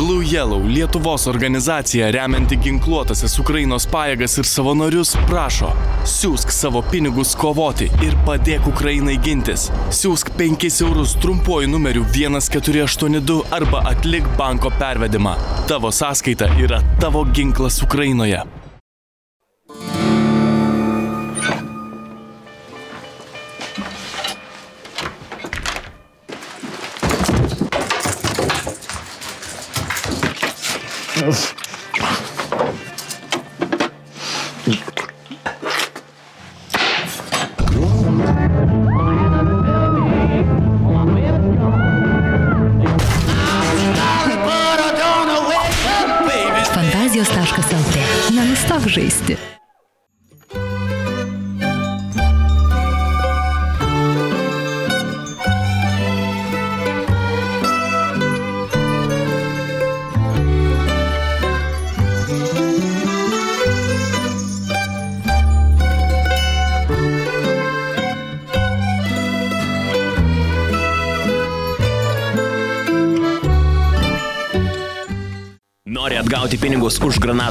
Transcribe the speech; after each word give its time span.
Blue 0.00 0.24
Yellow 0.24 0.66
Lietuvos 0.66 1.26
organizacija 1.26 2.06
remianti 2.10 2.56
ginkluotasias 2.56 3.34
Ukrainos 3.42 3.84
pajėgas 3.92 4.38
ir 4.40 4.46
savanorius 4.48 5.10
prašo, 5.28 5.74
siūsk 6.08 6.54
savo 6.56 6.80
pinigus 6.92 7.34
kovoti 7.36 7.90
ir 8.06 8.16
padėk 8.24 8.70
Ukrainai 8.70 9.18
gintis. 9.26 9.66
Siūsk 9.98 10.30
5 10.38 10.80
eurus 10.86 11.12
trumpuoju 11.20 11.68
numeriu 11.74 12.06
1482 12.14 13.42
arba 13.58 13.82
atlik 13.92 14.30
banko 14.40 14.72
pervedimą. 14.80 15.36
Tavo 15.68 15.92
sąskaita 15.92 16.48
yra 16.64 16.80
tavo 17.04 17.26
ginklas 17.36 17.82
Ukrainoje. 17.84 18.40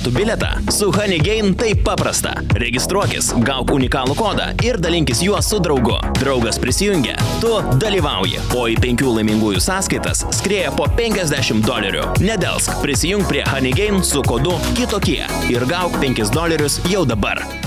Už 0.09 0.15
granatų 0.15 0.17
bilietą? 0.17 0.71
Su 0.71 0.91
Honeygain 0.91 1.55
tai 1.55 1.75
paprasta. 1.75 2.33
Registruokis, 2.53 3.33
gauk 3.43 3.71
unikalų 3.71 4.15
kodą 4.15 4.53
ir 4.63 4.77
dalinkis 4.77 5.21
juo 5.21 5.41
su 5.41 5.59
draugu. 5.59 5.99
Draugas 6.19 6.59
prisijungia, 6.59 7.17
tu 7.41 7.61
dalyvauji, 7.79 8.39
o 8.55 8.67
į 8.67 8.79
penkių 8.79 9.15
laimingųjų 9.17 9.59
sąskaitas 9.59 10.25
skrieja 10.31 10.71
po 10.71 10.87
50 10.97 11.63
dolerių. 11.65 12.05
Nedelsk, 12.21 12.81
prisijung 12.81 13.25
prie 13.27 13.43
Honeygain 13.49 14.03
su 14.03 14.21
kodu 14.23 14.57
kitokie 14.75 15.25
ir 15.49 15.65
gauk 15.65 15.99
5 15.99 16.33
dolerius 16.33 16.79
jau 16.89 17.05
dabar. 17.05 17.58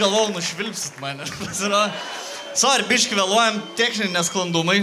Galvau, 0.00 0.28
nušvilpsit 0.34 0.98
mane. 1.02 1.26
Sorry, 2.60 2.84
biški 2.88 3.14
vėluojam, 3.14 3.60
techniniai 3.78 4.16
nesklandumai. 4.16 4.80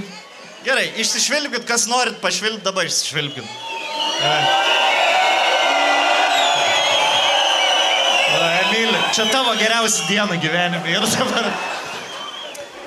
Gerai, 0.65 0.87
išsišvilpkit, 1.01 1.65
kas 1.67 1.85
norit 1.91 2.21
pašvilpti, 2.23 2.63
dabar 2.65 2.87
išsišvilpkit. 2.87 3.55
Emilė, 8.37 8.99
čia 9.15 9.25
tavo 9.31 9.53
geriausia 9.57 10.05
diena 10.09 10.37
gyvenime 10.41 10.91
ir 10.91 11.05
dabar. 11.13 11.51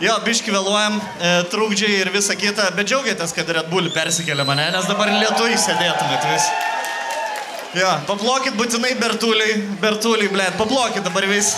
Jo, 0.00 0.14
biški 0.24 0.52
vėluojam, 0.54 0.96
e, 0.96 1.30
trukdžiai 1.52 1.98
ir 2.00 2.08
visa 2.14 2.32
kita, 2.38 2.70
bet 2.76 2.88
džiaugiatės, 2.88 3.34
kad 3.36 3.50
Red 3.52 3.68
Bull 3.68 3.90
persikėlė 3.92 4.46
mane, 4.48 4.70
nes 4.72 4.88
dabar 4.88 5.12
lietuvai 5.12 5.58
sėdėtumėt 5.60 6.24
vis. 6.30 6.46
Jo, 7.76 7.90
paplokit 8.08 8.56
būtinai 8.56 8.94
Bertuliai, 8.98 9.60
Bertuliai, 9.82 10.32
blėt, 10.32 10.56
paplokit 10.58 11.04
dabar 11.04 11.28
vis. 11.28 11.52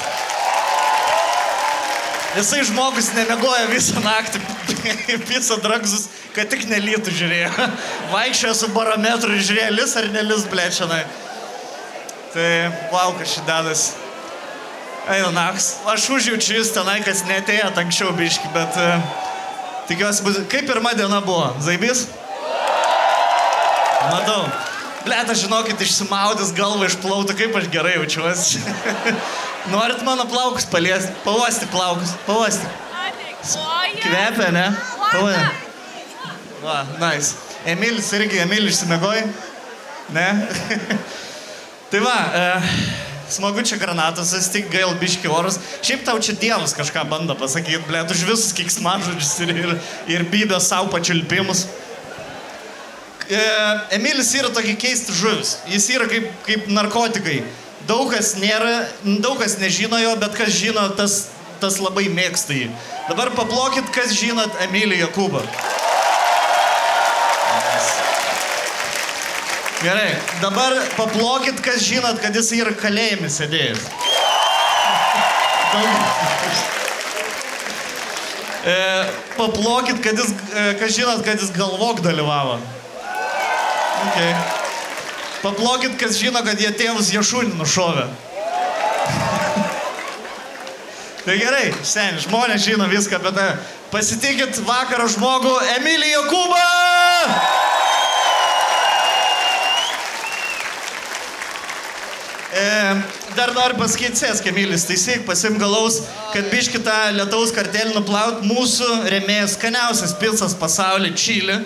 Jisai 2.32 2.62
žmogus 2.64 3.10
nemiegoja 3.12 3.66
visą 3.68 4.00
naktį, 4.00 4.40
visą 5.30 5.58
dragzus, 5.60 6.06
kad 6.32 6.48
tik 6.48 6.64
nelytų 6.70 7.12
žiūrėjo. 7.12 7.66
Vaikščiojo 8.12 8.54
su 8.56 8.70
barometru 8.72 9.36
ir 9.36 9.44
žiūrėjo, 9.44 9.74
lis 9.76 9.92
ar 10.00 10.08
nelis, 10.14 10.46
blėt, 10.48 10.78
šiandien. 10.78 11.12
Tai, 12.32 12.48
kas 13.18 13.34
šidadas. 13.34 13.84
Eina 15.12 15.28
naks. 15.34 15.68
Aš 15.92 16.08
užjaučiu 16.16 16.56
jūs 16.56 16.72
tenai, 16.72 17.02
kas 17.04 17.24
netėjot 17.28 17.76
anksčiau 17.84 18.14
biški, 18.16 18.48
bet 18.56 18.80
uh, 18.80 19.22
tikiuosi 19.90 20.24
bus. 20.24 20.40
Kaip 20.48 20.68
pirma 20.70 20.96
diena 20.96 21.20
buvo? 21.20 21.50
Zaibys? 21.60 22.06
Matau. 24.08 24.46
Blet, 25.02 25.28
aš 25.28 25.44
žinokit, 25.44 25.80
išsimaudęs 25.82 26.54
galvą 26.56 26.88
išplautų, 26.88 27.36
kaip 27.36 27.56
aš 27.60 27.68
gerai 27.74 27.98
jaučiuosi. 27.98 28.62
Norit 29.70 30.02
mano 30.02 30.26
plaukus 30.26 30.64
paliesti? 30.66 31.12
Pavosti 31.24 31.66
plaukus, 31.66 32.16
pavosti. 32.26 32.66
Kvepia, 34.02 34.50
ne? 34.50 34.66
Pavosti. 35.12 35.46
Va, 36.62 36.86
nice. 36.98 37.34
Emilis 37.66 38.10
irgi, 38.12 38.40
Emilis 38.42 38.80
išsimegoj? 38.80 39.22
Ne? 40.14 40.26
tai 41.90 42.00
va, 42.02 42.16
e, 42.34 42.42
smagu 43.30 43.62
čia 43.66 43.78
granatos, 43.78 44.34
vis 44.34 44.50
tik 44.50 44.66
gail 44.72 44.96
biški 44.98 45.30
orus. 45.30 45.60
Šiaip 45.82 46.02
tau 46.06 46.18
čia 46.18 46.34
dievas 46.42 46.74
kažką 46.74 47.06
bando 47.10 47.38
pasakyti, 47.38 47.84
blėt, 47.86 48.10
už 48.10 48.26
visus 48.26 48.50
kiksmažodžius 48.58 49.32
ir, 49.46 49.54
ir, 49.62 49.74
ir 50.10 50.26
bybė 50.32 50.58
savo 50.62 50.90
pačiulpimus. 50.90 51.68
E, 53.30 53.42
Emilis 53.94 54.34
yra 54.34 54.50
tokia 54.50 54.74
keista 54.74 55.14
žuvis. 55.14 55.60
Jis 55.70 55.86
yra 55.94 56.10
kaip, 56.10 56.32
kaip 56.48 56.66
narkotikai. 56.66 57.44
Daug 57.88 58.12
kas, 58.12 58.34
nėra, 58.38 58.84
daug 59.22 59.40
kas 59.42 59.56
nežino 59.58 59.98
jo, 59.98 60.14
bet 60.20 60.36
kas 60.38 60.54
žino, 60.54 60.84
tas, 60.98 61.26
tas 61.62 61.80
labai 61.82 62.06
mėgsta 62.12 62.54
jį. 62.54 62.68
Dabar 63.08 63.32
paplokit, 63.34 63.88
kas 63.94 64.14
žinot 64.14 64.54
Emilį 64.68 65.00
Jakubą. 65.02 65.42
Gerai, 69.82 70.12
dabar 70.38 70.76
paplokit, 70.94 71.58
kas 71.64 71.82
žinot, 71.82 72.20
kad 72.22 72.36
jis 72.38 72.52
yra 72.54 72.70
kalėjime 72.78 73.26
sėdėjęs. 73.26 73.88
E, 78.62 78.78
paplokit, 79.34 79.98
kad 80.04 80.22
jis, 80.22 80.30
e, 80.54 80.68
kas 80.78 80.94
žinot, 80.94 81.26
kad 81.26 81.42
jis 81.42 81.50
galvok 81.58 82.04
dalyvavo. 82.06 82.60
Okay. 84.06 84.61
Paplokit, 85.42 85.96
kas 85.98 86.20
žino, 86.22 86.38
kad 86.46 86.60
jie 86.60 86.70
tėvus 86.78 87.10
Jašūnį 87.10 87.56
nušovė. 87.58 88.04
tai 91.26 91.34
gerai, 91.38 91.72
seniai, 91.82 92.22
žmonės 92.22 92.62
žino 92.62 92.86
viską 92.90 93.18
apie 93.18 93.32
tai. 93.34 93.48
Pasitikit 93.90 94.60
vakaro 94.66 95.08
žmogų 95.10 95.56
Emilį 95.76 96.12
Jokubą! 96.12 96.62
E, 102.52 102.64
dar 103.34 103.50
noriu 103.56 103.80
pasakyti, 103.80 104.22
sėsk, 104.22 104.46
Emilis, 104.46 104.86
taisyk, 104.86 105.26
pasim 105.26 105.58
galaus, 105.58 106.04
kad 106.30 106.50
biškitą 106.54 106.96
lietaus 107.18 107.50
kartelį 107.56 107.96
nuplaut 107.96 108.46
mūsų 108.46 109.10
remėjas 109.10 109.58
skaniausias 109.58 110.14
pizzas 110.22 110.54
pasaulyje- 110.54 111.18
Čilė. 111.24 111.62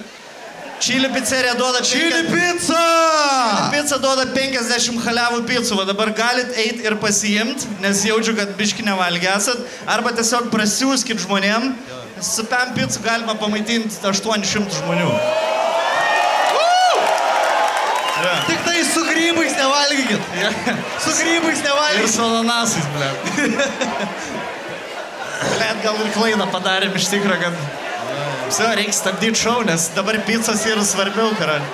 Čili 0.81 1.09
pizzeria 1.12 1.54
duoda... 1.54 1.81
Čili 1.81 2.22
pizza! 2.28 2.82
Čili 3.56 3.82
pizza 3.82 3.98
duoda 3.98 4.26
50 4.34 5.00
haliavų 5.06 5.41
pizzų, 5.48 5.78
o 5.81 5.84
dabar 5.88 6.11
galit 6.17 6.52
eiti 6.61 6.84
ir 6.84 6.99
pasiimti, 7.00 7.69
nes 7.81 8.02
jaučiu, 8.05 8.34
kad 8.37 8.52
biški 8.58 8.84
nevalgėsat, 8.87 9.62
arba 9.88 10.12
tiesiog 10.17 10.50
prasiūskit 10.52 11.23
žmonėm. 11.25 11.73
Su 12.23 12.44
pam 12.49 12.75
pizzu 12.76 13.00
galima 13.05 13.34
pamaitinti 13.40 13.96
800 14.05 14.76
žmonių. 14.82 15.08
Ja. 18.26 18.37
Tik 18.49 18.62
tai 18.64 18.79
su 18.84 19.02
grybais 19.06 19.56
nevalgykit. 19.56 20.31
Ja. 20.40 20.50
Su 21.05 21.12
grybais 21.19 21.61
Ir 21.61 21.67
nevalgykit. 21.69 22.14
su 22.14 22.22
ananasais, 22.25 22.87
ble. 22.94 23.11
Blet, 25.56 25.82
gal 25.84 26.00
ir 26.00 26.08
klaidą 26.17 26.46
padarėm 26.52 26.96
iš 26.96 27.11
tikrųjų, 27.12 27.43
kad... 27.44 27.84
Visi, 28.46 28.62
reikia 28.78 28.94
stabdyti 28.94 29.43
šau, 29.43 29.60
nes 29.66 29.88
dabar 29.96 30.19
pizzas 30.26 30.62
yra 30.70 30.84
svarbiau, 30.87 31.32
karan. 31.38 31.64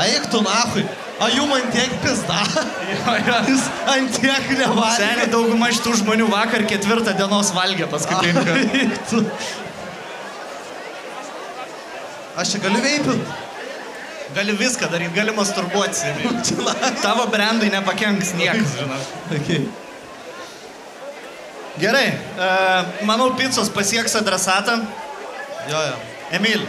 Aik 0.00 0.30
tu 0.32 0.40
nahui. 0.42 0.84
A 1.22 1.28
jų 1.30 1.44
man 1.46 1.68
tiek 1.74 1.92
pizda. 2.02 2.40
Jo, 2.94 3.12
jo. 3.26 3.36
Jis 3.48 3.62
ant 3.90 4.16
tiek 4.18 4.48
nevalgė. 4.58 4.96
Seniai 4.98 5.28
dauguma 5.32 5.68
iš 5.72 5.78
tų 5.84 5.94
žmonių 6.00 6.26
vakar 6.30 6.64
ketvirtą 6.68 7.14
dienos 7.16 7.52
valgė 7.54 7.86
paskutinį. 7.90 9.22
Aš 12.40 12.54
čia 12.54 12.60
galiu 12.64 12.82
veipint. 12.82 13.32
Gali 14.34 14.56
viską 14.58 14.88
daryti, 14.90 15.14
gali 15.14 15.32
masturbuoti. 15.36 16.10
Tavo 17.04 17.28
brandui 17.30 17.70
nepakenks 17.70 18.34
niekas, 18.34 18.74
žinai. 18.80 19.00
Okay. 19.38 19.62
Gerai, 21.78 22.08
e, 22.10 22.50
manau, 23.06 23.30
pizzos 23.38 23.70
pasieks 23.74 24.18
adresatą. 24.18 24.80
Jo, 25.70 25.82
jo. 25.88 25.96
Emil. 26.38 26.66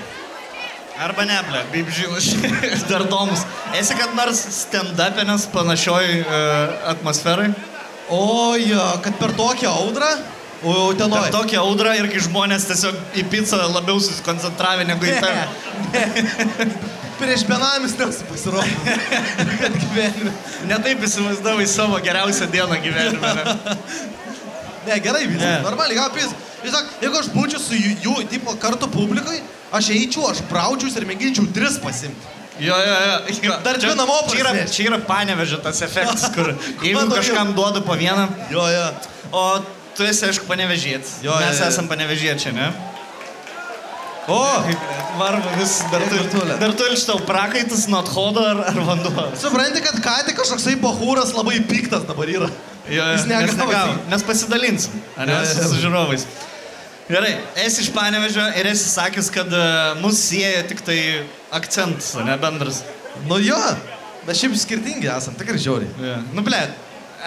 Arba 0.95 1.25
ne, 1.27 1.35
ble, 1.43 1.61
kaip 1.73 1.89
žilas, 1.91 2.29
dar 2.89 3.03
domus. 3.11 3.43
Esi 3.75 3.97
kad 3.99 4.13
nors 4.15 4.39
stand-upinės 4.61 5.49
panašioj 5.51 6.21
uh, 6.21 6.29
atmosferai? 6.93 7.49
O, 8.07 8.55
jo, 8.61 8.85
kad 9.03 9.17
per 9.19 9.33
tokią 9.35 9.73
audrą, 9.81 10.11
o 10.63 10.75
jau 10.95 11.09
Per 11.11 11.31
tokią 11.33 11.61
audrą 11.61 11.97
ir 11.99 12.07
kai 12.09 12.21
žmonės 12.23 12.69
tiesiog 12.69 12.95
į 13.19 13.25
pizzą 13.33 13.59
labiau 13.73 13.99
susikoncentravę 13.99 14.85
negu 14.87 15.09
į 15.09 15.17
tave. 15.19 15.43
Prieš 17.19 17.45
benamis 17.47 17.95
nesu 17.99 18.25
pasirodęs. 18.29 19.03
kad 19.61 19.75
gyvenime. 19.79 20.31
Netaip 20.71 21.03
įsivaizdavai 21.07 21.67
savo 21.69 21.99
geriausią 22.03 22.47
dieną 22.51 22.79
gyvenime. 22.83 23.35
Ne? 24.87 24.99
Gerai 25.03 25.25
viskas. 25.27 25.43
Ne. 25.45 25.59
Normaliai, 25.65 25.97
gal 25.99 26.11
pis. 26.15 26.31
Tiesiog, 26.65 26.87
jeigu 27.03 27.19
aš 27.19 27.27
būčiau 27.35 27.59
su 27.61 27.77
jų, 27.77 27.91
jų 28.05 28.15
tipo, 28.31 28.55
kartu 28.61 28.87
publikai, 28.89 29.41
aš 29.75 29.91
eičiau, 29.93 30.29
aš 30.31 30.41
braudžius 30.49 30.95
ir 30.97 31.05
mėginčiau 31.09 31.45
tris 31.53 31.77
pasimti. 31.83 32.33
Jo, 32.63 32.73
jo, 32.79 32.95
jo. 32.95 33.35
jo. 33.43 33.55
Dar 33.65 33.75
dvi 33.77 33.83
Čia- 33.89 33.97
namo 33.99 34.15
Čia 34.31 34.39
yra, 34.45 34.51
čia 34.71 34.85
yra 34.87 34.99
panevežė 35.03 35.59
tas 35.61 35.81
efektas, 35.85 36.29
kur 36.33 36.53
jeigu 36.85 37.03
kažkam 37.11 37.51
duodu 37.57 37.81
po 37.85 37.97
vieną, 37.99 38.29
Jo, 38.53 38.63
jo. 38.71 38.85
o 39.35 39.43
tu 39.95 40.03
esi, 40.07 40.23
aišku, 40.29 40.47
panevežėt. 40.47 41.03
Jo, 41.25 41.35
Mes 41.43 41.59
jo, 41.59 41.65
jo. 41.65 41.69
esam 41.73 41.89
panevežėčiai, 41.91 42.55
ne? 42.55 42.69
O, 44.27 44.39
Varva 45.19 45.51
vis 45.59 45.75
dar 45.91 46.01
virtuvė? 46.09 46.55
dar 46.59 46.73
turi 46.75 46.97
šitau 46.97 47.19
prakaitas 47.27 47.85
nuo 47.91 47.99
athodo 48.01 48.41
ar, 48.41 48.63
ar 48.71 48.79
vanduo. 48.87 49.27
supranti, 49.37 49.83
kad 49.85 49.99
ką 50.03 50.15
tik 50.27 50.39
kažkoksai 50.39 50.73
bahūras 50.81 51.35
labai 51.37 51.59
piktas 51.69 52.07
dabar 52.09 52.31
yra. 52.33 52.49
Jo, 52.89 53.05
Jis 53.15 53.25
negavo. 53.25 53.95
Mes 54.11 54.23
pasidalinsim, 54.25 54.99
ar 55.17 55.29
ne, 55.29 55.39
su, 55.49 55.79
žiūrovais. 55.81 56.25
Gerai, 57.09 57.35
esi 57.61 57.83
iš 57.85 57.91
Panevežio 57.93 58.45
ir 58.57 58.69
esi 58.71 58.87
sakęs, 58.89 59.29
kad 59.33 59.51
uh, 59.53 59.93
mus 60.01 60.17
sieja 60.25 60.63
tik 60.69 60.81
tai 60.85 60.97
akcentas, 61.53 62.15
ne 62.25 62.37
bendras. 62.41 62.81
Nu 63.29 63.37
jo, 63.41 63.59
mes 64.25 64.41
šiaip 64.41 64.57
skirtingi 64.57 65.09
esam, 65.13 65.37
tikrai 65.37 65.61
žiauriai. 65.61 65.91
Yeah. 66.01 66.25
Nu, 66.33 66.41
ble, 66.45 66.61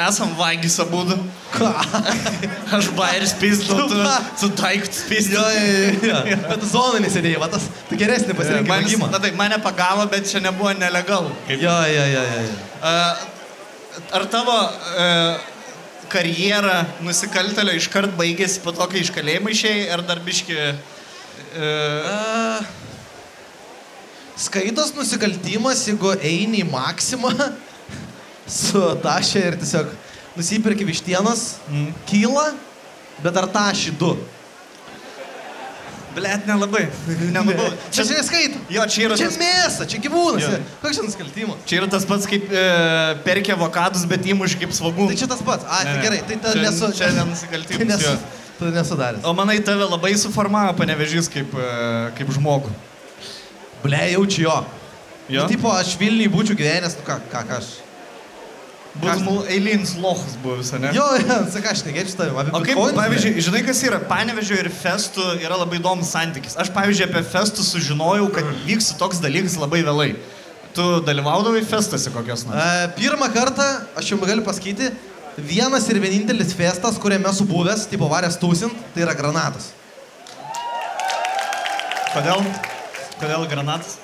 esam 0.07 0.35
vagis 0.39 0.79
abu. 0.83 1.05
Ką? 1.55 1.71
Aš 2.79 2.91
bairis 2.99 3.35
pizdau, 3.39 3.87
tu, 3.91 4.03
tu 4.43 4.51
daiktus 4.59 5.03
Jo, 5.03 5.09
pizdau. 5.11 5.47
jo, 5.55 6.11
jo, 6.11 6.21
jo. 6.35 6.43
Bet 6.51 6.69
zonai 6.75 7.03
nesėdėjai, 7.07 7.41
va 7.43 7.51
tas, 7.55 7.71
tu 7.89 7.99
geresnį 7.99 8.35
pasirinkimą. 8.39 8.75
Man, 8.75 8.91
gimą. 8.91 9.11
na 9.15 9.23
taip, 9.23 9.39
mane 9.39 9.59
pagavo, 9.63 10.07
bet 10.11 10.27
čia 10.31 10.43
nebuvo 10.45 10.75
nelegalu. 10.75 11.31
Jo, 11.51 11.59
jo, 11.87 12.07
jo, 12.15 12.23
jo. 12.35 12.47
jo. 12.51 12.63
uh, 12.83 13.27
ar 14.15 14.25
tavo 14.33 14.55
uh, 14.55 15.39
karjera 16.13 16.83
nusikaltelio 17.05 17.75
iškart 17.77 18.15
baigėsi 18.19 18.63
po 18.65 18.73
to, 18.73 18.87
kai 18.91 19.03
iš 19.05 19.13
kalėjimo 19.17 19.53
išėjai, 19.53 19.89
ar 19.97 20.05
dar 20.09 20.23
biški... 20.25 20.59
Uh, 21.59 22.09
A, 22.09 22.61
Skaitos 24.39 24.93
nusikaltimas, 24.95 25.81
jeigu 25.89 26.13
eini 26.23 26.61
į 26.63 26.69
maksimą 26.71 27.33
su 28.61 28.83
tašė 29.03 29.41
ir 29.49 29.57
tiesiog 29.59 29.91
nusipirki 30.39 30.87
vištienos, 30.87 31.57
Mm. 31.67 31.89
kyla, 32.07 32.45
bet 33.25 33.37
ar 33.41 33.49
tašį 33.51 33.97
du. 33.99 34.13
Blet, 36.19 36.47
nelabai. 36.49 36.85
nelabai. 37.33 37.69
Čia 37.95 38.05
čia 38.09 38.17
neskaito. 38.19 38.59
Jo, 38.75 38.85
čia 38.91 39.07
yra, 39.09 39.17
Čia 39.21 39.29
tas, 39.31 39.39
mėsa, 39.41 39.87
čia 39.91 40.01
gyvūnas. 40.05 40.43
Jo. 40.45 40.59
Koks 40.83 40.99
čia 40.99 41.05
nusikaltimas? 41.07 41.63
čia 41.69 41.79
yra 41.81 41.89
tas 41.95 42.05
pats, 42.09 42.27
kaip 42.31 42.51
e, 42.51 42.65
perkė 43.27 43.55
avokadus, 43.57 44.05
bet 44.11 44.27
įmuš 44.33 44.57
kaip 44.61 44.75
svagų. 44.77 45.09
Tai 45.13 45.17
čia 45.23 45.29
tas 45.31 45.43
pats. 45.47 45.65
A, 45.69 45.83
tai 45.85 45.97
Ne, 45.97 46.03
gerai, 46.07 46.21
tai 46.29 46.37
ta 46.43 46.53
čia- 46.53 46.65
nesu. 46.67 46.91
čia 46.93 47.09
tai 47.09 47.17
nenusikaltimas, 47.23 47.87
nesu. 47.95 48.11
jo. 48.11 48.19
Tu 48.59 48.73
nesudaręs. 48.75 49.23
O 49.23 49.33
manai, 49.39 49.61
tave 49.63 49.87
labai 49.87 50.15
suformavo 50.19 50.75
panevežys 50.75 51.29
kaip, 51.31 51.53
e, 51.55 52.11
kaip 52.19 52.29
žmogų. 52.35 52.73
Ble, 53.85 54.01
jaučiu 54.17 54.43
jo. 54.49 54.57
Jo? 55.29 55.43
Nu, 55.45 55.49
tipo, 55.53 55.71
aš 55.71 55.93
Vilniui 56.01 56.27
būčiau 56.33 56.57
gyvenęs, 56.59 56.97
nu 56.99 57.05
ką, 57.07 57.21
ką, 57.31 57.43
ką 57.47 57.59
aš. 57.61 57.67
Būtum 58.99 59.45
eilinis 59.47 59.93
lochas 60.01 60.35
buvęs, 60.43 60.73
ne? 60.83 60.91
Jo, 60.97 61.05
jo, 61.23 61.37
sakai, 61.53 61.75
aš 61.77 61.85
negėčiau 61.87 62.17
tavim. 62.19 62.39
O 62.51 62.61
kaip, 62.65 62.73
bitkoinus, 62.73 62.95
ble. 62.97 63.03
pavyzdžiui, 63.03 63.45
žinai, 63.47 63.61
kas 63.69 63.83
yra 63.87 64.01
panevežio 64.11 64.57
ir 64.59 64.71
festų 64.75 65.27
yra 65.39 65.59
labai 65.61 65.79
įdomus 65.79 66.11
santykis. 66.15 66.57
Aš, 66.59 66.73
pavyzdžiui, 66.75 67.07
apie 67.07 67.23
festų 67.31 67.67
sužinojau, 67.67 68.27
kad 68.35 68.49
vyks 68.65 68.91
toks 68.99 69.23
dalykas 69.23 69.55
labai 69.61 69.85
vėlai. 69.87 70.09
Tu 70.75 70.87
dalyvaudavai 71.07 71.63
festuose 71.67 72.11
kokios 72.15 72.43
nors? 72.49 72.59
E, 72.59 72.91
Pirmą 72.99 73.31
kartą, 73.35 73.69
aš 73.99 74.11
jums 74.13 74.27
galiu 74.27 74.43
pasakyti, 74.47 74.91
vienas 75.39 75.87
ir 75.93 76.03
vienintelis 76.03 76.51
festas, 76.59 76.99
kuriame 76.99 77.31
esu 77.31 77.47
buvęs, 77.47 77.87
tipo 77.91 78.11
varės 78.11 78.39
tūsint, 78.43 78.75
tai 78.95 79.07
yra 79.07 79.15
granatas. 79.19 79.71
Kodėl? 82.17 82.43
Kodėl 83.21 83.47
granatas? 83.51 83.99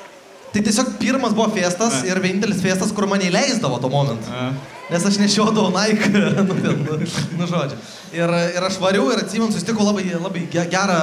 Tai 0.55 0.63
tiesiog 0.63 0.93
pirmas 1.01 1.33
buvo 1.35 1.49
festas 1.51 2.03
Ne. 2.05 2.13
ir 2.13 2.21
vienintelis 2.23 2.61
festas, 2.63 2.93
kur 2.95 3.09
mane 3.11 3.27
įleisdavo 3.27 3.81
tuo 3.83 3.91
momentu. 3.91 4.31
A. 4.31 4.53
Nes 4.93 5.03
aš 5.09 5.17
nešiodavau 5.19 5.73
Nike, 5.75 6.07
nu, 6.47 6.55
nu, 6.55 6.99
nu 7.41 7.47
žodžiu. 7.51 7.79
Ir, 8.15 8.31
ir 8.55 8.63
aš 8.69 8.77
variau 8.79 9.09
ir 9.11 9.19
atsimenu, 9.25 9.51
susitikau 9.51 9.83
labai, 9.89 10.05
labai 10.15 10.45
ge- 10.53 10.67
gerą, 10.71 10.99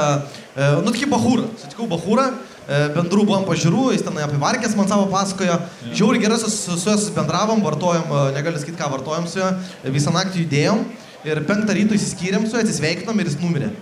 e, 0.56 0.70
nu, 0.80 0.86
tokį 0.94 1.10
bahūrą. 1.12 1.50
Susitikau 1.58 1.90
bahūrą, 1.92 2.28
e, 2.70 2.80
bendrų 2.96 3.26
buvom 3.28 3.44
pažiūrų, 3.50 3.90
jis 3.98 4.06
ten 4.08 4.22
apie 4.24 4.40
varkės 4.40 4.78
man 4.80 4.88
savo 4.88 5.10
pasakojo. 5.12 5.58
Žiauri 5.92 6.22
gerai 6.24 6.38
su, 6.40 6.48
su 6.54 6.78
juo 6.78 6.96
susibendravom, 6.96 7.60
vartojom, 7.66 8.08
e, 8.08 8.24
negaliu 8.38 8.62
sakyti, 8.62 8.80
ką 8.80 8.88
vartojom 8.96 9.28
su 9.28 9.42
juo, 9.42 9.52
visą 9.98 10.14
naktį 10.16 10.46
judėjom. 10.46 10.86
Ir 11.28 11.44
penktą 11.50 11.76
ryto 11.76 11.98
įsiskyrėm 11.98 12.48
su 12.48 12.56
juo, 12.56 12.64
atsisveikinom 12.64 13.20
ir 13.20 13.34
jis 13.34 13.40
numirė. 13.44 13.74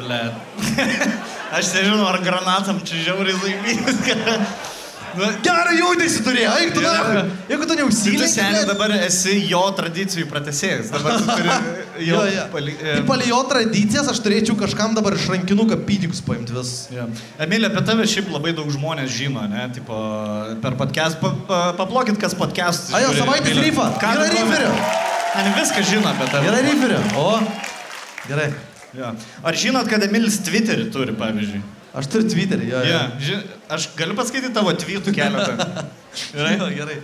Ble. 0.00 0.22
Aš 1.54 1.74
nežinau, 1.76 2.06
ar 2.10 2.18
granatam 2.24 2.80
čia 2.84 3.04
žiauriai 3.10 3.36
laimingas. 3.42 4.00
Nu, 5.16 5.24
Gerą 5.40 5.72
judesi 5.72 6.20
turėjo, 6.20 6.50
eik 6.60 6.74
tu 6.74 6.82
Jo. 6.84 6.90
na. 6.92 7.20
Jeigu 7.48 7.64
tu 7.64 7.72
Tu 7.72 7.76
neužsylė, 7.78 8.26
seniai 8.28 8.66
dabar 8.68 8.92
esi 8.98 9.38
jo 9.48 9.62
tradicijų 9.78 10.26
pratesėjas. 10.28 10.90
Dabar 10.92 11.16
tu 11.16 11.24
turi 11.30 11.48
jo, 12.04 12.18
Jo, 12.18 12.24
jo. 12.34 12.42
pali, 12.52 12.74
Tai 12.82 13.00
palei 13.08 13.30
jo 13.30 13.38
tradicijas 13.48 14.10
aš 14.12 14.20
turėčiau 14.20 14.58
kažkam 14.60 14.92
dabar 14.98 15.16
iš 15.16 15.24
rankinuką 15.32 15.78
pinigus 15.88 16.20
paimti 16.20 16.52
vis. 16.52 16.74
Jo. 16.92 17.06
Emilė, 17.40 17.70
apie 17.72 17.84
tave 17.88 18.04
šiaip 18.04 18.28
labai 18.34 18.52
daug 18.58 18.68
žmonės 18.74 19.08
žino, 19.16 19.46
ne? 19.48 19.64
Tipo, 19.72 19.96
per 20.60 20.76
podcast, 20.76 21.16
pa, 21.22 21.32
pa, 21.48 21.62
paplokit, 21.80 22.20
kas 22.20 22.36
podcast. 22.36 22.92
A 22.92 23.00
jo, 23.06 23.14
savaitės 23.16 23.56
rifą. 23.64 23.88
Yra 24.02 24.28
riferių. 24.36 24.70
Ani 25.40 25.56
viską 25.56 25.80
žino 25.94 26.12
apie 26.12 26.28
tave. 26.28 26.44
Gerai, 26.50 26.60
riferio. 26.68 27.00
O, 27.16 27.40
gerai. 28.28 28.50
Jo. 28.96 29.12
Ar 29.44 29.58
žinot, 29.58 29.88
kad 29.90 30.04
Emilis 30.06 30.40
Twitterį 30.46 30.88
turi, 30.94 31.16
pavyzdžiui? 31.18 31.62
Aš 31.96 32.08
turiu 32.12 32.28
Twitterį, 32.28 32.70
jo. 32.70 32.80
Ja, 32.84 33.02
ži... 33.22 33.38
Aš 33.72 33.90
galiu 33.96 34.16
paskaityti 34.18 34.52
tavo 34.56 34.72
tweetų 34.76 35.14
keletą. 35.16 35.56
Gerai? 36.32 36.56
Jo, 36.56 36.66
gerai. 36.72 36.96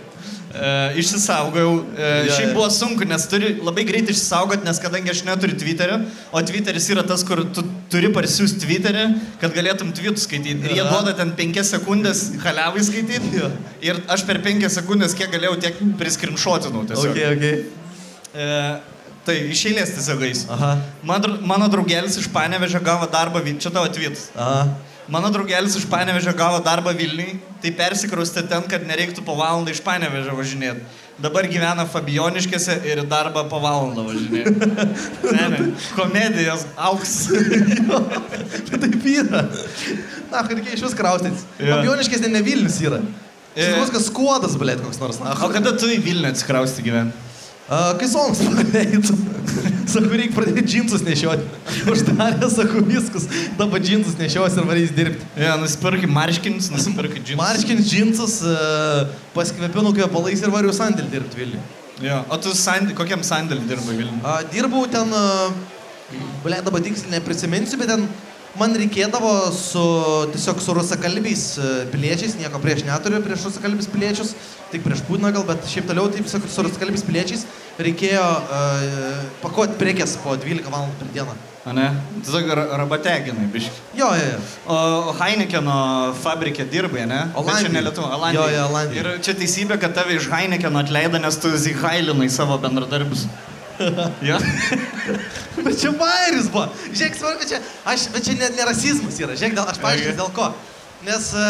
E, 0.53 0.69
išsisaugojau. 1.01 1.71
E, 1.97 2.09
Jo, 2.27 2.35
šiaip 2.37 2.51
buvo 2.53 2.67
sunku, 2.73 3.05
nes 3.09 3.25
turi 3.29 3.55
labai 3.65 3.85
greitai 3.89 4.13
išsisaugoti, 4.13 4.65
nes 4.67 4.79
kadangi 4.81 5.09
aš 5.13 5.23
neturiu 5.25 5.57
Twitterio, 5.57 5.97
o 6.29 6.41
Twitteris 6.45 6.87
yra 6.93 7.03
tas, 7.09 7.23
kur 7.25 7.41
tu 7.57 7.65
turi 7.93 8.11
parsiųsti 8.13 8.61
Twitterį, 8.61 9.05
kad 9.41 9.53
galėtum 9.57 9.89
tweetus 9.97 10.27
skaityti. 10.27 10.61
Ir 10.69 10.77
jie 10.77 10.85
duoda 10.85 11.15
ten 11.17 11.33
5 11.37 11.61
sekundės 11.73 12.23
haliavai 12.45 12.85
skaityti. 12.85 13.33
Jo. 13.41 13.49
Ir 13.85 14.01
aš 14.13 14.25
per 14.29 14.41
5 14.45 14.69
sekundės, 14.77 15.17
kiek 15.17 15.33
galėjau, 15.33 15.57
tiek 15.65 15.81
priskrimšotinau 16.01 16.85
tiesiog. 16.89 17.17
Ok, 17.17 17.21
ok. 17.33 17.83
E, 18.33 18.49
tai 19.27 19.37
iš 19.51 19.65
eilės 19.71 19.93
tiesiog 19.97 20.23
eis. 20.27 20.45
Aha. 20.51 20.73
Mano, 21.03 21.67
draugelis 21.71 22.17
iš 22.19 22.27
Panevežio 22.33 22.81
gavo 22.83 23.07
darbą, 23.11 23.43
Vil- 23.43 23.59
čia 23.59 23.71
tavo. 23.73 23.87
Aha. 24.35 24.65
Mano 25.07 25.29
draugelis 25.29 25.75
iš 25.75 25.85
Panevežio 25.91 26.31
gavo 26.35 26.59
darbą 26.63 26.93
Vilniui, 26.95 27.39
tai 27.61 27.71
persikraustė 27.75 28.45
ten, 28.47 28.63
kad 28.71 28.85
nereiktų 28.87 29.23
po 29.25 29.35
valandą 29.35 29.71
iš 29.75 29.81
Panevežio 29.83 30.35
važinėti. 30.37 30.85
Dabar 31.21 31.45
gyvena 31.45 31.83
Fabioniškėse 31.85 32.79
ir 32.89 33.03
darbą 33.05 33.43
po 33.51 33.59
valandą 33.63 34.05
važinėti. 34.07 34.53
Ne, 35.33 35.49
ne. 35.49 35.59
Komedijos 35.97 36.63
auks. 36.77 37.13
Tai 38.69 38.79
taip 38.79 39.05
yra. 39.09 39.43
Na, 40.31 40.41
kad 40.45 40.55
reikia 40.55 40.77
iš 40.77 40.83
vis 40.87 40.95
kraustytis. 40.97 41.45
Jo. 41.59 41.75
Fabioniškės 41.77 42.23
ne, 42.25 42.31
ne 42.37 42.41
Vilnius 42.45 42.79
yra. 42.83 42.99
E. 43.53 43.67
Šis 43.67 43.77
viskas 43.83 44.07
skuodas, 44.09 44.55
blėt, 44.59 44.81
koks 44.81 44.99
nors. 45.01 45.19
Na, 45.21 45.35
O 45.45 45.51
kada 45.53 45.75
tu 45.77 45.89
į 45.91 45.99
Vilnių 46.05 46.31
atsikrausti 46.31 46.85
gyventi? 46.85 47.32
A, 47.73 47.93
kai 47.97 48.07
sonas 48.11 48.41
pradėjai, 48.43 48.99
sakau, 49.89 50.11
reikia 50.13 50.35
pradėti 50.35 50.63
džinsus 50.67 51.01
nešioti. 51.05 51.45
Uždarė, 51.89 52.49
sakau, 52.53 52.83
viskas. 52.85 53.25
Dabar 53.57 53.81
džinsus 53.81 54.17
nešios 54.19 54.57
ir 54.59 54.67
varys 54.69 54.91
dirbti. 54.93 55.25
Ja, 55.41 55.55
nusipirkai 55.61 56.09
marškinius, 56.11 56.69
nusipirkai 56.73 57.21
džinsus. 57.23 57.39
Marškins 57.39 57.89
džinsus, 57.89 58.35
paskvepinu 59.33 59.93
kvepalais 59.97 60.43
ir 60.43 60.53
variu 60.53 60.75
sandėlį 60.75 61.09
dirbti 61.15 61.41
Vilniui. 61.41 61.63
Ja. 62.03 62.21
O 62.33 62.37
tu 62.41 62.53
sandė, 62.57 62.93
kokiam 62.97 63.23
sandėlį 63.25 63.65
dirbai 63.69 63.97
Vilniui? 63.97 64.21
Dirbau 64.53 64.85
ten, 64.91 65.13
ble, 66.45 66.61
dabar 66.65 66.83
tiksliai 66.83 67.15
neprisiminsiu, 67.17 67.79
bet 67.81 67.93
ten 67.93 68.05
man 68.59 68.75
reikėdavo 68.77 69.31
su, 69.55 69.83
tiesiog 70.33 70.59
su 70.61 70.73
rusakalbiais 70.77 71.43
e, 71.57 71.69
piliečiais, 71.93 72.35
nieko 72.37 72.59
prieš 72.61 72.83
neturiu, 72.85 73.21
prieš 73.25 73.47
rusakalbiais 73.49 73.87
piliečius, 73.89 74.35
tik 74.73 74.83
prieš 74.85 75.01
Putiną 75.07 75.31
gal, 75.33 75.45
bet 75.47 75.65
šiaip 75.69 75.87
toliau, 75.89 76.09
taip 76.13 76.29
sakau, 76.29 76.49
su 76.49 76.65
rusakalbiais 76.67 77.05
piliečiais 77.07 77.47
reikėjo 77.81 78.21
uh, 78.21 79.23
pakuoti 79.41 79.73
prekes 79.79 80.11
po 80.21 80.35
12 80.37 80.67
valandų 80.69 80.93
per 80.99 81.07
dieną. 81.15 81.33
A 81.65 81.71
ne? 81.73 81.85
Tiesiog 82.21 82.49
ra- 82.59 82.65
rabateginai, 82.83 83.47
biški. 83.53 83.71
Jo, 83.97 84.09
jo, 84.19 84.25
jo. 84.35 84.41
O 84.69 85.13
Heinekeno 85.17 85.77
fabrike 86.21 86.65
dirbai, 86.69 87.07
ne? 87.09 87.21
Bet 87.31 87.39
Olandijoj. 87.41 87.69
Čia 87.69 87.73
ne 87.73 87.83
Lietuva, 87.87 88.09
Jo, 88.11 88.17
Olandija. 88.19 88.45
jo, 88.53 88.65
Olandijoj. 88.67 88.99
Ir 89.15 89.23
čia 89.25 89.33
teisybė, 89.39 89.79
kad 89.81 89.95
tave 89.97 90.19
iš 90.19 90.27
Heinekeno 90.29 90.83
atleido, 90.83 91.17
nes 91.23 91.39
tu 91.41 91.49
zihailinai 91.57 92.29
savo 92.29 92.59
bendradarbius. 92.61 93.25
jo? 94.29 94.39
Bet 95.63 95.77
čia 95.79 95.91
bairis 95.97 96.49
buvo. 96.51 96.67
Žiūrėk, 96.91 97.19
svarbu, 97.19 97.47
čia, 97.49 97.59
aš, 97.89 98.07
bet 98.13 98.25
čia 98.25 98.35
ne, 98.37 98.49
ne 98.55 98.65
rasizmas 98.67 99.19
yra. 99.21 99.37
Žiūrėk, 99.37 99.55
dėl, 99.57 99.69
aš 99.69 99.79
paaiškinsiu 99.83 100.17
dėl 100.19 100.33
ko. 100.35 100.49
Nes 101.07 101.29
e, 101.37 101.47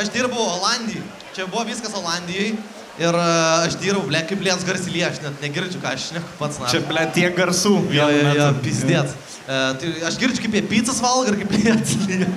aš 0.00 0.10
dirbau 0.14 0.46
Olandijai. 0.58 1.04
Čia 1.36 1.48
buvo 1.50 1.64
viskas 1.68 1.94
Olandijai. 1.98 2.54
Ir 3.00 3.18
e, 3.18 3.28
aš 3.66 3.78
dirbau, 3.82 4.04
ble, 4.08 4.22
kaip 4.28 4.42
liens 4.46 4.64
garsilė, 4.66 5.04
aš 5.08 5.20
net 5.24 5.44
negirdžiu, 5.44 5.82
ką 5.82 5.94
aš 5.94 6.10
šneku 6.12 6.36
pats. 6.40 6.60
Na. 6.62 6.70
Čia, 6.72 6.82
ble, 6.88 7.06
tiek 7.16 7.36
garsų. 7.38 7.76
Jo, 7.94 8.08
jo, 8.14 8.34
jo, 8.38 8.48
pizdėt. 8.64 9.14
E, 9.44 9.60
tai 9.80 9.94
aš 10.10 10.18
girdžiu, 10.22 10.44
kaip 10.46 10.58
jie 10.58 10.64
pizzas 10.70 11.02
valgo 11.04 11.32
ir 11.32 11.40
kaip 11.42 11.56
jie 11.58 11.74
atsilyja. 11.74 12.30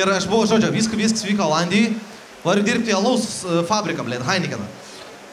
ir 0.00 0.14
aš 0.14 0.28
buvau, 0.30 0.46
žodžiu, 0.50 0.72
viskas, 0.74 1.00
viskas 1.06 1.26
vyko 1.26 1.48
Olandijai. 1.48 1.94
Variu 2.44 2.64
dirbti 2.66 2.92
alaus 2.92 3.40
fabriką, 3.70 4.04
blėt, 4.04 4.24
Heinekeną. 4.26 4.66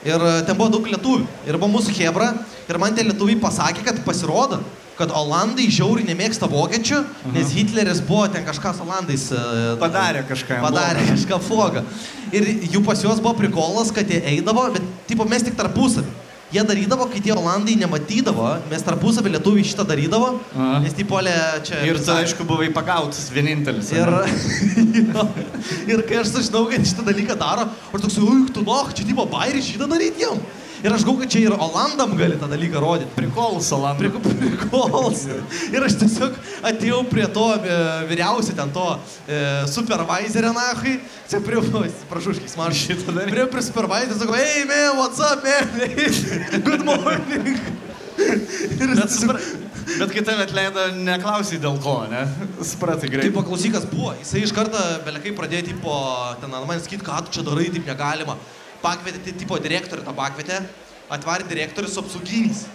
Ir 0.08 0.24
ten 0.48 0.56
buvo 0.58 0.72
daug 0.74 0.88
lietuvių. 0.88 1.26
Ir 1.46 1.58
buvo 1.60 1.76
mūsų 1.76 1.94
Hebra. 2.00 2.32
Ir 2.72 2.80
man 2.80 2.96
tie 2.96 3.04
lietuviai 3.04 3.36
pasakė, 3.42 3.84
kad 3.84 4.00
pasirodo, 4.06 4.62
kad 4.96 5.12
Olandai 5.18 5.66
žiauriai 5.74 6.08
nemėgsta 6.08 6.48
vokiečių, 6.48 7.02
nes 7.34 7.52
Hitleris 7.56 8.00
buvo 8.06 8.28
ten 8.32 8.46
kažką 8.48 8.72
su 8.78 8.86
Olandais. 8.86 9.28
e, 9.36 9.76
Padarė 9.82 10.22
kažką 10.30 10.62
Padarė 10.64 11.04
blogo. 11.04 11.16
kažką 11.16 11.40
flogą. 11.48 11.84
Ir 12.32 12.48
jų 12.72 12.84
pas 12.86 13.02
juos 13.04 13.20
buvo 13.20 13.34
prikolas, 13.40 13.92
kad 13.92 14.08
jie 14.08 14.22
eidavo, 14.38 14.70
bet 14.72 14.86
tipo 15.10 15.28
mes 15.28 15.44
tik 15.44 15.58
tarpusavį. 15.60 16.08
Jie 16.52 16.64
darydavo, 16.68 17.06
kai 17.08 17.22
tie 17.24 17.32
Olandai 17.32 17.78
nematydavo, 17.80 18.48
mes 18.70 18.84
tarpusavį 18.84 19.32
lietuviai 19.38 19.68
šitą 19.68 19.86
darydavo, 19.88 20.34
Aha. 20.52 20.80
nes 20.84 20.96
tipo 20.96 21.16
olė 21.16 21.36
čia... 21.64 21.80
Ir 21.88 22.00
tu, 22.00 22.12
aišku, 22.12 22.44
buvai 22.48 22.68
pagautas 22.76 23.30
vienintelis. 23.32 23.92
Ir, 23.96 24.12
jo, 25.16 25.28
ir 25.88 26.04
kai 26.08 26.20
aš 26.20 26.34
sužinau, 26.36 26.66
kad 26.72 26.84
šitą 26.84 27.08
dalyką 27.08 27.40
daro, 27.40 27.70
aš 27.92 28.04
toks, 28.04 28.20
ui, 28.20 28.42
tu 28.52 28.64
noh, 28.68 28.92
čia 28.92 29.08
tipo 29.08 29.24
bairį 29.32 29.64
šitą 29.64 29.88
daryti 29.92 30.28
jam. 30.28 30.44
Ir 30.82 30.94
aš 30.94 31.04
galvoju, 31.06 31.22
kad 31.22 31.32
čia 31.32 31.40
ir 31.46 31.54
Olandam 31.54 32.16
gali 32.18 32.38
tą 32.42 32.48
dalyką 32.50 32.80
rodyti. 32.82 33.12
Prikolus, 33.16 33.70
Olandai. 33.72 34.10
Prie 34.10 34.38
prikols. 34.42 35.28
Ir 35.76 35.84
aš 35.86 36.00
tiesiog 36.02 36.38
atėjau 36.66 37.04
prie 37.10 37.28
to 37.36 37.44
e, 37.54 37.76
vyriausio 38.10 38.56
ten 38.58 38.72
to 38.74 38.86
e, 39.30 39.42
supervisorio 39.70 40.56
nachai. 40.58 40.96
Čia 41.30 41.42
prie, 41.46 41.62
prašau, 42.10 42.34
škis 42.38 42.58
man 42.58 42.74
šitą 42.74 43.14
daryti. 43.14 43.36
Prie, 43.36 43.46
prie 43.54 43.64
supervisorio, 43.68 44.18
sakau, 44.24 44.38
hey 44.40 44.66
man, 44.70 44.98
what's 44.98 45.22
up 45.22 45.46
man? 45.46 45.70
Good 46.68 46.86
morning. 46.88 47.62
Ir 48.18 48.96
Bet, 48.96 49.12
supra... 49.14 49.38
Bet 50.00 50.12
kai 50.14 50.24
tave 50.26 50.46
atleido, 50.48 50.88
neklausai 51.06 51.60
dėl 51.62 51.78
ko, 51.84 52.00
ne? 52.10 52.24
Supratai 52.66 53.10
greitai. 53.12 53.34
paklausykas 53.36 53.86
buvo. 53.92 54.16
Jisai 54.22 54.44
iš 54.48 54.54
karto, 54.56 54.82
belekai 55.06 55.34
pradėjo, 55.38 55.68
tipo, 55.72 55.94
ten 56.42 56.54
manęs 56.54 56.88
sakyti, 56.88 57.06
ką 57.06 57.22
tu 57.28 57.38
čia 57.38 57.46
darai, 57.46 57.70
taip 57.74 57.86
negalima. 57.90 58.38
Pakvietė, 58.82 59.24
tai, 59.26 59.34
tipo, 59.38 59.58
direktorių 59.62 60.06
tą 60.08 60.14
pakvietė, 60.18 60.62
atvarė 61.12 61.48
direktorius 61.50 61.94
su 61.98 62.02
apsauginiais. 62.04 62.68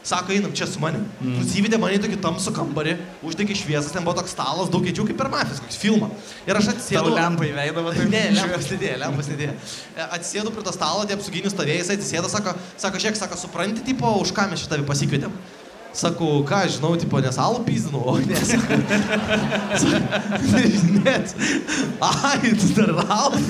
Sako, 0.00 0.32
einam 0.32 0.52
čia 0.56 0.64
su 0.64 0.80
manim. 0.80 1.02
Mm. 1.20 1.34
Nusivedė 1.42 1.76
mane 1.76 1.98
į 1.98 2.00
tokį 2.00 2.16
tamsų 2.24 2.54
kambarį, 2.56 2.94
uždegė 3.28 3.52
šviesas, 3.58 3.90
ten 3.92 4.00
buvo 4.06 4.14
toks 4.16 4.32
stalas, 4.32 4.70
daug 4.72 4.80
kėdžių 4.86 5.04
kaip 5.10 5.18
per 5.20 5.28
mafijos, 5.28 5.60
koks 5.60 5.76
filmą. 5.76 6.08
Ir 6.48 6.56
aš 6.56 6.70
Tau 6.70 6.72
atsisėdau. 6.78 7.12
lempa 7.18 7.44
įveidavo, 7.44 7.92
tai 7.92 8.06
Ne, 8.08 8.22
lempas 8.38 8.70
nedėjo, 8.72 8.96
lempas 9.02 9.28
nedėjo. 9.28 9.52
E, 9.92 10.06
Atsisėdu 10.16 10.54
prie 10.56 10.64
to 10.64 10.72
stalo, 10.72 11.04
tie 11.04 11.18
apsauginius 11.18 11.52
stovėjai, 11.52 11.82
jisai 11.82 11.98
atsisėdo, 12.00 12.30
sako, 12.32 12.54
sako, 12.80 13.02
žiūrėk, 13.04 13.20
sako, 13.20 13.36
supranti, 13.42 13.84
tipo, 13.90 14.08
už 14.24 14.32
ką 14.32 14.48
mes 14.48 14.64
šitą 14.64 14.80
pasikvietėm. 14.88 15.36
Sakau, 15.90 16.44
ką, 16.46 16.60
žinau, 16.70 16.92
tipo, 16.94 17.18
nes 17.18 17.34
alų 17.42 17.64
pizdinu, 17.66 17.98
o 18.06 18.12
ne, 18.22 18.38
sako. 18.46 18.76
Net. 21.02 21.32
Ai, 22.06 22.52
tu 22.54 22.68
dar 22.76 22.92
alų. 23.02 23.40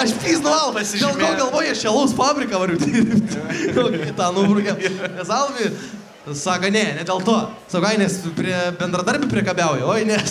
Aš 0.00 0.14
pizdinu 0.22 0.48
alų. 0.48 0.84
Dėl 0.96 1.18
ko 1.18 1.32
galvoju, 1.42 1.74
aš 1.74 1.82
alaus 1.90 2.14
fabriką 2.16 2.60
variu 2.62 2.78
dirbti. 2.82 3.42
Kokį 3.76 4.14
tą 4.16 4.30
nubrūkė. 4.38 4.78
Nes 5.18 5.32
alvi. 5.36 5.68
Sako, 6.38 6.70
ne, 6.72 6.86
ne 6.96 7.04
dėl 7.04 7.20
to. 7.26 7.36
Sako, 7.68 7.90
ai, 7.90 7.98
nes 8.00 8.16
prie 8.38 8.56
bendradarbį 8.80 9.28
priekabiauju. 9.34 9.90
Oi, 9.92 10.06
ne. 10.08 10.22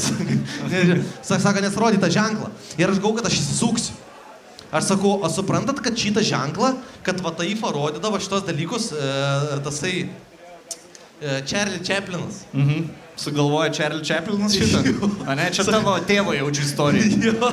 Sako, 1.21 1.59
nes 1.61 1.77
rodė 1.77 2.01
tą 2.01 2.09
ženklą. 2.17 2.49
Ir 2.81 2.89
aš 2.89 2.97
galvoju, 2.97 3.19
kad 3.21 3.29
aš 3.29 3.37
įsisuksiu. 3.43 3.99
Aš 4.71 4.87
sakau, 4.87 5.17
o 5.19 5.27
suprantat, 5.29 5.83
kad 5.83 5.99
šitą 5.99 6.23
ženklą, 6.23 6.73
kad 7.03 7.19
va 7.21 7.33
tai 7.35 7.51
parodydavo 7.59 8.17
šitos 8.23 8.45
dalykus, 8.47 8.85
e, 8.95 9.07
tasai 9.65 9.95
Charlie 11.45 11.79
Chaplinas. 11.85 12.45
Mhm. 12.53 12.89
Sugalvoja 13.15 13.69
Charlie 13.73 14.03
Chaplinas 14.03 14.55
šitą? 14.55 14.81
A 15.29 15.35
ne, 15.35 15.51
čia 15.53 15.63
tavo 15.67 15.93
tėvo 16.07 16.33
jaučiu 16.33 16.65
istorija. 16.65 17.05
Jo, 17.27 17.51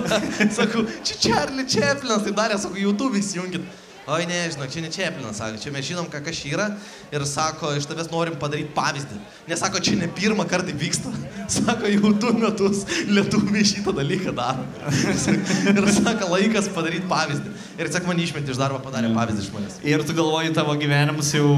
sakau, 0.55 0.87
čia 1.05 1.19
Charlie 1.21 1.67
Chaplinas, 1.69 2.25
tai 2.25 2.33
darė, 2.33 2.57
sakau, 2.63 2.81
YouTube 2.81 3.21
įsijungit. 3.21 3.67
Oi, 4.09 4.25
ne, 4.25 4.37
žinok, 4.49 4.71
čia 4.73 4.81
ne 4.81 4.89
Chaplinas, 4.89 5.37
sako, 5.37 5.59
čia 5.61 5.69
mes 5.75 5.85
žinom, 5.85 6.07
ką 6.09 6.23
kas 6.25 6.39
yra 6.49 6.71
ir 7.13 7.25
sako, 7.29 7.75
iš 7.77 7.85
tavęs 7.91 8.09
norim 8.09 8.39
padaryti 8.41 8.73
pavyzdį. 8.73 9.19
Nesako, 9.51 9.83
čia 9.85 9.99
ne 10.01 10.09
pirmą 10.17 10.47
kartą 10.49 10.73
vyksta. 10.73 11.13
Sako, 11.59 11.89
jau 11.93 12.15
du 12.17 12.31
metus 12.37 12.87
lietuviai 13.09 13.67
šitą 13.69 13.93
dalyką 13.97 14.33
daro. 14.37 14.65
ir 15.75 15.91
sako, 15.93 16.31
laikas 16.33 16.71
padaryti 16.73 17.09
pavyzdį. 17.09 17.53
Ir 17.77 17.93
sako, 17.93 18.09
man 18.09 18.25
išmeti 18.25 18.53
iš 18.53 18.61
darbo 18.61 18.81
padarė 18.85 19.13
pavyzdį 19.17 19.45
iš 19.45 19.53
manęs. 19.53 19.79
Ir 19.93 20.05
tu 20.09 20.17
galvoji, 20.17 20.57
tavo 20.57 20.77
gyvenimas 20.81 21.35
jau... 21.37 21.53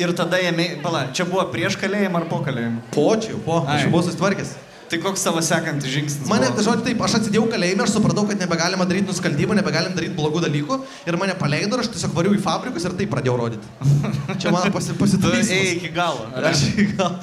Ir 0.00 0.12
tada 0.16 0.38
jame... 0.42 0.68
Pala, 0.84 1.06
čia 1.16 1.24
buvo 1.28 1.44
prieš 1.52 1.78
kalėjimą 1.80 2.22
ar 2.22 2.30
po 2.30 2.42
kalėjimą? 2.44 2.84
Po 2.94 3.08
čia 3.20 3.34
jau, 3.34 3.42
po, 3.44 3.62
aš 3.64 3.86
jau 3.86 3.92
buvau 3.94 4.04
susitvarkęs. 4.06 4.54
Tai 4.86 4.98
koks 5.02 5.24
tavo 5.26 5.40
sekantis 5.42 5.90
žingsnis? 5.90 6.28
Mane, 6.30 6.46
tai 6.54 6.62
žodžiu, 6.62 6.84
taip, 6.86 7.00
aš 7.02 7.16
atsidėjau 7.18 7.48
kalėjime, 7.50 7.82
aš 7.82 7.96
supratau, 7.96 8.22
kad 8.28 8.38
nebegalima 8.38 8.86
daryti 8.86 9.08
nusikaltimų, 9.08 9.56
nebegalim 9.58 9.96
daryti 9.96 10.14
blogų 10.14 10.44
dalykų 10.44 10.78
ir 11.10 11.18
mane 11.18 11.34
paleido 11.40 11.74
ir 11.74 11.82
aš 11.82 11.90
tiesiog 11.96 12.14
variau 12.14 12.36
į 12.36 12.42
fabrikus 12.44 12.86
ir 12.86 12.94
taip 13.00 13.10
pradėjau 13.10 13.34
rodyti. 13.40 13.72
Čia 14.44 14.52
mano 14.54 14.70
pasi, 14.76 14.92
ėjai 14.92 15.00
pasitaisymas. 15.00 15.72
iki 15.80 15.90
galo. 15.96 16.28
ar? 16.30 16.46
Aš 16.52 16.62
gal. 16.94 17.18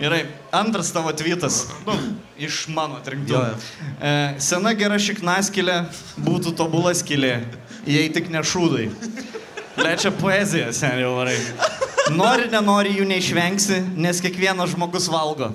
Gerai, 0.00 0.20
antras 0.56 0.92
tavo 0.92 1.12
tvitas. 1.16 1.62
Nu, 1.88 1.96
iš 2.40 2.62
mano 2.72 3.00
atrinktų. 3.00 3.40
E, 4.00 4.12
sena 4.40 4.72
gera 4.76 4.96
šiknaskilė 5.00 5.82
būtų 6.20 6.54
tobula 6.56 6.92
skilė, 6.96 7.38
jei 7.88 8.12
tik 8.12 8.28
ne 8.32 8.44
šūdai. 8.44 8.90
Lečia 9.80 10.12
poezija, 10.12 10.72
seniai 10.76 11.08
varai. 11.08 11.36
Nori, 12.16 12.48
nenori 12.50 12.94
jų 12.98 13.04
neišvengsi, 13.08 13.80
nes 14.00 14.20
kiekvienas 14.24 14.72
žmogus 14.74 15.06
valgo. 15.12 15.50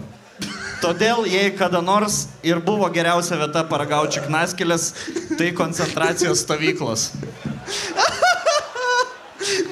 Todėl, 0.84 1.24
jei 1.28 1.50
kada 1.58 1.80
nors 1.82 2.26
ir 2.46 2.60
buvo 2.64 2.88
geriausia 2.94 3.38
vieta 3.40 3.64
paragauti 3.68 4.20
čiknaskilės, 4.20 4.90
tai 5.40 5.50
koncentracijos 5.58 6.44
stovyklos. 6.46 7.08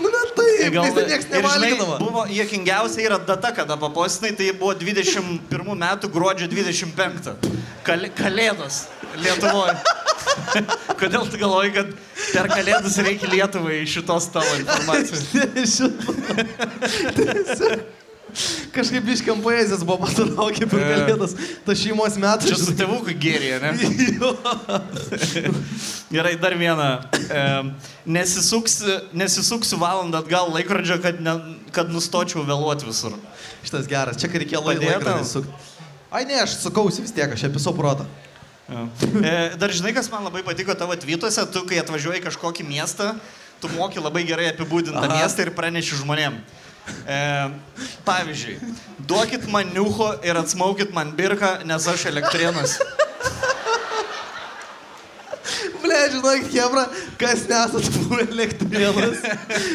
Nu, 0.01 0.09
na 0.13 0.21
taip, 0.37 0.73
Gal- 0.73 0.89
ten 0.95 1.07
niekas 1.09 1.27
nevalgydavo. 1.31 1.97
Buvo 2.01 2.25
juokingiausia 2.29 3.05
yra 3.07 3.17
data, 3.19 3.51
kada 3.55 3.77
papostinai, 3.79 4.33
tai 4.37 4.51
buvo 4.57 4.73
21 4.77 5.77
metų 5.85 6.09
gruodžio 6.13 6.47
25. 6.51 7.33
Kal 7.83 8.07
kalėdos 8.17 8.83
Lietuvoje. 9.21 9.75
Kodėl 11.01 11.27
tu 11.29 11.39
galvoji, 11.41 11.73
kad 11.75 11.87
per 12.33 12.49
kalėdas 12.51 12.97
reikia 13.05 13.31
Lietuvai 13.31 13.81
šitos 13.89 14.29
tavo 14.33 14.51
informacijos? 14.61 15.27
Kažkaip 18.73 19.05
iškiam 19.13 19.41
poezijas 19.45 19.83
buvo 19.85 20.07
patraukė 20.07 20.65
per 20.65 20.81
E. 20.81 20.85
kalėdas, 20.89 21.35
ta 21.65 21.75
šeimos 21.77 22.15
metų. 22.17 22.49
Čia 22.49 22.57
su 22.57 22.73
tėvuku 22.77 23.13
gėrė, 23.21 23.59
ne? 23.61 23.73
Gerai, 26.15 26.33
dar 26.41 26.55
vieną. 26.57 26.87
E, 27.21 27.43
nesisuksiu, 28.17 28.95
nesisuksiu 29.13 29.77
valandą 29.81 30.23
atgal 30.23 30.49
laikrodžio, 30.55 30.97
kad, 31.03 31.21
ne, 31.21 31.37
kad 31.75 31.93
nustočiau 31.93 32.41
vėluoti 32.47 32.89
visur. 32.89 33.13
Šitas 33.61 33.85
geras, 33.91 34.17
čia 34.17 34.31
kai 34.31 34.41
reikėjo 34.41 34.65
laikrodį 34.65 35.29
sukti. 35.29 35.53
Ai 36.13 36.25
ne, 36.29 36.41
aš 36.41 36.57
sukausi 36.61 37.05
vis 37.05 37.13
tiek, 37.13 37.29
aš 37.33 37.47
apie 37.49 37.61
savo 37.61 37.77
protą. 37.77 38.09
E, 38.69 39.55
dar 39.59 39.71
žinai, 39.75 39.91
kas 39.95 40.07
man 40.11 40.23
labai 40.23 40.43
patiko 40.45 40.75
tavo 40.77 40.95
tvytuose, 40.95 41.43
tu 41.51 41.65
kai 41.67 41.81
atvažiuoji 41.81 42.23
kažkokį 42.23 42.65
miestą, 42.67 43.11
tu 43.61 43.71
moki 43.75 43.99
labai 43.99 44.23
gerai 44.27 44.49
apibūdintą 44.53 45.03
Aha. 45.03 45.19
miestą 45.19 45.47
ir 45.47 45.53
praneši 45.55 45.99
žmonėm. 45.99 46.39
E, 47.07 47.17
pavyzdžiui, 48.07 48.57
duokit 49.07 49.47
man 49.51 49.71
niucho 49.75 50.09
ir 50.23 50.39
atsmaukit 50.39 50.91
man 50.95 51.13
birką, 51.15 51.61
nes 51.67 51.87
aš 51.87 52.07
elektrienas. 52.11 52.79
Žinokit, 56.13 56.53
Hebra, 56.53 56.83
kas 57.19 57.45
nesat 57.49 57.87
buvę 57.95 58.25
elektrėnas, 58.25 59.23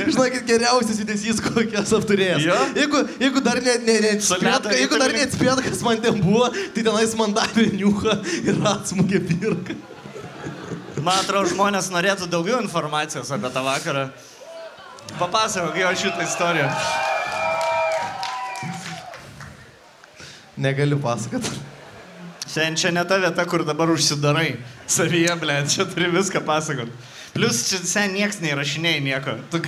žinokit, 0.08 0.44
geriausias 0.48 1.00
judesys, 1.02 1.42
kokias 1.44 1.92
apturėjęs. 1.96 2.46
Jo? 2.46 2.58
Jeigu, 2.76 3.02
jeigu 3.22 3.42
dar 3.44 3.60
ne, 3.64 3.76
ne, 3.86 3.98
ne, 4.04 4.14
neatspėt, 4.18 5.62
kas 5.66 5.84
man 5.86 6.02
ten 6.04 6.20
buvo, 6.22 6.50
tai 6.74 6.84
tenais 6.86 7.14
man 7.18 7.36
davė 7.36 7.68
niuchą 7.74 8.18
ir 8.44 8.60
atsmugė 8.72 9.22
pirką. 9.30 9.78
Man 10.98 11.22
atrodo, 11.22 11.46
žmonės 11.52 11.92
norėtų 11.94 12.26
daugiau 12.30 12.58
informacijos 12.64 13.30
apie 13.34 13.50
tą 13.54 13.62
vakarą. 13.64 14.08
Papasakok 15.18 15.78
jo 15.78 15.94
šitą 16.02 16.26
istoriją. 16.26 16.68
Negaliu 20.58 20.98
pasakot. 21.00 21.46
Šiandien 22.58 22.76
čia 22.76 22.90
ne 22.90 23.04
ta 23.06 23.16
vieta, 23.22 23.44
kur 23.46 23.62
dabar 23.62 23.90
užsidarai. 23.92 24.56
Savyje, 24.90 25.30
ble, 25.38 25.60
čia 25.70 25.84
turi 25.86 26.08
viską 26.10 26.42
pasakot. 26.42 26.90
Plus, 27.30 27.60
čia 27.68 27.78
sen 27.86 28.16
nieks 28.16 28.40
neįrašinėjai 28.42 29.02
nieko. 29.04 29.36
Tu, 29.52 29.60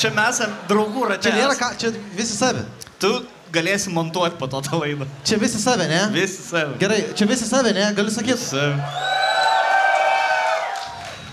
čia 0.00 0.08
mes 0.16 0.40
draugų 0.70 1.10
ratė. 1.10 1.28
Čia 1.28 1.34
nėra 1.36 1.58
ką, 1.58 1.68
čia 1.76 1.92
visi 2.16 2.38
savi. 2.38 2.64
Tu 3.02 3.12
galėsi 3.52 3.92
montuoti 3.92 4.40
po 4.40 4.48
to 4.48 4.62
tą 4.64 4.80
laidą. 4.80 5.04
Čia 5.28 5.36
visi 5.42 5.60
savi, 5.60 5.84
ne? 5.90 6.00
Visi 6.16 6.40
savi. 6.46 6.80
Gerai, 6.80 7.02
čia 7.12 7.28
visi 7.28 7.48
savi, 7.50 7.74
ne? 7.76 7.90
Galiu 7.98 8.14
sakyti. 8.14 8.40
Savi. 8.40 9.18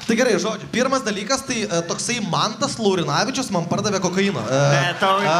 Tai 0.07 0.15
gerai, 0.15 0.37
žodžiu. 0.39 0.67
Pirmas 0.71 1.01
dalykas, 1.03 1.41
tai 1.43 1.65
e, 1.65 1.79
toksai 1.89 2.21
Mantas 2.31 2.77
Laurinavičius 2.79 3.49
man 3.51 3.65
pardavė 3.67 3.99
kokainą. 4.03 4.39
E, 4.47 4.59
Ne, 4.71 4.93
tau 5.01 5.17
a, 5.19 5.33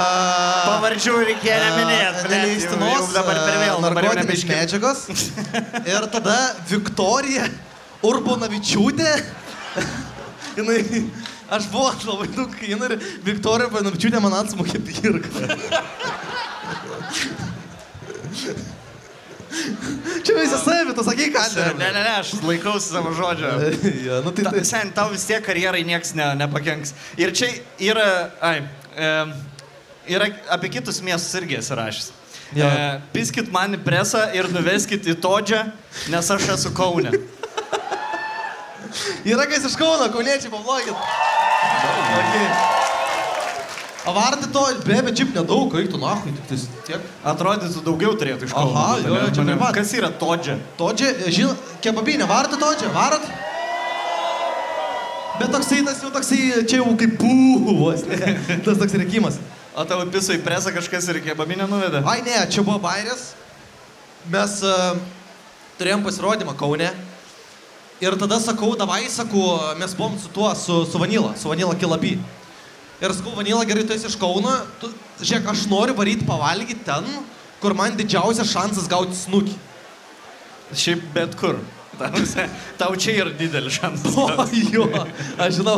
Pavardžių 0.68 1.14
reikėjo 1.30 1.60
neminėti. 1.64 2.26
a, 2.26 2.32
Neleistinos 2.34 3.14
dabar 3.16 3.40
per 3.46 3.56
vėl. 3.62 3.78
dabar 3.80 4.04
jau 4.04 4.12
narkotinės 4.18 4.44
medžiagos. 4.50 5.06
Ir 5.88 6.10
tada 6.12 6.36
Viktorija 6.68 7.48
Urbonavičiūtė. 8.08 9.14
Jinai, 10.58 10.82
aš 11.54 11.70
buvau 11.72 11.94
labai 12.12 12.28
daug 12.36 12.52
kainų 12.60 12.92
ir 12.92 12.98
Viktorija 13.30 13.70
Urbonavičiūtė 13.72 14.20
man 14.26 14.36
atsmokė 14.42 14.84
pirką. 14.84 15.48
Čia 20.24 20.36
visi 20.38 20.58
savi, 20.62 20.94
tu 20.96 21.04
sakai, 21.06 21.30
ką 21.34 21.44
Ne, 21.78 21.92
ne, 21.92 22.02
ne, 22.04 22.14
aš 22.20 22.34
laikausi 22.44 22.92
savo 22.92 23.14
žodžio. 23.16 23.54
ja, 24.08 24.22
nu, 24.26 24.32
tai, 24.32 24.44
Ta, 24.48 24.52
tai, 24.52 24.64
sen, 24.68 24.92
tau 24.96 25.10
vis 25.14 25.26
tiek 25.28 25.44
karjerai 25.46 25.84
niekas 25.88 26.14
ne, 26.18 26.30
nepakenks. 26.42 26.94
Ir 27.20 27.34
čia 27.36 27.50
yra, 27.90 28.08
ai, 28.42 28.62
e, 28.96 29.12
yra 30.18 30.30
apie 30.58 30.72
kitus 30.78 31.02
miestus 31.06 31.36
irgi 31.42 31.60
esi 31.62 31.78
rašęs. 31.78 32.12
Jo. 32.56 32.68
E, 32.68 32.92
piskit 33.12 33.52
man 33.52 33.76
į 33.76 33.82
presą 33.84 34.28
ir 34.38 34.48
nuveskit 34.54 35.08
į 35.08 35.18
Todžią, 35.24 35.66
nes 36.14 36.32
aš 36.38 36.52
esu 36.56 36.74
Kaune. 36.76 37.12
Yra 39.28 39.46
kas 39.50 39.66
iš 39.68 39.76
Kauno, 39.80 40.08
kauniečiai, 40.14 40.52
pablogit. 40.54 40.96
Okay. 42.18 42.87
O 44.08 44.14
varti 44.16 44.48
to, 44.54 44.62
be, 44.86 45.02
bet 45.04 45.20
šiaip 45.20 45.34
nedaug, 45.36 45.74
reiktų 45.76 46.00
nahui, 46.00 46.32
tik 46.32 46.46
tais 46.48 46.62
tiek. 46.88 47.08
Atrodytų 47.28 47.82
daugiau 47.84 48.14
turėtų 48.16 48.48
iš 48.48 48.54
Kauno. 48.56 48.72
Aha, 48.72 49.02
jo, 49.04 49.18
ne? 49.18 49.34
čia 49.36 49.44
prie 49.44 49.58
pat. 49.60 49.76
Kas 49.76 49.92
yra 49.98 50.12
Todžia? 50.22 50.56
Todžia, 50.80 51.10
žinai, 51.28 51.58
kebabinė, 51.84 52.24
varti 52.30 52.60
todžia, 52.62 52.88
varat? 52.96 53.26
Bet 55.42 55.52
toksai, 55.54 55.82
tas 55.86 56.00
jau 56.02 56.14
toksai, 56.16 56.40
čia 56.64 56.80
jau 56.80 56.94
kaip 56.98 57.18
pūvos, 57.20 58.08
ne? 58.08 58.38
Tas 58.66 58.80
toks 58.80 58.96
reikimas. 58.98 59.42
O 59.78 59.84
tavo 59.86 60.08
piso 60.10 60.34
į 60.34 60.40
presą 60.42 60.72
kažkas 60.74 61.12
ir 61.12 61.20
kebabinę 61.28 61.68
nuvedė? 61.70 62.02
Ai 62.10 62.24
ne, 62.26 62.40
čia 62.50 62.64
buvo 62.64 62.80
bairės. 62.88 63.34
Mes 64.32 64.56
uh, 64.66 64.96
turėjom 65.78 66.08
pasirodymą 66.08 66.56
Kaune. 66.58 66.90
Ir 68.02 68.16
tada 68.18 68.40
sakau, 68.42 68.72
davai, 68.80 69.04
sakau, 69.12 69.76
mes 69.78 69.94
buvom 69.98 70.18
su 70.22 70.32
tuo, 70.34 70.50
su, 70.58 70.84
su 70.90 71.02
Vanila, 71.02 71.36
su 71.38 71.52
Vanila 71.52 71.76
Kilabi. 71.78 72.16
Ir 72.98 73.14
sakau, 73.14 73.36
Vanila, 73.38 73.62
gerai, 73.70 73.84
tu 73.86 73.94
esi 73.94 74.08
iš 74.10 74.16
Kauno, 74.18 74.52
tu, 74.82 74.90
žiūrėk, 75.22 75.46
aš 75.52 75.68
noriu 75.70 75.94
varyti 75.98 76.26
pavalgyti 76.26 76.82
ten, 76.86 77.06
kur 77.62 77.76
man 77.78 77.94
didžiausias 77.98 78.50
šansas 78.50 78.88
gauti 78.90 79.14
snukį. 79.14 79.58
Šiaip 80.74 81.04
bet 81.14 81.36
kur. 81.38 81.60
Tau, 82.78 82.90
čia 82.98 83.14
yra 83.22 83.34
didelis 83.38 83.78
šansas. 83.78 84.18
O, 84.18 84.26
jo, 84.74 84.88
aš 85.38 85.60
žinau, 85.60 85.78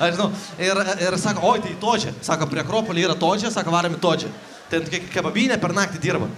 aš 0.00 0.18
žinau. 0.18 0.28
Ir, 0.60 0.80
ir 1.06 1.16
sako, 1.20 1.48
oi, 1.48 1.62
tai 1.64 1.72
točia. 1.80 2.12
Sako, 2.24 2.48
prie 2.52 2.60
Akropolį 2.62 3.06
yra 3.08 3.16
točia, 3.20 3.52
sako, 3.52 3.72
varom 3.72 3.96
į 3.96 4.00
točią. 4.04 4.32
Ten 4.70 4.84
tokia 4.84 5.00
kebabinė 5.16 5.56
per 5.60 5.72
naktį 5.76 6.00
dirba. 6.00 6.28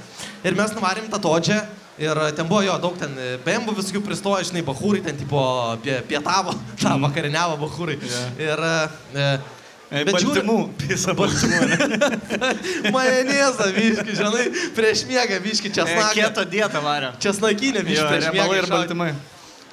Ir 0.46 0.54
mes 0.58 0.74
nuvarėm 0.74 1.08
tą 1.10 1.18
točią. 1.22 1.58
Ir 2.02 2.18
ten 2.38 2.46
buvo 2.48 2.62
jo 2.64 2.76
daug 2.82 2.94
ten 2.98 3.12
bembų 3.44 3.74
visokių 3.76 4.00
pristojo, 4.06 4.46
žinai, 4.48 4.62
bahūrai 4.64 5.02
ten 5.04 5.18
tipo 5.18 5.42
pie, 5.82 5.98
pietavo, 6.08 6.54
tą 6.82 6.94
vakariniavo 7.08 7.58
bahūrai. 7.66 7.98
Jo. 7.98 8.22
Ir... 8.46 8.64
E, 8.70 9.26
E, 9.26 9.61
Baltymų, 9.92 10.56
pisa 10.80 11.12
baltymų. 11.16 11.60
ne? 11.68 12.90
majonėzą, 12.94 13.66
viški, 13.76 14.14
žinai, 14.16 14.44
prieš 14.76 15.02
miegą, 15.10 15.36
viški, 15.44 15.68
E, 15.68 15.74
česnaką. 15.76 16.12
Kieto 16.16 16.44
dietą 16.48 16.80
varė. 16.84 17.10
Česnakinė, 17.20 17.82
viški, 17.84 18.00
Jo, 18.00 18.06
prieš 18.08 18.28
miegą. 18.32 18.56
ir 18.62 18.68
baltymai. 18.72 19.10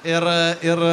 Ir, 0.04 0.26
ir, 0.64 0.84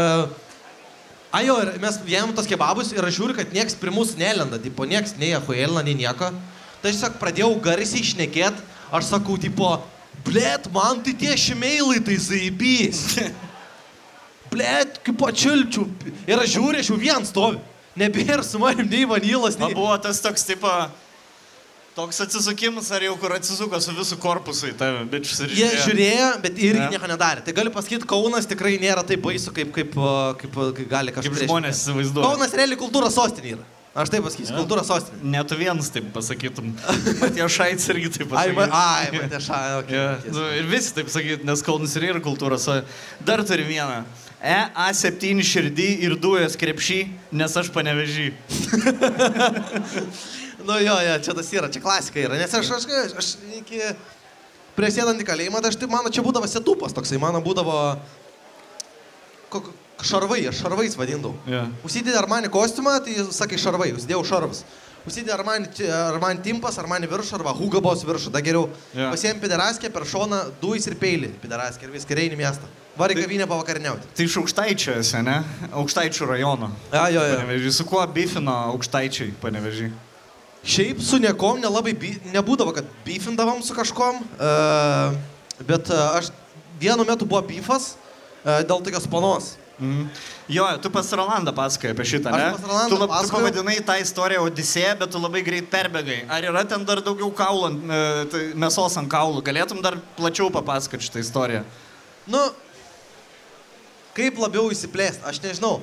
ajo, 1.41 1.57
ir 1.65 1.73
mes 1.83 1.99
jėm 2.07 2.31
tos 2.37 2.47
kebabus 2.47 2.93
ir 2.95 3.03
aš 3.07 3.19
žiūriu, 3.19 3.35
kad 3.41 3.51
nieks 3.55 3.75
prie 3.79 3.91
mūsų 3.91 4.17
nelenda, 4.21 4.59
tipo, 4.63 4.87
nieks 4.87 5.17
nei 5.19 5.33
ahuelina, 5.35 5.83
nei 5.83 5.95
nieko. 6.05 6.31
Tai 6.81 6.91
aš 6.91 6.97
tiesiog 7.01 7.19
pradėjau 7.19 7.51
garsiai 7.67 8.03
išnekėt, 8.05 8.59
aš 8.95 9.11
sakau, 9.11 9.35
tipo, 9.41 9.73
blėt, 10.27 10.71
man 10.71 11.03
tai 11.03 11.13
tie 11.19 11.35
šimeilai 11.39 11.99
tai 12.05 12.15
zaibys. 12.21 13.17
Blėt, 14.51 15.01
kaip 15.03 15.17
pačilčių. 15.19 15.83
Ir 16.29 16.39
aš 16.39 16.53
žiūriu, 16.55 16.79
aš 16.79 16.91
jau 16.93 16.99
vien 17.01 17.25
stoviu. 17.27 17.59
Nebėra 17.97 18.43
su 18.45 18.59
manim 18.61 18.87
nei 18.91 19.05
vanilas, 19.09 19.57
nei... 19.57 19.73
buvo 19.73 19.95
tas 20.03 20.19
toks 20.21 20.43
tipo, 20.45 20.69
toks 21.97 22.19
atsisukimas, 22.21 22.91
ar 22.93 23.01
jau 23.07 23.15
kur 23.17 23.33
atsisuko 23.33 23.79
su 23.81 23.93
visų 23.97 24.17
korpusu 24.21 24.69
į 24.69 24.75
tave, 24.77 24.99
bičius 25.09 25.39
ir 25.47 25.55
Jie 25.57 25.69
žiūrėjo, 25.85 26.27
bet 26.43 26.59
irgi 26.61 26.83
Ne. 26.83 26.89
nieko 26.93 27.09
nedarė. 27.09 27.41
Tai 27.47 27.55
galiu 27.57 27.73
pasakyti, 27.73 28.05
Kaunas 28.09 28.45
tikrai 28.49 28.75
nėra 28.81 29.01
taip 29.07 29.23
baisu, 29.25 29.49
kaip, 29.55 29.71
kaip, 29.73 29.95
kaip, 30.43 30.59
kaip, 30.77 30.83
gali 30.91 31.15
kažkas. 31.15 31.39
Kaip 31.39 31.49
žmonės 31.49 31.81
įsivaizduoja. 31.81 32.27
Kaunas 32.29 32.53
realiai 32.59 32.77
kultūros 32.83 33.17
sostinė 33.17 33.55
yra. 33.57 33.65
Aš 33.97 34.11
taip 34.13 34.21
pasakysiu, 34.27 34.53
Ja. 34.53 34.59
kultūros 34.61 34.85
sostinė. 34.91 35.23
Net 35.33 35.49
vienas 35.57 35.89
taip 35.89 36.11
pasakytum. 36.13 36.67
Matėjo 37.23 37.47
Šaits 37.49 37.89
irgi 37.89 38.11
taip 38.19 38.35
Ai, 38.37 38.51
ma, 38.53 38.67
pasakytų. 38.67 38.77
ai, 38.77 39.09
man 39.17 39.31
teša, 39.33 39.61
okay, 39.79 39.97
Ja, 39.97 40.05
nu, 40.37 40.43
ir 40.59 40.69
visi 40.69 40.93
taip 40.93 41.09
sakyt, 41.09 41.41
nes 41.49 41.65
Kaunas 41.65 41.95
ir 41.97 42.05
yra 42.11 42.21
kultūros. 42.21 42.67
o 42.69 42.77
Dar 43.25 43.41
turi 43.41 43.65
vieną. 43.65 44.03
EA7 44.37 45.41
širdį 45.41 45.87
ir 46.05 46.13
dujas 46.21 46.57
krepšį, 46.59 46.99
nes 47.37 47.57
aš 47.57 47.71
panevežį. 47.73 48.31
Nu 50.67 50.73
jo, 50.81 50.95
jo, 50.99 51.13
čia 51.23 51.33
tas 51.37 51.49
yra, 51.53 51.67
čia 51.71 51.79
klasika 51.79 52.19
yra. 52.19 52.35
Nes 52.35 52.51
aš, 52.51 52.69
aš, 52.75 52.85
aš, 52.91 53.11
aš 53.21 53.27
iki 53.55 53.77
prieš 54.75 54.97
sėdant 54.97 55.21
į 55.21 55.27
kalėjimą, 55.27 55.61
tai 55.63 55.69
aš 55.71 55.77
taip, 55.79 55.91
mano 55.93 56.11
čia 56.11 56.23
būdavo 56.25 56.49
setupas 56.49 56.95
toksai, 56.97 57.19
mano 57.21 57.39
būdavo 57.45 57.75
kok, 59.53 59.69
šarvai, 60.03 60.41
aš 60.49 60.59
šarvais 60.65 60.97
vadindavau. 60.99 61.37
Ja. 61.49 61.63
Užsidėdė 61.87 62.19
Armani 62.19 62.51
kostiumą, 62.51 62.97
tai 63.05 63.15
sakai 63.33 63.59
šarvai, 63.61 63.93
užsidėjau 63.95 64.25
šarvus. 64.27 64.65
Užsidėdė 65.07 65.37
Armani, 65.37 65.71
Armani 66.09 66.43
timpas, 66.43 66.81
Armani 66.81 67.07
viršų 67.07 67.37
arba 67.39 67.55
Hugo 67.55 67.79
Boss 67.85 68.05
viršų, 68.07 68.33
da 68.33 68.43
geriau. 68.43 68.67
Jo. 68.91 69.13
Pasiėm 69.13 69.39
pideraskę 69.39 69.93
per 69.93 70.05
šoną, 70.09 70.41
duis 70.61 70.89
ir 70.89 70.97
peilį. 70.99 71.31
Pideraskę 71.45 71.87
ir 71.87 71.95
viską 71.95 72.17
reini 72.19 72.39
miestą. 72.39 72.67
Var 72.97 73.13
į 73.13 73.19
kavinę 73.19 73.45
pavakariniauti. 73.49 74.09
Tai 74.17 74.25
iš 74.25 74.39
aukštaičio 74.41 74.95
esi, 75.03 75.19
ne? 75.25 75.37
Aukštaičių 75.77 76.27
rajono. 76.31 76.71
A, 76.89 77.07
jo, 77.13 77.21
jo. 77.21 77.35
Panevežį. 77.37 77.73
Su 77.75 77.85
kuo 77.85 78.01
bifino 78.13 78.55
aukštaičiai 78.73 79.35
panevežį? 79.41 79.91
Šiaip 80.67 81.03
su 81.05 81.19
niekom 81.21 81.61
nelabai, 81.61 81.93
bi... 81.95 82.15
nebūdavo, 82.33 82.73
kad 82.75 82.89
beefindavom 83.05 83.61
su 83.63 83.75
kažkom, 83.77 84.17
uh, 84.41 85.13
bet 85.69 85.93
uh, 85.93 86.17
aš 86.17 86.33
vienu 86.81 87.05
metu 87.07 87.29
buvo 87.29 87.43
beefas 87.45 87.93
uh, 87.93 88.65
dėl 88.67 88.81
tokios 88.83 89.07
panos. 89.07 89.53
Mm. 89.77 90.07
Jo, 90.49 90.65
tu 90.81 90.89
pas 90.89 91.05
Rolandą 91.13 91.53
pasakai 91.53 91.91
apie 91.93 92.05
šitą, 92.09 92.33
Aš 92.33 92.41
ne? 92.41 92.49
pas 92.57 92.65
Rolandą 92.65 92.89
tu, 92.89 92.97
lab, 92.97 93.11
tu 93.11 93.13
pasakojau. 93.13 93.45
pavadinai 93.45 93.77
tą 93.85 93.95
istoriją 94.01 94.47
Odisėja, 94.49 94.95
bet 94.97 95.13
tu 95.13 95.21
labai 95.21 95.43
greit 95.45 95.69
perbėgai. 95.69 96.23
Ar 96.33 96.49
yra 96.49 96.63
ten 96.65 96.81
dar 96.87 97.03
daugiau 97.05 97.29
kaulų, 97.37 97.69
tai 98.33 98.41
mėsos 98.57 98.97
ant 98.97 99.11
kaulų? 99.11 99.45
Galėtum 99.45 99.83
dar 99.85 99.99
plačiau 100.17 100.49
papasakoti 100.49 101.05
šitą 101.05 101.21
istoriją? 101.21 101.61
Nu, 102.27 102.41
kaip 104.17 104.39
labiau 104.41 104.71
įsiplėsti, 104.73 105.21
aš 105.29 105.39
nežinau. 105.43 105.77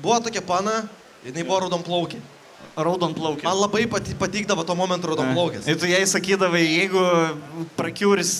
Buvo 0.00 0.16
tokia 0.24 0.40
pana, 0.40 0.80
jinai 1.26 1.44
buvo 1.44 1.60
raudonplaukė. 1.66 2.20
Raudon 2.80 3.12
plaukė. 3.12 3.42
Man 3.44 3.58
labai 3.60 3.82
pati, 3.90 4.14
patikdavo 4.16 4.62
tuo 4.64 4.76
momentu 4.78 5.10
raudonplaukės. 5.10 5.66
Ir 5.68 5.76
tu 5.76 5.88
jai 5.90 6.00
sakydavai, 6.08 6.62
jeigu 6.64 7.02
prakiūrės 7.76 8.30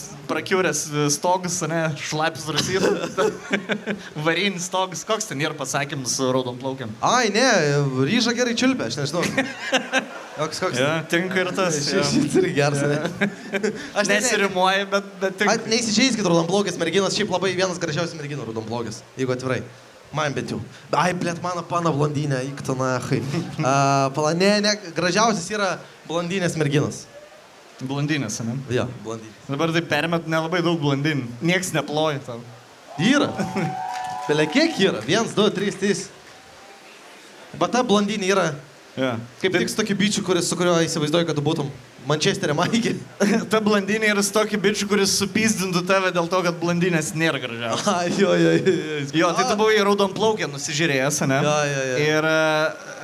stogas, 1.13 1.57
ne, 1.69 1.81
šlapis 1.99 2.47
rasytas, 2.55 3.19
varinis 4.27 4.69
stogas, 4.71 5.03
koks 5.09 5.27
ten 5.29 5.43
yra 5.43 5.57
pasakymas 5.59 6.15
su 6.17 6.29
raudon 6.33 6.57
plaukiam? 6.63 6.93
Ai, 7.05 7.29
ne, 7.35 7.45
ryža 8.07 8.33
gerai 8.39 8.55
čiulpia, 8.57 8.87
aš 8.89 9.01
nežinau. 9.03 9.27
Koks, 10.39 10.63
koks. 10.63 10.79
Ja, 10.81 10.93
tinka 11.11 11.43
ir 11.43 11.51
tas. 11.57 11.77
ja. 11.93 12.07
Šis 12.07 12.39
irgi 12.41 12.55
geras, 12.57 12.81
ne? 12.87 13.03
Aš 13.93 14.07
ne- 14.09 14.15
ne- 14.15 14.21
Nesirimuoja, 14.23 14.87
bet, 14.95 15.11
bet 15.21 15.37
tinka. 15.43 15.59
Neįsižeiskit 15.69 16.25
raudonplaukės 16.25 16.79
merginos, 16.81 17.19
šiaip 17.19 17.35
labai 17.35 17.53
vienas 17.59 17.83
gražiausių 17.83 18.23
merginų 18.23 18.47
raudonplaukės, 18.49 19.03
jeigu 19.21 19.35
atvirai. 19.37 19.61
Man 20.13 20.35
bent 20.35 20.51
jau. 20.51 20.59
Ai, 20.91 21.13
blėt, 21.15 21.39
mano 21.43 21.63
pana 21.63 21.93
blondinė, 21.95 22.41
įktona, 22.51 22.97
hai. 23.07 23.21
Uh, 23.23 24.09
pala, 24.17 24.33
ne, 24.35 24.49
ne, 24.65 24.73
gražiausias 24.97 25.47
yra 25.55 25.69
blondinės 26.09 26.57
merginas. 26.59 27.05
Blondinės, 27.81 28.41
ne? 28.45 28.57
Jo, 28.75 28.89
blondinė. 29.05 29.31
Dabar 29.49 29.71
tai 29.77 29.83
permet 29.93 30.27
nelabai 30.29 30.65
daug 30.67 30.81
blondinų. 30.83 31.29
Niekas 31.47 31.71
neploja 31.77 32.19
tau. 32.27 32.41
Yra. 33.01 33.31
Belia 34.27 34.49
kiek 34.51 34.75
yra? 34.83 35.05
Vienas, 35.07 35.31
du, 35.39 35.47
trys, 35.55 35.79
trys. 35.81 36.03
Bet 37.55 37.71
ta 37.75 37.85
blondinė 37.87 38.29
yra 38.35 38.49
Ja. 38.99 39.15
kaip 39.41 39.55
tik 39.55 39.71
su 39.71 39.77
tokiu 39.79 39.95
bičiu, 39.97 40.23
kuris, 40.27 40.49
su 40.51 40.57
kuriuo 40.59 40.75
įsivaizduoju, 40.83 41.29
kad 41.29 41.37
tu 41.39 41.43
būtum 41.47 41.69
Mančesterio 42.09 42.55
Maikė. 42.57 42.95
Ta 43.53 43.61
blondinė 43.65 44.11
yra 44.15 44.23
su 44.25 44.33
tokiu 44.35 44.61
bičiu, 44.63 44.89
kuris 44.91 45.13
supizdintų 45.21 45.83
tave 45.89 46.13
dėl 46.15 46.31
to, 46.33 46.41
kad 46.47 46.57
blondinės 46.61 47.13
nėra 47.19 47.41
gražiausias. 47.43 47.89
Ai, 47.93 48.13
jo, 48.17 48.33
jo, 48.35 48.55
jo. 48.57 48.77
jo. 48.77 49.09
Jo, 49.21 49.33
tai 49.37 49.49
tu 49.51 49.59
buvai 49.61 49.81
raudon 49.85 50.15
plaukę 50.17 50.49
nusižiūrėjęs, 50.51 51.21
ne? 51.31 51.43
Jo, 51.45 51.59
jo, 51.69 51.85
jo. 51.91 51.99
Ir 52.07 52.31
e, 52.31 52.39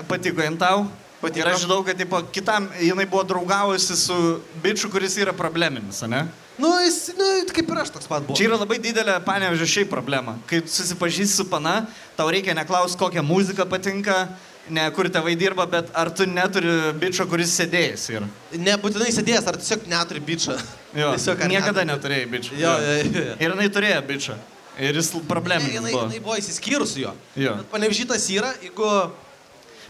patiko 0.08 0.44
jam 0.44 0.56
tau. 0.60 0.86
Patiko. 1.20 1.42
Ir 1.42 1.52
aš 1.52 1.62
žinau, 1.64 1.82
kad 1.84 1.98
tipo, 1.98 2.20
kitam 2.32 2.70
jinai 2.80 3.06
buvo 3.08 3.24
draugavusi 3.28 3.96
su 4.00 4.16
bičiu, 4.64 4.90
kuris 4.92 5.16
yra 5.20 5.36
probleminis, 5.36 6.02
ne? 6.08 6.26
Nu, 6.56 6.70
jis, 6.80 7.10
nu, 7.16 7.24
kaip 7.52 7.68
ir 7.68 7.80
aš 7.82 7.90
toks 7.92 8.08
pat 8.08 8.24
buvau. 8.24 8.36
Čia 8.38 8.46
yra 8.48 8.56
labai 8.56 8.78
didelė, 8.80 9.18
panevežė, 9.24 9.66
šiaip 9.68 9.90
problema. 9.92 10.38
Kai 10.48 10.62
susipažįsti 10.64 11.42
su 11.42 11.44
pana, 11.50 11.82
tau 12.16 12.30
reikia 12.32 12.54
neklausti, 12.56 12.96
kokią 13.00 13.24
muziką 13.24 13.66
patinka, 13.68 14.22
ne 14.70 14.84
kur 14.94 15.08
tėvai 15.12 15.36
dirba, 15.38 15.66
bet 15.70 15.90
ar 15.94 16.10
tu 16.10 16.26
neturi 16.26 16.72
bičio, 17.00 17.26
kuris 17.30 17.52
sėdėjęs 17.60 18.06
yra. 18.16 18.28
Nebūtinai 18.56 19.12
sėdėjęs, 19.14 19.46
ar 19.52 19.58
tiesiog 19.60 19.86
neturi 19.90 20.20
bičą. 20.26 20.56
Jo, 20.96 21.12
Tiesiog 21.16 21.44
niekada 21.50 21.84
neturi. 21.86 21.92
neturėjai 21.92 22.30
bičio. 22.32 22.56
Jo, 22.60 22.72
jo, 22.82 22.96
jo. 23.04 23.12
jo. 23.20 23.36
Ir 23.38 23.52
jinai 23.54 23.68
turėjo 23.76 24.00
bičio. 24.08 24.38
Ir 24.76 24.98
jis 24.98 25.12
Ne, 25.14 25.22
probleminis 25.28 25.72
jinai, 25.78 25.92
buvo. 25.94 26.02
jinai 26.08 26.18
buvo 26.24 26.34
įsiskyrus. 26.40 26.96
Jo. 27.00 27.14
Bet 27.36 27.70
Panevežytas 27.72 28.26
yra, 28.34 28.50
jeigu 28.60 28.90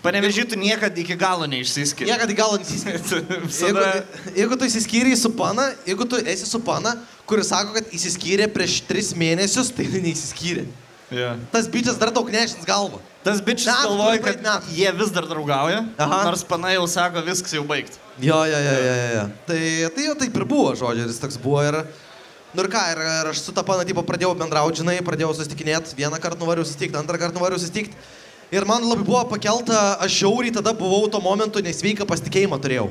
Panevežytų 0.04 0.54
niekada 0.60 1.00
iki 1.02 1.16
galo 1.18 1.46
neišsiskiria. 1.50 2.12
niekada 2.14 2.30
į 2.30 2.36
galą 2.38 2.58
nesiskiria. 2.60 3.40
Jeigu, 3.64 3.84
jeigu 4.36 4.58
tu 4.60 4.68
įsiskyrei 4.68 5.16
su 5.18 5.32
pana, 5.34 5.64
jeigu 5.88 6.06
tu 6.06 6.20
esi 6.20 6.46
su 6.46 6.60
pana, 6.62 6.92
kuris 7.26 7.48
sako, 7.50 7.72
kad 7.74 7.88
įsiskyrė 7.96 8.46
prieš 8.54 8.76
tris 8.86 9.08
mėnesius, 9.18 9.72
tai 9.74 9.88
jinai 9.88 10.04
neįsiskyrė. 10.10 10.66
Ja. 11.10 11.36
Tas 11.52 11.68
bičias 11.70 11.98
dar 12.00 12.10
daug 12.10 12.26
nešins 12.32 12.66
galvą. 12.66 12.98
Tas 13.22 13.38
bičias 13.42 13.84
galvoja, 13.86 14.18
kad 14.24 14.40
metų. 14.42 14.72
jie 14.74 14.90
vis 14.98 15.12
dar 15.14 15.28
draugauja, 15.30 15.84
Aha. 16.02 16.18
nors 16.26 16.42
pana 16.46 16.72
jau 16.74 16.86
sako, 16.90 17.22
viskas 17.26 17.54
jau 17.54 17.62
baigta. 17.66 18.00
Jo, 18.18 18.40
jo, 18.48 18.58
jo, 18.58 18.74
jo, 18.82 18.96
jo. 19.14 19.24
Tai, 19.46 19.60
tai 19.94 20.06
jo 20.08 20.16
taip 20.18 20.36
ir 20.40 20.44
buvo, 20.48 20.74
žodžiu, 20.78 21.06
jis 21.06 21.22
toks 21.22 21.38
buvo 21.42 21.62
ir... 21.66 21.82
Nu 22.56 22.62
ir 22.64 22.70
ką, 22.72 22.80
ir, 22.94 23.00
ir 23.04 23.28
aš 23.28 23.42
su 23.44 23.52
tą 23.52 23.60
paną 23.66 23.84
tipo 23.84 24.00
pradėjau 24.06 24.32
bendrauti, 24.38 24.80
žinai, 24.80 24.94
pradėjau 25.04 25.34
susitikinėti, 25.36 25.92
vieną 25.98 26.16
kartą 26.22 26.40
nuvariau 26.40 26.64
susitikti, 26.64 26.96
antrą 26.96 27.18
kartą 27.20 27.36
nuvariau 27.36 27.60
susitikti. 27.60 27.98
Ir 28.54 28.64
man 28.64 28.86
labai 28.86 29.04
buvo 29.04 29.20
pakelta, 29.28 29.98
aš 30.00 30.22
žiauriai 30.22 30.54
tada 30.54 30.72
buvau 30.72 31.10
tuo 31.10 31.20
momentu 31.20 31.60
nesveiką 31.60 32.06
pasitikėjimą 32.08 32.56
turėjau. 32.62 32.86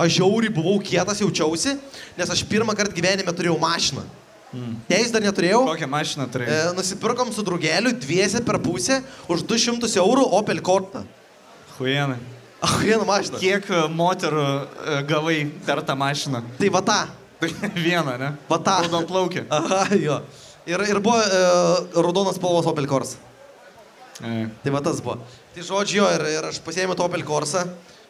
Aš 0.00 0.16
žiauriai 0.16 0.50
buvau 0.54 0.80
kietas, 0.82 1.20
jaučiausi, 1.22 1.76
nes 2.18 2.32
aš 2.32 2.42
pirmą 2.50 2.74
kartą 2.74 2.96
gyvenime 2.96 3.34
turėjau 3.36 3.58
mašiną. 3.62 4.02
Mm. 4.48 4.78
Teis 4.88 5.10
dar 5.12 5.20
neturėjau. 5.20 5.60
Kokią 5.68 5.86
mašiną 5.92 6.24
E, 6.24 6.32
turėjai? 6.32 6.58
nusipirkom 6.76 7.30
su 7.36 7.42
draugeliu 7.44 7.92
dviese 7.92 8.40
per 8.44 8.56
pusę 8.64 9.02
už 9.28 9.42
200 9.44 9.90
eurų 10.00 10.24
Opel 10.38 10.62
Corta. 10.64 11.02
Huienai. 11.78 12.16
Vieną 12.80 13.04
mašiną. 13.06 13.38
Kiek 13.38 13.68
e, 13.70 13.82
moterų 13.92 14.44
e, 14.44 14.96
gavai 15.06 15.36
per 15.66 15.82
tą 15.86 15.94
mašiną? 16.00 16.40
Tai 16.58 16.70
va 16.74 16.82
tą. 16.82 16.98
Vieną, 17.86 18.16
ne? 18.18 18.32
Va 18.48 18.58
tą. 18.58 18.78
Raudon 18.86 19.04
plaukė. 19.06 19.44
Aha, 19.58 19.84
jo. 19.94 20.16
Ir, 20.68 20.82
ir 20.90 20.98
buvo 21.04 21.20
e, 21.20 21.42
raudonas 22.00 22.40
spalvos 22.40 22.66
Opel 22.68 22.88
Corsa. 22.90 23.20
E. 24.24 24.48
Tai 24.64 24.72
va 24.74 24.80
tas 24.82 24.98
buvo. 25.04 25.20
Tai 25.54 25.62
žodžiu, 25.68 26.02
ir, 26.16 26.24
ir 26.38 26.48
aš 26.50 26.58
pasėmiau 26.64 26.96
tą 26.98 27.06
Opel 27.06 27.22
Corsą, 27.28 27.62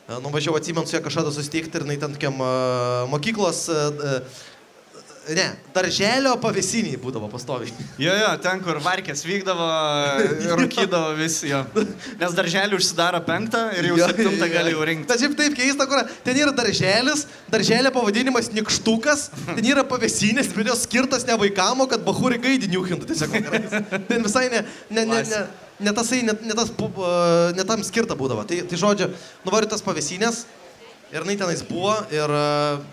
e, 0.09 0.17
nuvažiavau 0.25 0.57
atsimenu 0.63 0.89
su 0.89 0.97
ją 0.97 1.03
kažkada 1.05 1.35
susitikti 1.35 1.77
ir 1.77 1.85
jinai 1.85 1.99
ten 2.01 2.15
tokiam 2.17 2.41
e, 2.41 2.49
mokyklos, 3.13 3.67
e, 3.69 3.83
e, 4.15 4.17
ne, 5.37 5.45
darželio 5.75 6.33
pavėsiniai 6.41 6.99
būdavo 7.01 7.29
pastoviai. 7.33 7.73
Jo, 8.01 8.15
jo, 8.17 8.31
ten, 8.45 8.63
kur 8.65 8.79
varkės 8.85 9.25
vykdavo, 9.27 9.67
rūkydavo 10.61 11.13
visi 11.19 11.51
jo. 11.51 11.61
Nes 12.21 12.37
darželį 12.37 12.79
užsidaro 12.79 13.21
penktą 13.27 13.67
ir 13.77 13.91
jau 13.91 13.99
septintą 14.01 14.49
gali 14.53 14.73
jau 14.73 14.87
rinkti. 14.89 15.19
Šiaip 15.21 15.37
taip 15.39 15.57
keista, 15.59 15.89
kur 15.91 16.03
ten 16.25 16.41
yra 16.41 16.55
darželis, 16.57 17.27
darželio 17.53 17.93
pavadinimas 17.95 18.51
Nikštukas, 18.57 19.29
ten 19.53 19.65
yra 19.69 19.85
pavėsinės, 19.89 20.53
bet 20.57 20.73
jos 20.73 20.85
skirtas 20.89 21.27
ne 21.29 21.37
vaikam, 21.41 21.85
o 21.85 21.89
kad 21.91 22.05
bahūri 22.07 22.41
gaidiniuhintų 22.43 23.13
tiesiog. 23.13 23.39
Ten 24.09 24.25
visai 24.25 24.49
ne, 24.53 24.65
ne, 24.89 25.05
ne, 25.05 25.23
ne, 25.29 25.47
ne 25.89 25.97
tasai, 25.97 26.23
ne, 26.27 26.37
ne, 26.43 26.57
tas, 26.57 26.73
uh, 26.73 27.51
ne 27.57 27.69
tam 27.69 27.85
skirta 27.87 28.17
būdavo. 28.19 28.49
Tai, 28.49 28.63
tai 28.71 28.81
žodžiu, 28.81 29.13
nuvariu 29.45 29.69
tas 29.71 29.85
pavėsinės 29.85 30.47
ir 31.13 31.21
jinai 31.25 31.37
tenais 31.41 31.65
buvo 31.65 31.95
ir 32.13 32.33
uh, 32.33 32.87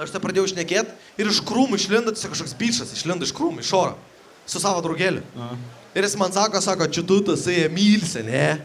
aš 0.00 0.12
tą 0.14 0.20
pradėjau 0.22 0.46
išnekėti 0.50 0.94
ir 1.22 1.30
iš 1.32 1.40
krūmų 1.46 1.78
išlindo 1.80 2.12
kažkoks 2.16 2.54
bičias, 2.58 2.92
išlindo 2.96 3.24
iš 3.26 3.32
krūmų, 3.36 3.64
iš 3.64 3.72
oro, 3.76 3.96
su 4.46 4.60
savo 4.62 4.82
draugeliu. 4.84 5.22
Ir 5.96 6.04
jis 6.04 6.16
man 6.20 6.32
sako, 6.34 6.60
sako, 6.60 6.88
čia 6.92 7.02
tu 7.08 7.20
tasai 7.24 7.62
Emilse, 7.70 8.22
ne? 8.26 8.58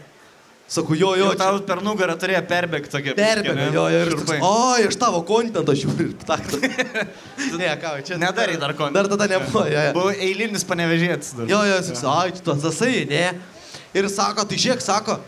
Sakau, 0.72 0.94
jo, 0.96 1.10
jo, 1.18 1.30
čia- 1.32 1.38
tau 1.40 1.58
per 1.68 1.80
nugarą 1.84 2.14
turėjo 2.16 2.40
perbėgti 2.48 2.88
tokia. 2.92 3.12
Perbėga, 3.16 3.66
jo, 3.74 3.82
jo, 3.92 4.02
ir 4.06 4.10
Šiurpai. 4.12 4.38
toks, 4.40 4.46
o, 4.46 4.88
iš 4.88 4.96
tavo 5.00 5.20
kontento 5.28 5.74
žiūri. 5.76 6.06
Tak, 6.28 6.46
ne, 7.60 7.68
ką, 7.82 7.90
čia. 8.06 8.16
Nedarai 8.20 8.56
dar 8.60 8.72
kontento. 8.78 8.94
Dar 9.02 9.10
tada 9.12 9.26
nebuvo, 9.34 9.66
jo, 9.68 9.82
jo. 9.88 9.92
Buvo 9.96 10.12
eilinis 10.14 10.64
panevežėtis 10.64 11.34
dar. 11.36 11.50
Jo, 11.50 11.60
jo, 11.68 11.76
jis 11.82 11.90
sako, 12.00 12.14
ai, 12.14 12.32
tu 12.36 12.44
tas 12.46 12.62
tasai, 12.64 13.02
ne. 13.10 13.26
Ir 13.92 14.08
sako, 14.08 14.46
tai 14.48 14.56
žiūrėk, 14.62 14.80
sako, 14.84 15.18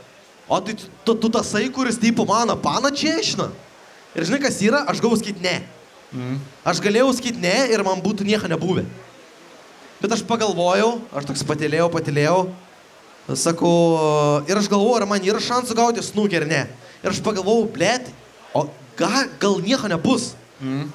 o 0.48 0.60
tai 0.64 0.76
tu, 0.80 1.12
tu, 1.12 1.28
tasai, 1.28 1.66
kuris 1.72 1.98
tipo 2.00 2.24
mano 2.28 2.56
pana 2.56 2.88
čiešina. 2.94 3.50
Ir 4.14 4.24
žinai, 4.28 4.40
kas 4.46 4.60
yra, 4.64 4.84
aš 4.88 5.02
gavau 5.04 5.18
sakyti 5.20 5.44
ne. 5.44 5.58
Mm. 6.14 6.38
Aš 6.62 6.80
galėjau 6.82 7.10
sakyti 7.16 7.42
ne 7.42 7.56
ir 7.74 7.82
man 7.86 8.02
būtų 8.02 8.26
nieko 8.26 8.48
nebuvę. 8.50 8.84
Bet 9.98 10.14
aš 10.14 10.22
pagalvojau, 10.28 10.98
aš 11.16 11.26
toks 11.30 11.42
patilėjau, 11.48 11.88
patilėjau. 11.90 12.38
Sakau, 13.40 13.74
ir 14.44 14.58
aš 14.60 14.68
galvoju, 14.68 14.98
ar 15.00 15.08
man 15.08 15.24
yra 15.24 15.40
šansų 15.40 15.76
gauti 15.78 16.04
snukį 16.04 16.42
ar 16.42 16.46
ne. 16.50 16.62
Ir 17.02 17.10
aš 17.10 17.22
pagalvojau, 17.24 17.70
blėt, 17.72 18.10
o 18.52 18.66
gal, 18.98 19.30
gal 19.40 19.56
nieko 19.64 19.88
nebus. 19.90 20.34
Mm. 20.60 20.90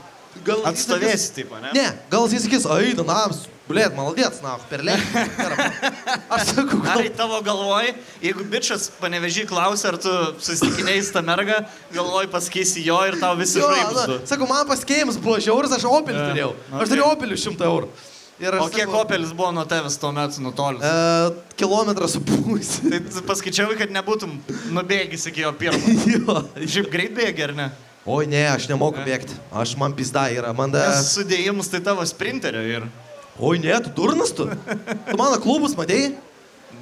Gal 0.46 0.62
Atstovėsi, 0.70 1.32
taip, 1.36 1.54
ne? 1.62 1.72
Ne, 1.76 1.88
gal 2.12 2.28
jis 2.32 2.46
sakys, 2.46 2.66
ai, 2.70 2.92
na, 2.98 3.04
nams, 3.08 3.42
blėt, 3.70 3.96
maladėts, 3.98 4.40
na, 4.46 4.54
per 4.70 4.84
lėktą. 4.86 5.24
Aš 6.36 6.52
sakau, 6.54 6.80
Ar 6.84 7.00
gal... 7.00 7.02
į 7.06 7.12
tavo 7.18 7.40
galvoj, 7.46 7.90
jeigu 8.24 8.46
bičias 8.52 8.88
panevežį 9.02 9.48
klausia, 9.50 9.92
ar 9.92 9.98
tu 10.02 10.14
susitikinėjai 10.46 11.02
su 11.08 11.16
tą 11.18 11.24
mergą, 11.26 11.58
galvoj 11.96 12.30
pasakysi 12.34 12.86
jo 12.86 13.00
ir 13.10 13.18
tau 13.22 13.34
visi 13.40 13.60
du. 13.60 14.20
sakau, 14.30 14.48
man 14.50 14.70
pasikėjimas 14.70 15.20
buvo 15.22 15.40
žiauras, 15.44 15.74
aš 15.76 15.90
opelį 15.90 16.22
E, 16.22 16.30
turėjau. 16.32 16.54
Aš 16.70 16.78
okei. 16.78 16.94
turėjau 16.94 17.12
opelį 17.18 17.42
100 17.50 17.70
eurų. 17.74 17.92
Ir 18.40 18.56
O 18.56 18.70
kiek 18.72 18.86
sakau, 18.86 19.02
opelis 19.04 19.34
buvo 19.36 19.50
nuo 19.52 19.66
tavęs 19.68 19.98
tuo 20.00 20.14
metu 20.16 20.40
nutolęs? 20.46 20.86
E, 20.86 21.56
kilometrą 21.60 22.08
su 22.08 22.22
pusė. 22.24 22.88
Tai 22.88 23.24
paskaičiavai, 23.28 23.76
kad 23.82 23.92
nebūtum 23.92 24.38
nubėgęs 24.78 25.28
iki 25.34 25.44
jo 25.44 25.52
pirmo. 25.60 25.98
jo. 26.16 26.38
Šiaip 26.64 26.88
greit 26.94 27.18
bėgi, 27.18 27.44
ar 27.50 27.56
ne? 27.58 27.68
Oi, 28.10 28.26
ne, 28.26 28.42
aš 28.50 28.66
nemoku 28.72 28.98
Ne. 28.98 29.06
bėgti. 29.06 29.36
Aš 29.54 29.76
man 29.78 29.94
pizda 29.94 30.24
yra. 30.34 30.50
Man 30.58 30.72
da... 30.74 30.82
Nes 30.96 31.12
sudėjimus 31.14 31.70
tai 31.70 31.82
tavo 31.86 32.02
sprinterio 32.10 32.64
ir... 32.66 32.88
Oi, 33.38 33.60
ne, 33.62 33.76
tu 33.86 33.92
durnas 34.02 34.32
tu. 34.36 34.48
Tu 34.50 35.18
mano 35.20 35.38
klubus 35.44 35.76
matėjai? 35.78 36.16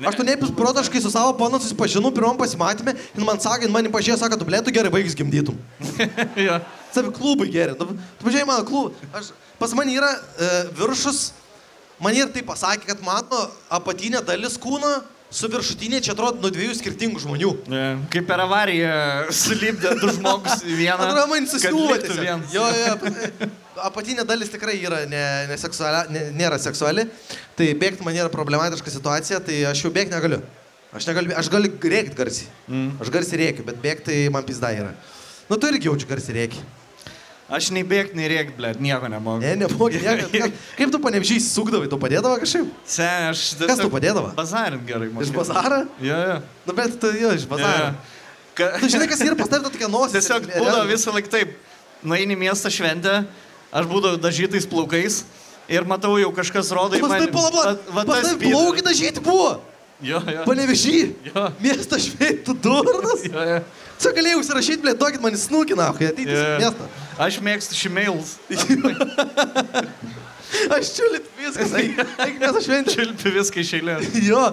Aš 0.07 0.15
tu 0.19 0.23
nepis 0.23 0.53
protaškai 0.55 1.01
su 1.01 1.09
savo 1.11 1.33
panu 1.37 1.59
susipažinau 1.59 2.13
pirmam 2.13 2.37
pasimatymė 2.39 2.93
ir 2.95 3.25
man 3.25 3.41
sakė, 3.41 3.67
man 3.73 3.89
pažiūrėjo, 3.91 4.19
sako, 4.21 4.37
tu 4.39 4.47
blėtų 4.47 4.73
gerai 4.75 4.91
vaikis 4.93 5.15
gimdytum. 5.17 5.57
jo. 6.47 6.57
Savi 6.95 7.11
klubai 7.17 7.49
geri. 7.51 7.75
Tu, 7.75 7.87
tu 7.91 8.27
pažiūrėjai 8.27 8.47
mano 8.47 8.65
klubą. 8.67 8.93
Aš, 9.17 9.31
pas 9.59 9.73
man 9.77 9.91
yra 9.91 10.13
e, 10.15 10.49
viršus, 10.79 11.21
man 12.03 12.15
ir 12.15 12.31
tai 12.31 12.45
pasakė, 12.45 12.87
kad 12.93 13.03
mano 13.05 13.43
apatinė 13.73 14.23
dalis 14.27 14.55
kūno 14.61 14.95
su 15.29 15.49
viršutinė 15.51 15.99
čia 16.03 16.13
atrodo 16.13 16.39
nuo 16.41 16.51
dviejų 16.53 16.75
skirtingų 16.79 17.21
žmonių. 17.23 17.51
Ne, 17.71 17.83
Kaip 18.13 18.27
per 18.29 18.43
avariją 18.45 18.91
sulipdė 19.35 19.95
du 19.99 20.11
žmogus 20.15 20.63
į 20.63 20.77
vieną. 20.79 20.97
Atrodo, 20.97 21.25
man 21.31 21.49
vienas. 22.21 22.53
Jo, 22.55 22.67
jo, 22.71 23.49
apatinė 23.87 24.25
dalis 24.27 24.51
tikrai 24.53 24.77
yra 24.79 25.03
ne, 25.09 25.25
ne 25.51 25.57
seksuali, 25.59 26.05
ne, 26.13 26.23
nėra 26.37 26.59
seksuali. 26.61 27.07
Tai 27.59 27.67
bėgti 27.81 28.07
man 28.07 28.15
yra 28.17 28.31
problematiška 28.33 28.93
situacija, 28.93 29.41
tai 29.43 29.61
aš 29.71 29.83
jau 29.85 29.93
bėgti 29.93 30.15
negaliu. 30.15 30.41
Aš, 30.95 31.09
negaliu, 31.09 31.35
aš 31.35 31.51
galiu 31.51 31.73
rėkti 31.75 32.15
garsiai. 32.17 32.49
Mm. 32.71 32.89
Aš 33.03 33.11
garsiai 33.13 33.43
rėkiu, 33.43 33.67
bet 33.67 33.79
bėgti 33.83 34.07
tai 34.07 34.19
man 34.33 34.47
pizda 34.47 34.71
yra. 34.73 34.93
Nu, 35.51 35.59
tu 35.59 35.67
irgi 35.67 35.91
jaučiu 35.91 36.07
garsiai 36.09 36.39
rėki. 36.39 36.63
Aš 37.47 37.69
nei 37.71 37.83
bėgti, 37.88 38.17
nei 38.19 38.27
rėkti, 38.27 38.57
blėt, 38.57 38.79
nieko 38.83 39.07
nemoku. 39.07 39.39
Ne, 39.39 39.53
nemoki, 39.62 40.01
ne, 40.03 40.47
kaip 40.79 40.89
tu 40.91 40.99
panemžiai 40.99 41.39
sukdavai, 41.39 41.88
tu 41.88 41.95
padėdavai 42.01 42.41
kažkaip? 42.41 42.67
Sen, 42.83 43.29
aš... 43.31 43.43
Kas 43.62 43.79
tau 43.79 43.88
padėdavo? 43.93 44.33
Bazarint 44.36 44.83
gerai. 44.89 45.07
Iš 45.07 45.31
mokėjau. 45.31 45.38
bazaro? 45.39 45.77
Jo, 46.03 46.17
jo. 46.27 46.36
Nu, 46.67 46.75
bet 46.75 46.97
tu 46.99 47.12
jo, 47.15 47.31
iš 47.39 47.45
bazaro. 47.47 47.86
Jo. 47.86 48.17
Ka... 48.57 48.67
Tu 48.81 48.89
žinai, 48.91 49.07
kas 49.07 49.23
yra 49.23 49.38
pas 49.39 49.47
tavę 49.53 49.71
tokia 49.71 49.88
nosis. 49.93 50.17
Tiesiog 50.17 50.49
būdavo 50.57 50.83
visą 50.91 51.15
laiką 51.15 51.31
taip. 51.38 51.55
Nueini 52.03 52.36
į 52.36 52.41
miestą 52.43 52.69
šventę, 52.73 53.15
aš 53.71 53.88
būdavau 53.89 54.19
dažytais 54.21 54.67
plaukais 54.69 55.21
ir 55.71 55.88
matau 55.88 56.17
jau 56.19 56.33
kažkas 56.36 56.67
rodo 56.75 56.99
į 56.99 57.01
mane. 57.05 57.23
tai 57.23 57.31
palabla. 57.33 57.63
Va- 57.63 57.95
va 57.95 58.03
Pas 58.12 58.19
tas 58.21 58.27
tai 58.27 58.36
speed. 58.41 58.51
plaukai 58.53 58.83
dažyti 58.91 59.23
buvo. 59.23 59.49
Jo, 60.03 60.19
jo. 60.21 60.43
Panevežį. 60.45 60.97
Jo. 61.31 61.47
Miesto 61.63 61.97
šveitų 61.97 62.53
durnas. 62.62 63.23
Jo, 63.31 63.47
jo. 63.55 63.57
Čia 63.97 64.12
galėjau 64.13 64.43
užsirašyti, 64.43 64.81
blė, 64.83 64.93
duokit 64.99 65.23
man 65.23 65.33
snukina, 65.41 65.88
kai 65.97 66.12
ateiti 66.12 66.29
į 66.36 66.43
miestą. 66.62 66.89
Aš 67.17 67.39
mėgstu 67.41 67.73
šimails. 67.77 68.36
Aš 70.71 70.89
čiulit 70.95 71.25
viskas, 71.36 71.73
eik, 71.75 71.97
eik 72.23 72.38
miesto 72.39 72.62
šventė. 72.63 72.93
Čilpi 72.95 73.32
viską 73.36 73.60
iš 73.63 73.71
eilės. 73.80 74.06
Jo, 74.23 74.43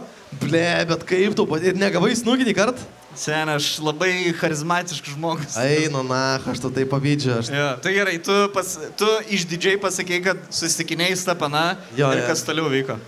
blė, 0.42 0.66
bet 0.90 1.04
kaip 1.06 1.36
tu, 1.38 1.44
pat- 1.46 1.62
ir 1.70 1.76
negavai 1.78 2.10
snukinį 2.18 2.54
kart? 2.56 2.80
Sen, 3.14 3.46
aš 3.52 3.76
labai 3.78 4.32
charizmatiškas 4.34 5.12
žmogus. 5.14 5.54
Eina, 5.62 6.00
na, 6.02 6.22
aš 6.50 6.64
tu 6.64 6.70
tai 6.74 6.82
pavydžiu. 6.90 7.36
Aš... 7.38 7.50
Jo, 7.54 7.68
tai 7.84 7.92
gerai, 7.94 8.16
tu, 8.26 8.34
pas, 8.56 8.72
tu 8.98 9.10
išdidžiai 9.36 9.78
pasakėjai, 9.84 10.24
kad 10.24 10.40
susitikinėjai 10.58 11.20
su 11.20 11.28
ta 11.28 11.36
pana 11.38 11.62
Jo, 11.94 12.10
ir 12.10 12.24
jo. 12.24 12.26
kas 12.32 12.42
toliau 12.48 12.66
vyko. 12.72 12.98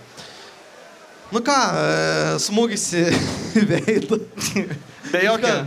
Nu 1.35 1.41
ką, 1.43 1.57
e, 1.75 2.37
smūgis 2.39 2.85
į 2.95 3.03
veidą. 3.73 4.21
Be 5.11 5.25
jokio. 5.27 5.57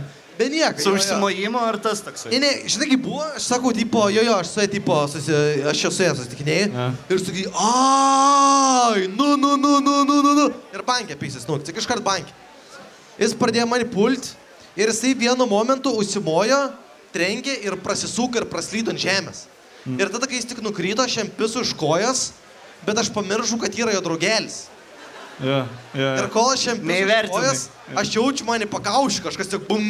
Be 0.41 0.49
nieko. 0.49 0.81
Su 0.81 0.93
užsimojimo 0.97 1.61
ar 1.61 1.77
tas 1.81 2.01
toksai? 2.01 2.31
Ne, 2.33 2.39
ne, 2.41 2.51
žinai, 2.65 2.87
kaip 2.95 3.03
buvo, 3.05 3.21
aš 3.37 3.45
sakau, 3.51 3.73
tipo, 3.77 4.07
jo, 4.09 4.23
jo, 4.25 4.37
aš 4.41 4.49
su 4.49 4.63
juo, 4.63 4.69
tipo, 4.73 4.97
susi, 5.11 5.35
aš 5.69 5.83
jau 5.85 5.91
su 5.93 6.05
juo 6.07 6.15
susitikinėjau. 6.17 6.71
Ja. 6.73 6.87
Ir 7.13 7.21
sakai, 7.21 7.45
ai, 7.67 9.05
nu, 9.13 9.35
nu, 9.37 9.53
nu, 9.61 9.75
nu, 9.85 9.97
nu, 10.07 10.17
nu, 10.25 10.33
nu. 10.39 10.47
Ir 10.73 10.85
bankė 10.87 11.19
pysis, 11.21 11.45
nu, 11.49 11.59
tik 11.61 11.77
iškart 11.83 12.01
bankė. 12.05 12.33
Jis 13.21 13.37
pradėjo 13.37 13.67
mane 13.69 13.85
pult 13.91 14.31
ir 14.79 14.89
jisai 14.89 15.13
vienu 15.17 15.45
momentu 15.45 15.93
užsimojo, 16.01 16.61
trenkė 17.13 17.59
ir 17.67 17.77
prasisuko 17.83 18.41
ir 18.41 18.49
praslydo 18.49 18.95
ant 18.95 19.03
žemės. 19.03 19.45
Mm. 19.85 19.99
Ir 20.01 20.11
tada, 20.13 20.25
kai 20.29 20.39
jis 20.39 20.49
tik 20.49 20.61
nukrito, 20.65 21.05
aš 21.05 21.21
jam 21.21 21.29
pisu 21.37 21.61
iš 21.65 21.75
kojas, 21.77 22.31
bet 22.87 22.97
aš 22.97 23.11
pamiršau, 23.13 23.59
kad 23.61 23.77
yra 23.77 23.93
jo 23.93 24.01
draugelis. 24.05 24.63
Jo, 25.41 25.65
jo. 25.97 26.09
Ir 26.21 26.27
kol 26.33 26.51
aš 26.53 26.63
jam 26.67 26.77
iš 26.77 26.83
Neįvertinai. 26.85 27.33
kojas, 27.33 27.61
aš 27.97 28.07
jaučiu 28.13 28.45
mane 28.45 28.67
pakaušį, 28.69 29.23
kažkas 29.25 29.47
tik 29.49 29.63
bum, 29.65 29.81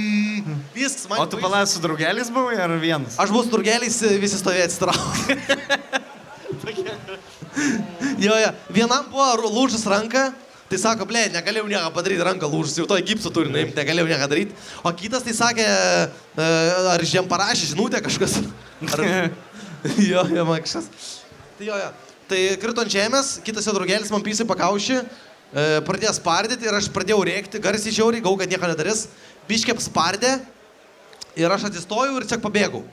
viskas 0.76 1.10
man. 1.12 1.20
O 1.20 1.26
tu 1.28 1.36
palas 1.42 1.74
su 1.76 1.80
draugelis 1.84 2.30
buvai 2.32 2.56
ar 2.64 2.72
vienas? 2.80 3.18
Aš 3.20 3.30
buvau 3.34 3.44
su 3.44 3.52
turgeliais, 3.52 3.98
visi 4.22 4.38
stovėjo 4.40 4.70
atsitraukę. 4.70 5.36
jo, 8.26 8.32
jo. 8.32 8.52
Vienam 8.72 9.10
buvo 9.12 9.52
lūžus 9.52 9.84
ranka, 9.92 10.30
tai 10.72 10.80
sako, 10.80 11.04
ble, 11.10 11.26
negalėjau 11.34 11.68
nieko 11.68 11.92
padaryti, 11.98 12.24
ranka 12.24 12.48
lūžus, 12.48 12.78
jau 12.80 12.88
to 12.88 12.96
gipsų 13.12 13.30
turi 13.36 13.52
nuimti, 13.52 13.76
negalėjau 13.76 14.08
nieko 14.14 14.30
daryti. 14.32 14.56
O 14.88 14.90
kitas 14.96 15.24
tai 15.26 15.34
sakė, 15.36 15.66
e, 15.68 16.48
ar 16.94 17.04
žiem 17.04 17.28
parašė 17.28 17.74
žinutę 17.74 18.00
kažkas. 18.06 18.40
Ar... 18.88 19.04
jo, 20.12 20.24
jo, 20.32 20.48
man 20.48 20.64
kažkas. 20.64 20.88
Tai 21.60 21.66
jo, 21.68 21.76
jo. 21.76 21.92
Tai 22.32 22.40
krito 22.62 22.80
ant 22.86 22.94
žemės, 22.94 23.42
kitas 23.44 23.66
jo 23.68 23.74
draugelis 23.76 24.08
man 24.14 24.24
pysai 24.24 24.46
pakaušį, 24.48 25.02
pradėjo 25.52 26.14
spardyti 26.16 26.68
ir 26.68 26.78
aš 26.78 26.88
pradėjau 26.94 27.22
rėkti, 27.28 27.60
garsiai 27.64 27.94
žiauriai, 27.96 28.24
gau, 28.24 28.38
kad 28.40 28.52
nieko 28.52 28.70
nedarys. 28.72 29.08
Biškiai 29.50 29.76
spardė 29.84 30.38
ir 31.36 31.52
aš 31.52 31.70
atsistojau 31.70 32.18
ir 32.18 32.28
tiesiog 32.28 32.44
pabėgau. 32.44 32.84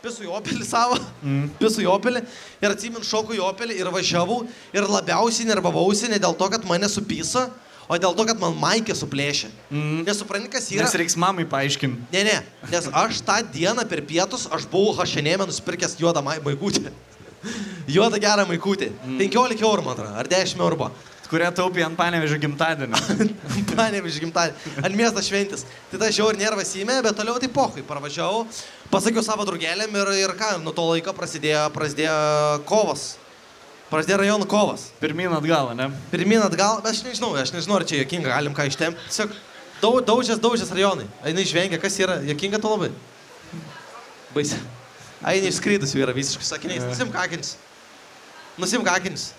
Pisu 0.00 0.24
į 0.24 0.30
opelį 0.32 0.64
savo, 0.64 0.96
mm. 1.20 1.48
pisu 1.60 1.82
į 1.84 1.88
opelį 1.92 2.22
ir 2.24 2.70
atsimin 2.70 3.04
šokau 3.04 3.36
į 3.36 3.42
opelį 3.44 3.76
ir 3.82 3.90
važiavau 3.92 4.38
ir 4.72 4.86
labiausiai 4.88 5.48
nervavausi 5.50 6.08
ne 6.08 6.20
dėl 6.22 6.36
to, 6.38 6.48
kad 6.54 6.64
mane 6.68 6.88
supyso, 6.88 7.44
o 7.84 7.98
dėl 8.00 8.16
to, 8.16 8.24
kad 8.30 8.40
man 8.40 8.56
maikė 8.56 8.96
suplėšė. 8.96 9.50
Mm. 9.68 10.00
Nesupranti, 10.08 10.48
kas 10.54 10.70
yra. 10.72 10.86
Nes 10.86 10.96
reiks 10.96 11.18
mamai 11.20 11.44
paaiškinti. 11.50 12.08
Ne, 12.14 12.24
ne, 12.30 12.38
nes 12.72 12.88
aš 13.02 13.20
tą 13.26 13.40
dieną 13.52 13.84
per 13.90 14.00
pietus, 14.08 14.48
aš 14.48 14.64
buvau 14.72 14.96
hašenėme 15.02 15.44
nusipirkęs 15.50 15.98
juodą 16.00 16.24
mai- 16.24 16.40
maikutę. 16.46 16.94
Juodą 17.96 18.20
gerą 18.22 18.46
maikutę. 18.48 18.90
Mm. 19.04 19.20
15 19.20 19.64
eurų, 19.64 19.84
man 19.84 19.96
atrodo, 19.96 20.16
ar 20.16 20.28
10 20.32 20.64
eurų 20.64 20.80
buvo. 20.80 20.92
Kurią 21.30 21.52
taupė 21.54 21.84
ant 21.86 21.94
panevežio 21.94 22.40
gimtadienio. 22.42 22.98
Panėm 23.78 24.06
iš 24.10 24.18
gimtadienį. 24.24 24.72
Ant 24.82 24.96
miesto 24.98 25.22
šventis. 25.22 25.62
Tai 25.92 26.00
ta 26.02 26.08
žiaur 26.10 26.34
nervas 26.38 26.72
įmė, 26.74 26.96
bet 27.06 27.14
toliau 27.14 27.38
tai 27.38 27.46
pohui. 27.54 27.84
Parvažiavau, 27.86 28.42
pasakiau 28.90 29.22
savo 29.22 29.46
draugeliam 29.46 29.94
ir, 30.00 30.10
ir 30.24 30.34
ką, 30.38 30.56
nuo 30.64 30.74
to 30.74 30.88
laiko 30.88 31.14
prasidėjo, 31.14 31.68
prasidėjo 31.76 32.16
kovas. 32.66 33.12
Prasidėjo 33.92 34.18
rajonų 34.24 34.50
kovas. 34.50 34.88
Pirmyn 34.98 35.32
atgal, 35.38 35.70
ne? 35.78 35.88
Pirmin 36.10 36.42
atgal, 36.42 36.82
aš 36.86 37.04
nežinau, 37.06 37.30
aš 37.38 37.54
nežinau, 37.54 37.78
ar 37.78 37.86
čia 37.86 38.02
jokinga, 38.02 38.34
galim 38.34 38.54
ką 38.54 38.66
ištempti. 38.70 39.06
Tiesiog 39.10 39.34
dau, 39.80 39.96
daužės, 40.10 40.42
daužės 40.42 40.70
rajonai. 40.74 41.06
Eina 41.26 41.46
išvengia, 41.46 41.78
kas 41.82 41.98
yra, 42.02 42.20
jokinga 42.26 42.58
to 42.62 42.70
labai. 42.74 42.90
Baisi. 44.34 44.58
Eina 45.26 45.50
išskrydus 45.50 45.94
jau 45.94 46.02
yra 46.02 46.14
visiškai 46.16 46.46
sakiniais. 46.46 46.86
Nusim 46.90 47.10
kakinis. 47.14 47.56
Nusim 48.58 48.86
kakinis. 48.86 49.30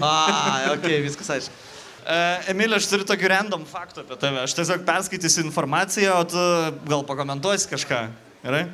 A, 0.00 0.74
ok, 0.74 0.88
viskas 1.04 1.30
aišku. 1.36 1.60
Uh, 2.04 2.50
Emilė, 2.52 2.76
aš 2.76 2.90
turiu 2.90 3.06
tokį 3.08 3.28
random 3.32 3.62
faktų 3.64 4.02
apie 4.02 4.18
tave. 4.20 4.42
Aš 4.44 4.52
tiesiog 4.58 4.82
perskaitysiu 4.84 5.40
informaciją, 5.46 6.18
o 6.20 6.26
tu 6.28 6.42
gal 6.90 7.04
pakomentuosi 7.08 7.70
kažką. 7.70 8.00
Gerai? 8.42 8.66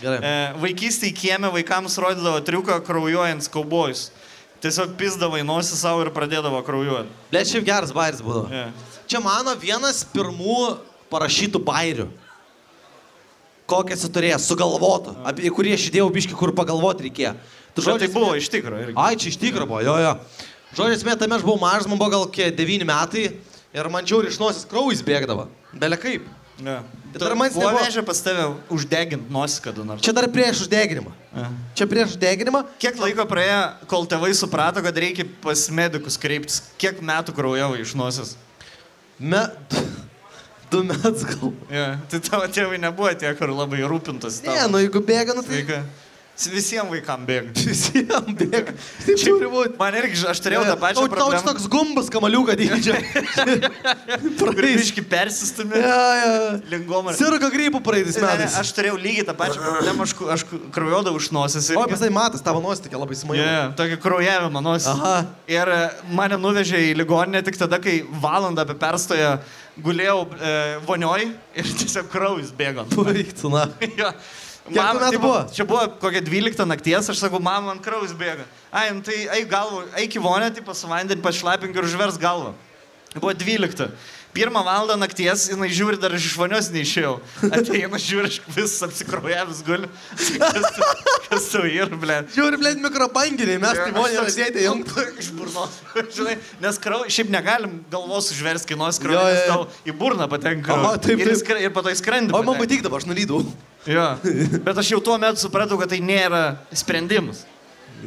Gerai. 0.00 0.20
Uh, 0.22 0.60
vaikystėje 0.62 1.12
kieme 1.18 1.50
vaikams 1.52 1.98
rodydavo 2.00 2.40
triuką 2.46 2.78
kraujuojant 2.86 3.50
kaubojus. 3.52 4.08
Tiesiog 4.64 4.96
pizdavo 5.00 5.36
į 5.40 5.44
nosį 5.44 5.76
savo 5.76 6.06
ir 6.06 6.12
pradėdavo 6.16 6.62
kraujuoti. 6.64 7.12
Šiaip 7.32 7.68
geras 7.68 7.92
bairis 7.96 8.24
būdavo. 8.24 8.48
Yeah. 8.52 8.72
Čia 9.08 9.20
mano 9.24 9.52
vienas 9.60 10.00
pirmų 10.08 10.78
parašytų 11.12 11.60
bairių. 11.64 12.08
Kokią 13.70 13.94
esi 13.94 14.10
turėjęs, 14.10 14.48
sugalvotų, 14.50 15.14
apie 15.30 15.52
kurį 15.54 15.76
aš 15.76 15.88
įdėjau 15.92 16.08
biški, 16.16 16.36
kur 16.38 16.54
pagalvoti 16.56 17.06
reikėjo. 17.06 17.36
Tu 17.70 17.84
Tai 17.84 17.92
žodžiu, 17.92 18.10
buvo 18.16 18.32
iš 18.34 18.50
tikrųjų. 18.50 18.96
Ai, 18.98 19.14
čia 19.14 19.30
iš 19.30 19.38
tikrųjų 19.38 19.70
buvo, 19.70 19.84
jo, 19.86 19.94
jo. 20.02 20.16
Žodžiu, 20.74 20.96
esmė, 20.98 21.14
tame 21.20 21.38
aš 21.38 21.46
buvau 21.46 21.62
mažas, 21.62 21.86
man 21.90 22.00
buvo 22.00 22.10
gal 22.16 22.26
kiek 22.34 22.54
9 22.58 22.86
metai 22.88 23.28
ir 23.74 23.90
man 23.94 24.06
džiauri 24.06 24.30
iš 24.32 24.40
nosis 24.42 24.66
kraujas 24.70 25.04
bėgdavo. 25.06 25.46
Bele 25.78 25.98
kaip. 26.00 26.26
Yeah. 26.60 26.82
Tai 27.12 27.20
dar 27.22 27.34
man 27.34 27.50
Buvo 27.54 27.70
vežę 27.72 28.02
pas 28.06 28.20
tave 28.22 28.44
uždegint 28.70 29.30
nosį 29.32 29.62
kada 29.64 29.84
nors. 29.86 30.02
Čia 30.04 30.12
dar 30.14 30.28
prieš 30.30 30.66
uždeginimą. 30.66 31.12
Ja. 31.34 31.46
Čia 31.78 31.86
prieš 31.90 32.14
uždeginimą. 32.14 32.60
Kiek 32.82 33.00
laiko 33.00 33.24
praėjo, 33.30 33.62
kol 33.90 34.06
tėvai 34.10 34.30
suprato, 34.36 34.82
kad 34.84 35.00
reikia 35.00 35.26
pas 35.42 35.64
medikus 35.72 36.20
kreiptis? 36.20 36.60
Kiek 36.78 37.00
metų 37.02 37.34
kraujavai 37.38 37.80
iš 37.82 37.96
nosies? 37.98 38.36
Me... 39.18 39.46
Du 40.70 40.84
metus 40.86 41.24
gal. 41.26 41.50
Ja. 41.72 41.88
Tai 42.10 42.20
tavo 42.22 42.46
tėvai 42.50 42.78
nebuvo 42.78 43.10
tie, 43.18 43.32
kur 43.38 43.50
labai 43.50 43.82
rūpintas. 43.90 44.42
Ne, 44.46 44.60
nu 44.70 44.84
jeigu 44.84 45.02
bėga, 45.02 45.34
nu 45.34 45.42
tai... 45.42 45.60
Sveika. 45.60 45.82
Visiems 46.48 46.88
vaikams 46.88 47.26
bėga. 47.28 47.50
Visiems 47.68 48.30
bėga. 48.38 48.72
Taip 49.04 49.18
turi 49.20 49.48
būti. 49.52 49.74
Man 49.76 49.96
irgi, 49.98 50.22
aš 50.30 50.40
turėjau 50.40 50.62
tą 50.70 50.76
pačią 50.80 51.02
Tau, 51.04 51.18
tau 51.18 51.34
čia 51.34 51.40
toks 51.44 51.66
gumbas 51.68 52.08
kamaliuką 52.12 52.54
dydžio. 52.56 52.96
Praeis. 54.40 54.78
Biški 54.80 55.04
persistumė. 55.10 55.82
Ja, 55.82 55.98
ja. 56.16 56.32
Lingomą. 56.72 57.12
Sirgo 57.18 57.50
grybų 57.52 57.82
praeitais 57.84 58.16
Ne, 58.16 58.24
ne, 58.24 58.32
metais. 58.38 58.56
aš 58.62 58.72
turėjau 58.78 58.96
lygiai 59.00 59.26
tą 59.28 59.34
pačią 59.36 59.60
problemą, 59.60 60.06
aš, 60.06 60.16
aš 60.36 60.46
kraujuodavau 60.72 61.20
iš 61.20 61.28
nosies. 61.36 61.70
O, 61.76 61.84
visai 61.90 62.08
matas, 62.14 62.44
tavo 62.46 62.62
nosis 62.64 62.86
tokia 62.86 63.02
labai 63.02 63.18
smaili. 63.20 63.42
Yeah, 63.44 63.74
tokį 63.76 64.00
kraujavimą 64.00 64.64
nosis. 64.64 64.88
Aha. 64.94 65.14
Ir 65.50 65.74
e, 65.76 65.80
mane 66.16 66.40
nuvežė 66.40 66.80
į 66.88 66.94
ligoninę 67.02 67.44
tik 67.46 67.60
tada, 67.60 67.82
kai 67.84 68.00
valandą 68.22 68.64
apie 68.64 68.78
perstoją 68.80 69.36
gulėjau 69.84 70.20
e, 70.36 70.52
vonioj 70.86 71.26
ir 71.30 71.72
tiesiog 71.80 72.08
kraujas 72.12 72.54
bėgo. 72.56 72.86
Baigtų, 72.94 73.52
na. 73.52 73.66
Jo. 74.00 74.12
Kiek 74.70 74.76
tau 74.76 74.94
metų 74.94 75.06
tipo, 75.16 75.24
buvo? 75.24 75.38
Čia 75.56 75.64
buvo 75.66 75.84
kokia 76.02 76.20
12 76.22 76.66
nakties, 76.68 77.08
aš 77.10 77.22
sakau, 77.24 77.40
mama, 77.42 77.72
man 77.72 77.80
kraujas 77.82 78.12
bėga. 78.14 78.44
Ai, 78.70 78.90
nu 78.94 79.02
tai 79.02 79.16
eik 79.38 79.48
galvą, 79.50 79.86
eik 79.98 80.14
į 80.14 80.22
vonę, 80.22 80.50
tipo 80.54 80.74
su 80.76 80.90
vandeniu 80.90 81.24
pašlapink 81.24 81.74
ir 81.74 81.88
užvers 81.88 82.20
galvą. 82.20 82.52
Buvo 83.16 83.32
12. 83.34 83.88
Pirmą 84.30 84.60
valandą 84.62 84.94
nakties 85.00 85.48
jinai 85.50 85.66
žiūri, 85.74 85.98
dar 85.98 86.12
iš 86.14 86.28
vonios 86.38 86.68
neišėjau. 86.70 87.16
Ateina, 87.50 87.98
žiūri, 87.98 88.30
vis 88.54 88.76
apsikrojavis 88.86 89.62
guli. 89.66 89.88
Kas, 90.38 90.78
kas 91.26 91.48
tu 91.50 91.64
ir, 91.66 91.90
ble. 91.98 92.20
Žiūri, 92.36 92.60
blėt, 92.62 92.78
mikrobanginiai, 92.84 93.58
mes 93.62 93.80
tai 93.80 93.90
vonė 93.96 94.22
rasėtė 94.22 94.62
jau. 94.68 94.76
Iš 95.18 95.32
burnos. 95.34 95.80
Žinai, 96.14 96.36
nes 96.62 96.78
krau, 96.82 97.02
šiaip 97.10 97.32
negalim 97.34 97.80
galvos 97.90 98.30
užversti, 98.30 98.78
Jo, 98.78 99.02
kraujas 99.02 99.42
tau 99.50 99.66
į 99.90 99.96
burną 99.98 100.30
patenka. 100.30 100.78
Aha, 100.78 100.94
taip, 101.02 101.18
ir, 101.18 101.26
taip. 101.26 101.34
jis 101.34 101.42
skra- 101.42 101.60
ir 101.66 101.74
po 101.74 101.82
to 101.82 101.90
į 101.90 101.98
skrandį. 101.98 102.36
O 102.38 102.44
man 102.46 102.60
patikdavo, 102.62 103.02
aš 103.02 103.10
nulydau. 103.10 103.42
Jo. 103.90 104.12
Bet 104.66 104.78
aš 104.78 104.94
jau 104.94 105.00
tuo 105.02 105.18
metu 105.18 105.42
supratau, 105.42 105.78
kad 105.80 105.90
tai 105.90 105.98
nėra 106.04 106.44
sprendimas. 106.70 107.42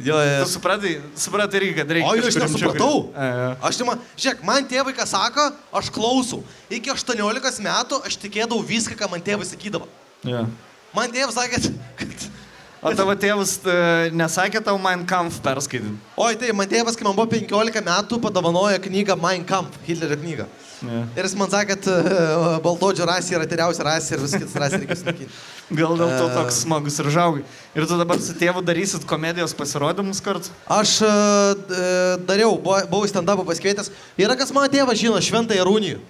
Jo, 0.02 0.18
jo. 0.18 0.44
Tu 0.44 0.50
supratai, 0.50 0.92
supratai 1.18 1.60
irgi, 1.60 1.74
kad 1.78 1.90
reikia. 1.96 2.10
O, 2.10 2.28
aš 2.28 2.38
nesupratau. 2.42 3.00
Aš 3.64 3.78
tai 3.80 3.88
man, 3.88 4.04
žiūrėk, 4.16 4.44
man 4.46 4.66
tėvai 4.70 4.94
ką 4.96 5.06
sako, 5.08 5.48
aš 5.80 5.90
klausau. 5.94 6.42
Iki 6.72 6.94
18 6.94 7.62
metų 7.64 8.00
aš 8.08 8.18
tikėdavau 8.22 8.64
viską, 8.66 8.96
ką 8.98 9.10
man 9.12 9.22
tėvai 9.24 9.46
sakydavo. 9.48 9.86
Jo. 10.26 10.46
Man 10.94 11.14
tėvas 11.14 11.38
sakė, 11.38 11.60
kad... 12.00 12.26
O 12.84 12.90
tavo 12.92 13.14
tėvas 13.16 13.54
e, 13.64 13.74
nesakė 14.12 14.60
tau 14.64 14.76
Mein 14.82 15.06
Kampf 15.08 15.38
perskaityti. 15.44 15.94
Oi, 16.20 16.34
tai 16.36 16.52
man 16.52 16.68
tėvas, 16.68 16.98
kai 16.98 17.06
man 17.06 17.16
buvo 17.16 17.30
15 17.32 17.80
metų, 17.86 18.18
padovanojo 18.20 18.82
knygą 18.84 19.16
Mein 19.22 19.46
Kampf, 19.48 19.78
Hitlerio 19.86 20.18
knygą. 20.20 20.48
Yeah. 20.84 21.06
Ir 21.16 21.24
jis 21.28 21.34
man 21.40 21.48
sakė, 21.52 21.74
kad 21.78 21.86
uh, 21.88 22.58
baltodžio 22.64 23.06
rasė 23.08 23.36
yra 23.38 23.46
tyriausia 23.48 23.84
rasė 23.86 24.16
ir 24.16 24.22
viskas 24.24 24.42
kitas 24.42 24.56
rasė 24.60 24.80
reikia 24.82 24.96
sunaikinti. 25.00 25.30
Gal 25.80 25.94
dėl 25.96 26.10
to 26.18 26.26
E. 26.28 26.34
toks 26.34 26.58
smagus 26.66 26.98
ir 27.00 27.08
žaugai. 27.14 27.44
Ir 27.74 27.86
tu 27.88 27.96
dabar 27.96 28.20
su 28.20 28.34
tėvu 28.36 28.60
darysit 28.68 29.06
komedijos 29.08 29.54
pasirodymus 29.56 30.20
kartu? 30.24 30.52
Aš 30.68 30.98
uh, 31.06 31.54
dariau, 32.28 32.58
bu- 32.60 32.84
buvau 32.92 33.08
stand-upą 33.08 33.46
pasikvietęs. 33.48 33.88
Yra 34.20 34.36
kas 34.36 34.52
mano 34.52 34.68
tėvą 34.68 34.92
žino, 34.98 35.16
šventą 35.24 35.56
Jarūnijų. 35.56 36.02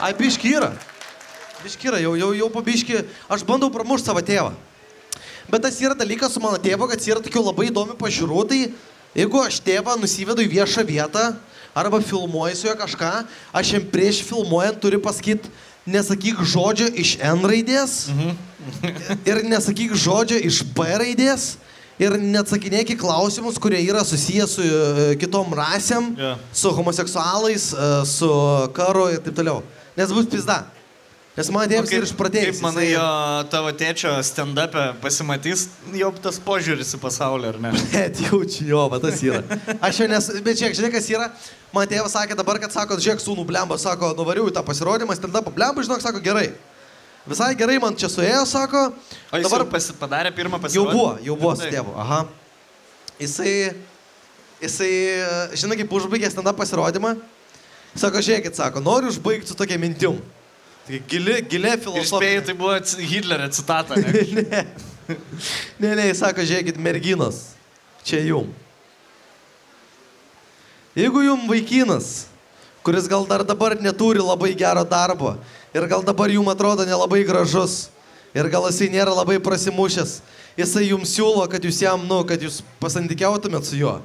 Ai, 0.00 0.14
biški 0.16 0.54
yra. 0.56 0.70
Biški 1.64 1.90
yra, 1.90 1.98
jau, 2.00 2.14
jau, 2.16 2.30
jau 2.38 2.48
pabiški. 2.54 3.02
Aš 3.28 3.42
bandau 3.48 3.68
pramušti 3.74 4.08
savo 4.08 4.22
tėvą. 4.24 4.54
Bet 5.50 5.64
tas 5.66 5.76
yra 5.82 5.96
dalykas 5.98 6.32
su 6.32 6.40
mano 6.40 6.56
tėvu, 6.62 6.86
kad 6.88 7.02
jis 7.02 7.10
yra 7.10 7.20
tokių 7.24 7.42
labai 7.50 7.66
įdomių 7.68 7.98
pažiūrų. 8.00 8.44
Tai 8.48 8.60
jeigu 9.18 9.42
aš 9.42 9.58
tėvą 9.66 9.96
nusivedu 10.00 10.46
į 10.46 10.52
viešą 10.54 10.84
vietą 10.88 11.24
arba 11.74 12.00
filmuoju 12.00 12.56
su 12.56 12.66
juo 12.68 12.76
kažką, 12.78 13.10
aš 13.52 13.72
jam 13.76 13.84
prieš 13.92 14.22
filmuojant 14.26 14.80
turiu 14.82 15.00
pasakyti, 15.02 15.48
nesakyk 15.86 16.42
žodžio 16.44 16.90
iš 16.94 17.16
N 17.24 17.42
raidės 17.48 18.08
ir 19.26 19.42
nesakyk 19.48 19.94
žodžio 19.96 20.38
iš 20.44 20.62
B 20.76 20.86
raidės. 21.00 21.56
Ir 22.00 22.14
neatsakinėk 22.16 22.94
į 22.94 22.96
klausimus, 22.96 23.58
kurie 23.60 23.76
yra 23.84 24.00
susijęs 24.08 24.54
su 24.56 24.62
e, 24.64 25.16
kitom 25.20 25.50
rasėm, 25.52 26.06
Jo. 26.16 26.30
su 26.56 26.70
homoseksualais, 26.72 27.66
e, 27.76 27.88
su 28.08 28.28
karu 28.72 29.10
ir 29.12 29.18
taip 29.20 29.36
toliau. 29.36 29.58
Nes 29.98 30.08
bus 30.16 30.24
pizda. 30.32 30.62
Nes 31.40 31.48
man 31.48 31.70
tėvas 31.70 31.88
yra 31.96 32.04
išpratėjęs. 32.04 32.58
Kaip 32.58 32.64
manai, 32.66 32.90
jo 32.90 33.04
tavo 33.48 33.70
tėčio 33.72 34.10
stand-up'e 34.28 34.82
pasimatys 35.00 35.62
jau 35.96 36.10
tas 36.20 36.36
požiūris 36.44 36.90
į 36.92 36.98
pasaulį, 37.00 37.46
ar 37.54 37.58
ne? 37.64 37.70
Bet 37.94 38.18
jaučiu, 38.26 38.66
jo, 38.68 38.82
bet 38.92 39.06
tas 39.06 39.22
yra. 39.24 39.40
Aš 39.88 40.02
jau 40.02 40.08
nes, 40.10 40.26
bet 40.44 40.58
žiūrėk, 40.60 40.74
žinai, 40.76 40.90
kas 40.92 41.06
yra. 41.08 41.28
Man 41.72 41.88
tėvas 41.88 42.12
sakė 42.12 42.36
dabar, 42.36 42.58
kad 42.60 42.74
sako, 42.74 42.98
žiūrėk, 43.00 43.22
sūnų 43.24 43.46
blemba, 43.48 43.78
sako, 43.80 44.10
nuvariu 44.18 44.50
į 44.50 44.52
tą 44.58 44.64
pasirodymą, 44.66 45.16
stand-up 45.16 45.48
blemba, 45.56 45.84
žinok, 45.86 46.02
sako, 46.04 46.20
gerai. 46.24 46.50
Visai 47.30 47.54
gerai 47.56 47.78
man 47.80 47.96
čia 47.96 48.10
suėjo, 48.12 48.42
sako. 48.50 48.82
O 49.32 49.40
dabar 49.40 49.64
pasi, 49.70 49.94
padarė 49.96 50.34
pirmą 50.36 50.58
Jau 50.58 50.66
pasirodymą? 50.66 50.92
buvo, 50.98 51.14
jau 51.24 51.38
buvo 51.40 51.54
su 51.56 51.70
tėvu. 51.72 51.94
Aha. 52.04 52.20
Jisai, 53.20 53.54
jisai, 54.60 54.92
žinai, 55.56 55.80
kaip 55.80 55.96
užbaigė 56.00 56.32
stand-up 56.34 56.60
pasirodymą. 56.60 57.14
Sako, 57.94 58.20
žiūrėkit, 58.28 58.60
sako, 58.60 58.84
noriu 58.84 59.08
užbaigti 59.14 59.48
su 59.54 59.56
tokia 59.56 59.80
mintim. 59.80 60.20
Tai 60.90 60.98
gili, 61.06 61.36
gilė 61.46 61.76
Ir 61.76 61.82
filosofija. 61.84 62.18
spėjai, 62.18 62.44
tai 62.48 62.54
buvo 62.58 62.72
Hitlerio 63.12 63.46
citata, 63.54 63.94
ne? 63.94 64.10
ne. 64.40 64.62
ne, 65.78 65.90
ne, 65.94 66.06
jis 66.08 66.18
sako, 66.18 66.42
žiūrėkit, 66.42 66.80
merginos. 66.82 67.52
Čia 68.02 68.18
jum. 68.26 68.48
Jeigu 70.98 71.22
jum 71.22 71.44
vaikinas, 71.46 72.08
kuris 72.82 73.06
gal 73.06 73.22
dar 73.28 73.44
dabar 73.46 73.76
neturi 73.78 74.18
labai 74.24 74.50
gero 74.58 74.82
darbo 74.82 75.36
ir 75.70 75.86
gal 75.86 76.02
dabar 76.02 76.32
jum 76.34 76.48
atrodo 76.50 76.82
nelabai 76.88 77.20
gražus 77.28 77.84
ir 78.34 78.48
gal 78.50 78.66
jisai 78.66 78.88
nėra 78.90 79.14
labai 79.14 79.36
prasimušęs, 79.42 80.16
jisai 80.58 80.88
jums 80.88 81.12
siūlo, 81.14 81.44
kad 81.52 81.62
jūs 81.62 81.78
jam, 81.84 82.02
nu, 82.10 82.24
kad 82.26 82.42
jūs 82.42 82.64
pasantykiautumėt 82.82 83.68
su 83.68 83.78
juo. 83.78 84.00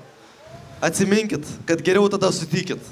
Atsiminkit, 0.86 1.50
kad 1.66 1.82
geriau 1.82 2.06
tada 2.14 2.30
sutikit. 2.36 2.84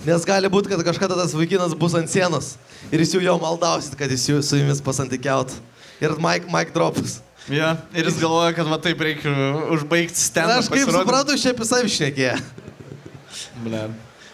Nes 0.00 0.24
gali 0.24 0.48
būti, 0.48 0.70
kad 0.72 0.80
kažkada 0.86 1.16
tas 1.18 1.34
vaikinas 1.36 1.74
bus 1.76 1.94
ant 1.98 2.08
sienos 2.08 2.54
ir 2.88 3.02
jūs 3.02 3.18
jau 3.20 3.36
maldausit, 3.40 3.96
kad 4.00 4.08
jis 4.08 4.28
su 4.46 4.60
jumis 4.60 4.80
pasantykiaut. 4.84 5.52
Ir 6.00 6.14
Mike, 6.16 6.48
Mike 6.48 6.72
dropas. 6.72 7.18
Ja, 7.50 7.74
ir 7.92 8.08
jis 8.08 8.16
galvoja, 8.20 8.54
kad 8.56 8.68
va 8.68 8.78
taip 8.80 9.00
reikia 9.04 9.32
užbaigti 9.74 10.16
stand 10.16 10.54
aš 10.54 10.70
kaip 10.72 10.88
supratau, 10.88 11.36
čia 11.40 11.52
apie 11.52 11.66
savį 11.68 11.92
šnekė. 11.92 12.30
Ble. 13.64 13.82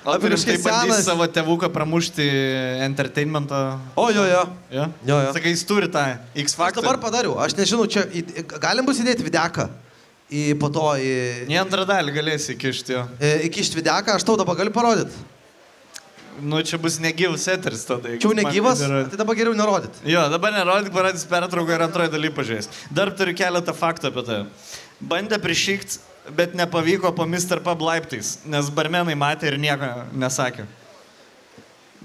O 0.06 0.14
rimtai 0.14 0.36
kažkaip 0.36 0.62
bandys 0.62 1.02
savo 1.08 1.26
tėvuką 1.26 1.72
pramušti 1.74 2.26
entertainmentą. 2.86 3.62
O, 3.98 4.06
jo, 4.14 4.22
jo. 4.22 4.42
Ja? 4.70 4.84
Jo, 5.02 5.16
jo. 5.24 5.32
Sakai, 5.34 5.50
jis 5.50 5.64
turi 5.66 5.88
tą 5.90 6.04
X 6.30 6.54
Aš 6.54 6.60
faktorių. 6.60 6.84
dabar 6.86 7.00
padariau, 7.02 7.34
aš 7.42 7.56
nežinau, 7.58 7.88
čia 7.90 8.06
galim 8.62 8.86
bus 8.86 9.02
įdėti 9.02 9.26
videką. 9.26 9.66
Į 10.30 10.44
po 10.62 10.70
to 10.74 10.92
į... 10.98 11.10
Į 11.50 11.58
antrą 11.58 11.82
dalį 11.86 12.14
galėsi 12.14 12.54
įkišti 12.54 12.94
jo. 12.94 13.02
į 13.18 13.32
Įkišti 13.48 13.78
videką, 13.78 14.14
aš 14.14 14.26
tau 14.26 14.38
dabar 14.38 14.58
galiu 14.58 14.74
parodyti. 14.74 15.26
Nu, 16.42 16.60
čia 16.62 16.78
bus 16.78 16.98
negyvas 17.00 17.46
eteris 17.48 17.84
tada. 17.88 18.12
Čia 18.16 18.28
jau 18.28 18.34
man 18.34 18.44
negyvas, 18.44 18.80
yra- 18.84 19.04
tai 19.08 19.16
dabar 19.20 19.34
geriau 19.38 19.54
nerodyti. 19.56 20.02
Jo, 20.04 20.26
dabar 20.32 20.52
nerodyk, 20.52 20.92
parodys 20.92 21.24
pertrauką 21.28 21.72
ir 21.76 21.84
antroji 21.86 22.12
daly 22.12 22.30
pažiūrės. 22.34 22.68
Dar 22.92 23.10
turiu 23.16 23.34
keletą 23.38 23.72
faktų 23.76 24.10
apie 24.12 24.24
tai. 24.26 24.38
Bandė 25.00 25.38
prišykti, 25.40 25.98
bet 26.36 26.54
nepavyko 26.58 27.12
po 27.16 27.24
Mr. 27.28 27.60
Pub 27.64 27.80
laiptais, 27.86 28.38
nes 28.44 28.68
barmenai 28.70 29.14
matė 29.16 29.52
ir 29.52 29.58
nieko 29.62 29.88
nesakė. 30.12 30.66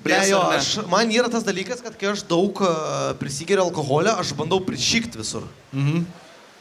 Tiesa 0.02 0.30
jo, 0.32 0.39
aš, 0.58 0.70
man 0.89 1.12
yra 1.13 1.30
tas 1.30 1.44
dalykas, 1.46 1.82
kad 1.86 1.94
kai 2.00 2.08
aš 2.15 2.24
daug 2.26 2.58
uh, 2.65 3.12
prisigeriu 3.22 3.67
alkoholio, 3.67 4.15
aš 4.17 4.32
bandau 4.34 4.58
prišykti 4.65 5.20
visur. 5.22 5.44
Mhm. 5.74 6.06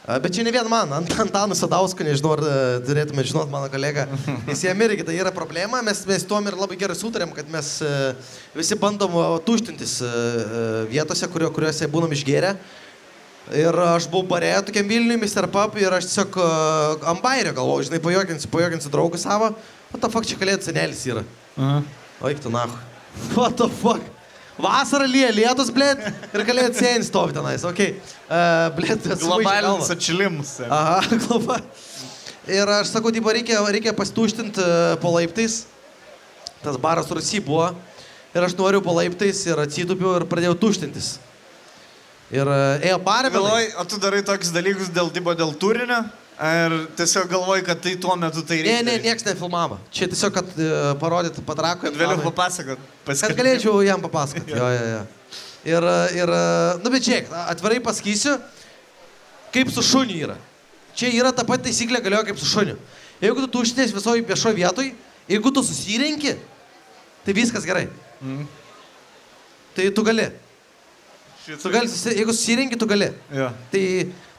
Bet 0.01 0.33
čia 0.33 0.41
ne 0.41 0.49
vien 0.49 0.65
man, 0.65 0.89
ant 0.97 1.11
Antanu 1.21 1.53
Sadausku, 1.53 2.01
nežinau, 2.01 2.31
ar 2.33 2.41
e, 2.41 2.53
turėtume 2.87 3.21
žinot 3.21 3.51
mano 3.53 3.67
kolegą. 3.69 4.07
Jis 4.49 4.63
jam 4.65 4.79
irgi 4.81 5.05
tai 5.05 5.13
yra 5.21 5.29
problema, 5.35 5.83
mes, 5.85 5.99
mes 6.09 6.23
tuom 6.25 6.47
ir 6.49 6.57
labai 6.57 6.77
gerai 6.81 6.95
sutarėm, 6.97 7.29
kad 7.37 7.49
mes 7.53 7.69
e, 7.85 7.91
visi 8.57 8.77
bandom 8.81 9.13
tuštintis 9.45 9.99
e, 10.01 10.13
vietose, 10.89 11.29
kurio, 11.29 11.51
kuriuose 11.53 11.89
būnam 11.91 12.15
išgėrę. 12.17 12.55
Ir 13.57 13.77
aš 13.91 14.07
buvau 14.09 14.25
bare 14.33 14.49
tokiam 14.65 14.89
Vilniui, 14.89 15.19
Mr. 15.21 15.45
Pub, 15.53 15.77
ir 15.81 15.93
aš 15.97 16.07
tiesiog 16.07 16.37
uh, 16.39 17.07
ambairio 17.09 17.51
galvoju, 17.57 17.87
žinai, 17.87 17.99
pajokinsiu, 18.03 18.51
pajokinsiu 18.53 18.91
draugų 18.93 19.19
savo. 19.19 19.49
O 19.91 19.99
ta 19.99 20.09
fakt, 20.13 20.29
čia 20.29 20.37
kalėdų 20.39 20.69
senelis 20.69 21.01
yra. 21.09 21.25
Aha. 21.57 21.81
Oik 22.29 22.39
tu 22.41 22.53
nahu. 22.53 22.77
What 23.33 23.57
the 23.59 23.67
fuck? 23.81 24.20
Vasara 24.61 25.07
lyja, 25.09 25.31
lietus, 25.33 25.71
blėt, 25.73 26.03
ir 26.31 26.45
kalėdų 26.47 26.77
senis 26.77 27.09
stovi 27.09 27.35
tenais, 27.35 27.65
okei. 27.67 27.95
Okay. 27.97 28.17
Uh, 28.27 28.69
blėt, 28.77 29.07
Globalinis 29.21 29.91
atšilimas. 29.93 30.53
Aha, 30.67 31.01
globa. 31.25 31.59
Ir 32.49 32.69
aš 32.79 32.93
sakau, 32.93 33.13
tipo, 33.13 33.31
reikia, 33.33 33.59
reikia 33.73 33.93
pasituštinti 33.97 34.65
po 35.01 35.13
laiptais. 35.17 35.63
Tas 36.61 36.77
baras 36.77 37.09
Rusy 37.09 37.41
buvo. 37.41 37.71
Ir 38.31 38.45
aš 38.45 38.55
noriu 38.55 38.79
po 38.85 38.93
laiptais 38.95 39.43
ir 39.49 39.59
atsitupiu 39.59 40.13
ir 40.19 40.25
pradėjau 40.29 40.55
tuštintis. 40.61 41.15
Ir 42.31 42.47
e, 42.47 42.59
ėjo 42.87 42.99
barė, 43.03 43.31
Galvoji, 43.33 43.73
o 43.75 43.83
tu 43.89 43.97
darai 43.99 44.21
tokius 44.23 44.53
dalykus 44.55 44.91
dėl, 44.95 45.09
dėl 45.11 45.51
turinio? 45.59 45.99
Ar 46.41 46.73
tiesiog 46.97 47.27
galvoji, 47.29 47.61
kad 47.67 47.81
tai 47.83 47.91
tuo 48.01 48.15
metu 48.17 48.41
tai 48.41 48.57
Ne, 48.57 48.63
reikia? 48.63 48.77
ne, 48.81 48.91
daryt? 48.95 49.03
nieks 49.05 49.25
nefilmavo. 49.27 49.75
Čia 49.93 50.07
tiesiog, 50.09 50.33
kad 50.33 50.47
uh, 50.57 50.77
parodyt 50.97 51.35
patrakui. 51.45 51.91
Kad 51.91 51.99
vėliau 51.99 52.23
papasakot. 52.23 52.79
Kad 53.05 53.35
galėčiau 53.37 53.75
jam 53.85 54.01
papasakoti. 54.01 54.55
Jo, 54.57 54.69
jo, 54.73 54.87
jo. 54.95 55.01
Ir, 55.69 55.85
ir, 56.17 56.31
nu 56.81 56.89
bet 56.89 57.05
žiūrėk, 57.05 57.27
atvirai 57.51 57.77
pasakysiu, 57.85 58.39
kaip 59.53 59.69
su 59.69 59.83
šuniu 59.85 60.17
yra. 60.25 60.39
Čia 60.97 61.11
yra 61.13 61.29
ta 61.35 61.45
pati 61.45 61.67
taisyklė 61.69 62.01
galioja 62.01 62.25
kaip 62.31 62.41
su 62.41 62.49
šuniu. 62.49 62.73
Jeigu 63.21 63.43
tu 63.45 63.51
tuštinės 63.59 63.93
visoje 63.93 64.25
viešoje 64.25 64.57
vietoje, 64.57 64.95
jeigu 65.29 65.51
tu 65.53 65.61
susirenki, 65.63 66.33
tai 67.21 67.35
viskas 67.37 67.67
gerai. 67.69 67.85
Mm. 68.25 68.47
Tai 69.77 69.85
tu 69.93 70.03
gali. 70.09 70.25
Tu 71.45 71.69
gali. 71.69 71.93
Jeigu 72.17 72.33
susirenki, 72.33 72.81
tu 72.81 72.89
gali. 72.89 73.11
Jo. 73.29 73.51
Tai, 73.71 73.85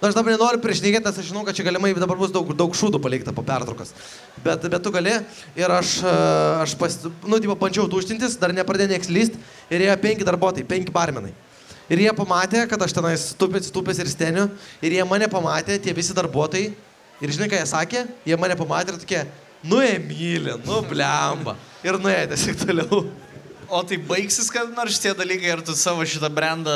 nu, 0.03 0.09
aš 0.09 0.17
dabar 0.19 0.35
nenoriu 0.35 0.59
priešnekėti, 0.59 1.05
nes 1.07 1.19
aš 1.23 1.29
žinau, 1.31 1.45
kad 1.47 1.55
čia 1.55 1.63
galimai 1.63 1.93
dabar 1.95 2.19
bus 2.19 2.33
daug, 2.35 2.49
daug 2.59 2.75
šūdų 2.75 2.99
palikta 2.99 3.31
po 3.31 3.45
pertraukos. 3.47 3.95
Bet, 4.43 4.67
bet 4.67 4.83
tu 4.83 4.91
gali 4.91 5.15
ir 5.55 5.71
aš, 5.71 6.01
e, 6.03 6.15
aš 6.65 6.75
pas, 6.81 6.99
nu, 7.07 7.39
tipo, 7.39 7.55
bandžiau 7.61 7.87
tuštintis, 7.87 8.35
dar 8.43 8.51
nepradėjau 8.57 8.91
nieks 8.97 9.13
lyst 9.15 9.39
ir 9.71 9.87
jie 9.87 9.95
penki 10.03 10.27
darbuotojai, 10.27 10.67
penki 10.67 10.91
barmenai. 10.91 11.31
Ir 11.87 12.03
jie 12.03 12.13
pamatė, 12.19 12.65
kad 12.67 12.83
aš 12.83 12.95
tenais 12.99 13.31
stupęs, 13.37 13.71
stupęs 13.71 14.03
ir 14.03 14.11
steniu. 14.11 14.49
Ir 14.83 14.99
jie 14.99 15.07
mane 15.07 15.31
pamatė, 15.31 15.79
tie 15.83 15.95
visi 15.95 16.15
darbuotojai. 16.19 16.73
Ir 17.23 17.35
žinai, 17.37 17.51
ką 17.53 17.63
jie 17.63 17.67
sakė? 17.71 18.07
Jie 18.27 18.39
mane 18.41 18.59
pamatė 18.59 18.95
ir 18.95 19.03
tokie, 19.03 19.21
nu 19.71 19.79
Emilė, 19.87 20.57
nu 20.67 20.83
blemba. 20.91 21.55
Ir 21.87 21.99
nuėjo 22.03 22.27
tiesiog 22.35 22.65
toliau. 22.67 23.05
O 23.73 23.79
tai 23.89 23.97
baigsis, 23.97 24.51
kad 24.53 24.69
nors 24.77 24.99
tie 25.01 25.15
dalykai, 25.17 25.49
ar 25.55 25.63
tu 25.65 25.73
savo 25.73 26.05
šitą 26.05 26.29
brandą 26.29 26.75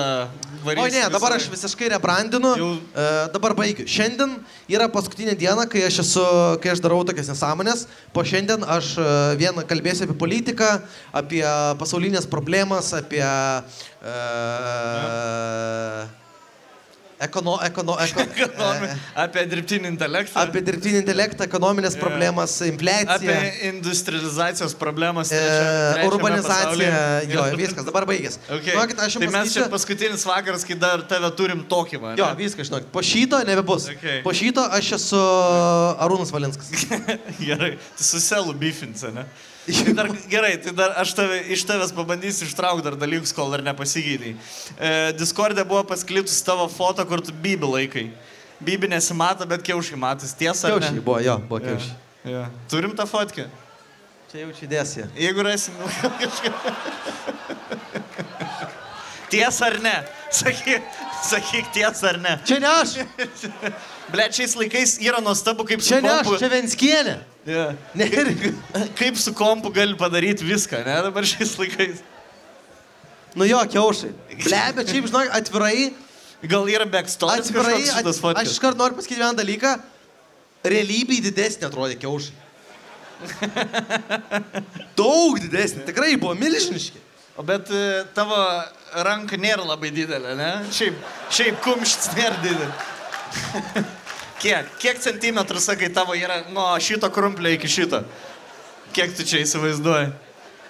varysi? 0.65 0.81
O 0.81 0.87
ne, 0.95 1.03
dabar 1.13 1.35
aš 1.37 1.45
visą 1.53 1.69
visiškai 1.69 1.91
rebrandinu. 1.93 2.55
Jau- 2.57 2.79
E, 2.97 3.05
dabar 3.35 3.53
baigiu. 3.59 3.85
Šiandien 3.85 4.33
yra 4.73 4.87
paskutinė 4.89 5.35
diena, 5.37 5.67
kai 5.69 5.83
aš, 5.85 5.99
esu, 6.01 6.25
kai 6.63 6.73
aš 6.73 6.81
darau 6.81 7.03
tokias 7.05 7.29
nesąmonės. 7.29 7.85
Po 8.17 8.25
šiandien 8.25 8.65
aš 8.65 8.95
e, 8.97 9.05
vien 9.37 9.53
kalbėsiu 9.69 10.09
apie 10.09 10.17
politiką, 10.25 10.71
apie 11.13 11.45
pasaulinės 11.83 12.25
problemas, 12.33 12.95
apie... 12.97 13.21
E, 14.01 14.17
ekono, 17.21 17.59
ekono, 17.65 17.95
eko, 18.01 18.21
Ekonomi... 18.47 18.87
e, 18.91 18.97
Apie 19.23 19.45
dirbtinį 19.49 19.89
intelektą. 19.95 20.41
apie 20.43 20.61
dirbtinį 20.67 21.01
intelektą, 21.01 21.45
ekonominės 21.49 21.97
Jo. 21.97 22.01
problemas, 22.03 22.57
infliaciją. 22.67 23.17
Apie 23.17 23.71
industrializacijos 23.71 24.75
problemas. 24.77 25.31
E, 25.33 25.39
trečiame- 25.41 25.95
trečiame 25.95 26.11
urbanizacija, 26.11 26.67
pasaulyje. 26.67 27.33
jo, 27.37 27.47
viskas, 27.63 27.89
dabar 27.89 28.07
baigės. 28.11 28.39
Okay. 28.49 28.75
Žinokit, 28.75 29.01
aš 29.07 29.17
tai 29.19 29.25
jums 29.27 29.37
mes 29.39 29.55
čia 29.55 29.65
pasakysiu- 29.65 29.73
paskutinis 29.77 30.27
vakaras, 30.29 30.65
kai 30.69 30.77
dar 30.87 31.03
tave 31.09 31.31
turim 31.39 31.65
tokį, 31.71 32.01
man. 32.05 32.17
Jo, 32.21 32.29
viskas, 32.39 32.69
žinok, 32.69 32.91
po 32.93 33.03
šito 33.03 33.41
nebebus. 33.49 33.89
Okay. 33.97 34.21
Po 34.27 34.35
šito 34.37 34.65
aš 34.77 34.93
esu 35.01 35.23
Arūnas 36.05 36.33
Valinskas. 36.35 36.73
Gerai, 37.49 37.77
tu 37.97 38.05
su 38.05 38.21
selu 38.21 38.53
bifince, 38.55 39.09
ne? 39.15 39.25
Tai 39.67 39.95
Dar, 39.99 40.09
gerai, 40.31 40.53
tai 40.63 40.73
dar 40.79 40.93
aš 41.01 41.11
tave, 41.19 41.41
iš 41.51 41.65
tavęs 41.67 41.91
pabandysiu 41.97 42.47
ištraukti 42.47 42.85
dar 42.87 42.95
dalykus, 43.01 43.33
kol 43.35 43.51
dar 43.51 43.65
nepasigydai. 43.67 44.37
E, 44.79 44.91
Discord'e 45.19 45.65
buvo 45.67 45.83
pasklitus 45.89 46.39
tavo 46.47 46.69
foto, 46.71 47.03
kur 47.09 47.19
tu 47.25 47.35
bybį 47.35 47.71
laikai. 47.73 48.05
Bybį 48.63 48.93
nesimato, 48.95 49.47
bet 49.49 49.67
kiaušiai 49.67 49.99
matos. 49.99 50.37
Tiesa, 50.39 50.71
Kiaušiai 50.71 51.03
buvo, 51.03 51.19
jo, 51.25 51.35
buvo 51.51 51.61
kiaušiai. 51.67 51.97
Ja. 52.31 52.47
Turim 52.71 52.95
tą 52.99 53.09
fotkę. 53.11 53.49
Čia 54.31 54.45
jau 54.45 54.55
čia 54.55 54.71
dėsė. 54.71 55.11
Jeigu 55.19 55.43
rasim 55.47 55.75
nu, 55.83 55.91
kažką. 56.23 56.55
Tiesa 59.31 59.67
ar 59.67 59.77
ne? 59.83 59.95
Sakyk, 60.31 60.91
sakyk 61.27 61.71
tiesa 61.75 62.13
ar 62.13 62.19
ne. 62.23 62.39
Čia 62.47 62.59
ne 62.63 62.71
aš, 62.71 62.97
Ble, 64.13 64.27
šiais 64.31 64.55
laikais 64.59 64.97
yra 65.03 65.19
nuostabu, 65.23 65.67
kaip 65.67 65.83
su 65.83 65.91
čia 65.91 65.99
ne 66.05 66.13
aš, 66.21 66.37
čia 66.39 66.51
Venskienė. 66.53 67.17
Ja. 67.47 67.69
Ne. 67.95 68.09
Kaip 68.99 69.19
su 69.23 69.35
kompu 69.37 69.71
gali 69.75 69.95
padaryti 69.99 70.45
viską, 70.47 70.83
ne, 70.87 70.97
dabar 71.07 71.27
šiais 71.29 71.55
laikais. 71.61 72.03
Nu 73.37 73.47
jo, 73.47 73.61
kiaušai. 73.71 74.11
Ble, 74.43 74.65
bet 74.75 74.91
šiaip, 74.91 75.07
žinok, 75.13 75.31
atvirai, 75.37 75.93
Gal 76.45 76.69
yra 76.69 76.85
backstory 76.85 77.41
atvirai, 77.41 77.81
at, 77.97 78.07
aš 78.07 78.51
iškart 78.53 78.77
noriu 78.77 78.99
pasakyti 78.99 79.23
vieną 79.23 79.33
dalyką. 79.39 79.73
Realybėj 80.67 81.23
didesnė 81.25 81.71
atrodė 81.71 81.97
kiaušai. 82.03 82.35
Daug 84.99 85.41
didesnė, 85.41 85.87
tikrai 85.89 86.13
buvo 86.21 86.35
milžiniški. 86.37 87.01
O 87.41 87.45
bet 87.47 87.71
e, 87.73 88.05
tavo 88.17 88.37
ranka 89.07 89.39
nėra 89.41 89.65
labai 89.65 89.91
didelė, 89.97 90.35
ne? 90.37 90.51
Šiaip, 90.77 90.99
šiaip 91.33 91.61
kumštis 91.65 92.13
nėra 92.17 92.41
didelė. 92.45 93.87
kiek? 94.43 94.71
Kiek 94.83 95.01
centimetrų, 95.03 95.63
sakai, 95.63 95.91
tavo 95.95 96.17
yra 96.19 96.43
nuo 96.53 96.69
šito 96.83 97.11
krumplio 97.13 97.53
iki 97.57 97.71
šito? 97.71 98.03
Kiek 98.97 99.15
tu 99.17 99.27
čia 99.27 99.43
įsivaizduoji? 99.45 100.13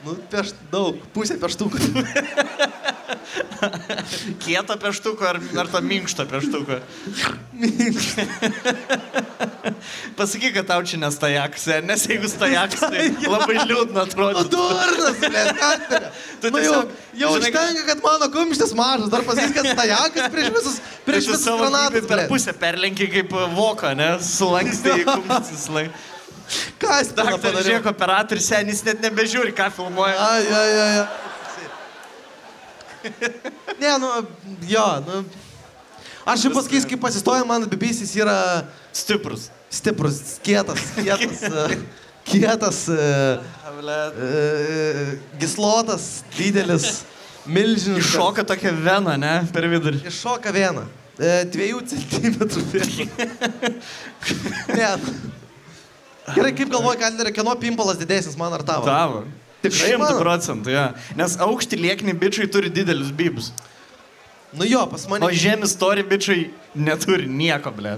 Nu, 0.06 0.16
peš 0.30 0.52
daug, 0.72 1.00
pusė 1.14 1.38
peštukų. 1.40 1.80
Kieto 4.44 4.76
peštuko 4.80 5.26
ar, 5.26 5.38
ar 5.58 5.68
to 5.70 5.80
minkšto 5.82 6.26
peštuko? 6.30 6.80
Pasakyk, 10.16 10.54
kad 10.54 10.66
tau 10.70 10.80
čia 10.86 10.98
nestajakas, 11.00 11.66
nes 11.84 12.06
jeigu 12.08 12.28
stajakas, 12.30 12.80
tai 12.86 13.10
labai 13.34 13.58
liūdna 13.66 14.06
atrodo. 14.06 14.44
durnas, 14.52 15.18
ble, 15.20 15.44
Katlerė. 15.60 16.10
Tu 16.40 16.52
Nu, 16.54 16.62
jau, 16.62 16.80
jau 17.18 17.30
žinai, 17.36 17.50
užtenka, 17.50 17.84
kad 17.90 18.02
mano 18.04 18.30
kumštis 18.32 18.72
mažas, 18.78 19.10
dar 19.12 19.24
pasakys, 19.26 19.54
kad 19.56 19.70
stajakas 19.74 20.30
prieš 20.32 20.52
visus, 20.56 20.76
prieš 21.08 21.30
visus 21.32 21.48
granatus, 21.60 22.08
per 22.08 22.26
pusę 22.30 22.54
perlenki 22.56 23.08
kaip 23.12 23.34
voką, 23.56 23.94
ne? 23.98 24.10
Sulankstai 24.24 25.02
kumštis. 25.04 25.68
lai. 25.74 25.88
Ką 26.78 27.00
jis 27.00 27.08
ten 27.10 27.26
Daktaras, 27.26 27.64
žiūrėk, 27.66 27.88
operatorius 27.90 28.46
senis 28.46 28.84
net 28.86 29.00
nebežiūri, 29.02 29.50
ką 29.56 29.66
filmuoja. 29.74 30.14
Ai, 30.14 30.44
ai, 30.46 30.68
ai, 30.78 30.98
ai. 31.02 31.25
Ne, 33.80 33.98
nu, 34.00 34.08
jo, 34.68 34.86
nu. 35.06 35.24
Aš 36.26 36.46
jau 36.46 36.52
pasakysiu, 36.54 36.88
kaip 36.90 37.02
pasistoja, 37.04 37.44
man 37.46 37.66
bibisis 37.70 38.14
yra 38.16 38.64
Stiprus. 38.96 39.50
stiprus, 39.70 40.38
kietas, 40.42 40.80
kietas, 40.96 41.42
e, 41.52 41.78
kietas, 42.24 42.80
e, 42.88 43.38
e, 44.16 45.18
gislotas, 45.38 46.24
didelis, 46.38 47.04
milžiniškas. 47.46 48.14
Iššoka 48.14 48.46
tokia 48.48 48.72
vena, 48.72 49.14
ne? 49.20 49.34
Per 49.52 49.68
vidurį. 49.70 50.00
Iššoka 50.08 50.54
vieną. 50.56 50.86
E, 51.16 51.44
dviejų 51.52 51.84
centimetrų 51.92 52.64
vėliau. 52.72 53.06
ne. 54.80 54.90
Gerai, 56.34 56.52
kaip 56.58 56.72
galvoji, 56.72 56.98
Kandlerė, 57.04 57.30
kieno 57.36 57.54
pimpalas 57.60 58.00
didesnis, 58.00 58.34
man 58.40 58.56
ar 58.56 58.64
tavo? 58.66 58.88
Tavo. 58.88 59.26
Tikrai 59.72 59.90
Šimtų 59.92 60.04
mano? 60.04 60.20
procentų, 60.22 60.72
ja. 60.74 60.86
Nes 61.18 61.36
aukšti 61.46 61.78
liekni 61.80 62.14
bičiai 62.16 62.48
turi 62.52 62.70
didelius 62.72 63.12
bibus. 63.16 63.52
Nu 64.56 64.64
jo, 64.68 64.82
pas 64.88 65.04
mane. 65.10 65.26
O 65.26 65.30
žemi 65.34 65.68
stori 65.68 66.04
bičiai 66.06 66.48
neturi 66.74 67.26
nieko, 67.28 67.72
ble. 67.74 67.96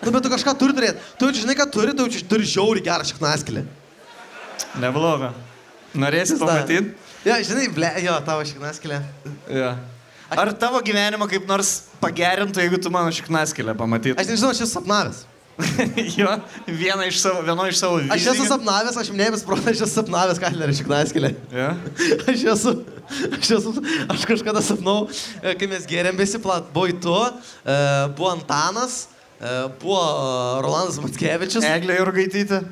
Nu, 0.00 0.12
bet 0.14 0.24
tu 0.24 0.32
kažką 0.32 0.54
turi 0.56 0.76
turėti. 0.76 1.02
Tu 1.18 1.28
jau 1.28 1.36
žinai, 1.42 1.56
ką 1.58 1.66
turi, 1.72 1.92
tu 1.96 2.06
jau 2.08 2.24
turi 2.30 2.48
žiauri 2.48 2.82
gerą 2.84 3.04
šiknaskilį. 3.04 3.66
Nebloga. 4.80 5.32
Norėsi 5.98 6.38
pamatyti? 6.40 6.94
Jo, 7.26 7.36
žinai, 7.44 7.66
ble, 7.74 7.90
jo, 8.04 8.14
tavo 8.24 8.44
šiknaskilė. 8.48 9.00
Ja. 9.52 9.74
Ar 10.30 10.52
tavo 10.54 10.78
gyvenimą 10.86 11.26
kaip 11.28 11.48
nors 11.50 11.72
pagerintų, 12.00 12.62
jeigu 12.62 12.78
tu 12.80 12.92
mano 12.94 13.10
šiknaskilę 13.12 13.74
pamatytum? 13.76 14.20
Aš 14.22 14.30
nežinau, 14.30 14.52
aš 14.54 14.62
esu 14.62 14.76
sapnavęs. 14.78 15.24
jo, 16.18 16.32
viena 16.66 17.06
iš 17.06 17.20
savo, 17.20 17.42
vieno 17.44 17.66
iš 17.68 17.78
savo 17.80 17.98
vizijų. 18.00 18.14
Aš 18.14 18.26
esu 18.32 18.46
sapnavęs, 18.48 18.98
aš 19.02 19.10
minėjęs 19.14 19.44
protą, 19.46 19.72
aš 19.72 19.82
esu 19.84 19.92
sapnavęs 19.92 20.40
Kandlerį 20.42 20.76
šiknaskilį. 20.80 21.30
Ja. 21.54 21.70
Aš 22.30 22.44
esu, 22.54 22.74
aš 23.38 23.52
esu, 23.58 23.74
aš 24.12 24.26
kažkada 24.28 24.62
sapnau, 24.64 25.04
e, 25.40 25.54
kai 25.60 25.68
mes 25.70 25.86
gėrėm 25.90 26.18
visi 26.20 26.40
plat, 26.42 26.68
buvai 26.74 26.94
tu, 27.02 27.16
e, 27.16 27.78
buvo 28.16 28.30
Antanas, 28.32 29.02
e, 29.38 29.54
buvo 29.82 30.00
Rolandas 30.64 31.00
Matskevičius. 31.02 31.66
Eglė 31.76 32.00
Jurgaitytė. 32.00 32.64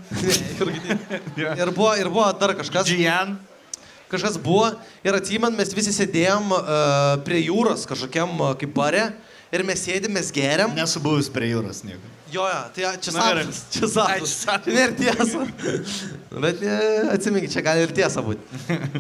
Ja. 1.39 1.53
Ir 1.55 1.71
buvo, 1.71 1.93
ir 1.95 2.09
buvo 2.11 2.27
dar 2.41 2.51
kažkas. 2.59 2.89
Gian. 2.91 3.37
Kažkas 4.11 4.39
buvo 4.43 4.67
ir 5.07 5.15
atsimant, 5.15 5.55
mes 5.55 5.71
visi 5.77 5.93
sėdėjom 5.93 6.49
uh, 6.57 6.63
prie 7.27 7.43
jūros 7.45 7.85
kažkokiam 7.87 8.33
uh, 8.41 8.55
kaip 8.59 8.73
bare 8.75 9.05
ir 9.55 9.65
mes 9.67 9.83
sėdėm, 9.85 10.15
mes 10.19 10.31
geriam. 10.35 10.73
Nesu 10.77 11.03
buvęs 11.03 11.31
prie 11.33 11.53
jūros 11.53 11.85
nieko. 11.87 12.15
Jo, 12.33 12.45
jo, 12.45 12.59
tai 12.77 12.91
čia 13.01 13.15
sapnas. 13.15 13.63
Čia 13.73 13.89
sapnas. 13.89 14.35
Čia 14.45 14.59
nėra 14.67 14.97
tiesa. 14.99 15.47
Bet 16.35 16.61
ne, 16.61 16.75
atsiminkit, 17.15 17.55
čia 17.55 17.65
gali 17.65 17.87
ir 17.87 17.95
tiesa 17.97 18.25
būti. 18.25 18.43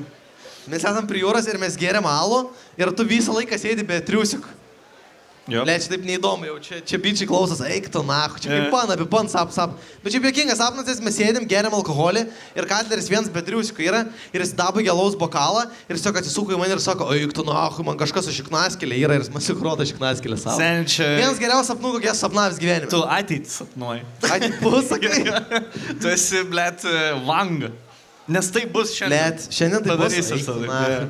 Mes 0.72 0.84
esam 0.84 1.06
prie 1.08 1.22
jūros 1.22 1.46
ir 1.48 1.56
mes 1.60 1.76
geriam 1.80 2.04
alų 2.08 2.42
ir 2.76 2.90
tu 2.96 3.04
visą 3.08 3.32
laiką 3.32 3.56
sėdi 3.60 3.86
be 3.88 4.00
triusiukų. 4.04 4.50
Jo. 5.48 5.62
Le, 5.64 5.74
čia 5.80 5.88
taip 5.94 6.02
neįdomu, 6.04 6.44
jau 6.44 6.56
čia, 6.60 6.78
čia 6.84 6.98
bičiai 7.00 7.28
klausos, 7.28 7.62
eik 7.64 7.86
tu 7.92 8.02
nahu, 8.04 8.36
čia 8.36 8.50
kaip 8.52 8.66
E. 8.66 8.72
pan, 8.72 8.90
apie 8.92 9.06
pan, 9.08 9.30
sap, 9.32 9.48
sap. 9.54 9.78
Bet 10.04 10.12
čia 10.12 10.20
jokingas 10.20 10.60
sapnas, 10.60 10.84
nes 10.84 11.00
mes 11.00 11.16
sėdim, 11.16 11.46
geriam 11.48 11.72
alkoholį 11.78 12.26
ir 12.52 12.68
Katleris 12.68 13.08
vienas 13.08 13.30
be 13.32 13.40
triusikų 13.46 13.86
yra 13.86 14.02
ir 14.28 14.44
jis 14.44 14.52
dabai 14.58 14.84
gelaus 14.84 15.16
bokalą 15.16 15.64
ir 15.88 15.96
jis 15.96 16.04
tiesiog 16.04 16.20
atsisuko 16.20 16.52
į 16.52 16.60
mane 16.60 16.76
ir 16.76 16.84
sako, 16.84 17.08
eik 17.16 17.32
tu 17.32 17.46
nahu, 17.48 17.86
man 17.88 17.96
kažkas 17.96 18.28
su 18.28 18.36
šiknaskėlė 18.42 19.00
yra 19.06 19.16
ir 19.16 19.24
jis 19.24 19.32
man 19.32 19.46
sikrodo 19.48 19.88
šiknaskėlę 19.88 20.36
savo. 20.36 20.60
Sen 20.60 20.84
čia. 20.84 21.08
Vienas 21.16 21.40
geriausių 21.40 21.72
sapnų, 21.72 21.96
kokie 21.96 22.12
sapnavęs 22.20 22.60
gyvenime. 22.60 22.92
Tu 22.92 23.00
ateitį 23.16 23.54
sapnuoji. 23.56 24.06
Ai, 24.28 24.40
pasakai. 24.60 25.20
tu 26.04 26.12
esi, 26.12 26.44
blėt, 26.52 26.84
vanga. 27.24 27.72
Nes 28.28 28.50
tai 28.52 28.66
bus 28.68 28.92
šiandien. 28.92 29.32
Blet, 29.32 29.46
šiandien 29.56 29.86
tai 29.86 29.96
bus. 29.96 30.16
Padarysiu. 30.18 30.58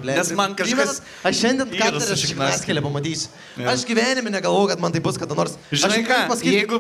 Nes 0.07 0.31
man 0.39 0.55
kažkas 0.59 1.01
Primenat, 1.01 1.27
Aš 1.27 1.41
šiandien 1.43 1.73
šiknaskele. 1.75 2.21
šiknaskėlę 2.23 2.85
pamatysiu. 2.85 3.33
Jo. 3.59 3.67
Aš 3.73 3.83
gyvenime 3.89 4.31
negalvoju, 4.31 4.71
kad 4.71 4.85
man 4.85 4.95
tai 4.95 5.03
bus 5.03 5.19
kada 5.19 5.35
nors. 5.35 5.59
Žinai 5.75 6.05
ką, 6.07 6.19
pasakyt... 6.31 6.55
jeigu 6.61 6.79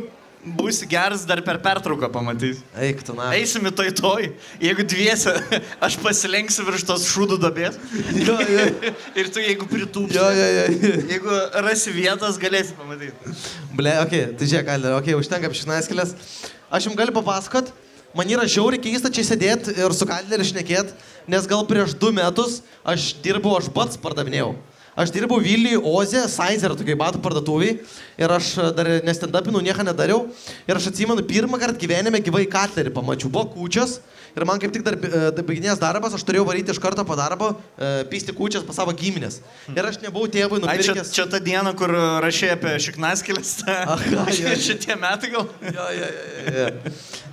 būsi 0.58 0.86
geras, 0.88 1.24
dar 1.26 1.40
per 1.42 1.58
pertrauką 1.62 2.10
pamatys. 2.14 2.60
Eik 2.78 3.02
tu 3.06 3.16
nahu. 3.16 3.34
Eisim 3.34 3.66
į 3.66 3.72
toj 3.80 3.90
toj, 3.98 4.28
jeigu 4.62 4.86
dviese, 4.86 5.34
aš 5.86 5.98
pasilenksiu 6.02 6.66
virš 6.68 6.86
tos 6.88 7.08
šūdų 7.10 7.40
dabės. 7.42 7.80
Jo, 8.14 8.38
jo. 8.38 8.68
Ir 9.18 9.32
tu 9.34 9.42
jeigu 9.42 9.66
pritūpsi. 9.70 10.14
Jo, 10.14 10.28
jo, 10.38 10.46
jo. 10.54 10.94
Jeigu 11.10 11.40
rasi 11.66 11.94
vietos, 11.96 12.38
galėsi 12.40 12.78
pamatyti. 12.78 13.34
Ble, 13.74 13.98
okei, 14.04 14.28
okay, 14.28 14.38
tai 14.38 14.50
žiūrėk, 14.52 14.72
Alder, 14.76 14.96
okei, 15.00 15.16
okay, 15.16 15.26
užtenka 15.26 15.50
apie 15.50 15.60
šinaskėlės. 15.64 16.14
Aš 16.70 16.88
jums 16.88 16.98
galiu 16.98 17.16
papasakot, 17.16 17.72
man 18.18 18.30
yra 18.34 18.46
žiauriai 18.50 18.82
keista 18.82 19.12
čia 19.14 19.22
sėdėti 19.22 19.76
ir 19.78 19.94
su 19.94 20.06
Kalderiu 20.08 20.46
šnekėt, 20.48 20.90
nes 21.30 21.46
gal 21.46 21.62
prieš 21.68 21.94
du 21.94 22.10
metus 22.14 22.58
aš 22.82 23.12
dirbau, 23.22 23.54
aš 23.60 23.70
pats 23.74 24.00
pardavinėjau. 24.02 24.56
Aš 24.98 25.12
dirbau 25.14 25.38
Vilniuje, 25.38 25.78
Oze, 25.86 26.24
Saizer, 26.26 26.72
tokiai 26.74 26.98
batų 26.98 27.20
parduotuviai 27.22 27.76
ir 28.18 28.32
aš 28.34 28.48
dar 28.74 28.88
nestendapinau, 29.06 29.62
nieko 29.62 29.84
nedariau. 29.86 30.24
Ir 30.66 30.80
aš 30.80 30.88
atsimenu, 30.90 31.22
pirmą 31.22 31.60
kartą 31.62 31.78
gyvenime 31.78 32.18
gyvai 32.26 32.48
Katlerį 32.50 32.90
pamačiau, 32.96 33.30
buvo 33.30 33.46
kūčias 33.52 34.00
ir 34.36 34.46
man 34.48 34.60
kaip 34.60 34.72
tik 34.74 34.84
dar 34.86 34.96
e, 34.98 35.30
baiginės 35.46 35.80
darbas, 35.80 36.14
aš 36.16 36.24
turėjau 36.26 36.44
varyti 36.48 36.74
iš 36.74 36.80
karto 36.82 37.04
po 37.08 37.16
darbo, 37.18 37.52
e, 37.76 38.04
pysti 38.10 38.34
kūčias 38.36 38.66
pas 38.66 38.76
savo 38.80 38.94
giminės. 38.96 39.40
Ir 39.72 39.88
aš 39.88 40.00
nebuvau 40.02 40.28
tėvui 40.32 40.60
Ai, 40.64 40.78
čia, 40.80 40.92
nupirkęs. 40.92 41.12
čia 41.16 41.26
ta 41.30 41.40
diena, 41.42 41.72
kur 41.78 41.92
rašė 42.24 42.52
apie 42.56 42.74
jo. 44.42 44.52
Šitie 44.68 44.98
metai 45.00 45.32
gal. 45.34 45.48
Jo, 45.64 45.88
jo, 45.96 46.10
jo, 46.12 46.52
jo. 46.58 46.68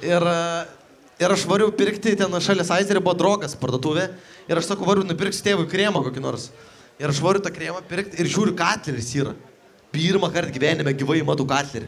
Ir, 0.05 0.29
e, 0.35 0.85
ir 1.25 1.35
aš 1.37 1.45
variau 1.49 1.73
pirkti 1.75 2.15
ten 2.19 2.39
šalia 2.43 2.67
Saizerio 2.67 3.03
buvo 3.03 3.17
drogas 3.19 3.57
parduotuvė. 3.59 4.09
Ir 4.45 4.61
aš 4.61 4.71
sakau, 4.71 4.85
variu 4.87 5.05
nupirksiu 5.07 5.45
tėvui 5.45 5.69
kremą 5.71 6.03
kokį 6.05 6.21
nors. 6.23 6.49
Ir 7.01 7.11
aš 7.11 7.19
variu 7.23 7.41
tą 7.43 7.51
kremą 7.51 7.81
pirkti 7.89 8.21
ir 8.21 8.29
žiūriu, 8.31 8.53
katleris 8.57 9.09
yra. 9.17 9.33
Pirmą 9.95 10.29
kartą 10.33 10.51
gyvenime 10.53 10.91
gyvai 10.95 11.21
matau 11.27 11.47
katlerį. 11.47 11.87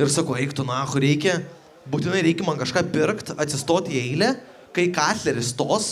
Ir 0.00 0.10
sakau, 0.10 0.34
eik 0.38 0.54
tu 0.56 0.64
nahu, 0.66 1.00
reikia, 1.02 1.40
būtinai 1.90 2.22
reikia 2.26 2.46
man 2.46 2.60
kažką 2.60 2.84
pirkti, 2.92 3.36
atsistoti 3.40 3.96
į 3.96 4.02
eilę, 4.06 4.30
kai 4.76 4.88
katleris 4.94 5.52
stos, 5.52 5.90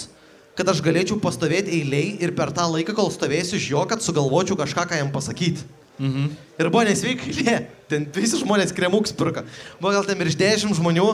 kad 0.58 0.68
aš 0.70 0.82
galėčiau 0.84 1.18
pastovėti 1.22 1.72
eiliai 1.80 2.16
ir 2.22 2.34
per 2.36 2.52
tą 2.54 2.66
laiką, 2.70 2.94
kol 2.96 3.10
stovėsiu 3.12 3.58
iš 3.58 3.70
jo, 3.72 3.84
kad 3.88 4.04
sugalvočiau 4.04 4.58
kažką, 4.60 4.86
ką 4.90 5.00
jam 5.00 5.12
pasakyti. 5.14 5.64
Mhm. 6.00 6.30
Ir 6.60 6.70
buvo 6.72 6.84
nesveika 6.88 7.28
eilė. 7.30 7.58
Ten 7.90 8.06
visi 8.14 8.38
žmonės 8.40 8.72
kremuks 8.76 9.12
pirka. 9.16 9.44
Buvo 9.80 9.92
gal 9.96 10.06
ten 10.08 10.20
virš 10.20 10.38
10 10.40 10.76
žmonių. 10.78 11.08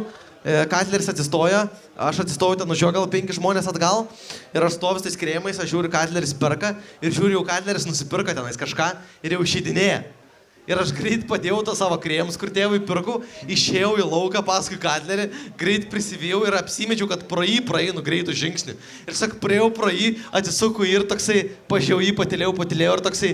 e, 0.47 0.67
Katleris 0.71 1.09
atsistoja, 1.11 1.65
aš 1.99 2.21
atsistoju 2.23 2.61
ten 2.61 2.71
už 2.71 2.83
jo 2.85 2.91
gal 2.95 3.09
penki 3.11 3.35
žmonės 3.35 3.67
atgal 3.67 4.05
ir 4.55 4.63
aš 4.63 4.77
stoviu 4.77 5.03
tais 5.03 5.19
krėmais, 5.19 5.59
aš 5.59 5.73
žiūriu, 5.73 5.91
Katleris 5.91 6.37
perka 6.39 6.77
ir 7.03 7.11
žiūriu, 7.11 7.41
jau 7.41 7.47
Katleris 7.49 7.89
nusipirka 7.89 8.37
tenais 8.37 8.61
kažką 8.61 8.93
ir 9.27 9.35
jau 9.35 9.43
išeidinėja. 9.43 10.05
Ir 10.67 10.81
aš 10.83 10.91
greit 10.97 11.23
padėjau 11.31 11.61
tą 11.67 11.77
savo 11.79 11.95
krėmus, 12.03 12.39
kur 12.41 12.51
tėvui 12.51 12.81
pirkau, 12.87 13.21
išėjau 13.47 13.93
į 14.03 14.07
lauką 14.07 14.43
paskui 14.47 14.79
Katlerį, 14.83 15.29
greit 15.59 15.87
prisivėjau 15.93 16.41
ir 16.49 16.57
apsimečiau, 16.59 17.07
kad 17.11 17.23
pro 17.31 17.45
jį 17.47 17.61
praeinu 17.69 18.03
greitų 18.07 18.35
žingsnių. 18.35 18.75
Ir 19.07 19.19
sak, 19.19 19.39
praėjau 19.43 19.71
pro 19.77 19.93
jį, 19.95 20.17
atsisuku 20.35 20.89
ir 20.91 21.07
toksai, 21.07 21.45
pažiūrėjau 21.71 22.09
jį, 22.09 22.17
patilėjau, 22.19 22.55
patilėjau 22.59 22.97
ir 22.99 23.05
toksai, 23.07 23.33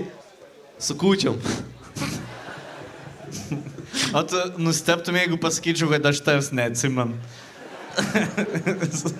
sukūčiam. 0.77 1.41
O 4.13 4.21
tu 4.29 4.37
nusteptum, 4.61 5.17
jeigu 5.17 5.37
pasakyčiau, 5.41 5.89
kad 5.89 6.05
aš 6.11 6.21
tavęs 6.25 6.51
neatsimenu. 6.53 7.17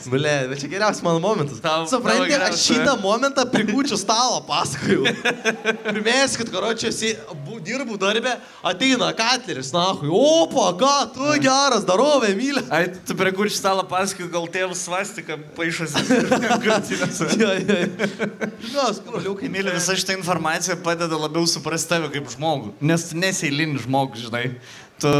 Ble, 0.09 0.33
bet 0.49 0.61
čia 0.61 0.69
geriausias 0.71 1.03
mano 1.05 1.19
momentas. 1.21 1.59
Suprantate, 1.89 2.39
aš 2.47 2.63
šitą 2.65 2.95
momentą 3.01 3.45
prikūčiu 3.49 3.97
stalo 3.99 4.41
pasakojau. 4.47 5.05
Pirmės, 5.85 6.37
kad 6.39 6.49
karočią 6.53 6.91
dirbu 7.63 7.97
darbę, 7.97 8.35
ateina 8.65 9.11
Katleris, 9.15 9.71
na, 9.75 9.85
opa, 9.93 10.71
ką, 10.79 10.95
tu 11.15 11.29
geras, 11.43 11.85
darovė, 11.87 12.33
mylė. 12.37 12.65
Ai, 12.73 12.87
tu 13.07 13.15
prie 13.19 13.31
kur 13.35 13.49
stalą 13.53 13.85
pasakai, 13.87 14.27
gal 14.33 14.49
tėvas 14.51 14.83
svastika 14.87 15.37
paaišosi. 15.57 16.03
Krūtinėse. 16.63 17.29
Ja, 17.39 17.53
ja. 17.61 18.09
Na, 18.73 18.89
skroliukai, 18.97 19.51
Myli, 19.53 19.71
visa 19.75 19.95
šitą 19.99 20.17
informaciją 20.17 20.79
padeda 20.83 21.19
labiau 21.19 21.47
suprasti 21.49 21.93
tave 21.93 22.11
kaip 22.13 22.29
žmogų. 22.33 22.73
Nes 22.83 23.07
tu 23.09 23.19
nesėlinis 23.21 23.87
žmogus, 23.87 24.27
žinai. 24.27 24.45
Tu... 25.01 25.15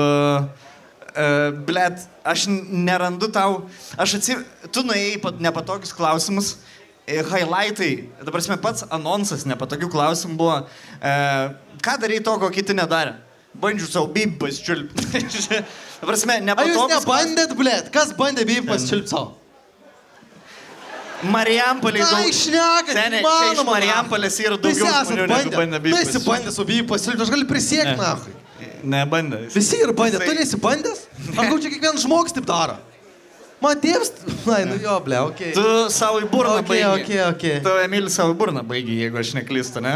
Uh, 1.14 1.52
Blet, 1.68 2.00
aš 2.26 2.48
nerandu 2.50 3.28
tau. 3.30 3.68
Aš 4.02 4.16
atsimenu, 4.18 4.46
tu 4.74 4.82
nuėjai 4.82 5.20
pat 5.22 5.42
nepatogius 5.44 5.94
klausimus. 5.94 6.56
e, 7.06 7.20
Highlightai, 7.22 7.92
dabar 8.24 8.42
mes 8.42 8.62
pats 8.64 8.86
anonsas 8.90 9.44
nepatogių 9.46 9.92
klausimų 9.94 10.38
buvo. 10.40 10.58
Uh, 11.04 11.54
ką 11.84 11.98
darai 12.02 12.18
to, 12.24 12.34
ko 12.42 12.50
kiti 12.50 12.74
nedarė? 12.74 13.14
Bandžiu 13.54 13.86
savo 13.92 14.10
bibį 14.16 14.40
pasičiulpti. 14.42 15.06
dabar 16.02 16.18
mes 16.32 16.54
Ar 16.58 16.70
jūs 16.72 16.94
nebandėt, 16.96 17.54
blėt? 17.60 17.92
Kas 17.94 18.16
bandė 18.18 18.48
bei 18.50 18.64
pasičiulpti 18.66 19.14
savo? 19.14 19.36
Marijampolė 21.24 22.02
daug. 22.04 22.26
išnekat, 22.28 22.98
Seniai, 22.98 23.22
iš 23.54 23.62
Marijampolės 23.68 24.40
yra 24.44 24.58
daugiau 24.60 24.90
bandė 25.30 25.78
Tu 25.78 25.84
bibį 25.86 25.94
esi 25.94 26.18
pasičiulpti. 26.18 26.30
bandęs 26.32 26.58
su 26.58 26.66
bei 26.68 26.82
pasičiulpti, 26.90 27.24
aš 27.28 27.32
galiu 27.36 27.48
prisiekti, 27.48 27.94
na. 28.02 28.43
Nebandė. 28.84 29.46
Visi 29.54 29.80
ir 29.84 29.94
bandė, 29.96 30.20
tu 30.20 30.28
Jisai- 30.32 30.40
nesi 30.42 30.58
bandęs? 30.64 31.06
Gal 31.38 31.60
čia 31.64 31.70
kiekvienas 31.72 32.04
žmogus 32.08 32.36
taip 32.36 32.46
daro? 32.50 32.80
Man 33.64 33.78
tėvs, 33.80 34.10
na, 34.44 34.58
nu 34.68 34.74
jo, 34.76 34.98
ble, 35.06 35.16
okei. 35.24 35.54
Tu 35.56 35.62
savo 35.96 36.18
į 36.20 36.26
burną 36.28 36.58
Okei, 36.60 36.82
baigi. 36.84 37.04
okei, 37.06 37.20
okei. 37.30 37.54
Tu, 37.64 37.76
Emilis, 37.86 38.18
savo 38.20 38.34
į 38.34 38.36
burną 38.42 38.60
baigi, 38.68 38.98
jeigu 39.06 39.22
aš 39.22 39.30
neklystu, 39.38 39.80
ne? 39.86 39.94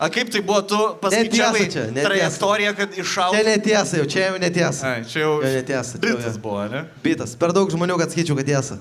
A 0.00 0.08
kaip 0.08 0.30
tai 0.32 0.40
buvo, 0.40 0.62
tu 0.64 0.78
paskaičiavai 1.02 1.66
čia, 1.74 1.82
trajektoriją, 1.98 2.72
kad 2.78 2.94
Čia 2.96 3.04
iššautum? 3.04 3.44
netiesa, 3.50 3.98
jau 4.00 4.06
čia 4.14 4.24
jau 4.30 4.38
netiesa. 4.40 4.86
Ai, 4.94 5.04
čia 5.04 5.20
jau 5.26 5.34
Jo, 5.44 5.52
netiesa, 5.58 6.00
čia 6.00 6.14
jau, 6.14 6.16
bitas 6.16 6.40
buvo, 6.40 6.64
ne? 6.72 6.80
Bitas, 7.04 7.36
per 7.36 7.52
daug 7.52 7.68
žmonių, 7.76 7.98
kad 8.00 8.16
skaičiau, 8.16 8.38
kad 8.40 8.48
tiesa. 8.54 8.80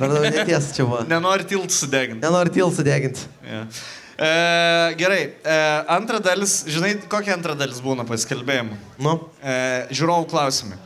Per 0.00 0.16
daug 0.16 0.24
netiesa 0.32 0.72
čia 0.78 0.88
buvo. 0.88 1.04
Nenori 1.12 1.44
tiltų 1.52 1.76
sudeginti. 1.82 2.24
Nenori 2.24 2.56
tiltų 2.56 2.72
sudeginti. 2.80 3.28
Ja. 3.52 3.66
E, 4.18 4.94
gerai, 4.98 5.20
e, 5.46 5.56
antra 5.94 6.18
dalis, 6.18 6.64
žinai, 6.66 6.96
kokia 7.10 7.36
antra 7.36 7.54
dalis 7.54 7.78
būna 7.84 8.02
paskelbėjimų? 8.08 8.78
Nu, 8.98 9.12
E, 9.38 9.86
žiūrovų 9.94 10.26
klausimai. 10.32 10.78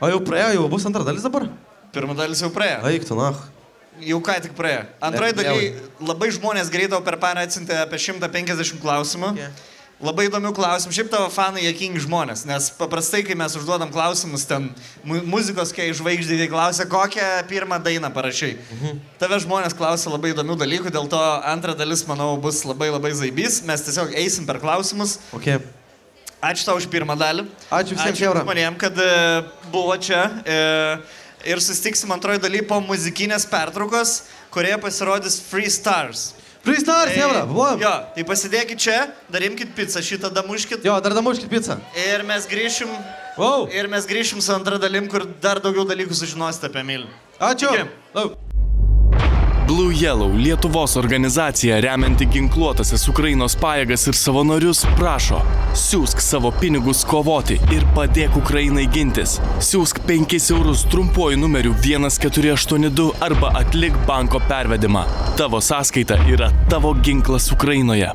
o 0.00 0.08
jau 0.12 0.20
praėjo, 0.20 0.58
jau 0.58 0.68
bus 0.68 0.84
antra 0.84 1.04
dalis 1.04 1.24
dabar? 1.24 1.48
Pirma 1.92 2.14
dalis 2.14 2.42
jau 2.44 2.50
praėjo. 2.52 2.84
Eik 2.92 3.08
tu, 3.08 3.16
na. 3.16 3.32
Jau 4.00 4.20
ką 4.20 4.36
tik 4.44 4.52
praėjo. 4.56 4.84
Antroji 5.00 5.34
Ne, 5.36 5.42
daly 5.42 5.74
labai 6.00 6.28
žmonės 6.36 6.70
greitai 6.72 7.00
per 7.04 7.16
parą 7.20 7.42
atsintė 7.44 7.80
apie 7.80 7.98
150 7.98 8.80
klausimų. 8.80 9.32
Okay. 9.32 9.48
Labai 10.00 10.30
įdomių 10.30 10.54
klausimų. 10.56 10.94
Šiaip 10.96 11.10
tavo 11.12 11.26
fanai 11.28 11.66
jėkingi 11.66 12.00
žmonės, 12.06 12.46
nes 12.48 12.70
paprastai, 12.78 13.20
kai 13.26 13.34
mes 13.36 13.52
užduodam 13.58 13.90
klausimus, 13.92 14.46
ten 14.48 14.70
mu 15.04 15.18
muzikos, 15.28 15.74
kai 15.76 15.90
žvaigždė 15.96 16.46
klausia, 16.48 16.86
kokią 16.88 17.26
pirmą 17.50 17.76
dainą 17.84 18.08
parašai. 18.14 18.54
Mhm. 18.56 19.02
Tave 19.20 19.40
žmonės 19.44 19.76
klausia 19.76 20.08
labai 20.08 20.32
įdomių 20.32 20.56
dalykų, 20.62 20.94
dėl 20.94 21.10
to 21.12 21.20
antra 21.44 21.76
dalis, 21.76 22.06
manau, 22.08 22.32
bus 22.40 22.62
labai 22.64 22.88
labai 22.88 23.12
zaibys. 23.12 23.60
Mes 23.68 23.84
tiesiog 23.84 24.16
eisim 24.16 24.48
per 24.48 24.62
klausimus. 24.64 25.18
Okay. 25.36 25.60
Ačiū 26.40 26.64
tau 26.64 26.80
už 26.80 26.88
pirmą 26.88 27.12
dalį. 27.20 27.44
Ačiū 27.68 27.92
visiems, 27.92 28.16
Ačiū 28.16 28.32
žmonėm, 28.40 28.80
kad 28.80 28.96
e, 28.96 29.12
buvo 29.68 29.92
čia. 30.00 30.24
E, 30.48 30.60
ir 31.44 31.60
susitiksim 31.60 32.08
antroji 32.16 32.40
daly 32.40 32.64
po 32.64 32.80
muzikinės 32.80 33.44
pertraukos, 33.52 34.22
kurioje 34.48 34.80
pasirodys 34.80 35.36
Free 35.44 35.68
Stars. 35.68 36.30
Freestars, 36.64 37.14
Jebra, 37.16 37.46
buvom. 37.48 37.80
Jo, 37.80 37.92
tai 38.12 38.24
pasidėkit 38.28 38.80
čia, 38.84 38.98
darimkit 39.32 39.72
pizzą, 39.76 40.02
šitą 40.04 40.28
damuškit. 40.34 40.84
Jo, 40.84 40.98
dar 41.00 41.16
damuškit 41.16 41.48
pizzą. 41.48 41.78
Ir 41.96 42.26
mes 42.28 42.44
grįšim. 42.50 42.92
Wow. 43.40 43.64
Ir 43.72 43.88
mes 43.88 44.04
grįšim 44.08 44.44
su 44.44 44.52
antra 44.52 44.76
dalim, 44.82 45.08
kur 45.08 45.24
dar 45.40 45.62
daugiau 45.64 45.86
dalykų 45.88 46.18
sužinosite 46.18 46.68
apie 46.68 46.84
Milį. 46.84 47.08
Ačiū. 47.40 47.72
Iki. 47.72 47.88
Daug. 48.12 48.36
Blue 49.70 49.94
Yellow 49.94 50.36
Lietuvos 50.36 50.96
organizacija 50.96 51.76
remianti 51.80 52.26
ginkluotasias 52.26 53.04
Ukrainos 53.08 53.54
pajėgas 53.60 54.08
ir 54.10 54.16
savanorius 54.18 54.80
prašo 54.98 55.38
siūsk 55.78 56.18
savo 56.24 56.50
pinigus 56.58 57.04
kovoti 57.06 57.60
ir 57.76 57.84
padėk 57.94 58.34
Ukrainai 58.40 58.88
gintis. 58.90 59.36
Siūsk 59.62 60.00
5 60.08 60.34
eurus 60.56 60.82
trumpuoju 60.90 61.38
numeriu 61.44 61.76
1482 61.84 63.06
arba 63.28 63.52
atlik 63.60 63.94
banko 64.10 64.42
pervedimą. 64.48 65.04
Tavo 65.38 65.62
sąskaita 65.62 66.18
yra 66.34 66.50
tavo 66.74 66.90
ginklas 67.06 67.52
Ukrainoje. 67.54 68.10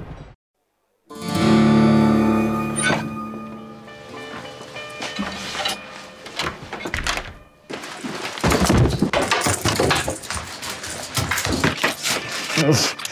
Yes. 12.65 13.04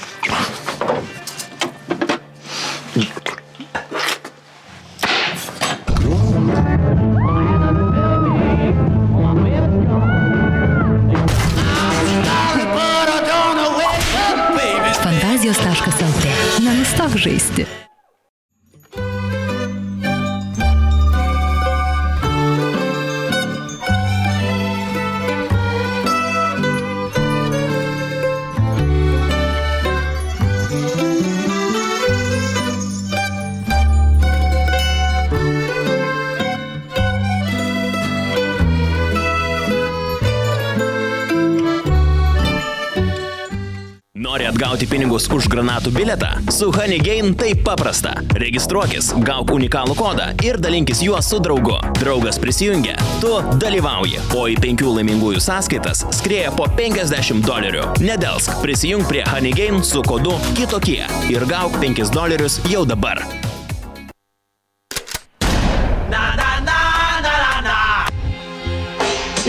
Nori 44.33 44.47
atgauti 44.49 44.87
pinigus 44.89 45.27
už 45.29 45.45
granatų 45.45 45.91
bilietą? 45.93 46.31
Su 46.49 46.71
Honeygain 46.73 47.35
tai 47.37 47.51
paprasta. 47.53 48.15
Registruokis, 48.41 49.11
gauk 49.27 49.53
unikalų 49.53 49.93
kodą 49.93 50.31
ir 50.41 50.57
dalinkis 50.57 51.03
juo 51.05 51.19
su 51.21 51.37
draugu. 51.37 51.75
Draugas 51.99 52.41
prisijungia, 52.41 52.97
tu 53.21 53.29
dalyvauji, 53.61 54.17
o 54.33 54.47
į 54.49 54.57
penkių 54.65 54.97
laimingųjų 54.97 55.45
sąskaitas 55.51 56.01
skrieja 56.17 56.49
po 56.57 56.65
50 56.81 57.45
dolerių. 57.45 57.85
Nedelsk, 58.01 58.57
prisijung 58.65 59.05
prie 59.05 59.21
Honeygain 59.29 59.83
su 59.85 60.01
kodu 60.01 60.39
kitokie 60.57 61.03
ir 61.29 61.45
gauk 61.53 61.77
5 61.85 62.09
dolerius 62.17 62.57
jau 62.73 62.87
dabar. 62.89 63.21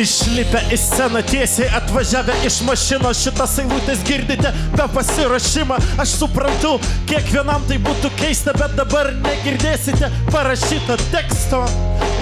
Išlipę 0.05 0.61
į 0.69 0.77
sceną 0.77 1.23
tiesiai 1.25 1.71
atvažiavę 1.79 2.35
iš 2.45 2.59
mašinos. 2.69 3.23
Šitas 3.25 3.57
eilutės 3.63 4.03
girdite 4.05 4.53
be 4.75 4.89
pasirašymą 4.97 5.79
Aš 6.05 6.17
suprantu, 6.21 6.75
kiekvienam 7.09 7.65
tai 7.71 7.81
būtų 7.89 8.13
keista, 8.19 8.53
bet 8.59 8.77
dabar 8.77 9.15
negirdėsite 9.25 10.13
parašyto 10.33 10.99
teksto 11.09 11.65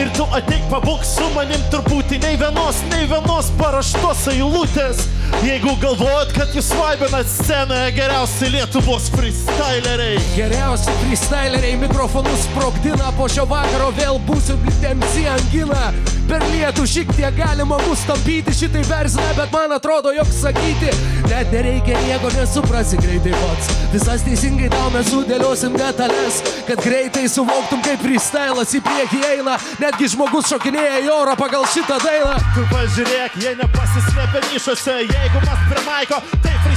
Ir 0.01 0.09
tu 0.17 0.25
ateik 0.33 0.63
pabūk 0.71 1.03
su 1.05 1.27
manim 1.35 1.61
truputį 1.73 2.19
nei 2.23 2.39
vienos, 2.41 2.79
nei 2.93 3.05
vienos 3.11 3.51
paraštos 3.59 4.25
eilutės. 4.33 5.03
Jeigu 5.45 5.75
galvojat, 5.83 6.33
kad 6.37 6.55
jūs 6.57 6.71
vaibinat 6.79 7.29
scenoje 7.29 7.91
geriausi 7.97 8.49
Lietuvos 8.53 9.11
freestyleriai. 9.13 10.17
Geriausi 10.37 10.97
freestyleriai 11.03 11.77
mikrofonus 11.83 12.47
sprogdina, 12.47 13.13
po 13.19 13.29
šio 13.33 13.45
vakaro 13.51 13.91
vėl 13.99 14.21
būsiu 14.29 14.57
blitėmsi 14.65 15.27
angina. 15.35 15.91
Per 16.31 16.45
lietų 16.53 16.87
šiek 16.89 17.13
tiek 17.17 17.37
galima 17.37 17.81
mus 17.85 18.07
tampyti, 18.09 18.55
šitai 18.57 18.85
verzina, 18.89 19.33
bet 19.37 19.53
man 19.53 19.77
atrodo, 19.77 20.15
jog 20.17 20.31
sakyti, 20.33 20.93
net 21.33 21.53
nereikia 21.53 22.01
nieko 22.05 22.31
nesuprasi 22.37 22.99
greitai 23.01 23.33
pats. 23.33 23.71
Visas 23.93 24.25
teisingai 24.27 24.69
tau 24.73 24.91
mes 24.93 25.09
sudėliosim 25.09 25.77
detalės, 25.81 26.41
kad 26.69 26.83
greitai 26.85 27.25
suvoktum, 27.33 27.81
kaip 27.87 28.05
freestylas 28.05 28.75
į 28.77 28.83
priekį 28.85 29.23
eina, 29.31 29.57
netgi 29.81 30.11
žmogus 30.13 30.51
šokinėja 30.53 31.01
į 31.07 31.11
orą 31.15 31.37
pagal 31.41 31.65
šitą 31.73 31.99
dainą. 32.05 32.37
Tu 32.57 32.67
pažiūrėk, 32.73 33.41
jie 33.45 33.57
nepasislėpia 33.63 34.45
nišose, 34.51 34.99
jeigu 35.09 35.45
mes 35.47 35.67
prie 35.71 35.87
maiko, 35.89 36.23
tai 36.39 36.53
freestylas 36.53 36.72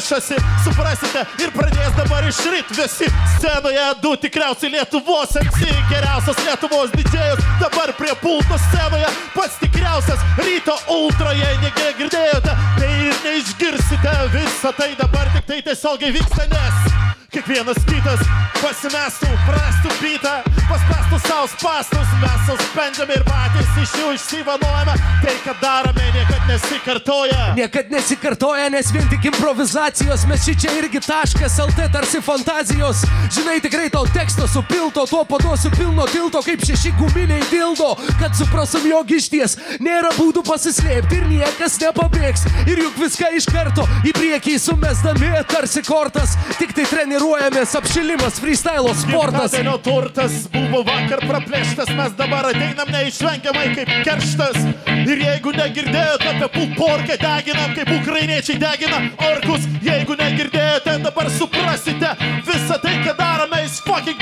rišasi, 0.00 0.36
suprasite 0.64 1.24
ir 1.42 1.52
pradės 1.54 1.92
dabar 1.98 2.24
išrit 2.28 2.70
visi 2.76 3.08
scenoje. 3.36 3.86
Du 4.02 4.14
tikriausiai 4.22 4.72
Lietuvos 4.74 5.36
MC, 5.40 5.68
geriausias 5.90 6.40
Lietuvos 6.46 6.92
didžėjus, 6.94 7.44
dabar 7.60 7.92
prie 7.98 8.14
pulto 8.22 8.58
scenoje, 8.70 9.08
pats 9.36 9.60
tikriausias 9.62 10.24
ryto 10.40 10.76
ultra, 10.96 11.34
jei 11.36 11.56
negirdėjote, 11.64 12.58
tai 12.80 12.92
ir 13.06 13.24
neišgirsite. 13.24 14.18
Visą 14.36 14.74
tai 14.76 14.92
dabar 14.98 15.32
tik 15.36 15.48
tai 15.50 15.64
tiesiogiai 15.70 16.14
vyksta, 16.16 16.46
nes 16.50 17.19
kiekvienas 17.30 17.78
kitas 17.86 18.22
pasimestų, 18.58 19.28
prastų 19.46 19.90
bitą, 20.00 20.32
paspestų 20.66 21.18
savo 21.24 21.46
spastus, 21.52 22.14
mes 22.20 22.40
suspendžiame 22.48 23.14
ir 23.16 23.22
patys 23.28 23.68
iš 23.80 23.92
jų 24.00 24.08
išsivanuojame, 24.16 24.96
tai 25.22 25.34
ką 25.44 25.54
darome 25.62 26.08
niekad 26.16 26.48
nesikartoja. 26.50 27.44
Niekad 27.56 27.92
nesikartoja, 27.94 28.66
nes 28.74 28.90
vien 28.94 29.06
tik 29.12 29.28
improvizacijos, 29.30 30.26
mes 30.30 30.48
čia 30.50 30.72
irgi 30.80 31.00
taškas 31.06 31.58
LT 31.64 31.86
tarsi 31.94 32.20
fantazijos. 32.24 33.04
Žinai, 33.36 33.60
tikrai 33.64 33.88
tau 33.94 34.04
teksto 34.10 34.48
supilto, 34.50 35.06
tuo 35.08 35.22
paduosiu 35.28 35.70
pilno 35.76 36.06
tilto, 36.10 36.42
kaip 36.44 36.66
šeši 36.66 36.92
guminiai 36.98 37.46
dildo, 37.52 37.92
kad 38.20 38.34
suprasom, 38.36 38.84
jog 38.90 39.14
iš 39.16 39.30
ties 39.32 39.56
nėra 39.80 40.12
būdų 40.18 40.44
pasislėpti 40.50 41.22
ir 41.22 41.30
niekas 41.30 41.78
nepabėgs. 41.84 42.44
Ir 42.66 42.84
juk 42.84 43.00
viską 43.00 43.32
iš 43.38 43.48
karto 43.50 43.86
į 44.04 44.14
priekį 44.18 44.58
sumesdami 44.60 45.32
tarsi 45.50 45.86
kortas, 45.86 46.36
tik 46.58 46.74
tai 46.76 46.88
treniruojamės, 47.20 47.74
apšilimas, 47.76 48.38
freestyle 48.40 48.92
sportas. 48.96 49.52
Gimtadienio 49.52 49.76
turtas 49.84 50.46
buvo 50.52 50.80
vakar 50.86 51.20
praplėštas, 51.28 51.90
mes 51.92 52.14
dabar 52.16 52.48
ateinam 52.48 52.88
neišvengiamai 52.88 53.74
kaip 53.76 53.90
kerštas. 54.06 54.56
Ir 55.04 55.20
jeigu 55.20 55.52
negirdėjote 55.52 56.30
apie 56.30 56.48
pulporkę 56.54 57.18
deginam, 57.20 57.74
kaip 57.76 57.92
ukrainiečiai 57.98 58.56
degina 58.62 59.02
orkus, 59.28 59.66
jeigu 59.84 60.16
negirdėjote, 60.16 60.96
dabar 61.04 61.28
suprasite 61.36 62.14
visą 62.48 62.80
tai, 62.80 62.96
ką 63.04 63.14
darome, 63.18 63.64
is 63.66 63.80
fucking 63.84 64.16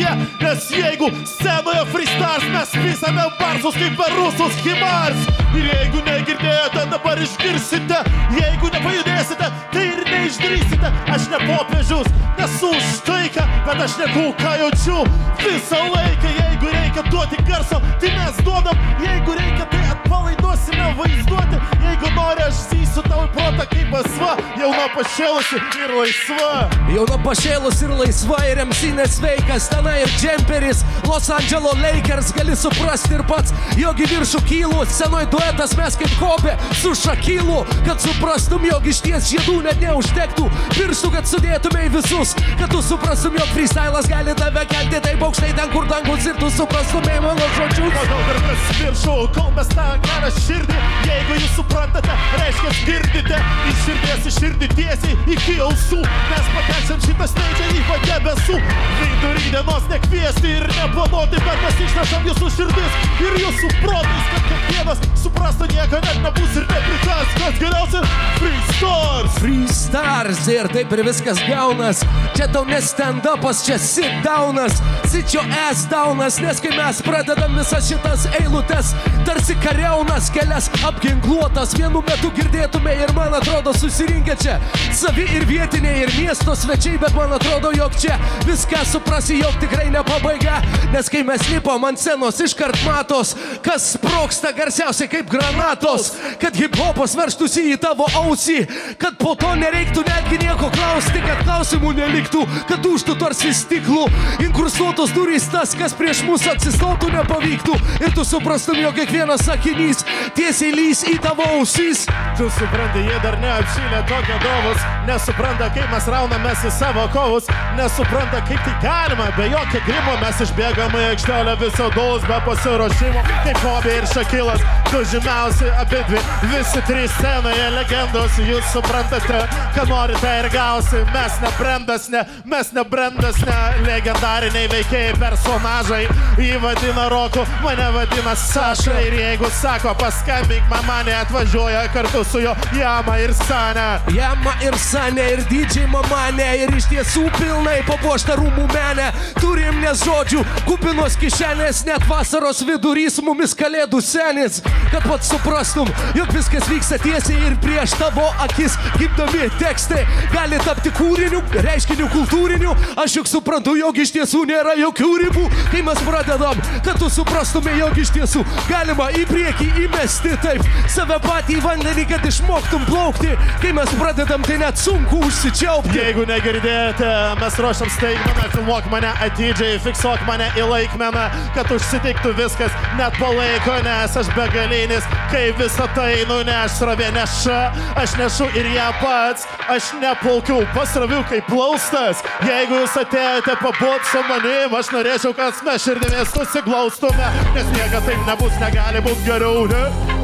yeah. 0.00 0.16
nes 0.40 0.70
jeigu 0.70 1.10
scenoje 1.26 1.84
freestars 1.92 2.44
mes 2.54 2.72
pisame 2.72 3.26
barsus 3.38 3.76
kaip 3.76 3.96
per 4.00 4.16
rusus 4.16 4.56
himars. 4.64 5.28
Ir 5.50 5.66
jeigu 5.66 6.00
negirdėjote, 6.06 6.86
dabar 6.92 7.20
išgirsite, 7.20 8.00
jeigu 8.38 8.72
nepajudėsite, 8.72 9.52
tai 9.74 9.86
ir 9.92 10.04
neišdrysite. 10.08 10.92
Aš 11.10 11.26
ne 11.32 11.40
popiežius, 11.48 12.06
nesu 12.38 12.70
už 12.70 13.00
taiką, 13.06 13.44
bet 13.66 13.82
aš 13.86 13.96
neku, 14.02 14.30
ką 14.38 14.52
jaučiu 14.62 15.04
visą 15.40 15.80
laiką. 15.94 16.28
Jeigu 16.40 16.66
reikia 16.66 17.02
duoti 17.10 17.36
garso, 17.48 17.80
tai 18.00 18.10
mes 18.16 18.36
duodam, 18.44 18.76
jeigu 19.00 19.32
reikia, 19.34 19.66
tai 19.70 19.82
atpalaiduosime 19.94 20.94
vaizduoti. 20.98 21.56
Jeigu 21.84 22.10
nori, 22.16 22.42
aš 22.44 22.54
zysiu 22.70 23.02
tau 23.08 23.24
į 23.24 23.30
protą 23.34 23.66
kaip 23.70 23.94
asva, 24.00 24.34
jauna 24.60 24.86
pašėlusi 24.94 25.60
ir 25.80 25.94
laisva. 25.96 26.50
Jauna 26.92 27.18
pašėlus 27.24 27.82
ir 27.86 27.94
laisva 27.96 28.40
ir 28.50 28.60
MC 28.66 28.92
nesveikas, 28.98 29.68
tenai 29.72 30.00
ir 30.04 30.12
džemperis, 30.20 30.84
Los 31.08 31.30
Angeles 31.30 31.80
Lakers 31.80 32.32
gali 32.36 32.56
suprasti 32.56 33.16
ir 33.16 33.24
pats, 33.28 33.54
jog 33.80 33.98
į 34.00 34.10
viršų 34.12 34.42
kylu, 34.46 34.84
senoj 34.90 35.26
duetas 35.32 35.74
mes 35.78 35.96
kaip 35.98 36.12
kopė 36.20 36.56
su 36.82 36.92
šakylu, 36.98 37.62
kad 37.88 38.02
suprastum, 38.02 38.64
jog 38.68 38.86
iš 38.86 39.02
ties 39.06 39.30
žiedų 39.32 39.60
net 39.66 39.80
neužtektų, 39.82 40.46
pirštų, 40.76 41.12
kad 41.16 41.30
sudėtumai 41.30 41.88
visus, 42.20 42.34
kad 42.58 42.70
tu 42.70 42.82
suprastum, 42.82 43.32
jog 43.38 43.48
freestylas 43.54 44.06
gali 44.08 44.34
tave 44.34 44.64
kelti 44.66 45.00
taip 45.00 45.22
aukštai 45.22 45.52
ten, 45.56 45.68
kur 45.72 45.86
dangus 45.88 46.26
ir 46.26 46.36
tu 46.40 46.50
suprastumai 46.50 47.20
mano 47.20 47.46
žodžius. 47.56 47.94
Pagal 47.94 48.22
kartas 48.28 48.64
viršų, 48.80 49.16
kol 49.36 49.50
mes 49.56 49.70
tą 49.72 49.86
gerą 50.04 50.30
širdį, 50.36 50.78
jeigu 51.08 51.38
jūs 51.40 51.54
suprantate, 51.58 52.16
reiškia 52.40 52.72
girdite, 52.88 53.40
iš 53.70 53.84
širdies 53.86 54.28
į 54.28 54.34
širdį 54.38 54.70
tiesiai 54.76 55.16
iki 55.36 55.56
ausų, 55.64 56.00
mes 56.30 56.50
pakelsim 56.56 57.00
šitą 57.06 57.30
steidžią 57.32 57.70
į 57.76 57.84
padebesų, 57.88 58.58
vidury 59.00 59.46
dienos 59.54 59.88
nekviesti 59.92 60.54
ir 60.58 60.68
neplanuoti, 60.76 61.44
bet 61.46 61.64
mes 61.64 61.84
išnešam 61.86 62.28
jūsų 62.30 62.52
širdis 62.58 63.00
ir 63.26 63.40
jūsų 63.44 63.72
protais, 63.80 64.28
kad 64.34 64.48
kiekvienas 64.50 65.04
suprastų 65.24 65.70
nieko 65.74 66.02
net 66.04 66.22
nebus 66.24 66.60
ir 66.60 66.68
neprikas, 66.68 67.34
kas 67.38 67.60
geriausia, 67.60 68.04
freestars. 68.40 69.40
Freestars 69.40 70.46
ir 70.52 70.70
taip 70.72 70.96
ir 70.96 71.04
viskas 71.06 71.40
gaunas. 71.48 72.04
Čia 72.34 72.46
tau 72.48 72.64
ne 72.64 72.78
stand-upas, 72.80 73.64
čia 73.66 73.76
sit 73.78 74.22
downas, 74.24 74.78
sit 75.10 75.34
your 75.34 75.44
ass 75.68 75.84
downas, 75.90 76.38
nes 76.40 76.60
kai 76.62 76.70
mes 76.72 77.02
pradedam 77.04 77.52
visas 77.58 77.88
šitas 77.90 78.24
eilutes, 78.38 78.94
tarsi 79.28 79.56
kariaunas 79.60 80.30
kelias 80.32 80.70
apginkluotas, 80.86 81.74
vienu 81.76 82.00
metu 82.06 82.30
girdėtume 82.38 82.94
ir 82.96 83.12
man 83.16 83.34
atrodo 83.36 83.74
susirinkę 83.76 84.36
čia 84.40 84.56
savi 84.96 85.26
ir 85.36 85.44
vietiniai 85.48 86.04
ir 86.06 86.14
miesto 86.16 86.54
svečiai, 86.56 86.96
bet 87.02 87.12
man 87.18 87.34
atrodo, 87.36 87.74
jog 87.76 87.98
čia 88.00 88.16
viską 88.46 88.86
suprasi, 88.88 89.42
jog 89.42 89.58
tikrai 89.60 89.90
ne 89.92 90.04
pabaiga, 90.06 90.62
nes 90.94 91.12
kai 91.12 91.20
mes 91.26 91.44
lipom 91.50 91.84
ant 91.90 92.00
scenos 92.00 92.40
iškart 92.40 92.80
matos, 92.86 93.34
kas 93.66 93.92
sproksta 93.98 94.54
garsiausiai 94.56 95.10
kaip 95.12 95.28
granatos, 95.30 96.14
kad 96.40 96.56
hip-hopas 96.56 97.18
verštųsi 97.18 97.68
į 97.74 97.78
tavo 97.84 98.08
ausį, 98.22 98.62
kad 99.02 99.20
po 99.20 99.36
to 99.36 99.52
nereiktų 99.60 100.06
netgi 100.08 100.40
nieko 100.46 100.72
klausti, 100.72 101.20
kad 101.26 101.44
klausimų 101.44 101.94
neliktų, 102.00 102.44
kad 102.68 102.86
užtų 102.86 103.16
tarsi 103.20 103.52
stiklų, 103.56 104.06
inkrustuotos 104.46 105.12
durys 105.16 105.48
tas, 105.52 105.74
kas 105.78 105.94
prieš 105.96 106.24
mus 106.28 106.46
atsistotų 106.50 107.12
nepavyktų. 107.14 107.76
Ir 108.00 108.14
tu 108.16 108.24
suprastum, 108.26 108.80
jog 108.80 108.96
kiekvienas 108.98 109.44
sakinys 109.46 110.04
tiesiai 110.38 110.72
lys 110.74 111.04
į 111.10 111.16
tavo 111.24 111.46
ausys. 111.58 112.06
Tu 112.38 112.48
supranti, 112.56 113.04
jie 113.04 113.18
dar 113.24 113.36
neapšylė 113.42 114.02
tokio 114.08 114.38
dovus, 114.44 114.84
nesupranta, 115.08 115.68
kaip 115.74 115.90
mes 115.92 116.08
raunamės 116.14 116.64
į 116.68 116.72
savo 116.78 117.06
kovus, 117.14 117.50
nesupranta, 117.78 118.42
kaip 118.48 118.62
tai 118.66 118.76
galima, 118.84 119.28
be 119.36 119.50
jokio 119.52 119.82
grimo 119.86 120.16
mes 120.22 120.42
išbėgame 120.46 121.02
į 121.02 121.08
aikštelę 121.12 121.56
viso 121.60 121.88
daus 121.96 122.24
be 122.28 122.40
pasiruošimo, 122.46 123.24
kaip 123.44 123.60
Kobe 123.60 123.96
ir 123.98 124.08
Šakilas, 124.08 124.64
du 124.90 125.02
žymiausi 125.12 125.68
abi 125.82 126.00
dvi, 126.08 126.22
visi 126.54 126.84
trys 126.88 127.12
scenoje 127.18 127.68
legendos, 127.76 128.38
jūs 128.46 128.72
suprantate, 128.72 129.44
ką 129.76 129.86
norite 129.90 130.36
ir 130.40 130.50
gausi, 130.54 131.04
mes 131.14 131.40
ne 131.44 131.52
brandas, 131.80 132.08
ne, 132.08 132.24
mes 132.44 132.72
ne 132.72 132.84
brandas, 132.84 133.36
ne 133.46 133.86
legendariniai 133.86 134.68
veikėjai 134.70 135.14
personažai, 135.18 136.02
jį 136.40 136.58
vadina 136.62 137.08
Roku, 137.10 137.44
mane 137.64 137.86
vadina 137.94 138.34
Saša 138.36 139.00
ir 139.06 139.14
jeigu 139.18 139.48
sako 139.60 139.94
paskambink, 140.00 140.64
mama 140.70 141.00
neatvažiuoja 141.06 141.86
kartu 141.94 142.24
su 142.24 142.40
jo 142.44 142.54
Jama 142.76 143.18
ir 143.18 143.32
Sana. 143.34 144.00
Jama 144.14 144.54
ir 144.64 144.76
Sanė 144.78 145.26
ir 145.34 145.44
didžiai 145.50 145.88
mamanė 145.90 146.50
ir 146.64 146.74
iš 146.76 146.88
tiesų 146.90 147.26
pilnai 147.38 147.80
papuošta 147.88 148.36
rūmų 148.40 148.66
menė. 148.74 149.10
Turim 149.40 149.80
nes 149.80 150.04
žodžių, 150.04 150.44
kupinos 150.68 151.16
kišenės, 151.20 151.84
net 151.88 152.04
vasaros 152.10 152.62
vidurys 152.66 153.20
mumis 153.24 153.56
kalėdų 153.56 154.02
senis. 154.04 154.60
Kad 154.92 155.06
pats 155.08 155.32
suprastum, 155.32 155.88
jog 156.18 156.32
viskas 156.36 156.68
vyksta 156.70 157.00
tiesiai 157.00 157.40
ir 157.48 157.58
prieš 157.64 157.96
tavo 158.00 158.28
akis. 158.44 158.76
Gimdami 159.00 159.48
tekstai 159.60 160.04
gali 160.34 160.60
tapti 160.64 160.92
kūriniu, 160.98 161.42
reiškiniu 161.70 162.08
kultūriniu. 162.10 162.74
Aš 163.00 163.20
juk 163.20 163.30
suprantu, 163.30 163.76
jog 163.78 163.98
iš 164.02 164.12
tiesų 164.16 164.42
nėra 164.50 164.74
jokių 164.80 165.10
ribų. 165.24 165.46
Kai 165.70 165.82
mes 165.86 166.00
pradedam, 166.06 166.58
kad 166.84 166.98
tu 167.00 167.10
suprastume, 167.12 167.74
jog 167.78 167.98
iš 168.00 168.12
tiesų 168.16 168.44
galima 168.68 169.10
į 169.14 169.24
priekį 169.30 169.68
įmesti 169.86 170.34
taip 170.42 170.66
save 170.90 171.20
patį 171.24 171.58
į 171.58 171.64
vandenį, 171.64 172.06
kad 172.10 172.26
išmoktum 172.26 172.86
plaukti. 172.88 173.34
Kai 173.62 173.72
mes 173.76 173.94
pradedam, 174.00 174.44
tai 174.46 174.58
net 174.62 174.80
sunku 174.80 175.22
užsičiaupti. 175.28 175.96
Jeigu 176.00 176.26
negirdėjote, 176.28 177.10
mes 177.40 177.60
ruošiam 177.62 177.92
staigmeną, 177.94 178.48
filmuok 178.54 178.90
mane 178.92 179.12
atidžiai, 179.26 179.78
fiksuok 179.84 180.24
mane 180.28 180.50
į 180.58 180.66
laikmeną, 180.70 181.26
kad 181.56 181.70
užsitiktų 181.74 182.34
viskas 182.38 182.74
net 182.98 183.16
po 183.20 183.30
laiko, 183.36 183.78
nes 183.86 184.16
aš 184.20 184.30
begalinis, 184.36 185.06
kai 185.32 185.50
visą 185.58 185.86
tai 185.96 186.24
nuneš 186.30 186.78
srovė 186.80 187.10
neša, 187.14 187.60
aš 188.00 188.16
nešu 188.20 188.50
ir 188.58 188.70
ją 188.74 188.90
pats, 189.02 189.46
aš 189.70 189.92
neplaukiu 190.02 190.62
pasroviu 190.74 191.22
kaip 191.30 191.50
plaustas. 191.60 192.22
Jeigu 192.48 192.78
jūs 192.80 192.96
atėjote 193.02 193.56
pabūti 193.60 194.08
su 194.12 194.22
manim, 194.28 194.78
aš 194.78 194.92
norėčiau, 194.94 195.34
kad 195.36 195.60
mes 195.66 195.84
širdimės 195.84 196.32
susiglaustume, 196.32 197.28
nes 197.56 197.68
niekada 197.76 198.06
taip 198.08 198.24
nebus, 198.30 198.56
negali 198.64 199.04
būti 199.04 199.28
geriau, 199.28 199.68
ne? 199.68 200.19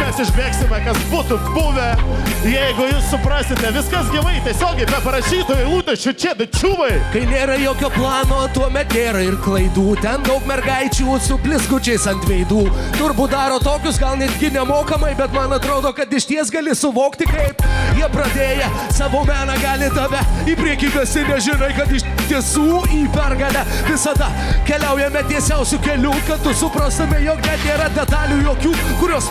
Mes 0.00 0.20
išbėgsime, 0.26 0.80
kas 0.86 0.98
būtų 1.10 1.38
buvę. 1.52 1.88
Jeigu 2.46 2.86
jūs 2.86 3.08
suprasite, 3.10 3.70
viskas 3.74 4.10
gyvai, 4.12 4.36
tiesiogiai 4.44 4.86
be 4.86 4.98
parašytų 5.02 5.56
eilutėčių 5.64 6.12
čia, 6.22 6.34
bičiuvai. 6.38 6.92
Kai 7.14 7.24
nėra 7.26 7.56
jokio 7.58 7.90
plano, 7.96 8.42
tuomet 8.54 8.92
nėra 8.94 9.24
ir 9.26 9.38
klaidų. 9.42 9.96
Ten 10.04 10.22
daug 10.26 10.46
mergaičių 10.46 11.16
su 11.24 11.38
blizgučiais 11.42 12.06
ant 12.12 12.26
veidų. 12.28 12.66
Turbūt 13.00 13.34
daro 13.34 13.58
tokius 13.62 13.98
gal 14.02 14.18
netgi 14.20 14.52
nemokamai, 14.54 15.14
bet 15.18 15.34
man 15.34 15.56
atrodo, 15.56 15.90
kad 15.96 16.12
iš 16.14 16.28
ties 16.30 16.52
gali 16.54 16.76
suvokti, 16.76 17.26
kaip 17.30 17.64
jie 17.96 18.10
pradėję 18.12 18.70
savo 18.94 19.24
meną 19.26 19.56
gali 19.62 19.90
tave 19.96 20.22
į 20.46 20.56
priekį 20.60 20.92
vesti, 20.94 21.24
nežinai, 21.26 21.72
kad 21.76 21.90
iš 21.96 22.06
tiesų 22.28 22.82
į 22.94 23.02
pergalę 23.14 23.64
visada 23.88 24.30
keliaujame 24.68 25.22
tiesiausių 25.30 25.80
kelių, 25.84 26.14
kad 26.28 26.42
tu 26.44 26.54
suprastume, 26.56 27.20
jog 27.24 27.42
net 27.46 27.66
nėra 27.66 27.90
detalių 27.96 28.40
jokių, 28.50 28.74
kurios 29.00 29.30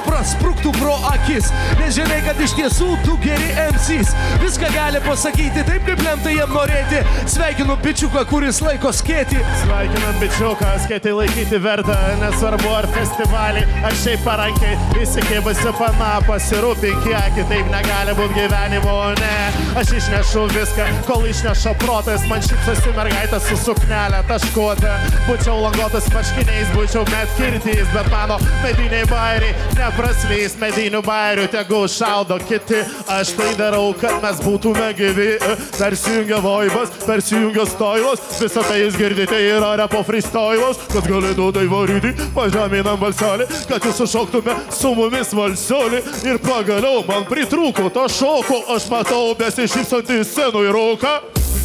prasprūktų 0.55 0.71
pro 0.79 0.95
akis. 1.11 1.49
Nežinai, 1.79 2.21
kad 2.25 2.39
iš 2.41 2.55
tiesų 2.55 2.95
tu 3.05 3.17
geri 3.23 3.51
MCs. 3.73 4.13
Viską 4.41 4.69
gali 4.73 4.99
pasakyti 5.05 5.63
taip, 5.65 5.85
kaip 5.85 6.01
lemta 6.03 6.29
jiem 6.29 6.49
norėti. 6.49 7.01
Sveikinu 7.27 7.77
bičiuką, 7.83 8.25
kuris 8.29 8.61
laiko 8.61 8.91
skėti. 8.93 9.39
Sveikinam 9.63 10.19
bičiuką, 10.21 10.71
skaitai 10.85 11.13
laikyti 11.15 11.59
vertą, 11.61 11.95
nesvarbu 12.21 12.71
ar 12.75 12.87
festivalį, 12.95 13.65
ar 13.85 13.97
šiaip 14.01 14.23
parankiai 14.25 14.77
įsikėbusi 15.01 15.73
pana, 15.79 16.19
pasirūpink, 16.27 17.03
kiek 17.05 17.35
kitaip 17.35 17.69
negali 17.73 18.15
būti 18.17 18.39
gyvenimo, 18.39 18.95
ne. 19.19 19.35
Aš 19.75 19.95
išnešu 19.99 20.45
viską, 20.53 20.87
kol 21.07 21.25
išneša 21.27 21.75
protas, 21.81 22.23
man 22.29 22.43
šypsosi 22.45 22.93
mergaitė 22.95 23.41
su 23.43 23.59
suknelė 23.59 24.23
taškuotė. 24.29 24.93
Būčiau 25.27 25.59
langotas 25.65 26.07
marškiniais, 26.13 26.71
būčiau 26.75 27.03
net 27.11 27.31
kirtys, 27.39 27.87
bet 27.93 28.11
mano 28.13 28.39
mediniai 28.63 29.03
bairiai 29.11 29.55
nepraslys 29.79 30.44
medinių 30.61 31.01
bairių, 31.05 31.47
tegu 31.51 31.81
šaudo 31.89 32.37
kiti. 32.45 32.83
Aš 33.11 33.33
tai 33.37 33.51
darau, 33.57 33.89
kad 33.97 34.21
mes 34.23 34.41
būtume 34.45 34.91
gyvi. 34.97 35.27
Persijungia 35.75 36.39
vaibas, 36.43 36.93
persijungia 37.05 37.65
stailas, 37.69 38.23
visą 38.39 38.63
tai 38.67 38.81
jūs 38.83 38.97
girdite 38.99 39.39
yra 39.41 39.73
repo 39.81 40.03
freestylas, 40.05 40.79
kad 40.93 41.07
galėtų 41.09 41.51
tai 41.55 41.65
varyti, 41.71 42.13
pažeminam 42.35 42.99
balselį, 43.01 43.49
kad 43.69 43.85
jūs 43.85 44.03
sušoktume 44.03 44.57
su 44.73 44.93
mumis 44.97 45.33
valselį. 45.35 46.03
Ir 46.29 46.41
pagaliau 46.45 47.01
man 47.09 47.25
pritrūko 47.29 47.89
to 47.95 48.05
šoko, 48.19 48.61
aš 48.75 48.89
matau 48.93 49.23
besišypsantį 49.39 50.21
scenų 50.29 50.67
į 50.69 50.75
rūką. 50.77 51.15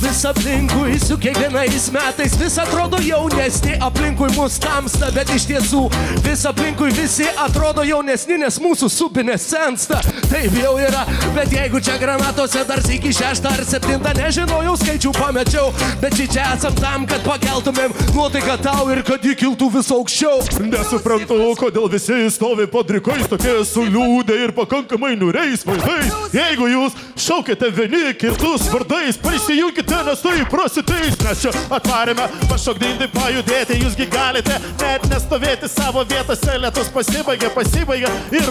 Vis 0.00 0.22
aplinkui 0.24 0.94
su 0.96 1.18
kiekvienais 1.20 1.90
metais 1.92 2.32
vis 2.40 2.54
atrodo 2.58 2.96
jaunesni, 3.04 3.74
aplinkui 3.84 4.30
mus 4.32 4.56
tamsta, 4.56 5.10
bet 5.12 5.28
iš 5.36 5.44
tiesų 5.50 5.82
vis 6.24 6.46
aplinkui 6.48 6.88
visi 6.96 7.26
atrodo 7.44 7.84
jaunesni, 7.84 8.38
nes 8.40 8.56
mūsų 8.64 8.69
subinės 8.78 9.46
sensta. 9.50 10.00
Taip 10.30 10.54
jau 10.56 10.76
yra, 10.80 11.04
bet 11.34 11.52
jeigu 11.52 11.80
čia 11.82 11.98
granatose 12.00 12.64
dar 12.68 12.82
iki 12.90 13.12
šeštą 13.14 13.54
ar 13.54 13.64
septintą, 13.66 14.14
nežinojau, 14.18 14.76
skaičių 14.80 15.12
pamečiau, 15.16 15.70
bet 16.02 16.16
čia 16.16 16.28
čia 16.30 16.46
esam 16.54 16.74
tam, 16.78 17.06
kad 17.08 17.22
pakeltumėm 17.26 17.94
nuotaiką 18.14 18.56
tau 18.62 18.86
ir 18.94 19.02
kad 19.06 19.24
ji 19.24 19.34
kiltų 19.38 19.70
vis 19.76 19.90
aukščiau. 19.94 20.40
Nesuprantu, 20.70 21.38
kodėl 21.58 21.88
visi 21.92 22.18
stovi 22.32 22.66
padrikais 22.70 23.28
tokie 23.30 23.56
suliūdę 23.66 24.36
ir 24.44 24.54
pakankamai 24.56 25.16
niuriais 25.18 25.64
vaizdais. 25.66 26.14
Jeigu 26.34 26.68
jūs 26.70 26.96
šaukite 27.20 27.70
vieni 27.74 28.14
kitus 28.18 28.68
vardais, 28.72 29.18
prisijungite, 29.20 30.02
nes 30.06 30.24
tai 30.24 30.36
prasiteis. 30.50 31.18
Mes 31.24 31.42
čia 31.42 31.52
atvarėme 31.72 32.28
pašokdinti, 32.50 33.10
pajudėti, 33.14 33.80
jūsgi 33.82 34.08
galite 34.12 34.58
net 34.80 35.06
nestovėti 35.10 35.70
savo 35.70 36.04
vietose. 36.08 36.56
Lietus 36.60 36.90
pasibaigė, 36.94 37.50
pasibaigė 37.54 38.10
ir 38.36 38.50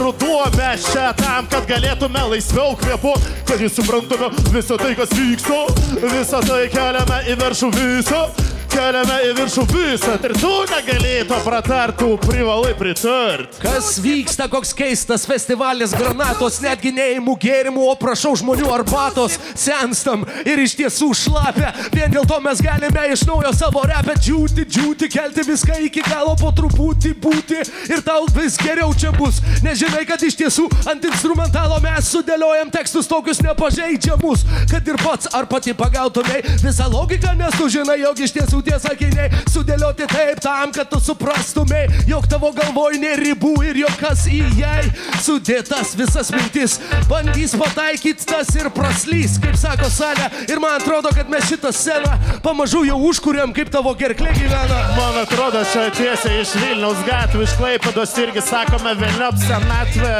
mes 0.57 0.85
čia 0.91 1.13
tam, 1.17 1.47
kad 1.51 1.67
galėtume 1.69 2.21
laisviau 2.33 2.75
kvepuoti, 2.79 3.33
kad 3.47 3.61
jūs 3.61 3.75
suprantume 3.79 4.29
visą 4.53 4.77
tai, 4.77 4.93
kas 4.97 5.11
vyksta. 5.15 5.59
Visą 6.03 6.41
tai 6.45 6.63
keliame 6.73 7.19
į 7.29 7.37
viršų 7.39 7.71
visą. 7.75 8.23
Keliame 8.69 9.15
į 9.25 9.31
viršų 9.37 9.63
visą 9.71 10.13
ir 10.27 10.33
tu 10.37 10.51
negalėtų 10.69 11.37
pratartų, 11.45 12.09
privalai 12.21 12.75
pritart. 12.77 13.57
Kas 13.63 13.95
vyksta, 14.03 14.45
koks 14.51 14.71
keistas 14.77 15.25
festivalis 15.27 15.95
granatos, 15.97 16.59
netgi 16.63 16.91
neįmų 16.95 17.33
gėrimų, 17.41 17.87
o 17.89 17.95
prašau 17.99 18.35
žmonių 18.39 18.69
arbatos, 18.73 19.39
senstam 19.57 20.25
ir 20.45 20.61
iš 20.61 20.75
tiesų 20.79 21.09
šlapia. 21.17 21.71
Vien 21.95 22.13
dėl 22.13 22.27
to 22.29 22.37
mes 22.45 22.61
galime 22.63 23.07
iš 23.13 23.25
naujo 23.29 23.51
savo 23.57 23.83
repę 23.89 24.15
džiūti, 24.19 24.67
džiūti, 24.69 25.09
kelti 25.15 25.45
viską 25.49 25.79
iki 25.87 26.05
galo 26.05 26.35
po 26.39 26.53
truputį 26.55 27.15
būti 27.25 27.59
ir 27.89 28.05
tau 28.05 28.29
vis 28.37 28.59
geriau 28.61 28.93
čia 28.93 29.11
bus. 29.17 29.41
Nežinai, 29.65 30.05
kad 30.07 30.21
iš 30.23 30.37
tiesų 30.39 30.67
ant 30.89 31.09
instrumentalo 31.09 31.81
mes 31.83 32.13
sudėliojam 32.13 32.71
tekstus 32.73 33.09
tokius 33.09 33.41
nepažeidžiamus, 33.45 34.45
kad 34.69 34.87
ir 34.87 35.01
pats 35.01 35.33
ar 35.35 35.49
pati 35.49 35.73
pagautumai 35.77 36.43
visą 36.61 36.89
logiką, 36.91 37.33
nes 37.39 37.57
tu 37.57 37.69
žinai, 37.71 37.99
jog 38.05 38.23
iš 38.23 38.37
tiesų 38.37 38.58
tie 38.65 38.79
sakiniai 38.81 39.29
sudėlioti 39.51 40.09
taip 40.09 40.41
tam, 40.43 40.73
kad 40.75 40.89
tu 40.89 41.01
suprastumai, 41.03 41.85
jog 42.09 42.25
tavo 42.31 42.51
galvoj 42.55 42.97
nėra 42.99 43.19
ribų 43.19 43.53
ir 43.67 43.79
jokas 43.83 44.25
į 44.31 44.39
jai 44.57 44.89
sudėtas 45.23 45.93
visas 45.99 46.31
mintis. 46.33 46.77
Bandys 47.09 47.55
pataikyti 47.59 48.27
tas 48.29 48.49
ir 48.57 48.69
praslys, 48.73 49.37
kaip 49.41 49.57
sako 49.59 49.89
salė. 49.91 50.29
Ir 50.49 50.61
man 50.63 50.77
atrodo, 50.79 51.11
kad 51.15 51.29
mes 51.31 51.47
šitą 51.49 51.71
sceną 51.75 52.39
pamažu 52.45 52.85
jau 52.87 52.97
užkuriam, 53.09 53.53
kaip 53.55 53.71
tavo 53.73 53.93
gerklė 53.99 54.33
gyvena. 54.37 54.79
Man 54.97 55.19
atrodo, 55.23 55.63
čia 55.73 55.87
tiesiai 55.95 56.41
iš 56.43 56.55
Vilniaus 56.61 57.01
gatvių, 57.07 57.43
iš 57.45 57.55
Klaipados 57.59 58.15
irgi 58.23 58.43
sakome 58.45 58.95
Vilniop 58.99 59.39
senatvė. 59.43 60.15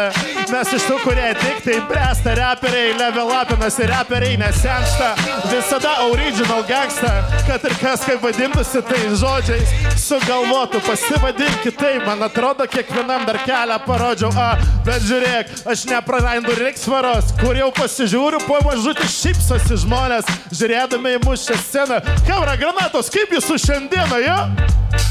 Mes 0.50 0.74
iš 0.76 0.88
tų, 0.90 1.00
kurie 1.06 1.30
tik 1.40 1.64
tai 1.66 1.80
bręsta, 1.90 2.36
reperiai 2.40 2.96
levelapinasi, 3.00 3.88
reperiai 3.94 4.40
nesensta. 4.42 5.14
Visada 5.50 5.96
original 6.10 6.66
gangsta, 6.68 7.14
kad 7.48 7.64
ir 7.70 7.78
kas 7.82 8.06
kaip 8.08 8.24
vadintųsi 8.30 8.82
tai 8.86 9.02
žodžiais, 9.18 9.72
sugalvotų, 10.00 10.82
pasivadink 10.86 11.64
kitaip. 11.66 12.06
Man 12.06 12.22
atrodo, 12.26 12.68
kiekvienam 12.70 13.26
dar 13.28 13.42
kelią 13.46 13.80
parodžiau, 13.88 14.32
a, 14.38 14.50
bet 14.86 15.06
žiūrėk, 15.08 15.54
aš 15.70 15.86
neprarandu 15.90 16.56
reiksvaros, 16.60 17.34
kur 17.42 17.58
jau 17.58 17.72
pasižiūriu, 17.76 18.42
pamažu 18.48 18.94
tik 18.98 19.14
šypsosi 19.14 19.82
žmonės, 19.86 20.30
žiūrėdami 20.54 21.18
į 21.18 21.24
mūsų 21.26 21.62
sceną. 21.66 22.02
Kamera 22.28 22.58
granatos, 22.60 23.12
kaip 23.14 23.34
jūsų 23.40 23.62
šiandieną, 23.66 24.26
jo? 24.26 24.42
Ja? 24.44 25.09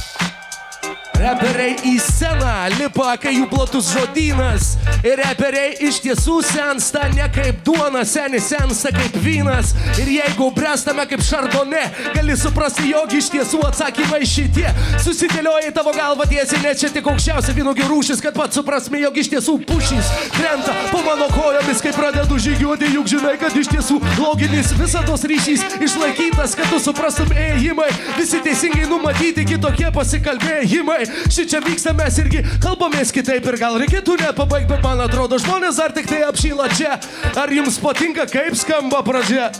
Reperiai 1.18 1.74
į 1.82 1.96
sceną 1.98 2.50
lipa, 2.76 3.16
kai 3.18 3.32
jų 3.34 3.48
platus 3.50 3.88
žodynas. 3.90 4.76
Ir 5.02 5.18
reperiai 5.18 5.72
iš 5.88 5.98
tiesų 6.04 6.36
sensta 6.46 7.08
ne 7.10 7.26
kaip 7.34 7.58
duona, 7.66 8.04
seni 8.06 8.38
sensta 8.42 8.92
kaip 8.94 9.16
vynas. 9.24 9.72
Ir 9.98 10.12
jeigu 10.14 10.46
brestame 10.54 11.02
kaip 11.10 11.24
šardone, 11.26 11.80
gali 12.14 12.36
suprasti, 12.38 12.86
jog 12.92 13.10
iš 13.18 13.32
tiesų 13.34 13.64
atsakymai 13.66 14.20
šitie. 14.30 14.68
Susidėlioja 15.02 15.72
į 15.72 15.74
tavo 15.74 15.94
galvą 15.96 16.28
tiesiai, 16.30 16.62
ne 16.62 16.76
čia 16.78 16.92
tik 16.94 17.10
aukščiausia 17.10 17.56
vynogių 17.56 17.88
rūšis, 17.90 18.22
kad 18.22 18.38
pats 18.38 18.58
suprasme, 18.60 19.02
jog 19.02 19.18
iš 19.18 19.32
tiesų 19.34 19.56
pušys 19.66 20.12
krenta 20.36 20.76
po 20.92 21.02
mano 21.02 21.26
kojomis, 21.34 21.82
kai 21.82 21.94
pradedu 21.98 22.38
žygiuoti, 22.46 22.92
juk 22.94 23.10
žinai, 23.10 23.34
kad 23.42 23.58
iš 23.58 23.72
tiesų 23.74 23.98
loginis 24.22 24.70
visados 24.78 25.26
ryšys 25.26 25.66
išlaikytas, 25.82 26.54
kad 26.58 26.70
tu 26.70 26.78
suprastum 26.82 27.34
ėjimai, 27.34 27.90
visi 28.20 28.38
teisingai 28.46 28.86
numatyti, 28.86 29.46
kitokie 29.50 29.90
pasikalbėjimai. 29.98 31.07
Ši 31.28 31.46
čia 31.50 31.60
vyksta, 31.64 31.94
mes 31.96 32.18
irgi 32.22 32.42
kalbamės 32.62 33.12
kitaip 33.14 33.46
ir 33.48 33.58
gal 33.60 33.78
reikėtų 33.80 34.18
nepabaigti, 34.22 34.70
bet 34.72 34.84
man 34.84 35.02
atrodo, 35.04 35.38
žmonės 35.42 35.80
ar 35.82 35.94
tik 35.96 36.08
tai 36.10 36.22
apšyla 36.28 36.68
čia. 36.78 36.98
Ar 37.38 37.52
jums 37.52 37.80
patinka, 37.82 38.28
kaip 38.30 38.56
skamba 38.58 39.02
pradžia? 39.06 39.50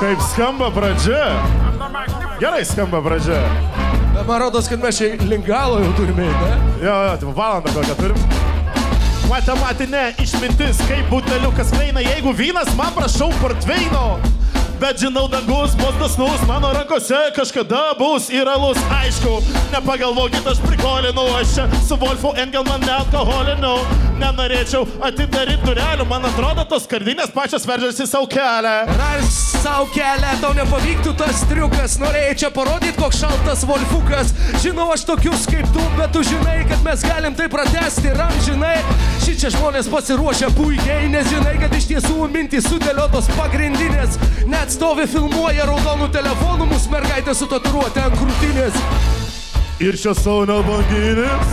Kaip 0.00 0.22
skamba 0.32 0.70
pradžia? 0.74 1.22
Gerai 2.40 2.64
skamba 2.66 3.00
pradžia. 3.04 3.40
Man 4.26 4.40
rodos, 4.40 4.68
kad 4.70 4.82
mes 4.82 4.96
čia 4.98 5.14
link 5.26 5.46
galo 5.46 5.80
jau 5.82 5.92
turime, 5.98 6.26
ne? 6.26 6.54
Jo, 6.82 6.94
jo, 7.08 7.14
tai 7.20 7.34
valandą 7.36 7.74
kokią 7.74 7.96
turim. 7.98 8.26
Matematinė 9.28 10.04
išmintis, 10.22 10.80
kaip 10.88 11.08
buteliukas 11.10 11.72
kleina, 11.74 12.02
jeigu 12.04 12.34
vynas, 12.36 12.70
man 12.78 12.92
prašau 12.96 13.30
portveino. 13.40 14.18
Bet 14.80 15.00
žinau, 15.00 15.28
dangus 15.28 15.74
bus 15.78 15.94
dosnus, 16.00 16.40
mano 16.48 16.72
rankose 16.74 17.20
kažkada 17.36 17.94
bus 17.98 18.28
įralus, 18.30 18.78
aišku. 18.90 19.38
Nepagalvokit, 19.72 20.46
aš 20.46 20.60
prikolinu, 20.66 21.28
aš 21.38 21.54
čia 21.54 21.68
su 21.88 21.96
Wolfu 22.00 22.34
Engelman 22.36 22.82
nealkoholinu. 22.86 23.76
nenorėčiau 24.18 24.84
atidaryti 25.04 25.64
durelių, 25.66 26.06
man 26.08 26.26
atrodo, 26.28 26.64
tos 26.68 26.84
skardinės 26.86 27.32
pačios 27.34 27.66
veržiasi 27.66 28.06
savo 28.08 28.28
kelią. 28.30 28.74
Ar 28.94 29.24
savo 29.30 29.88
kelią 29.94 30.34
tau 30.42 30.52
nepavyktų 30.56 31.14
tas 31.18 31.42
triukas, 31.50 31.96
norėjai 32.02 32.36
čia 32.44 32.50
parodyti, 32.54 32.94
koks 32.98 33.22
šaltas 33.24 33.64
Wolfukas. 33.68 34.32
Žinau, 34.62 34.90
aš 34.94 35.06
tokius 35.08 35.48
kaip 35.50 35.66
tu, 35.74 35.82
bet 35.98 36.14
tu 36.14 36.22
žinai, 36.26 36.60
kad 36.70 36.84
mes 36.86 37.04
galim 37.06 37.36
tai 37.38 37.48
pratesti 37.52 38.10
ir 38.12 38.22
amžinai. 38.26 38.76
Šį 39.24 39.36
čia 39.40 39.52
žmonės 39.56 39.90
pasiruošę 39.92 40.52
puikiai, 40.58 41.08
nes 41.12 41.28
žinai, 41.32 41.56
kad 41.62 41.74
iš 41.74 41.90
tiesų 41.90 42.28
mintys 42.32 42.68
sudėliotos 42.70 43.30
pagrindinės. 43.34 44.18
Net 44.64 44.72
stovi 44.72 45.04
filmuoja 45.04 45.66
raudonų 45.68 46.06
telefonų, 46.08 46.64
mūsų 46.70 46.88
mergaitė 46.94 47.34
su 47.36 47.44
tatuiruotė 47.50 48.00
ant 48.00 48.14
krūtinės. 48.16 48.76
Ir 49.84 49.98
čia 50.00 50.14
Saunio 50.16 50.62
banginis. 50.64 51.50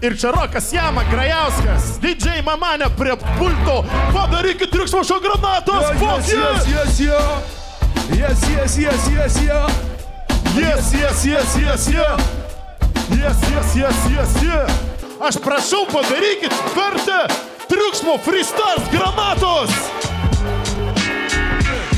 Ir 0.00 0.16
čia 0.16 0.30
Rokas 0.32 0.70
Jama 0.72 1.04
Grajauskas. 1.10 1.90
Didžiai 2.00 2.40
mamanė 2.46 2.88
prie 2.96 3.18
pulto. 3.36 3.82
Padarykit 4.16 4.72
triukšmo 4.72 5.02
šio 5.10 5.18
granatos. 5.20 5.90
Yes, 6.00 6.70
yes, 6.72 7.02
yes, 7.02 7.02
yes, 8.16 8.46
yes, 8.48 8.78
yes, 8.80 9.10
yes, 9.12 9.36
yes. 9.44 9.76
yes, 10.56 10.88
yes, 10.96 11.26
yes, 11.28 11.58
yes, 11.60 11.84
yes. 11.92 12.32
Yes, 13.12 13.44
yes, 13.52 13.76
yes, 13.76 14.00
yes, 14.14 14.38
yes. 14.48 14.80
Aš 15.20 15.36
prašau, 15.44 15.84
padarykit 15.92 16.56
vertę 16.80 17.20
triukšmo 17.68 18.16
freestars 18.24 18.88
granatos. 18.88 20.21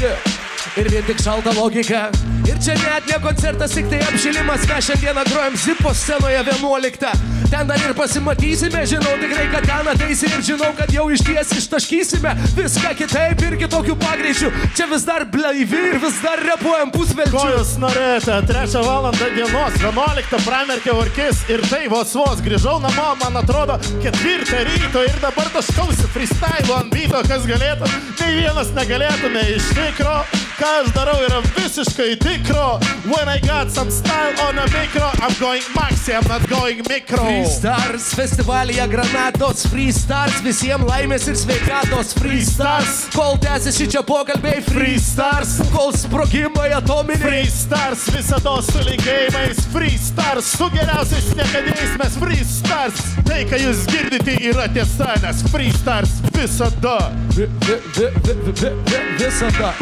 Yeah. 0.01 0.34
Ir 0.75 0.89
vien 0.91 1.05
tik 1.07 1.20
šalta 1.22 1.53
logika. 1.55 2.09
Ir 2.45 2.59
čia 2.61 2.75
net 2.77 3.07
ne 3.09 3.16
koncertas, 3.22 3.72
tik 3.77 3.87
tai 3.93 4.01
apšilimas, 4.05 4.66
mes 4.68 4.89
šiandieną 4.89 5.22
grojam 5.31 5.55
Zipo 5.57 5.95
scenoje 5.95 6.43
11. 6.45 7.07
Ten 7.51 7.68
dar 7.68 7.79
ir 7.79 7.95
pasimatysime, 7.95 8.81
žinau 8.91 9.12
tikrai, 9.20 9.45
kad 9.53 9.64
ten 9.68 9.89
ateisi 9.93 10.27
ir 10.27 10.43
žinau, 10.43 10.72
kad 10.77 10.91
jau 10.93 11.05
iš 11.14 11.22
ties 11.25 11.53
ištaškysime 11.61 12.33
viską 12.57 12.91
kitaip 12.99 13.45
ir 13.47 13.57
kitokių 13.62 13.95
pagreičių. 14.03 14.51
Čia 14.75 14.89
vis 14.91 15.07
dar 15.07 15.25
blaivi 15.31 15.83
ir 15.93 16.01
vis 16.03 16.18
dar 16.25 16.43
repuojam 16.43 16.91
Ko 16.91 16.99
pusvelčių. 16.99 17.45
jūs 17.55 17.75
norėjote? 17.85 18.41
Trečią 18.51 18.83
valandą 18.85 19.31
dienos, 19.37 19.79
11 19.79 20.43
pramerkė 20.49 20.93
orkis 20.99 21.45
ir 21.55 21.62
tai 21.70 21.85
vos 21.93 22.12
vos 22.18 22.43
grįžau 22.43 22.81
namo, 22.83 23.12
man 23.22 23.39
atrodo, 23.45 23.79
ketvirtą 24.03 24.64
ryto 24.72 25.07
ir 25.07 25.22
dabar 25.22 25.53
taškausi 25.55 26.11
freestyle 26.16 26.75
ant 26.81 26.91
byto, 26.93 27.22
kas 27.31 27.47
galėtų, 27.47 27.93
nei 28.20 28.41
vienas 28.43 28.75
negalėtume 28.75 29.47
iš 29.55 29.70
tikro, 29.79 30.18
ką 30.65 30.71
aš 30.81 30.93
darau 30.97 31.19
yra 31.21 31.41
visiškai 31.57 32.15
tikro. 32.21 32.79
When 33.05 33.29
I 33.29 33.39
got 33.41 33.71
some 33.71 33.91
style 33.91 34.33
on 34.49 34.59
a 34.59 34.65
micro, 34.73 35.11
I'm 35.21 35.35
going 35.39 35.62
maxi, 35.77 36.15
I'm 36.17 36.27
not 36.29 36.49
going 36.49 36.81
micro. 36.89 37.19
Freestars 37.21 38.15
festivalyje 38.17 38.87
granatos, 38.89 39.67
freestars 39.69 40.41
visiems 40.45 40.87
laimės 40.89 41.27
ir 41.29 41.37
sveikatos, 41.37 42.15
freestars. 42.17 43.03
Kol 43.15 43.37
tęsiasi 43.45 43.89
čia 43.93 44.03
pokalbiai, 44.09 44.62
freestars. 44.65 45.59
Kol 45.75 45.93
sprogimai 45.93 46.71
atominiai. 46.79 47.21
Freestars 47.29 48.07
visada 48.15 48.57
su 48.65 48.85
linkėjimais, 48.89 49.61
freestars 49.75 50.49
su 50.57 50.71
geriausiais 50.73 51.29
niekadėjais 51.41 51.99
mes 52.01 52.17
freestars. 52.23 53.03
Tai, 53.29 53.43
ką 53.51 53.61
jūs 53.67 53.85
girdite, 53.91 54.39
yra 54.49 54.71
tiesa, 54.73 55.12
nes 55.27 55.45
freestars 55.53 56.17
visada. 56.33 56.97
Vi- 57.37 57.51
vi- 57.67 57.83
vi- 57.99 58.15
vi- 58.25 58.39
vi- 58.47 58.57
vi- 58.62 58.79
vi- 58.89 59.03
Visada. 59.25 59.75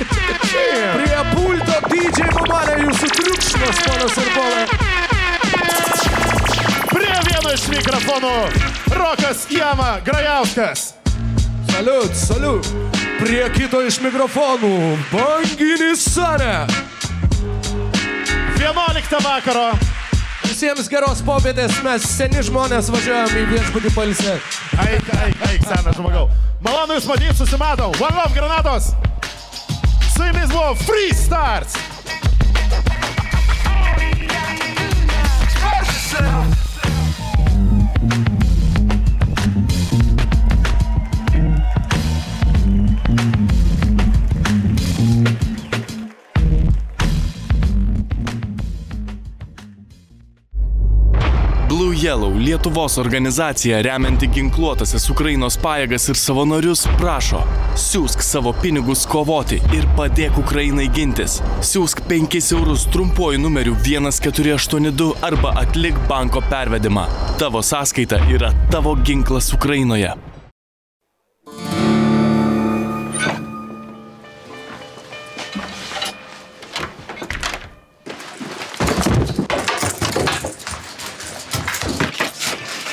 Prie 0.00 1.16
pulto 1.34 1.76
DJ 1.90 2.28
Mamalė 2.32 2.76
jūsų 2.86 3.08
triukšmas, 3.18 3.80
ponas 3.84 4.14
ir 4.22 4.30
ponai. 4.32 4.64
Prie 6.90 7.18
vieno 7.26 7.52
iš 7.52 7.66
mikrofonų 7.68 8.32
Rokas 8.96 9.44
Jama 9.52 9.98
Grajauskas. 10.06 10.94
Saliut, 11.70 12.16
saliut. 12.16 12.70
Prie 13.20 13.42
kito 13.52 13.82
iš 13.84 14.00
mikrofonų. 14.00 14.72
Banginis 15.12 16.06
Sane. 16.14 16.64
11 18.56 19.20
vakaro. 19.20 19.68
Visiems 20.48 20.88
geros 20.92 21.20
popietės, 21.24 21.76
mes 21.84 22.08
seni 22.08 22.40
žmonės 22.44 22.88
važiuojam 22.92 23.36
į 23.36 23.44
viešbutį 23.52 23.92
palsę. 23.94 24.40
Eik, 24.88 25.12
eik, 25.20 25.46
eik, 25.52 25.68
senas 25.68 26.00
žmogau. 26.00 26.26
Malonu 26.64 26.96
jūs 26.96 27.08
matyti, 27.08 27.36
susimatom. 27.36 27.92
sing 30.20 30.32
this 30.32 30.52
one. 30.52 30.76
Free 30.76 31.12
starts. 31.12 31.74
Express 35.42 35.86
yourself. 35.86 36.69
Blue 51.90 52.06
Yellow 52.06 52.38
Lietuvos 52.38 52.98
organizacija 52.98 53.80
remianti 53.82 54.28
ginkluotasias 54.30 55.08
Ukrainos 55.10 55.56
pajėgas 55.58 56.06
ir 56.12 56.20
savanorius 56.20 56.84
prašo 57.00 57.40
siūsk 57.82 58.22
savo 58.22 58.52
pinigus 58.62 59.02
kovoti 59.10 59.58
ir 59.74 59.88
padėk 59.98 60.38
Ukrainai 60.38 60.86
gintis. 60.94 61.40
Siūsk 61.72 62.04
5 62.06 62.38
eurus 62.60 62.86
trumpuoju 62.94 63.42
numeriu 63.42 63.74
1482 63.82 65.12
arba 65.32 65.56
atlik 65.66 65.98
banko 66.08 66.46
pervedimą. 66.50 67.08
Tavo 67.42 67.66
sąskaita 67.72 68.22
yra 68.30 68.54
tavo 68.70 68.94
ginklas 68.94 69.50
Ukrainoje. 69.58 70.14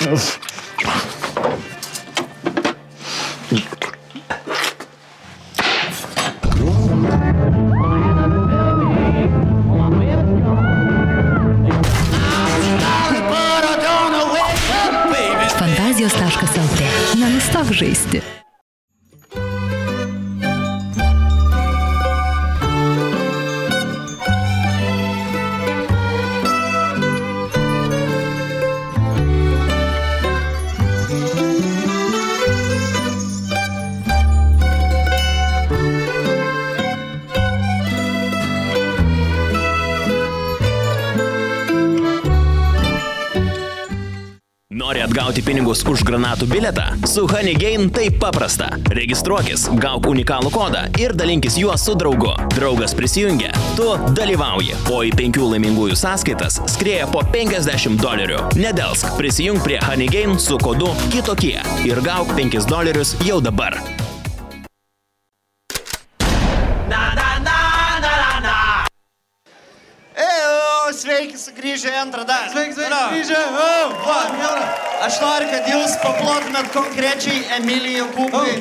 business. 0.10 0.47
Pinigus 45.68 45.84
už 45.84 46.04
granatų 46.08 46.48
bilietą? 46.48 46.84
Su 47.08 47.26
Honeygain 47.28 47.90
tai 47.92 48.08
paprasta. 48.10 48.70
Registruokis, 48.88 49.68
gauk 49.82 50.08
unikalų 50.08 50.52
kodą 50.54 50.86
ir 51.00 51.12
dalinkis 51.12 51.58
juo 51.60 51.76
su 51.78 51.96
draugu. 51.96 52.32
Draugas 52.56 52.96
prisijungia, 52.96 53.52
tu 53.76 53.90
dalyvauji, 54.16 54.78
o 54.94 55.04
į 55.04 55.12
penkių 55.18 55.52
laimingųjų 55.52 56.00
sąskaitas 56.00 56.62
skrieja 56.72 57.10
po 57.12 57.26
50 57.34 58.00
dolerių. 58.00 58.40
Nedelsk, 58.56 59.12
prisijung 59.20 59.60
prie 59.60 59.82
Honeygain 59.84 60.40
su 60.40 60.58
kodu 60.58 60.94
kitokie 61.12 61.60
ir 61.84 62.04
gauk 62.06 62.32
5 62.38 62.64
dolerius 62.70 63.18
jau 63.28 63.42
dabar. 63.44 63.76
Sugrįžę 71.78 71.94
į 71.94 72.00
antrą 72.02 72.24
dalį. 72.26 72.50
Sveiki, 72.52 72.74
sveiki, 72.74 73.00
grįžę. 73.12 73.42
Va, 74.06 74.18
gera. 74.34 74.64
Aš 75.06 75.20
noriu, 75.22 75.50
kad 75.52 75.68
jūs 75.70 75.94
paplotumėt 76.02 76.72
konkrečiai 76.74 77.44
Emilijų 77.60 78.08
Kūpui. 78.16 78.56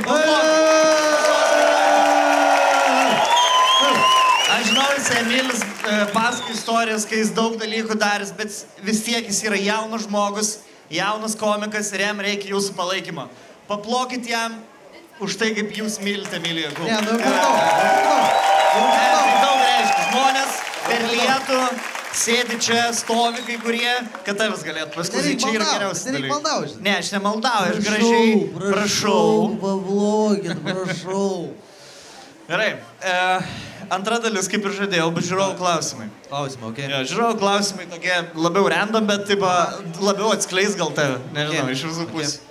Aš 4.56 4.68
žinau, 4.68 4.86
jis 4.98 5.08
Emilis 5.22 5.64
e, 5.64 5.96
pasako 6.12 6.52
istorijas, 6.52 7.08
kai 7.08 7.22
jis 7.22 7.32
daug 7.36 7.56
dalykų 7.60 7.96
daręs, 8.00 8.34
bet 8.36 8.52
vis 8.84 9.02
tiek 9.04 9.24
jis 9.24 9.42
yra 9.48 9.58
jaunas 9.60 10.06
žmogus, 10.06 10.52
jaunas 10.92 11.36
komikas 11.40 11.92
ir 11.96 12.04
jam 12.06 12.20
reikia 12.20 12.52
jūsų 12.52 12.76
palaikymo. 12.76 13.28
Paplokit 13.66 14.28
jam 14.28 14.60
už 15.24 15.40
tai, 15.40 15.54
kaip 15.56 15.72
jūs 15.72 16.00
mylite 16.04 16.36
Emiliją 16.36 16.72
Kūpui. 16.76 16.92
Ne, 16.92 17.00
nu, 17.00 17.16
daug. 17.16 17.20
per 17.24 17.36
daug. 17.40 18.32
Ne, 18.76 19.10
tai 19.10 19.36
daug 19.42 19.60
reiškia. 19.64 20.08
Žmonės 20.08 20.64
per 20.86 21.06
lietų 21.12 21.62
Sėdi 22.16 22.56
čia, 22.64 22.80
stovi 22.96 23.42
kai 23.44 23.58
kurie, 23.60 23.92
kad 24.24 24.38
tavęs 24.40 24.62
galėtų. 24.64 25.02
Nereik 25.12 25.40
Čia 25.42 25.50
yra 25.52 25.66
geriausias. 25.68 26.06
nereik 26.08 26.22
dalykas. 26.22 26.32
maldaut, 26.32 26.68
žinai. 26.72 26.82
Ne, 26.86 26.94
aš 27.02 27.10
nemaldauju, 27.12 27.74
aš 27.74 27.80
gražiai. 27.84 28.30
Prašau. 28.56 29.56
Pavlogit, 29.60 30.62
prašau. 30.64 31.26
Gerai. 32.48 32.70
E, 33.02 33.14
antra 33.92 34.20
dalis, 34.22 34.48
kaip 34.48 34.64
ir 34.64 34.74
žadėjau, 34.78 35.10
bus 35.16 35.28
žiūrovų 35.28 35.58
klausimai. 35.60 36.08
Klausimą, 36.30 36.70
okei. 36.72 36.88
Jo, 36.94 37.02
žiūrovų 37.12 37.38
klausimai 37.42 37.86
tokie 37.92 38.16
labiau 38.38 38.68
random, 38.72 39.08
bet 39.10 39.26
taip, 39.28 39.44
labiau 40.00 40.32
atskleis 40.32 40.76
gal 40.78 40.94
tave. 40.96 41.20
Nežinau, 41.36 41.66
Okay. 41.66 41.76
iš 41.76 41.84
visų 41.90 42.08
pusių. 42.14 42.42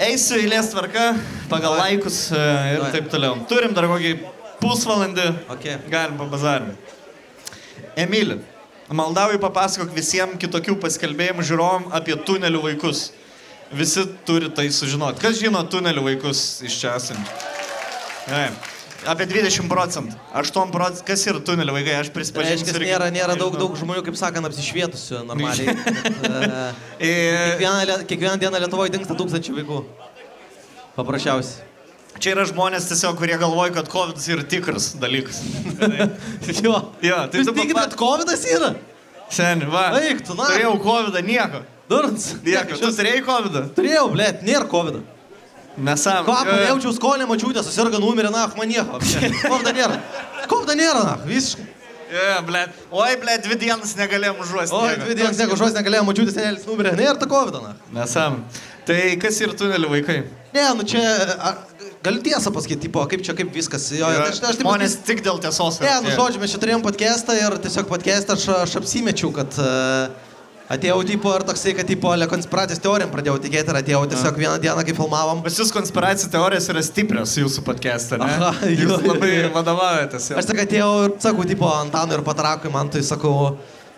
Eisiu 0.00 0.38
eilės 0.40 0.70
tvarka, 0.72 1.10
pagal 1.50 1.76
laikus 1.80 2.20
e, 2.32 2.44
ir 2.76 2.84
taip 2.92 3.08
toliau. 3.12 3.38
Turim 3.50 3.72
dar 3.76 3.88
kokį 3.90 4.12
pusvalandį. 4.60 5.26
Okay. 5.56 5.78
Galim 5.92 6.16
pabazarinti. 6.20 6.98
Emilį, 8.00 8.40
maldauju 8.90 9.40
papasakok 9.42 9.94
visiems 9.94 10.40
kitokių 10.42 10.76
paskelbėjimų 10.82 11.46
žiūrovom 11.46 11.88
apie 11.96 12.16
tunelių 12.26 12.64
vaikus. 12.68 13.10
Visi 13.70 14.02
turi 14.26 14.50
tai 14.50 14.66
sužinoti. 14.74 15.22
Kas 15.22 15.38
žino 15.38 15.62
tunelių 15.70 16.02
vaikus 16.08 16.42
iš 16.66 16.80
čia 16.82 16.96
esančių? 16.98 17.38
Apie 19.08 19.24
20 19.30 19.70
procentų. 19.70 20.18
8 20.36 20.74
procentų. 20.74 21.06
Kas 21.08 21.22
yra 21.30 21.40
tunelių 21.46 21.76
vaikai? 21.78 21.94
Aš 22.02 22.10
prisipažinsiu. 22.12 22.66
Reiškia, 22.66 22.76
irgi 22.76 22.90
nėra, 22.90 23.08
nėra 23.14 23.38
daug, 23.38 23.56
daug 23.56 23.78
žmonių, 23.78 24.02
kaip 24.04 24.18
sakant, 24.20 24.50
apsišvietusių 24.50 25.22
normaliai. 25.30 25.72
Bet, 25.72 26.28
e, 26.34 27.08
E, 27.08 27.14
kiekvieną, 27.54 28.04
kiekvieną 28.10 28.36
dieną 28.42 28.60
Lietuvoje 28.66 28.92
dinksta 28.98 29.16
tūkstančių 29.16 29.56
vaikų. 29.62 29.82
Paprasčiausiai. 30.98 31.69
Čia 32.18 32.32
yra 32.34 32.44
žmonės 32.48 32.88
tiesiog, 32.90 33.14
kurie 33.20 33.36
galvoja, 33.38 33.70
kad 33.76 33.88
COVID 33.92 34.18
yra 34.34 34.44
tikras 34.50 34.90
dalykas. 35.00 35.38
jo. 36.64 36.74
Jo, 37.04 37.20
tai 37.30 37.40
Jūs 37.40 37.48
tu 37.48 37.54
tikit, 37.54 37.76
papa- 37.76 37.86
kad 37.86 37.98
COVID 38.00 38.34
yra? 38.56 38.72
Seniai, 39.30 39.70
va. 39.70 39.84
Eik, 40.00 40.24
tu, 40.26 40.34
na. 40.34 40.50
Turėjau 40.50 40.74
COVID, 40.82 41.20
nieko. 41.24 41.62
Durns. 41.90 42.32
Nieko. 42.42 42.76
Tu 42.80 42.90
turėjai 42.98 43.22
COVID? 43.26 43.58
Turėjau, 43.78 44.08
blėt, 44.12 44.42
nėra 44.46 44.66
COVID. 44.70 45.00
Mes 45.80 46.02
savo. 46.02 46.26
Kvapą 46.26 46.56
jaučiau 46.66 46.92
skonę, 46.96 47.28
mačiutę, 47.30 47.62
susirga 47.64 48.00
numirė, 48.02 48.32
na, 48.34 48.48
man 48.58 48.68
nieko. 48.68 48.98
COVID 49.52 49.70
nėra. 49.78 50.00
COVID 50.50 50.74
nėra, 50.80 51.04
na, 51.06 51.14
visiškai. 51.28 51.68
Ja, 52.10 52.40
ble. 52.42 52.64
Oi, 52.90 53.12
ble, 53.22 53.36
dvi 53.44 53.54
dienas 53.60 53.94
negalėjom 53.94 54.40
užuosti. 54.42 54.74
O, 54.74 54.82
dvi 55.04 55.14
dienas 55.14 55.38
nieko, 55.38 55.54
žodžiu 55.54 55.78
negalėjau, 55.78 56.08
mačiutė 56.08 56.34
senelis 56.34 56.66
numirė, 56.66 56.96
nėra 56.98 57.14
ta 57.20 57.28
COVID, 57.30 57.60
na. 57.62 57.76
Mes 57.94 58.14
savo. 58.18 58.42
Tai 58.88 58.98
kas 59.22 59.38
yra 59.46 59.54
tunelių 59.54 59.92
vaikai? 59.92 60.16
Ne, 60.56 60.64
nu 60.74 60.86
čia, 60.90 61.04
galiu 62.04 62.22
tiesą 62.24 62.52
pasakyti, 62.54 62.86
tipo, 62.88 63.04
kaip 63.10 63.22
čia, 63.26 63.34
kaip 63.36 63.52
viskas. 63.54 63.90
Jo, 63.92 64.08
Yra 64.14 64.30
aš, 64.30 64.40
aš 64.40 64.58
taip 64.58 64.64
Žmonės 64.64 64.96
tik 65.06 65.22
dėl 65.26 65.40
tiesos. 65.42 65.80
Ne, 65.84 65.92
nu 66.04 66.16
žodžiu, 66.16 66.40
mes 66.42 66.52
čia 66.54 66.60
turėjom 66.62 66.84
podcastą 66.84 67.36
ir 67.36 67.56
tiesiog 67.60 67.88
podcastą 67.90 68.36
aš, 68.38 68.46
aš 68.64 68.76
apsimečiau, 68.80 69.32
kad 69.36 69.58
uh, 69.60 70.30
atėjau 70.72 71.00
tipo 71.08 71.32
ir 71.36 71.44
toksai, 71.48 71.74
kad 71.76 71.88
tipo 71.90 72.12
ale 72.14 72.28
konspiracijos 72.30 72.80
teorijom 72.84 73.12
pradėjau 73.12 73.36
tikėti 73.44 73.72
ir 73.72 73.80
atėjau 73.82 74.02
tiesiog 74.14 74.40
vieną 74.40 74.56
dieną, 74.62 74.86
kai 74.86 74.96
filmavom. 74.96 75.44
Jūs 75.50 75.74
konspiracijų 75.76 76.32
teorijos 76.32 76.70
yra 76.72 76.84
stiprios 76.86 77.36
jūsų 77.42 77.66
podcast'e, 77.68 78.20
ne? 78.22 78.32
Aha, 78.38 78.70
jūs 78.70 78.86
jo, 78.86 79.00
labai 79.04 79.32
jo. 79.34 79.52
vadovaujatės. 79.58 80.32
jo. 80.32 80.40
Aš 80.40 80.50
tik 80.50 80.64
atėjau 80.64 80.90
ir 81.04 81.16
sakau, 81.20 81.48
tipo, 81.52 81.68
Antanui 81.68 82.16
ir 82.16 82.24
Patarakui, 82.26 82.72
man 82.72 82.92
tai 82.92 83.04
sakau, 83.04 83.56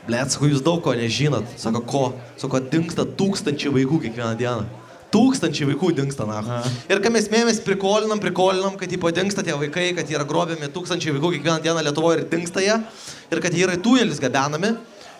blėt, 0.08 0.34
sakau, 0.34 0.50
jūs 0.50 0.64
daug 0.66 0.82
ko 0.82 0.96
nežinot. 0.98 1.54
Sako, 1.60 1.86
ko? 1.86 2.06
Sako, 2.40 2.64
dinksta 2.72 3.06
tūkstančiai 3.20 3.76
vaikų 3.78 4.06
kiekvieną 4.08 4.34
dieną. 4.40 4.81
Tūkstančiai 5.12 5.68
vaikų 5.68 5.90
dinksta, 5.98 6.24
na. 6.24 6.62
Ir 6.88 7.02
kai 7.04 7.10
mes 7.12 7.26
mėmės 7.32 7.58
prikolinam, 7.64 8.20
prikolinam, 8.22 8.78
kad 8.80 8.88
tipo 8.88 9.10
dinksta 9.12 9.44
tie 9.44 9.52
vaikai, 9.60 9.90
kad 9.96 10.08
jie 10.08 10.16
yra 10.16 10.24
grobiami 10.28 10.70
tūkstančiai 10.72 11.12
vaikų 11.18 11.34
kiekvieną 11.34 11.58
dieną 11.66 11.82
Lietuvoje 11.84 12.22
ir 12.22 12.30
dinksta 12.30 12.62
jie. 12.64 12.78
Ir 13.28 13.42
kad 13.44 13.52
jie 13.52 13.66
yra 13.66 13.76
tunelis 13.76 14.22
gabenami. 14.22 14.72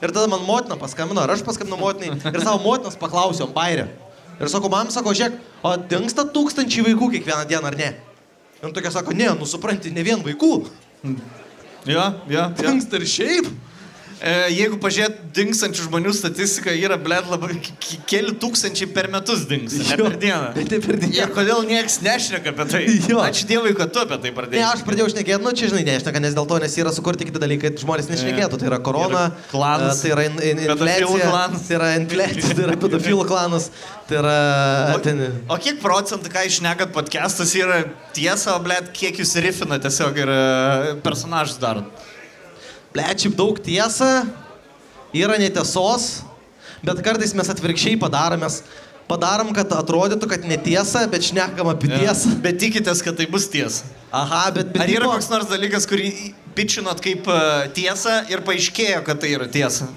Ir 0.03 0.11
tada 0.11 0.25
man 0.33 0.47
motina 0.47 0.79
paskambino, 0.81 1.21
ar 1.23 1.31
aš 1.35 1.45
paskambinau 1.47 1.79
motinai. 1.79 2.17
Ir 2.33 2.41
savo 2.41 2.63
motinas 2.65 2.97
paklausiau, 2.99 3.51
bairė. 3.53 3.91
Ir 4.41 4.49
sako, 4.51 4.71
mam, 4.73 4.89
sako, 4.91 5.13
žiūrėk, 5.15 5.37
o 5.63 5.75
dinksta 5.91 6.25
tūkstančiai 6.35 6.89
vaikų 6.89 7.11
kiekvieną 7.19 7.45
dieną, 7.51 7.69
ar 7.69 7.77
ne? 7.79 7.91
Ir 8.63 8.73
tokia 8.75 8.91
sako, 8.95 9.15
ne, 9.15 9.29
nu 9.39 9.47
supranti, 9.47 9.93
ne 9.95 10.03
vien 10.07 10.25
vaikų. 10.25 10.55
Jo, 11.05 11.21
jo. 11.93 12.07
jo. 12.33 12.49
Dingsta 12.59 12.99
ir 12.99 13.07
šiaip. 13.11 13.53
E, 14.23 14.33
jeigu 14.55 14.77
pažiūrėt 14.79 15.17
dingstančių 15.35 15.89
žmonių 15.89 16.13
statistiką, 16.15 16.71
yra, 16.79 16.95
blėt, 17.03 17.27
labai 17.27 17.57
keli 18.07 18.31
tūkstančiai 18.39 18.87
per 18.95 19.09
metus 19.11 19.41
dingsta. 19.51 19.83
Ne 19.89 19.97
per 19.99 20.15
dieną. 20.23 20.53
bet 20.55 20.71
ne 20.71 20.79
per 20.85 20.99
dieną. 21.03 21.17
Ir 21.19 21.33
kodėl 21.35 21.65
niekas 21.67 21.97
nešneka 22.05 22.53
apie 22.53 22.67
tai? 22.71 22.83
Jo. 23.11 23.19
Ačiū 23.25 23.49
Dievui, 23.51 23.73
kad 23.75 23.91
tu 23.91 23.99
apie 24.05 24.21
tai 24.23 24.31
Ne, 24.31 24.37
pradėjai. 24.37 24.69
aš 24.77 24.85
pradėjau 24.87 25.09
šnekėti, 25.11 25.41
nu 25.43 25.51
čia 25.59 25.73
žinai, 25.73 25.83
nešneka, 25.89 26.23
nes 26.23 26.37
dėl 26.39 26.47
to, 26.53 26.61
nes 26.63 26.77
yra 26.79 26.93
sukurti 26.95 27.27
kiti 27.27 27.43
dalykai, 27.43 27.73
kad 27.73 27.83
žmonės 27.83 28.13
nešnekėtų. 28.13 28.61
Tai 28.63 28.71
yra 28.71 28.79
korona, 28.87 29.25
Yra 29.33 29.51
klanas. 29.51 29.99
e, 29.99 30.07
tai 30.07 30.15
yra 30.15 30.29
in, 30.31 30.39
in, 30.53 30.63
infliacija, 30.71 31.27
klanas. 31.27 31.67
tai 31.67 31.77
yra 31.81 31.91
infliacija, 31.99 32.55
tai 32.55 32.69
yra 32.69 32.79
pedofilų 32.87 33.27
klanas, 33.27 33.69
tai 34.07 34.21
yra... 34.23 34.39
Ten, 35.03 35.25
O 35.51 35.59
kiek 35.59 35.83
procentų, 35.83 36.31
ką 36.31 36.47
išnekat 36.47 36.95
podcastas, 36.95 37.57
yra 37.59 37.83
tiesa, 38.15 38.55
o 38.55 38.63
blėt, 38.63 38.95
kiek 38.95 39.19
jūs 39.19 39.35
rifinat 39.43 39.83
tiesiog 39.83 40.23
ir 40.23 40.31
e, 40.31 40.41
personažus 41.03 41.59
darot? 41.59 41.91
Plečiai 42.93 43.33
daug 43.33 43.57
tiesa, 43.65 44.27
yra 45.17 45.39
netiesos, 45.41 46.23
bet 46.85 47.01
kartais 47.05 47.33
mes 47.37 47.49
atvirkščiai 47.53 47.97
padarom, 48.01 48.43
mes 48.45 48.61
padarom, 49.09 49.53
kad 49.57 49.73
atrodytų, 49.77 50.29
kad 50.29 50.45
netiesa, 50.49 51.07
bet 51.11 51.25
šnekam 51.31 51.71
apie 51.73 51.91
tiesą. 51.93 52.37
Bet 52.45 52.61
tikitės, 52.61 53.03
kad 53.05 53.17
tai 53.19 53.29
bus 53.33 53.49
tiesa. 53.53 53.89
Aha, 54.13 54.45
bet... 54.55 54.73
bet 54.75 54.85
Ar 54.85 54.93
yra 54.93 55.11
koks 55.15 55.31
nors 55.33 55.49
dalykas, 55.49 55.89
kurį 55.89 56.13
pičinot 56.57 57.01
kaip 57.05 57.29
e, 57.33 57.43
tiesą 57.77 58.23
ir 58.33 58.45
paaiškėjo, 58.45 59.01
kad 59.07 59.23
tai 59.23 59.33
yra 59.39 59.49
tiesa? 59.53 59.89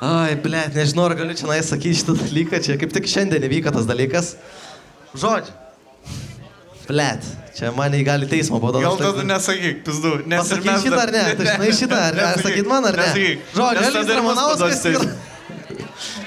Ai, 0.00 0.36
blėt, 0.40 0.76
nežinau, 0.76 1.08
ar 1.10 1.16
galiu 1.16 1.36
čia 1.36 1.60
sakyti 1.64 2.00
šitą 2.00 2.16
dalyką, 2.20 2.60
čia 2.64 2.76
kaip 2.80 2.92
tik 2.96 3.08
šiandien 3.08 3.44
įvyko 3.48 3.72
tas 3.74 3.88
dalykas. 3.88 4.34
Žodžiu. 5.12 5.56
Blėt, 6.90 7.26
čia 7.54 7.70
mane 7.76 8.00
įgali 8.02 8.26
teismo 8.26 8.58
Gal 8.58 8.64
padovanoti. 8.66 9.04
tada 9.04 9.22
nesakyk, 9.28 9.82
pizdu. 9.86 10.10
Nes 10.26 10.40
Pasakyk 10.42 10.64
mes 10.66 10.86
šitą 10.86 11.02
ar 11.04 11.12
ne? 11.14 11.24
Tu 11.38 11.44
žinai 11.46 11.68
šitą, 11.78 11.98
ar 12.08 12.16
ne? 12.18 12.30
Sakyt 12.42 12.70
man 12.70 12.88
ar 12.88 12.96
ne? 12.98 13.04
nesakyk. 13.06 13.44
Žodžiu, 13.58 13.84
Elvis 13.90 14.14
Ramanauskas 14.18 14.82
ir... 14.90 15.04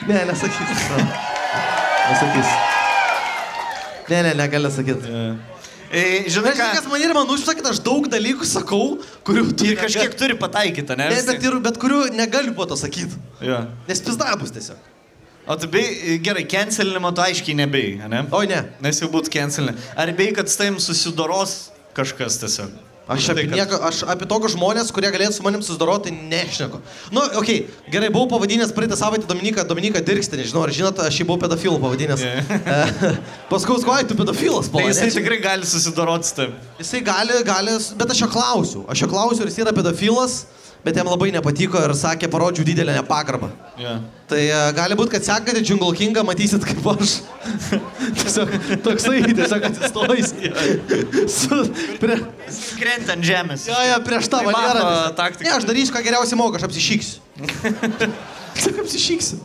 Ne, 0.07 0.21
nesakys. 0.29 0.85
Nesakys. 2.11 2.53
Ne, 4.13 4.21
ne, 4.29 4.31
negali 4.39 4.71
sakyti. 4.71 5.11
E, 5.93 6.05
žinai, 6.31 6.55
Žinai, 6.55 6.71
kas 6.77 6.87
man 6.89 7.03
ir 7.03 7.11
man 7.13 7.29
užsakė, 7.35 7.65
aš 7.69 7.83
daug 7.85 8.07
dalykų 8.09 8.47
sakau, 8.49 8.95
kurių 9.27 9.43
tu... 9.53 9.67
Ir 9.69 9.77
kažkiek 9.77 10.15
turi 10.17 10.39
pataikyti, 10.39 10.95
ne? 10.97 11.11
Ne, 11.11 11.19
bet, 11.27 11.43
ir, 11.45 11.59
bet 11.67 11.77
kurių 11.81 12.07
negaliu 12.17 12.55
po 12.57 12.65
to 12.71 12.79
sakyti. 12.79 13.19
Jo. 13.45 13.59
Nes 13.91 14.01
pizdabus 14.01 14.55
tiesiog. 14.55 14.92
O 15.47 15.57
tu 15.59 15.67
bei, 15.67 16.17
gerai, 16.23 16.45
cancelinimo 16.47 17.11
tu 17.11 17.21
aiškiai 17.23 17.57
nebei, 17.59 17.97
ne? 18.07 18.23
Oi, 18.31 18.47
ne. 18.47 18.61
Nes 18.83 19.01
jau 19.01 19.09
būtų 19.11 19.33
cancelinė. 19.33 19.75
Ar 19.99 20.11
bei, 20.15 20.31
kad 20.35 20.47
su 20.47 20.59
tavim 20.61 20.79
susidoros 20.79 21.57
kažkas 21.97 22.39
tiesiog? 22.39 22.71
Aš 23.03 23.25
apie, 23.33 23.43
tai, 23.49 23.57
nieko, 23.59 23.75
aš 23.83 23.97
apie 24.07 24.23
tokius 24.31 24.53
žmonės, 24.55 24.87
kurie 24.95 25.09
galėtų 25.11 25.35
su 25.35 25.43
manim 25.43 25.59
susidoroti, 25.59 26.13
nešneku. 26.31 26.79
Nu, 27.11 27.25
okei, 27.41 27.65
okay, 27.65 27.89
gerai, 27.91 28.07
buvau 28.13 28.29
pavadinęs 28.31 28.71
praeitą 28.71 28.95
savaitę 28.95 29.27
Dominiką, 29.27 29.65
Dominiką 29.67 29.99
Dirkstį, 30.07 30.39
nežinau, 30.39 30.61
ar 30.63 30.71
žinot, 30.71 31.01
aš 31.03 31.17
jį 31.19 31.27
buvau 31.27 31.41
pedofilų 31.43 31.81
pavadinęs. 31.83 32.23
Yeah. 32.23 33.19
Paskui, 33.51 33.75
skoj, 33.83 34.07
tu 34.07 34.15
pedofilas, 34.15 34.71
Tai 34.71 34.79
pala. 34.79 34.93
jisai 34.93 35.11
tikrai 35.17 35.41
gali 35.43 35.67
susidoroti 35.67 36.31
su 36.31 36.37
tavim. 36.39 36.55
Jisai 36.79 37.03
gali, 37.03 37.43
gali, 37.43 37.75
bet 37.99 38.15
aš 38.15 38.23
jo 38.23 38.31
klausiu. 38.31 38.85
Aš 38.87 39.03
jo 39.03 39.11
klausiu, 39.11 39.43
ar 39.43 39.51
jis 39.51 39.59
yra 39.65 39.75
pedofilas, 39.75 40.39
bet 40.83 40.99
jam 40.99 41.07
labai 41.09 41.31
nepatiko 41.35 41.81
ir 41.83 41.93
sakė, 41.97 42.29
parodžiau 42.31 42.65
didelę 42.67 42.95
nepagarbą. 42.97 43.49
Jo. 43.79 43.95
Tai 44.29 44.41
e, 44.41 44.59
gali 44.77 44.97
būti, 44.99 45.13
kad 45.15 45.27
sekate 45.27 45.63
Jungle 45.63 45.93
Kingą, 45.97 46.25
matysit 46.27 46.65
kaip 46.67 46.85
aš. 46.93 47.15
tiesiog 48.19 48.53
toksai, 48.85 49.21
tiesiog 49.29 49.67
atsistojus. 49.69 50.35
Su, 51.31 51.63
prie, 52.03 52.19
Krenta 52.79 53.17
ant 53.17 53.27
žemės. 53.27 53.67
jo, 53.71 53.79
jo, 53.89 53.97
prieš 54.07 54.29
tą 54.33 54.43
Tai 54.49 54.85
taktiką. 55.17 55.47
Ne, 55.47 55.57
aš 55.57 55.67
darysiu, 55.69 55.95
ką 55.95 56.03
geriausiai 56.05 56.39
moku, 56.39 56.59
aš 56.59 56.67
apsišyksiu. 56.69 57.19
Tik 58.53 58.83
apsišyksiu. 58.83 59.41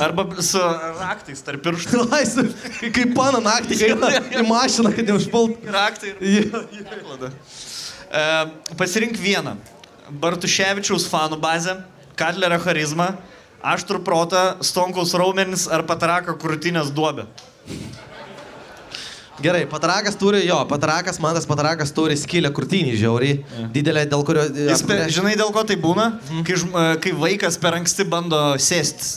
Arba 0.00 0.24
su 0.42 0.60
raktais 1.00 1.42
tarp 1.44 1.62
pirštų. 1.66 2.00
Laisvė, 2.12 2.46
kaip 2.94 3.12
pana 3.16 3.42
naktį, 3.44 3.78
kai 3.78 3.90
eina 3.92 4.10
į 4.40 4.46
mašiną, 4.48 4.92
kad 4.96 5.10
neužpult. 5.12 5.60
Raktai 5.74 6.14
ir... 6.16 6.48
Perklada. 6.88 7.30
E, 8.08 8.24
pasirink 8.80 9.20
vieną. 9.20 9.58
Bartuševičiaus 10.20 11.06
fanų 11.08 11.38
bazę, 11.40 11.78
Katlerio 12.18 12.58
charizmą, 12.60 13.08
aštrų 13.64 14.02
protą, 14.04 14.42
stonkaus 14.64 15.14
raumenis 15.16 15.68
ar 15.72 15.86
patarako 15.88 16.36
krūtinės 16.40 16.92
duobę. 16.92 17.28
Gerai, 19.42 19.62
patarakas 19.66 20.14
turi, 20.20 20.42
jo, 20.46 20.58
patarakas, 20.70 21.16
man 21.22 21.34
tas 21.34 21.48
patarakas 21.48 21.90
turi 21.96 22.14
skylę 22.20 22.52
krūtinį 22.54 22.92
žiauriai. 23.00 23.38
Didelę, 23.74 24.04
dėl 24.10 24.22
kurio... 24.28 24.44
Jis, 24.68 24.84
pe, 24.86 24.98
žinai, 25.10 25.32
dėl 25.40 25.50
ko 25.54 25.64
tai 25.66 25.78
būna? 25.80 26.12
Mhm. 26.20 26.44
Kai, 26.46 26.58
e, 26.60 26.84
kai 27.02 27.14
vaikas 27.24 27.58
per 27.62 27.78
anksti 27.80 28.06
bando 28.12 28.42
sėstis. 28.62 29.16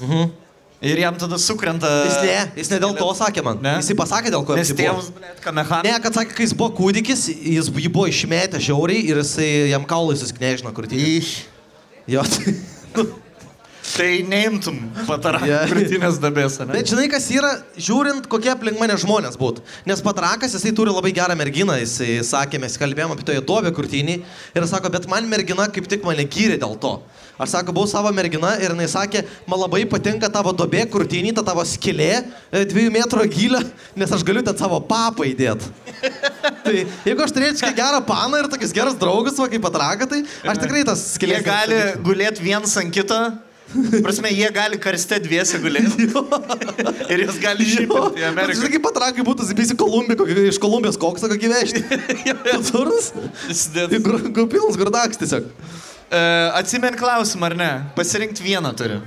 Ir 0.85 1.01
jam 1.01 1.17
tada 1.19 1.39
sukrenta... 1.41 1.89
Jis 2.05 2.17
ne, 2.21 2.37
jis 2.61 2.71
ne 2.73 2.79
dėl 2.83 2.95
to 2.99 3.09
sakė 3.17 3.43
man. 3.45 3.59
Ne? 3.63 3.75
Jis 3.81 3.97
pasakė 3.97 4.31
dėl 4.33 4.45
ko. 4.45 4.57
Nes 4.59 4.69
buvo. 4.71 4.81
tėvas, 4.83 5.09
blėt, 5.15 5.41
kamehan. 5.43 5.85
Ne, 5.87 5.95
kad 6.03 6.19
sakė, 6.19 6.37
kai 6.37 6.45
jis 6.45 6.55
buvo 6.57 6.71
kūdikis, 6.77 7.27
jis 7.33 7.73
jį 7.73 7.91
buvo 7.91 8.07
išmetę 8.11 8.61
žiauriai 8.61 9.07
ir 9.09 9.21
jisai 9.23 9.49
jam 9.73 9.87
kaulai 9.89 10.17
susiknežino 10.21 10.73
krūtinį. 10.77 11.11
Ich. 11.17 11.35
Jo, 12.11 12.21
tai... 13.95 14.09
Neimtum 14.29 14.77
patarą 15.07 15.41
Jo. 15.47 15.59
krūtinės 15.71 16.19
dabės, 16.23 16.57
ne? 16.63 16.71
Bet 16.73 16.89
žinai, 16.91 17.07
kas 17.11 17.27
yra, 17.33 17.51
žiūrint, 17.77 18.29
kokie 18.31 18.51
aplink 18.53 18.79
mane 18.81 18.95
žmonės 19.01 19.37
būtų. 19.39 19.63
Nes 19.89 20.01
patrakas, 20.05 20.55
jisai 20.57 20.73
turi 20.75 20.93
labai 20.93 21.13
gerą 21.15 21.35
merginą, 21.39 21.77
jisai 21.81 22.17
sakė, 22.25 22.61
mes 22.63 22.77
kalbėjome 22.81 23.17
apie 23.17 23.27
toje 23.27 23.43
duobę 23.45 23.73
krūtinį 23.75 24.17
ir 24.57 24.67
sako, 24.69 24.91
bet 24.93 25.07
man 25.11 25.29
mergina 25.31 25.67
kaip 25.71 25.89
tik 25.91 26.05
mane 26.07 26.25
gyrė 26.25 26.57
dėl 26.61 26.75
to. 26.81 26.97
Aš 27.35 27.51
sako, 27.51 27.73
buvau 27.75 27.89
savo 27.91 28.11
mergina 28.15 28.53
ir 28.63 28.71
jinai 28.71 28.85
sakė, 28.87 29.25
man 29.51 29.59
labai 29.65 29.81
patinka 29.91 30.29
tavo 30.31 30.53
dobė 30.55 30.85
krūtinį, 30.91 31.33
ta 31.35 31.43
tavo 31.43 31.65
skilė 31.67 32.13
e, 32.15 32.61
dviejų 32.71 32.93
metrų 32.95 33.25
gylio, 33.33 33.59
nes 33.99 34.13
aš 34.15 34.23
galiu 34.23 34.43
ten 34.47 34.55
savo 34.55 34.79
papą 34.87 35.27
įdėti. 35.27 35.67
tai 36.65 36.75
jeigu 37.03 37.25
aš 37.25 37.33
turėčiau 37.35 37.73
gerą 37.75 37.99
paną 38.07 38.39
ir 38.39 38.47
tokius 38.53 38.71
gerus 38.75 38.95
draugus, 39.01 39.35
va, 39.41 39.49
kaip 39.51 39.65
patraka, 39.67 40.07
tai 40.13 40.21
aš 40.47 40.63
tikrai 40.63 40.85
tas 40.87 41.03
Jie 41.03 41.17
skilės. 41.17 41.43
gali 41.43 41.81
gulėti 42.07 42.45
viens 42.45 42.77
ant 42.79 42.95
kito. 42.95 43.19
Prasme, 44.05 44.29
jie 44.31 44.49
gali 44.55 44.77
karste 44.81 45.17
dviese 45.23 45.59
gulėti. 45.63 46.05
Ir 47.11 47.23
jūs 47.25 47.39
gali 47.43 47.65
iššipinti 47.65 48.21
į 48.21 48.27
Ameriką. 48.29 48.57
Žinai, 48.59 48.71
kaip 48.75 48.85
patrakai 48.85 49.25
būtų, 49.27 49.47
zibisi 49.49 49.75
Kolumbija, 49.79 50.17
kokį- 50.21 50.45
iš 50.51 50.59
Kolumbijos 50.63 50.99
koksą 51.01 51.29
kokį 51.31 51.51
vežti. 51.51 51.81
Turnas? 52.71 53.11
Pilnas 54.51 54.77
gurdaks 54.79 55.19
tiesiog. 55.21 55.49
E, 56.11 56.21
Atsimink 56.61 56.97
klausimą, 57.01 57.49
ar 57.51 57.57
ne? 57.59 57.71
Pasirinkti 57.97 58.45
vieną 58.45 58.71
turiu. 58.77 59.01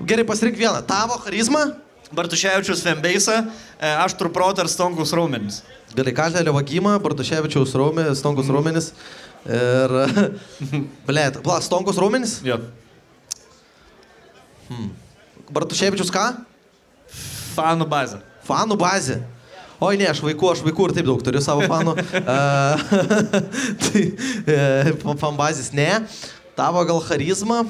Gerai, 0.00 0.24
pasirink 0.24 0.56
vieną. 0.58 0.80
Tavo 0.88 1.18
charizma? 1.24 1.66
Bartuševičius 2.10 2.80
Fembeisa, 2.82 3.36
aš 3.78 4.16
turprot 4.18 4.58
ar 4.58 4.66
stonkus 4.66 5.12
raumenis. 5.14 5.60
Gerai, 5.94 6.10
Kaltelio 6.16 6.54
vagimą, 6.56 6.96
Bartuševičiaus 7.04 7.74
raumenis, 7.78 8.18
Stonkus 8.18 8.50
raumenis. 8.50 8.90
Ir... 9.46 9.94
Blėt, 11.08 11.38
Stonkus 11.62 12.00
raumenis? 12.02 12.40
Jo. 14.70 14.88
Bartuševičius 15.50 16.12
ką? 16.14 16.24
Fanų 17.56 17.86
bazė. 17.90 18.20
Fanų 18.46 18.78
bazė. 18.80 19.20
Oi 19.80 19.96
ne, 19.96 20.06
aš 20.10 20.20
vaikų, 20.22 20.50
aš 20.52 20.60
vaikų 20.62 20.90
ir 20.90 20.92
taip 20.98 21.06
daug 21.08 21.22
turiu 21.24 21.40
savo 21.42 21.64
fanų. 21.68 21.94
Tai 23.84 24.02
e, 24.02 24.92
fan 25.22 25.38
bazės 25.38 25.72
ne. 25.76 25.88
Tavo 26.58 26.84
gal 26.86 27.00
charizma? 27.06 27.62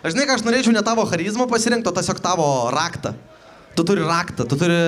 Aš 0.00 0.14
žinai, 0.14 0.26
ką 0.28 0.38
aš 0.38 0.46
norėčiau 0.46 0.72
ne 0.72 0.82
tavo 0.86 1.04
charizmą 1.10 1.48
pasirinkti, 1.50 1.90
o 1.90 1.96
tiesiog 1.96 2.22
tavo 2.24 2.46
raktą. 2.72 3.12
Tu 3.76 3.84
turi 3.86 4.02
raktą, 4.02 4.46
tu 4.48 4.56
turi, 4.58 4.78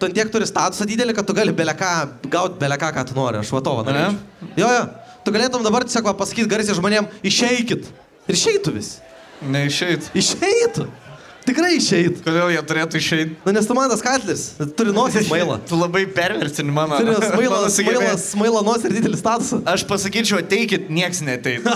tu 0.00 0.08
ant 0.08 0.16
tiek 0.16 0.30
turi 0.32 0.46
statusą 0.48 0.86
didelį, 0.88 1.14
kad 1.16 1.26
tu 1.28 1.34
gali 1.36 1.52
beleką, 1.56 1.90
gauti 2.32 2.60
beleką, 2.60 2.92
ką 2.96 3.04
tu 3.08 3.16
nori. 3.18 3.40
Aš 3.42 3.50
vatovą 3.56 3.84
norėčiau. 3.88 4.52
Jo, 4.60 4.70
jo. 4.76 4.84
Tu 5.26 5.34
galėtum 5.34 5.64
dabar 5.66 5.84
tiesiog 5.84 6.08
pasakyti 6.16 6.48
garsiai 6.48 6.76
žmonėm, 6.78 7.08
išeikit. 7.26 7.90
Ir 8.30 8.38
išeitų 8.38 8.72
vis. 8.76 8.94
Neišeit. 9.40 10.10
Išeitų. 10.14 10.86
Tikrai 11.50 11.72
išeitų. 11.80 12.22
Kodėl 12.22 12.50
jie 12.54 12.60
turėtų 12.70 12.98
išeiti? 13.00 13.34
Nu, 13.42 13.52
nes 13.56 13.66
tu 13.66 13.74
man 13.74 13.90
tas 13.90 14.02
katlis, 14.04 14.42
turi 14.78 14.92
nosis 14.94 15.26
mailą. 15.30 15.56
Tu 15.66 15.74
labai 15.78 16.04
pervertini 16.14 16.70
mano. 16.74 16.98
Turi 17.00 17.16
sugebėjimą. 17.18 17.66
smailas, 17.74 18.26
smailą 18.30 18.62
nos 18.66 18.84
ir 18.86 18.94
didelį 18.94 19.18
statusą. 19.18 19.58
Aš 19.72 19.84
pasakyčiau, 19.90 20.38
ateikit, 20.44 20.86
nieks 20.94 21.22
neteit. 21.26 21.66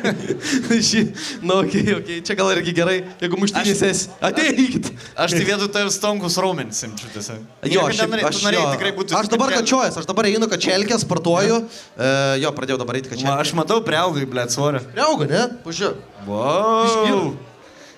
Šį, 0.88 1.02
nu, 1.46 1.60
okei, 1.62 1.82
okay, 1.86 1.94
okay. 2.00 2.18
čia 2.26 2.36
gal 2.38 2.50
irgi 2.54 2.74
gerai, 2.76 2.96
jeigu 3.22 3.38
muštinys 3.40 3.80
Aš- 3.80 3.88
esi. 3.92 4.10
Ateikit. 4.26 4.90
Aš 5.16 5.36
tai 5.36 5.44
vietoj 5.48 5.70
tavęs 5.74 5.96
stonkus 6.00 6.36
raumenis 6.42 6.82
simčiu 6.82 7.08
tiesiog. 7.14 7.42
Jo, 7.70 7.86
šiaip, 7.88 8.02
nenorėjai- 8.10 8.30
aš, 8.32 8.42
norėjai 8.46 8.68
tikrai 8.76 8.92
būti. 8.98 9.16
aš 9.16 9.30
dabar 9.32 9.54
kačiojas, 9.56 9.98
aš 10.02 10.08
dabar 10.10 10.28
einu 10.30 10.50
kačelkė, 10.50 10.98
sportuoju. 11.02 11.62
E, 11.96 12.12
jo, 12.42 12.52
pradėjau 12.58 12.80
dabar 12.82 12.98
eiti 13.00 13.10
Ma, 13.10 13.14
kačelkė. 13.16 13.36
aš 13.46 13.54
matau, 13.58 13.80
priaugai, 13.86 14.26
blėt, 14.28 14.54
svorio. 14.54 14.82
Priauga, 14.92 15.30
ne? 15.30 15.44
Pažiūrėk. 15.66 16.02
Wow. 16.26 17.34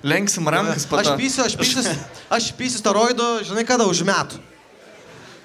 Lenksim 0.02 0.46
rankas 0.48 0.86
po 0.86 0.98
Aš 1.00 1.14
pysiu, 1.18 1.42
aš 1.44 1.56
pysiu, 1.58 1.82
aš 2.30 2.50
pysiu 2.58 2.82
steroidų, 2.82 3.28
žinai 3.48 3.64
kada, 3.66 3.86
už 3.90 4.04
metų. 4.06 4.38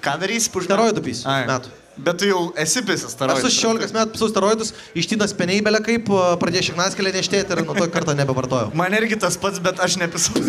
Ką 0.04 0.18
darysi 0.20 0.52
už 0.52 0.68
Steroidų 0.68 1.02
pysiu. 1.02 1.26
Metų. 1.48 1.72
Bet 1.96 2.18
tu 2.18 2.26
jau 2.26 2.40
esi 2.58 2.82
pisas, 2.82 3.12
Aš 3.12 3.18
tarai. 3.20 3.36
su 3.38 3.50
16 3.54 3.94
metų 3.94 4.14
pisau 4.16 4.26
steroidus, 4.30 4.72
ištynas 4.98 5.34
peniai 5.38 5.60
belė 5.62 5.78
kaip, 5.84 6.08
pradėjau 6.42 6.72
šiknaskelę 6.72 7.12
neštėti 7.14 7.54
ir 7.54 7.62
nuo 7.62 7.76
to 7.78 7.86
kartą 7.94 8.16
nebevartojau. 8.18 8.72
Man 8.74 8.96
irgi 8.98 9.18
tas 9.22 9.36
pats, 9.38 9.60
bet 9.62 9.78
aš 9.84 9.94
nepisau. 10.02 10.42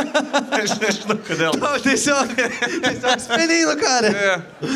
aš 0.60 0.76
nežinau 0.80 1.18
kodėl. 1.26 1.58
O, 1.60 1.72
tiesiog, 1.84 2.32
tiesiog 2.36 3.24
speniai 3.26 3.66
nukarė. 3.68 4.14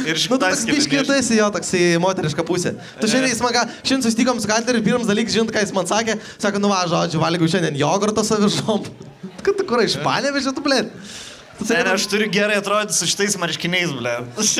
Ir 0.04 0.20
Nu, 0.20 0.20
šiktas 0.20 0.66
biškiai, 0.68 1.06
tu 1.08 1.16
esi 1.16 1.38
jo 1.38 1.48
toksai 1.54 1.82
moteriška 2.02 2.44
pusė. 2.46 2.74
Tu 3.00 3.08
šiandien, 3.08 3.32
jis 3.32 3.40
man 3.44 3.56
ką, 3.56 3.64
šiandien 3.80 4.04
susitikom 4.04 4.42
su 4.42 4.50
Kalteriu 4.50 4.82
ir 4.82 4.86
pirmas 4.86 5.08
dalykas, 5.08 5.34
žinot, 5.38 5.54
ką 5.54 5.64
jis 5.64 5.72
man 5.76 5.88
sakė, 5.88 6.18
sako, 6.36 6.60
nu 6.62 6.68
va, 6.72 6.82
žodžiu, 6.90 7.22
valgiau 7.22 7.48
šiandien 7.50 7.80
jogurtą 7.80 8.24
savišom. 8.28 8.86
Kad 9.44 9.56
tu 9.56 9.64
kur 9.64 9.80
iš 9.82 9.96
panėvežė, 10.04 10.52
tu 10.56 10.64
blėt. 10.64 10.92
Ne, 11.68 11.82
ne, 11.84 11.90
aš 11.92 12.06
turiu 12.10 12.28
gerai 12.32 12.56
atrodyti 12.60 12.94
su 12.96 13.06
šitais 13.10 13.36
marškiniais, 13.38 13.90
ble. 13.98 14.14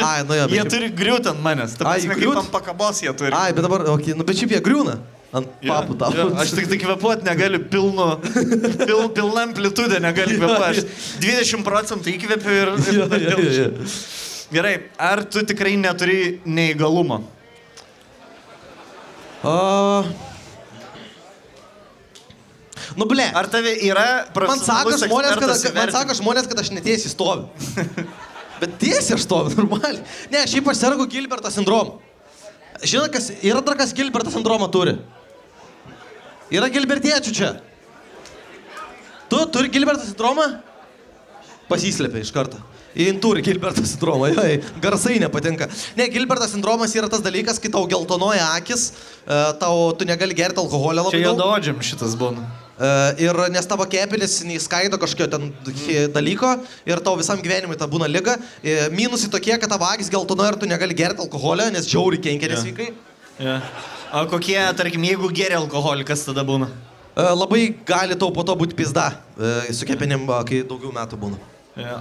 Ai, 0.05 0.20
nu 0.28 0.34
jo, 0.36 0.44
bet 0.46 0.53
Jie 0.53 0.61
šiaip- 0.61 0.70
turi 0.74 0.90
griūti 1.01 1.30
ant 1.32 1.40
manęs. 1.44 1.78
Ta 1.78 1.86
Ai, 1.88 1.96
prasme, 2.01 2.14
kaip 2.14 2.20
griūt? 2.22 2.40
ant 2.42 2.51
pakabos 2.53 3.01
jie 3.03 3.12
turi. 3.16 3.32
Ai, 3.34 3.53
bet 3.57 3.64
dabar, 3.64 3.86
okay, 3.94 4.12
nu 4.14 4.26
bet 4.28 4.36
šiaip 4.36 4.53
jie 4.57 4.61
griūna. 4.66 4.98
Ant 5.32 5.46
Jo, 5.62 5.70
papų 5.70 5.94
tau. 5.98 6.11
jo, 6.18 6.24
Aš 6.42 6.51
tik 6.59 6.66
tai 6.72 6.78
kvepuoti 6.82 7.22
negaliu 7.24 7.61
pilnu, 7.70 8.07
pil, 8.84 9.03
pilna 9.14 9.44
amplitudė 9.46 10.01
negaliu 10.03 10.40
kvepuoti. 10.40 10.82
Aš 10.82 11.05
20 11.24 11.62
procentų 11.66 12.14
įkvepiu 12.16 12.57
ir... 12.57 12.72
ir 12.90 13.03
vėl 13.14 13.44
jo, 13.46 13.53
jo. 13.55 13.90
Gerai, 14.51 14.72
ar 14.98 15.22
tu 15.30 15.44
tikrai 15.46 15.76
neturi 15.78 16.40
neįgalumo? 16.44 17.20
O... 19.46 20.03
Nu, 22.99 23.07
ble. 23.11 23.26
Ar 23.36 23.47
tave 23.51 23.76
yra 23.86 24.07
Man 24.34 24.59
sako, 24.59 24.91
profesionalus 24.91 25.05
žmonės, 25.05 25.38
kad, 25.38 25.74
man 25.76 25.93
sako 25.95 26.16
žmonės, 26.18 26.49
kad 26.51 26.62
aš 26.62 26.72
netiesiai 26.74 27.12
stoviu. 27.12 27.47
Bet 28.61 28.76
tiesiai 28.80 29.16
aš 29.16 29.24
stoviu, 29.24 29.57
normaliai. 29.62 30.03
Ne, 30.32 30.45
šiaip 30.51 30.68
aš 30.72 30.82
sergu 30.82 31.07
Gilberto 31.11 31.53
sindromu. 31.53 31.99
Žinot, 32.80 33.12
kas 33.12 33.30
yra 33.45 33.61
dar 33.64 33.76
kas 33.78 33.95
Gilberto 33.97 34.32
sindromą 34.32 34.68
turi? 34.72 34.97
Yra 36.51 36.68
Gilbertiečių 36.72 37.32
čia. 37.36 37.55
Tu 39.30 39.41
turi 39.55 39.70
Gilberto 39.72 40.05
sindromą? 40.09 40.49
Pasislėpia 41.70 42.24
iš 42.24 42.32
karto. 42.34 42.59
Jin 42.99 43.20
turi 43.22 43.45
Gilberto 43.47 43.84
sindromą, 43.86 44.32
jo, 44.34 44.45
garsai 44.82 45.20
nepatinka. 45.22 45.68
Ne, 45.97 46.09
Gilberto 46.11 46.49
sindromas 46.51 46.95
yra 46.99 47.07
tas 47.12 47.22
dalykas, 47.22 47.61
kai 47.62 47.70
tau 47.70 47.84
geltonoja 47.91 48.49
akis, 48.57 48.88
e, 49.22 49.38
tau 49.61 49.93
tu 49.95 50.09
negali 50.09 50.34
gerti 50.34 50.59
alkoholio 50.59 51.05
labai 51.07 51.20
Čia 51.20 51.28
daug. 51.28 51.38
jododžiam 51.38 51.78
šitas 51.86 52.16
būna. 52.18 52.43
E, 52.81 53.26
Ir 53.26 53.37
nes 53.53 53.66
tavo 53.68 53.85
kepenis 53.91 54.39
neįskaido 54.49 54.97
kažkokio 55.01 55.28
ten 55.28 55.51
dalyko 56.14 56.55
ir 56.89 57.03
tau 57.05 57.18
visam 57.20 57.41
gyvenimui 57.43 57.76
ta 57.76 57.89
būna 57.91 58.09
lyga. 58.09 58.39
E, 58.64 58.89
Minusai 58.95 59.28
tokie, 59.33 59.53
kad 59.61 59.68
tavo 59.68 59.85
akis 59.91 60.09
geltonuoja 60.12 60.55
ir 60.55 60.61
tu 60.62 60.68
negali 60.70 60.97
gerti 60.97 61.20
alkoholio, 61.20 61.68
nes 61.74 61.89
žiauri 61.91 62.22
kenkia 62.24 62.55
nesveikai. 62.55 62.89
Ja. 63.41 63.59
O 64.16 64.24
kokie, 64.31 64.57
tarkim, 64.78 65.05
jeigu 65.05 65.28
geria 65.37 65.61
alkoholį, 65.61 66.07
kas 66.09 66.24
tada 66.24 66.45
būna? 66.47 66.70
E, 67.12 67.26
Labai 67.37 67.66
gali 67.87 68.16
tau 68.16 68.33
po 68.33 68.47
to 68.49 68.57
būti 68.57 68.78
pizda 68.78 69.11
su 69.70 69.89
kepenim, 69.89 70.24
kai 70.49 70.62
daugiau 70.64 70.95
metų 70.97 71.20
būna. 71.20 71.41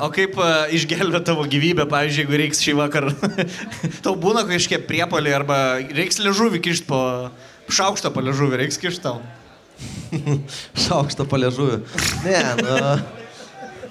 O 0.03 0.09
kaip 0.11 0.33
išgelbė 0.75 1.21
tavo 1.27 1.43
gyvybę, 1.47 1.85
pavyzdžiui, 1.91 2.23
jeigu 2.23 2.39
reiks 2.41 2.63
šį 2.63 2.73
vakarą? 2.79 3.11
tau 4.05 4.15
būna 4.19 4.41
kažkiek 4.47 4.87
priepolį 4.87 5.35
arba 5.35 5.59
reiks 5.91 6.23
ležuvį 6.23 6.63
kišti 6.69 6.87
po... 6.89 7.03
Šaukštą 7.69 8.09
po 8.09 8.23
ležuvį 8.25 8.63
reiks 8.63 8.79
kišti 8.81 9.03
tau. 9.03 9.19
Šaukštą 10.87 11.25
paliežuvį. 11.29 11.79
Ne, 12.25 12.43
nu. 12.59 12.77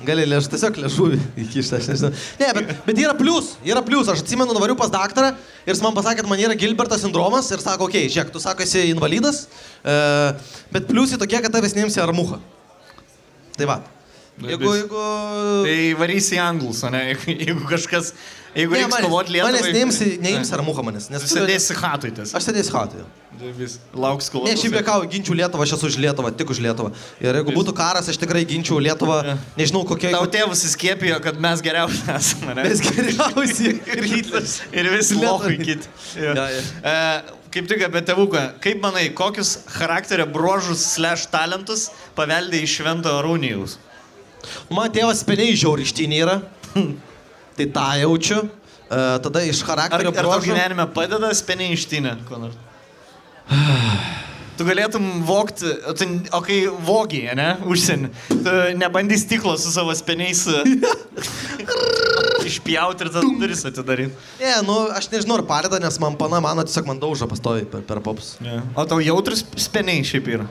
Gali 0.06 0.24
lėž, 0.28 0.46
tiesiog 0.52 0.76
liežuvį 0.78 1.18
įkišti, 1.42 1.74
aš 1.80 1.88
nežinau. 1.90 2.10
Ne, 2.38 2.48
bet, 2.54 2.70
bet 2.86 3.00
yra 3.02 3.14
plius, 3.18 3.50
yra 3.66 3.82
plius. 3.84 4.10
Aš 4.12 4.22
atsimenu, 4.22 4.54
nuvariu 4.54 4.76
pas 4.78 4.92
daktarą 4.92 5.32
ir 5.66 5.72
jis 5.72 5.82
man 5.82 5.96
pasakė, 5.96 6.22
kad 6.22 6.30
man 6.30 6.42
yra 6.42 6.56
Gilberto 6.58 6.98
sindromas 7.00 7.50
ir 7.50 7.62
sako, 7.64 7.88
okei, 7.90 8.06
okay, 8.06 8.14
žiūrėk, 8.14 8.30
tu 8.34 8.42
sako, 8.42 8.62
esi 8.64 8.86
invalidas, 8.92 9.46
e, 9.82 9.98
bet 10.74 10.86
pliusai 10.90 11.18
tokie, 11.20 11.40
kad 11.42 11.52
tavęs 11.54 11.74
neimsi 11.76 12.02
armuha. 12.04 12.38
Tai 13.58 13.68
va. 13.72 13.80
Jeigu, 14.38 14.74
jeigu... 14.76 15.04
Tai 15.66 15.78
varysi 15.98 16.36
į 16.36 16.42
anglus, 16.42 16.82
ne? 16.92 17.00
Jeigu, 17.10 17.38
jeigu 17.42 17.70
kažkas... 17.70 18.12
Jeigu 18.56 18.74
Ne, 18.74 18.84
reiks 18.84 19.02
kovoti 19.04 19.34
lietuvai... 19.34 19.52
Manęs 19.58 19.74
neimsi, 19.74 20.06
neimsi 20.22 20.54
armuha 20.56 20.82
manęs. 20.86 21.08
Nes 21.12 21.24
Sėdėsi 21.30 21.74
hatui 21.78 22.10
tas. 22.16 22.32
Aš 22.34 22.46
sėdėsiu 22.48 22.74
hatui. 22.78 23.02
Lauks 23.94 24.30
kol... 24.32 24.46
Ne, 24.48 24.54
šiaip 24.58 24.74
jėkau, 24.80 25.02
ginčiau 25.10 25.36
Lietuvą, 25.38 25.66
aš 25.66 25.76
esu 25.76 25.90
už 25.92 25.98
Lietuvą, 26.02 26.32
tik 26.34 26.50
už 26.50 26.62
Lietuvą. 26.64 26.90
Ir 27.22 27.38
jeigu 27.38 27.54
būtų 27.54 27.74
karas, 27.76 28.08
aš 28.10 28.18
tikrai 28.18 28.42
ginčiau 28.48 28.80
Lietuvą, 28.82 29.20
nežinau 29.58 29.84
kokia... 29.86 30.10
Tau 30.16 30.26
tėvus 30.32 30.64
įskiepijo, 30.66 31.20
kad 31.22 31.38
mes 31.44 31.62
geriausi 31.62 32.02
esame, 32.16 32.56
ne? 32.58 32.66
Mes 32.66 32.82
geriausi 32.82 33.74
ir 33.94 34.06
Hitleris. 34.10 34.56
Ir 34.72 34.90
visi 34.96 35.18
Lietuvai. 35.20 35.58
kiti. 35.62 35.92
Jo. 36.18 36.34
Jo, 36.34 36.46
jo. 36.56 36.64
E, 36.82 36.96
kaip 37.54 37.68
tik 37.70 37.84
apie 37.86 38.02
tėvuką. 38.10 38.44
Kaip 38.64 38.82
manai, 38.82 39.06
kokius 39.18 39.58
charakterio 39.76 40.26
bruožus 40.34 40.82
slash 40.96 41.28
talentus 41.30 41.92
paveldė 42.18 42.64
iš 42.64 42.80
Švento 42.80 43.12
Arūnijaus? 43.20 43.78
Man 44.70 44.92
tėvas 44.94 45.24
peniai 45.26 45.56
žiaurištinė 45.58 46.22
yra. 46.24 46.38
tai 47.58 47.66
tą 47.74 47.88
jaučiu. 48.04 48.44
E, 48.88 49.00
tada 49.24 49.42
iš 49.44 49.60
Ar, 49.64 49.68
charakterio 49.72 50.12
ar 50.12 50.16
tau 50.16 50.30
bruožų- 50.30 50.52
gyvenime 50.54 50.86
padeda 50.94 51.32
speniai 51.36 51.74
ištinė? 51.76 52.14
ko 52.28 52.38
nors? 52.40 52.56
tu 54.58 54.64
galėtum 54.66 55.04
vokti, 55.26 55.68
o, 55.86 55.92
tu, 55.94 56.06
o 56.34 56.40
kai 56.42 56.56
vogiai, 56.66 57.34
ne, 57.38 57.50
užsienį, 57.70 58.08
tu 58.30 58.54
nebandys 58.80 59.22
stiklo 59.26 59.52
su 59.60 59.70
savo 59.70 59.94
speniais 59.94 60.40
išpjauti 62.48 63.04
ir 63.04 63.10
tada 63.12 63.22
duris 63.40 63.64
atidaryti. 63.68 64.14
Ne, 64.40 64.54
nu, 64.66 64.78
aš 64.94 65.10
nežinau, 65.12 65.38
ar 65.40 65.44
padeda, 65.48 65.80
nes 65.82 65.98
man 66.02 66.16
pana 66.18 66.40
mano 66.44 66.64
tiesiog 66.66 66.88
man 66.90 67.00
daužo 67.02 67.28
pastovi 67.30 67.66
per, 67.70 67.84
per 67.86 68.00
popus. 68.04 68.34
O 68.74 68.86
tau 68.88 69.00
jautrus 69.04 69.44
speniai 69.60 70.04
šiaip 70.06 70.30
yra. 70.38 70.48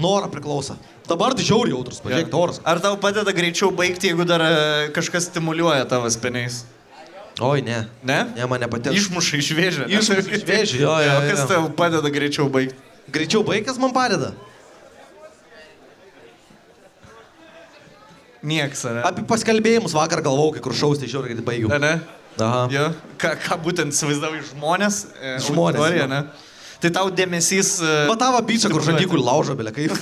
Norą 0.00 0.30
priklauso. 0.32 0.78
Dabar 1.10 1.34
tai 1.34 1.42
žiauriai 1.46 1.74
jautrus, 1.74 1.98
pažiūrėk, 2.04 2.34
oras. 2.38 2.60
Ar 2.70 2.78
tau 2.84 2.94
padeda 3.02 3.32
greičiau 3.34 3.72
baigti, 3.74 4.12
jeigu 4.12 4.26
dar 4.28 4.44
e, 4.46 4.50
kažkas 4.94 5.26
stimuliuoja 5.30 5.88
tavo 5.90 6.06
speniais? 6.14 6.60
Oi, 7.40 7.62
ne. 7.66 7.80
Ne? 8.06 8.18
Ne, 8.36 8.46
man 8.50 8.60
nepatinka. 8.62 8.94
Išmuša 8.98 9.40
iš 9.40 9.48
vėžio. 9.56 9.86
ne? 9.88 9.96
Išmuša 9.98 10.36
iš 10.38 10.44
vėžio, 10.46 10.80
jo, 10.84 10.94
jo, 11.02 11.16
O 11.18 11.24
Kas 11.32 11.42
jo. 11.42 11.48
tau 11.50 11.66
padeda 11.78 12.10
greičiau 12.14 12.46
baigti? 12.52 12.76
Greičiau 13.10 13.42
baigęs 13.46 13.78
man 13.82 13.94
padeda. 13.96 14.30
Nieks, 18.42 18.84
ar 18.88 18.94
ne? 18.96 19.02
Apie 19.04 19.24
paskalbėjimus 19.28 19.92
vakar 19.96 20.22
galvojau, 20.24 20.54
kai 20.56 20.62
kur 20.64 20.72
šaus, 20.76 21.00
tai 21.02 21.10
žiauriai 21.12 21.34
greitai 21.34 21.44
baigiau. 21.50 21.72
Ar 21.76 21.82
ne? 21.82 21.90
Aha. 22.40 22.60
Jo, 22.72 22.84
ką, 23.20 23.34
ką 23.42 23.58
būtent 23.66 23.92
įsivaizdavai 23.92 24.40
žmonės? 24.54 25.00
e, 25.20 25.34
Žmonės, 25.44 25.76
auditoriją, 25.82 26.06
jo. 26.06 26.12
ne? 26.14 26.20
Tai 26.80 26.90
tau 26.96 27.10
dėmesys... 27.12 27.74
e, 27.84 27.96
Matavo 28.08 28.40
bičią, 28.46 28.70
kur 28.72 28.84
žandikų 28.86 29.20
laužo, 29.20 29.56
belia 29.58 29.72
kaip. 29.76 29.92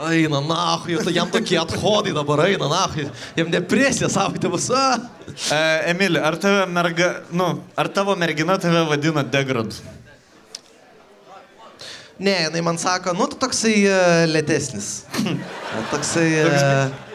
Eina, 0.00 0.40
na, 0.40 0.78
tai 1.04 1.12
jam 1.12 1.28
tokie 1.30 1.58
athodai 1.60 2.14
dabar 2.16 2.40
eina, 2.46 2.70
na, 2.70 3.10
jam 3.36 3.50
depresija 3.52 4.08
savaitė 4.10 4.48
bus. 4.50 4.70
E, 4.72 5.60
Emili, 5.92 6.18
ar, 6.18 6.38
merga, 6.72 7.10
nu, 7.36 7.50
ar 7.78 7.90
tavo 7.92 8.16
mergina 8.18 8.56
tave 8.58 8.86
vadina 8.88 9.22
degrad? 9.22 9.76
Ne, 12.20 12.34
jinai 12.46 12.64
man 12.64 12.80
sako, 12.80 13.14
nu, 13.16 13.28
tu 13.30 13.38
toksai 13.40 13.76
uh, 13.88 14.24
lėtesnis. 14.28 14.90
toksai... 15.92 16.26
Uh, 16.48 17.09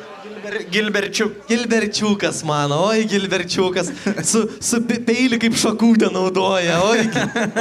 Gilber, 0.46 0.64
Gilberčiuk. 0.72 1.32
Gilberčiukas 1.50 2.44
mano, 2.46 2.76
oi 2.90 3.06
Gilberčiukas, 3.10 3.90
su, 4.24 4.44
su 4.62 4.82
pe- 4.88 5.00
peiliu 5.06 5.40
kaip 5.42 5.56
šakutę 5.58 6.10
naudoja, 6.14 6.78
oi, 6.86 7.06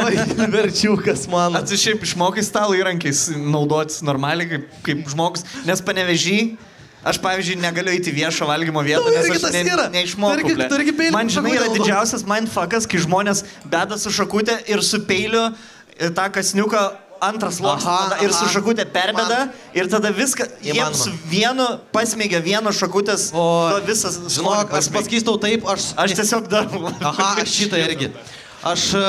oi 0.05 0.16
Gilberčiukas 0.35 1.27
mano. 1.32 1.59
Ar 1.59 1.66
tu 1.69 1.77
šiaip 1.81 2.05
išmokai 2.05 2.44
stalo 2.44 2.77
įrankiais 2.77 3.27
naudotis 3.40 4.02
normaliai 4.05 4.48
kaip, 4.51 4.69
kaip 4.86 5.05
žmogus? 5.15 5.44
Nes 5.69 5.81
panevežį, 5.85 6.39
aš 7.05 7.19
pavyzdžiui 7.24 7.59
negaliu 7.62 7.93
eiti 7.97 8.12
į 8.12 8.19
viešą 8.23 8.48
valgymo 8.48 8.85
vietą, 8.85 9.05
Nu, 9.09 9.15
nes 9.16 9.31
aš 9.32 9.48
ne, 9.55 9.65
neišmokau. 9.98 11.11
Man 11.15 11.32
žinai 11.32 11.56
yra 11.59 11.70
didžiausias 11.74 12.24
mindfuckas, 12.28 12.89
kai 12.89 13.01
žmonės 13.05 13.44
beda 13.65 13.98
su 14.01 14.12
šakutė 14.12 14.61
ir 14.73 14.85
su 14.85 15.01
peiliu 15.09 15.51
e, 15.97 16.11
tą 16.16 16.28
kasniuką 16.32 16.85
antras 17.23 17.59
sluoksnis 17.61 18.24
ir 18.24 18.35
su 18.35 18.49
šakutė 18.53 18.86
perbeda 18.91 19.49
ir 19.77 19.89
tada 19.93 20.11
viską, 20.15 20.47
jiems 20.65 21.05
su 21.07 21.15
vienu 21.31 21.66
pasmėgia 21.95 22.41
vieno 22.45 22.73
šakutės, 22.74 23.31
O, 23.35 23.47
visas 23.86 24.19
Žinok, 24.35 24.74
aš 24.78 24.91
pasakysiu 24.95 25.36
taip, 25.43 25.66
aš... 25.70 25.93
Aš 26.01 26.16
tiesiog 26.20 26.49
darau. 26.51 26.86
Aha, 27.01 27.31
aš 27.43 27.57
šitą 27.59 27.81
irgi. 27.82 28.11
Aš, 28.65 28.86
e, 28.99 29.01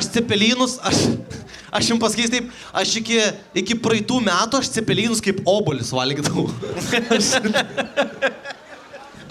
aš 0.00 0.10
cepelynus, 0.16 0.78
aš, 0.84 1.04
aš 1.78 1.92
jums 1.92 2.02
pasakysiu 2.02 2.34
taip, 2.38 2.50
aš 2.82 2.96
iki, 3.02 3.20
iki 3.64 3.78
praeitų 3.84 4.20
metų 4.24 4.62
aš 4.62 4.74
cepelynus 4.78 5.22
kaip 5.24 5.44
obuolius 5.48 5.94
valgydavau. 5.94 6.48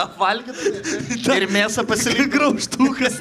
Apvalgyti 0.03 1.37
ir 1.37 1.47
mėsą 1.51 1.85
pasilikti. 1.87 2.31
Graužtukas. 2.37 3.19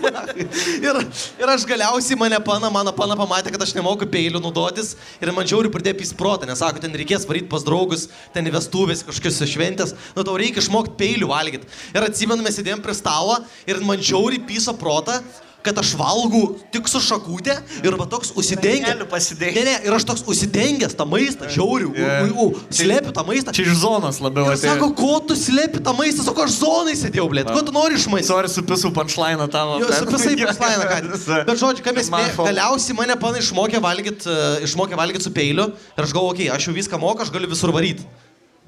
ir, 0.82 0.98
ir 1.40 1.52
aš 1.52 1.66
galiausiai 1.68 2.18
mane 2.18 2.38
pana, 2.44 2.70
mano 2.72 2.92
pana 2.96 3.16
pamatė, 3.18 3.52
kad 3.54 3.64
aš 3.64 3.74
nemoku 3.76 4.08
peilių 4.10 4.40
naudotis 4.42 4.94
ir 5.20 5.32
man 5.34 5.48
žiauri 5.48 5.70
pradėjo 5.72 5.98
pisprotą, 6.00 6.48
nes 6.48 6.62
sako, 6.62 6.82
ten 6.82 6.94
reikės 6.96 7.26
varyti 7.28 7.50
pas 7.52 7.64
draugus, 7.66 8.08
ten 8.34 8.48
vestuvės 8.52 9.04
kažkokios 9.06 9.42
šventės, 9.52 9.94
nu 10.16 10.26
tau 10.26 10.38
reikia 10.40 10.62
išmokti 10.64 10.96
peilių 11.00 11.30
valgyti. 11.30 11.70
Ir 11.92 12.06
atsimenu, 12.06 12.44
mes 12.44 12.58
sėdėjom 12.58 12.84
prie 12.84 12.96
stalo 12.98 13.38
ir 13.68 13.82
man 13.86 14.02
žiauri 14.02 14.42
pyso 14.48 14.74
protą 14.78 15.20
kad 15.62 15.78
aš 15.78 15.92
valgau 15.98 16.56
tik 16.74 16.88
su 16.90 17.00
šakutė 17.02 17.54
ir 17.84 17.96
va 17.98 18.06
toks 18.10 18.32
užsidengęs. 18.38 19.02
Ne, 19.40 19.64
ne, 19.68 19.74
ir 19.86 19.94
aš 19.96 20.06
toks 20.08 20.24
užsidengęs 20.28 20.96
tą 20.98 21.06
maistą, 21.08 21.50
žiauriu, 21.52 21.92
Yeah. 21.92 22.24
yeah. 22.26 22.60
slėpiu 22.72 23.12
tą 23.14 23.22
maistą. 23.26 23.52
Čia 23.54 23.66
iš 23.68 23.80
zonos 23.82 24.18
labiau 24.22 24.46
Ir 24.48 24.56
atėjo. 24.56 24.72
sako, 24.74 24.88
ko 24.96 25.12
tu 25.28 25.36
slėpi 25.38 25.82
tą 25.84 25.92
maistą, 25.96 26.24
sako, 26.26 26.46
aš 26.48 26.56
zonai 26.58 26.94
sėdėjau, 26.98 27.26
blėt, 27.30 27.50
ko 27.52 27.62
tu 27.66 27.74
nori 27.74 27.98
iš 27.98 28.06
manęs? 28.10 28.30
Sorry, 28.30 28.50
supisų 28.52 28.92
punchline 28.96 29.46
tavo. 29.52 29.78
Jo, 29.82 29.90
su 29.92 30.08
visai 30.08 30.34
paslaina, 30.40 30.88
ką. 30.88 31.00
Bet 31.48 31.60
žodžiu, 31.60 31.84
ką 31.86 31.94
mes 31.98 32.10
galiausiai 32.38 32.96
mane 32.98 33.16
pana 33.20 33.42
išmokė 33.42 33.82
valgyti, 33.84 34.28
uh, 34.30 34.64
išmokė 34.66 34.98
valgyti 34.98 35.28
su 35.28 35.34
peiliu 35.34 35.70
ir 35.72 36.06
aš 36.06 36.14
galvoju, 36.16 36.34
okei, 36.36 36.48
okay, 36.48 36.56
aš 36.56 36.70
jau 36.70 36.76
viską 36.76 37.00
moku, 37.02 37.24
aš 37.24 37.32
galiu 37.34 37.50
visur 37.52 37.74
varyti. 37.74 38.06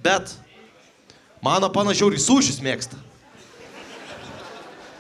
Bet 0.04 0.34
mano 1.44 1.70
pana 1.72 1.96
žiauriai 1.96 2.22
sušius 2.22 2.60
mėgsta. 2.64 3.00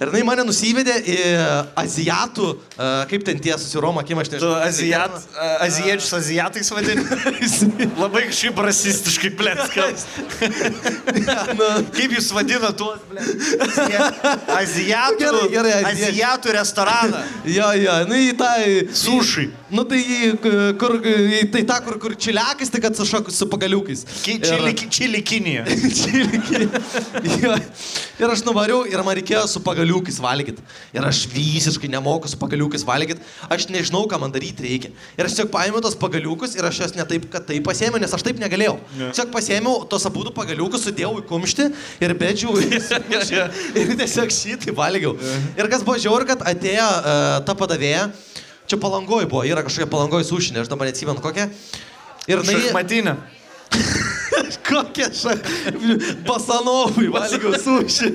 Ir 0.02 0.10
jinai 0.10 0.24
mane 0.26 0.42
nusivedė 0.48 0.94
į 1.06 1.16
azijatų, 1.78 2.48
kaip 3.10 3.22
ten 3.28 3.38
tie 3.38 3.54
susiroma, 3.54 4.02
akim 4.02 4.18
aš 4.18 4.32
nežinau. 4.32 4.56
azijat, 4.66 5.14
azijiečius 5.62 6.10
azijatais 6.18 6.70
vadini? 6.74 7.04
Labai 8.02 8.24
kažkaip 8.26 8.58
rasistiškai 8.66 9.30
plėtka. 9.38 9.86
Kaip 11.94 12.12
jūs 12.16 12.28
vadina 12.34 12.70
tuos, 12.76 12.98
ble? 13.10 13.22
Azijatų, 14.60 15.20
Gerai, 15.24 15.48
gerai, 15.52 15.72
azijiečiai. 15.78 16.10
azijatų 16.10 16.54
restoraną. 16.56 17.20
Jo, 17.54 17.68
jo, 17.78 17.94
nu 18.10 18.18
į 18.18 18.32
tą... 18.40 18.50
Sushi. 18.98 19.46
Nu 19.74 19.84
tai 19.88 20.00
į, 20.02 20.18
kur, 20.80 20.96
į, 21.02 21.40
tai 21.54 21.62
tą, 21.68 21.78
kur, 21.86 21.98
kur 22.02 22.14
čiliakas, 22.20 22.70
tai 22.72 22.82
kad 22.84 22.98
su, 22.98 23.46
pagaliukais. 23.50 24.04
Ki- 24.24 24.38
Ir- 24.40 24.48
Čili, 24.50 24.74
čili 24.90 25.22
Kinija. 25.26 25.64
Čiliki. 25.70 26.66
Jo. 27.44 27.54
Ir 28.22 28.30
aš 28.34 28.44
nuvariau 28.46 28.84
ir 28.90 29.00
man 29.06 29.16
reikėjo 29.18 29.46
su 29.50 29.60
pagaliukais 29.64 29.83
valgyti. 30.22 30.62
Ir 30.94 31.04
aš 31.04 31.24
visiškai 31.32 31.88
nemoku 31.92 32.28
su 32.30 32.38
pagaliukais 32.40 32.84
valgyti. 32.86 33.22
Aš 33.52 33.68
nežinau, 33.72 34.04
ką 34.10 34.18
man 34.20 34.32
daryti 34.34 34.64
reikia. 34.64 34.90
Ir 35.18 35.26
aš 35.26 35.36
tiesiog 35.36 35.50
paėmiau 35.54 35.82
tos 35.84 35.96
pagaliukus 36.00 36.56
ir 36.58 36.66
aš 36.68 36.80
juos 36.82 36.94
ne 36.98 37.06
taip, 37.08 37.28
kad 37.32 37.46
taip 37.48 37.64
pasėmiau, 37.66 38.00
nes 38.02 38.14
aš 38.14 38.24
taip 38.26 38.40
negalėjau. 38.42 38.76
Ne. 38.98 39.10
Tiesiog 39.12 39.32
pasėmiau 39.34 39.84
tos 39.90 40.06
abu 40.08 40.24
pagaliukus, 40.34 40.86
sudėjau 40.88 41.18
į 41.20 41.26
kumštį 41.28 41.68
ir 42.04 42.16
bedžiau. 42.20 42.56
ir 43.80 43.94
tiesiog 44.00 44.32
šitai 44.34 44.74
valgiau. 44.76 45.16
Ir 45.58 45.70
kas 45.72 45.84
buvo 45.86 45.98
žiaur, 46.00 46.26
kad 46.28 46.44
atėjo 46.54 46.88
uh, 46.88 47.38
ta 47.46 47.56
padavėja. 47.58 48.08
Čia 48.64 48.78
palangoj 48.80 49.26
buvo, 49.28 49.42
yra 49.44 49.60
kažkokia 49.64 49.90
palangoj 49.92 50.24
sušinė, 50.24 50.62
aš 50.62 50.70
dabar 50.72 50.88
neatsimenu 50.88 51.20
kokia. 51.20 51.50
Ir 52.24 52.40
jinai... 52.40 52.62
Šachmatinė. 52.62 53.18
Kokie 54.64 55.08
šak... 55.12 55.48
Basanovai 56.24 57.06
valgiau 57.12 57.52
suši. 57.60 58.10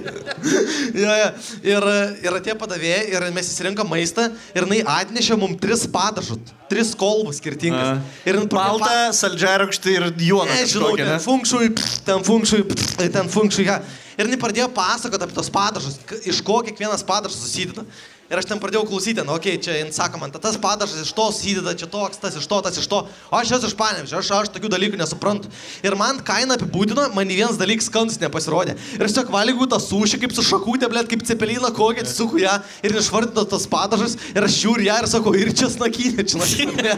ja, 0.98 1.16
ja. 1.22 1.30
Ir, 1.66 1.88
ir 2.26 2.38
atėjo 2.40 2.58
padavėjai 2.62 3.04
ir 3.14 3.28
mes 3.36 3.52
įsirinkom 3.54 3.90
maistą 3.92 4.30
ir 4.56 4.66
jinai 4.66 4.82
atnešė 4.98 5.38
mums 5.40 5.62
tris 5.62 5.86
padažus, 5.92 6.42
tris 6.72 6.96
kolbus 6.98 7.42
skirtingas. 7.42 8.04
Ir 8.26 8.40
jin 8.40 8.50
pradėjo 8.50 8.82
Balta, 8.82 9.16
saldžiarūkštį 9.20 9.96
ir 9.96 10.10
juodą. 10.30 10.52
Nežinau, 10.58 10.94
ten 11.00 11.18
funkšui, 11.24 11.72
ten 12.08 12.26
funkšui, 12.28 12.64
ten 13.10 13.34
funkšui. 13.38 13.68
Ja. 13.70 13.82
Ir 14.20 14.28
jinai 14.28 14.40
pradėjo 14.42 14.68
pasakoti 14.76 15.24
apie 15.24 15.36
tos 15.38 15.52
padažus, 15.54 15.96
iš 16.28 16.42
ko 16.44 16.60
kiekvienas 16.68 17.06
padažas 17.08 17.40
susideda. 17.40 17.88
Ir 18.30 18.38
aš 18.38 18.46
ten 18.46 18.60
pradėjau 18.62 18.84
klausyti, 18.86 19.24
nu, 19.26 19.34
okei, 19.34 19.56
okay, 19.56 19.62
čia 19.66 19.76
jin 19.80 19.88
sako 19.90 20.20
man, 20.22 20.30
tas 20.30 20.54
padažas 20.62 21.02
iš 21.02 21.12
to 21.18 21.24
susideda, 21.34 21.72
čia 21.74 21.88
toks, 21.90 22.20
tas 22.22 22.36
iš 22.38 22.46
to, 22.46 22.60
tas 22.62 22.76
iš 22.78 22.86
to. 22.86 23.00
O 23.32 23.38
aš 23.40 23.56
esu 23.58 23.72
iš 23.72 23.74
panėmžio, 23.80 24.20
aš, 24.20 24.30
aš 24.38 24.52
tokių 24.54 24.70
dalykų 24.70 25.00
nesuprantu. 25.00 25.50
Ir 25.82 25.98
man 25.98 26.20
kaina 26.28 26.54
apibūdino, 26.60 27.08
man 27.16 27.34
vienas 27.34 27.58
dalykas 27.58 27.88
skanus 27.90 28.20
nepasirodė. 28.22 28.76
Ir 29.00 29.08
aš 29.08 29.16
tiesiog 29.16 29.34
valgau 29.34 29.66
tą 29.74 29.80
sušį 29.82 30.22
kaip 30.22 30.36
su 30.38 30.46
šakutė, 30.46 30.92
blėt, 30.94 31.10
kaip 31.10 31.26
cepeliną, 31.26 31.74
kokią 31.74 32.06
suku 32.06 32.44
ją 32.44 32.54
ir 32.86 33.00
išvardino 33.02 33.48
tas 33.50 33.66
padažas. 33.72 34.14
Ir 34.36 34.46
aš 34.46 34.60
žiūriu 34.62 34.86
ją 34.92 35.00
ir 35.02 35.10
sakau, 35.10 35.34
ir 35.34 35.50
čia 35.50 35.72
snakinė, 35.74 36.28
čia 36.30 36.46
snakinė. 36.46 36.94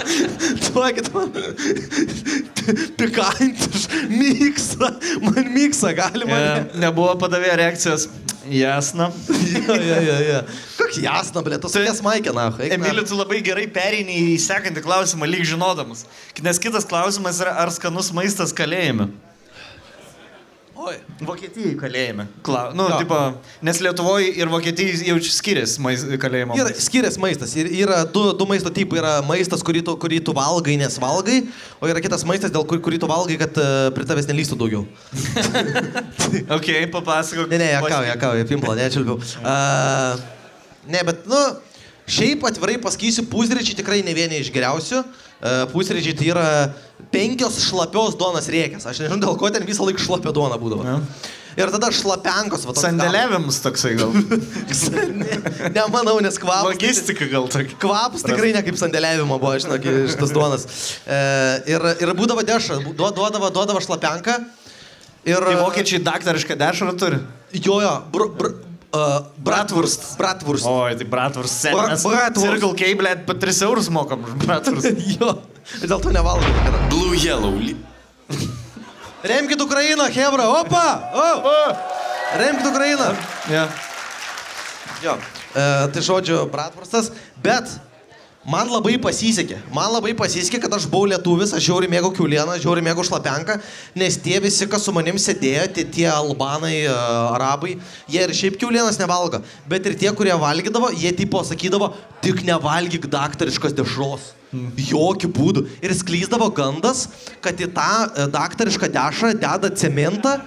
Duokit 0.68 1.08
man 1.16 1.32
pikantiš, 3.00 3.88
miksą, 4.12 4.92
man 5.30 5.52
miksą 5.56 5.96
galima. 5.96 6.44
E, 6.44 6.63
Nebuvo 6.78 7.14
padavėjo 7.20 7.56
reakcijos. 7.60 8.08
Jasna. 8.50 9.10
Ja, 9.64 9.76
ja, 9.80 9.98
ja, 10.04 10.16
ja. 10.20 10.40
Koks 10.76 10.98
jasna, 11.00 11.40
blė, 11.44 11.56
tos 11.62 11.72
tokias 11.72 12.02
maikė, 12.04 12.34
na. 12.36 12.50
Emilį, 12.60 13.06
tu 13.08 13.16
labai 13.16 13.38
gerai 13.44 13.64
pereini 13.72 14.18
į 14.34 14.38
sekantį 14.42 14.82
klausimą, 14.84 15.28
lyg 15.30 15.46
žinodamas. 15.48 16.04
Nes 16.44 16.60
kitas 16.60 16.84
klausimas 16.88 17.40
yra, 17.40 17.54
ar 17.64 17.72
skanus 17.72 18.12
maistas 18.16 18.52
kalėjime. 18.56 19.08
Oi. 20.74 20.94
Vokietijai 21.22 21.76
kalėjime. 21.78 22.24
Klau... 22.42 22.72
Nu, 22.74 22.88
Jo. 22.90 22.96
tipo, 22.98 23.18
nes 23.62 23.78
Lietuvoje 23.84 24.32
ir 24.40 24.50
Vokietijai 24.50 25.06
jau 25.06 25.14
skiriasi 25.22 25.82
mais... 25.84 26.02
kalėjimo. 26.20 26.56
Yra 26.58 26.72
skiriasi 26.74 27.20
maistas. 27.22 27.54
Ir 27.60 27.70
yra 27.84 28.00
du, 28.10 28.24
du 28.34 28.48
maisto 28.50 28.72
tipai. 28.74 28.98
Yra 28.98 29.12
maistas, 29.26 29.62
kurį 29.66 29.84
tu, 29.86 29.94
kurį 30.02 30.18
tu 30.26 30.34
valgai, 30.34 30.74
nes 30.80 30.98
valgai, 31.00 31.40
o 31.78 31.90
yra 31.90 32.02
kitas 32.02 32.26
maistas, 32.26 32.50
dėl 32.54 32.66
kur, 32.66 32.80
kurį 32.82 32.98
tu 33.04 33.10
valgai, 33.10 33.38
kad 33.40 33.60
uh, 33.62 33.88
prie 33.94 34.06
tavęs 34.08 34.30
nelystų 34.30 34.58
daugiau. 34.64 34.84
Ok, 36.54 36.66
papasakok. 36.92 37.46
Ne, 37.52 37.58
ne, 37.60 37.68
jakau, 37.76 38.00
jakau, 38.06 38.32
pimplo, 38.48 38.74
nečiulpiau. 38.78 39.20
Uh, 39.44 40.18
ne, 40.90 41.02
bet, 41.06 41.22
nu, 41.30 41.40
Šiaip 42.04 42.42
atvirai 42.44 42.76
pasakysiu, 42.82 43.24
pusryčiai 43.32 43.78
tikrai 43.78 44.02
ne 44.04 44.12
vieni 44.16 44.42
iš 44.42 44.50
geriausių. 44.52 44.98
E, 45.00 45.52
Pusryčiai 45.72 46.16
tai 46.18 46.26
yra 46.34 46.48
penkios 47.12 47.56
šlapios 47.64 48.18
duonos 48.20 48.48
riekės. 48.52 48.84
Aš 48.88 49.00
nežinau, 49.04 49.22
dėl 49.22 49.38
ko 49.40 49.48
ten 49.54 49.64
visą 49.64 49.86
laiką 49.88 50.04
šlapia 50.04 50.34
duona 50.36 50.58
būdavo. 50.60 50.84
Ja. 50.84 50.98
Ir 51.54 51.70
tada 51.70 51.88
šlapenkos, 51.94 52.64
toks 52.66 52.82
Sandėliavimas 52.82 53.60
toksai 53.62 53.92
gal. 53.96 54.10
gabalas. 54.10 54.80
ne, 55.22 55.38
nemanau, 55.76 56.16
nes 56.24 56.36
kvapas. 56.42 56.74
Logistika 56.74 57.28
gal 57.30 57.46
tokia. 57.52 57.78
Kvapas 57.80 58.26
tikrai 58.26 58.50
ne 58.56 58.62
kaip 58.66 58.76
sandėliavimo 58.80 59.38
buvo, 59.38 59.54
žinok, 59.62 59.86
šitas 60.12 60.34
duonas. 60.34 60.66
E, 61.06 61.20
ir, 61.70 61.88
ir 62.02 62.14
būdavo 62.18 62.42
dešra, 62.44 62.80
duo- 62.90 63.12
duodavo, 63.14 63.52
duodavo 63.54 63.82
šlapenką. 63.84 64.40
Ir... 65.24 65.40
Tai 65.40 65.56
vokiečiai 65.62 66.02
daktarišką 66.04 66.58
dešrą 66.60 66.96
turi. 67.00 67.22
Jo, 67.54 67.78
jo, 67.80 67.92
br, 68.12 68.26
br, 68.34 68.50
uh, 68.94 69.26
Bratwurst. 69.44 70.14
Bratwurst. 70.20 70.66
Oi, 70.70 70.94
tai 70.96 71.06
bratwurst. 71.10 71.66
Bra- 71.74 71.88
Mes 71.90 72.02
bratwurst. 72.06 72.46
Circle 72.46 72.74
K, 72.78 72.92
blėt, 73.00 73.24
po 73.26 73.34
3 73.34 73.62
eurus 73.66 73.90
mokam 73.90 74.22
už 74.24 74.38
bratwurst. 74.46 74.94
jo, 75.18 75.30
ir 75.82 75.90
dėl 75.90 76.00
to 76.00 76.14
nevalgau. 76.14 76.78
Blue 76.94 77.18
Yellow. 77.18 77.58
Remkit 79.24 79.60
Ukrainą, 79.60 80.04
Hebra, 80.12 80.46
opa! 80.60 80.86
O! 81.16 81.26
Remkit 82.36 82.66
Ukrainą. 82.68 83.08
Ja. 83.48 83.68
Jo. 85.02 85.14
E, 85.54 85.64
tai 85.92 86.02
žodžiu, 86.04 86.44
bratvurstas, 86.52 87.08
bet 87.40 87.68
man 88.48 88.68
labai 88.70 88.96
pasisekė. 89.00 89.58
Man 89.74 89.92
labai 89.94 90.12
pasisekė, 90.16 90.60
kad 90.64 90.76
aš 90.76 90.86
buvau 90.90 91.08
lietuvis, 91.10 91.54
aš 91.56 91.64
žiauri 91.66 91.88
mėgau 91.90 92.12
kiaulieną, 92.14 92.56
žiauri 92.62 92.84
mėgau 92.84 93.04
šlapenką, 93.06 93.56
nes 93.98 94.18
tie 94.20 94.38
visi, 94.44 94.68
kas 94.70 94.84
su 94.86 94.94
manim 94.94 95.18
sėdėjo, 95.20 95.66
tie, 95.76 95.86
tie 95.96 96.06
albanai, 96.12 96.76
e, 96.84 96.94
arabai, 97.34 97.74
jie 98.10 98.22
ir 98.24 98.34
šiaip 98.36 98.58
kiaulienas 98.60 99.00
nevalgo, 99.00 99.42
bet 99.70 99.88
ir 99.88 99.98
tie, 100.00 100.12
kurie 100.16 100.34
valgydavo, 100.38 100.92
jie 101.00 101.12
tipo 101.16 101.42
sakydavo, 101.46 101.92
tik 102.24 102.44
nevalgyk 102.46 103.08
daktariškos 103.12 103.76
dešros. 103.76 104.32
Jokių 104.54 105.28
būdų. 105.34 105.62
Ir 105.82 105.90
sklyzdavo 105.98 106.46
gandas, 106.54 107.08
kad 107.42 107.58
į 107.58 107.72
tą 107.74 107.92
e, 108.06 108.26
daktarišką 108.30 108.92
dešrą 108.94 109.32
deda 109.40 109.72
cementą 109.74 110.38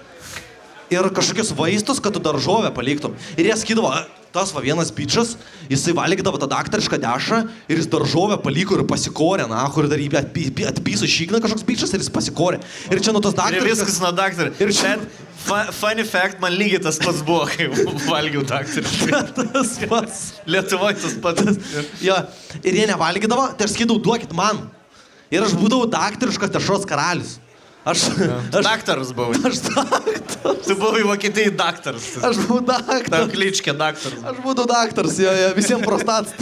ir 0.93 1.09
kažkokius 1.13 1.51
vaistus, 1.57 1.99
kad 2.03 2.13
tu 2.13 2.19
daržovę 2.23 2.71
paliktum. 2.75 3.15
Ir 3.37 3.45
jie 3.49 3.55
sakydavo, 3.59 3.91
"A, 3.91 4.05
tas 4.33 4.51
va 4.53 4.61
vienas 4.61 4.91
bičias, 4.91 5.35
jisai 5.69 5.93
valgydavo 5.97 6.37
tą 6.37 6.47
daktarišką 6.47 6.97
dešrą 7.01 7.39
ir 7.69 7.77
jis 7.77 7.87
daržovę 7.87 8.37
paliko 8.43 8.75
ir 8.77 8.83
pasikorė, 8.85 9.47
na, 9.49 9.67
kur 9.73 9.87
dar 9.87 9.97
jį 9.97 10.09
atpy- 10.13 10.67
atpyso 10.67 11.07
šikną 11.07 11.39
kažkoks 11.41 11.63
bičias 11.65 11.93
ir 11.93 11.99
jis 11.99 12.09
pasikorė. 12.09 12.59
Ir 12.91 12.99
čia 12.99 13.11
nuo 13.13 13.21
tos 13.21 13.33
Ir 13.33 13.37
daktariškos... 13.37 13.79
viskas 13.79 13.99
nuo 14.01 14.11
daktarų. 14.11 14.53
Ir 14.61 14.67
čia- 14.69 14.99
funny 15.71 16.03
fact, 16.03 16.39
man 16.41 16.51
lygiai 16.51 16.81
tas 16.83 16.97
pats 16.99 17.21
buvo, 17.23 17.45
kai 17.47 17.67
valgiau 18.11 18.43
daktarišką. 18.43 19.33
tas 19.53 19.77
pats. 19.89 20.33
Lietuvoje 20.45 21.01
tas 21.01 21.13
pats. 21.23 21.41
Jo, 22.01 22.15
ir 22.63 22.73
jie 22.73 22.85
nevalgydavo, 22.87 23.57
tai 23.57 23.65
aš 23.65 23.71
sakydavau, 23.77 24.01
duokit 24.03 24.33
man. 24.33 24.69
Ir 25.31 25.41
aš 25.43 25.51
būdavau 25.59 25.89
daktariškos 25.91 26.51
dešros 26.51 26.85
karalius. 26.87 27.39
Aš, 27.87 28.01
aš, 28.11 28.63
Daktaras 28.65 29.13
buvai. 29.15 29.37
aš 29.47 29.61
daktaras. 29.63 30.65
Tu 30.67 30.75
buvai 30.75 31.03
Vokietijai 31.07 31.51
daktaras. 31.55 32.07
Aš 32.19 32.39
buvau 32.43 32.59
Tau 32.67 32.81
daktaras. 32.83 33.29
kličkė 33.31 33.75
daktaras. 33.79 34.23
Aš 34.27 34.41
būdavau 34.43 34.67
daktaras, 34.73 35.15
jo, 35.23 35.31
jo, 35.31 35.49
visiems 35.55 35.85
prostatas. 35.87 36.33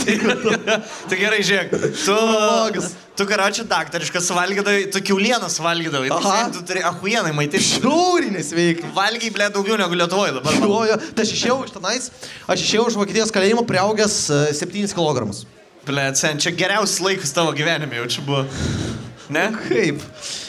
Tai 1.09 1.19
gerai, 1.19 1.41
žiūrėk. 1.45 1.75
Tu, 2.01 2.83
tu 3.19 3.27
karočią 3.29 3.67
daktariškas 3.69 4.31
valgydavai, 4.35 4.87
tu 4.95 5.01
kiaulienas 5.05 5.59
valgydavai. 5.61 6.09
Tai 6.15 6.19
Aha. 6.33 6.49
Tu 6.55 6.63
turi 6.65 6.81
ahuienai 6.89 7.35
maitinti. 7.37 7.77
Šiaurinės 7.77 8.49
veikai. 8.57 8.89
Valgiai, 8.97 9.33
ble, 9.37 9.51
daugiau 9.53 9.77
negu 9.81 10.01
Lietuvoje 10.01 10.33
dabar. 10.39 10.57
Jo, 10.65 10.81
jo, 10.89 10.97
tai 11.13 11.27
aš 11.27 11.35
išėjau 11.37 11.59
iš 11.69 11.75
tenais, 11.77 12.09
aš 12.49 12.65
išėjau 12.65 12.87
iš 12.89 12.99
Vokietijos 13.03 13.33
kalėjimo 13.35 13.67
prieaugęs 13.69 14.17
e, 14.33 14.41
7 14.65 14.97
kg. 14.97 15.29
Ble, 15.85 16.09
sen, 16.17 16.41
čia 16.41 16.49
geriausias 16.57 16.97
laikas 17.05 17.35
tavo 17.37 17.53
gyvenime 17.53 18.01
jau 18.01 18.09
čia 18.17 18.25
buvo. 18.25 18.47
Ne? 19.33 19.47
Kaip? 19.67 20.03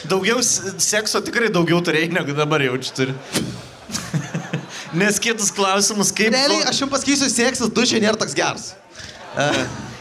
Daugiau 0.09 0.41
sekso 0.43 1.21
tikrai 1.25 1.49
daugiau 1.53 1.79
turėjai 1.85 2.11
negu 2.13 2.35
dabar 2.37 2.61
jau 2.65 2.77
čia 2.81 2.93
turi. 2.99 3.15
Nes 4.99 5.17
kitus 5.21 5.49
klausimus, 5.53 6.13
kaip... 6.15 6.31
Realiai, 6.33 6.65
aš 6.69 6.83
jums 6.83 6.93
pasakysiu, 6.93 7.29
seksas 7.31 7.73
dušė 7.73 8.01
nėra 8.03 8.19
toks 8.19 8.37
geras. 8.37 8.71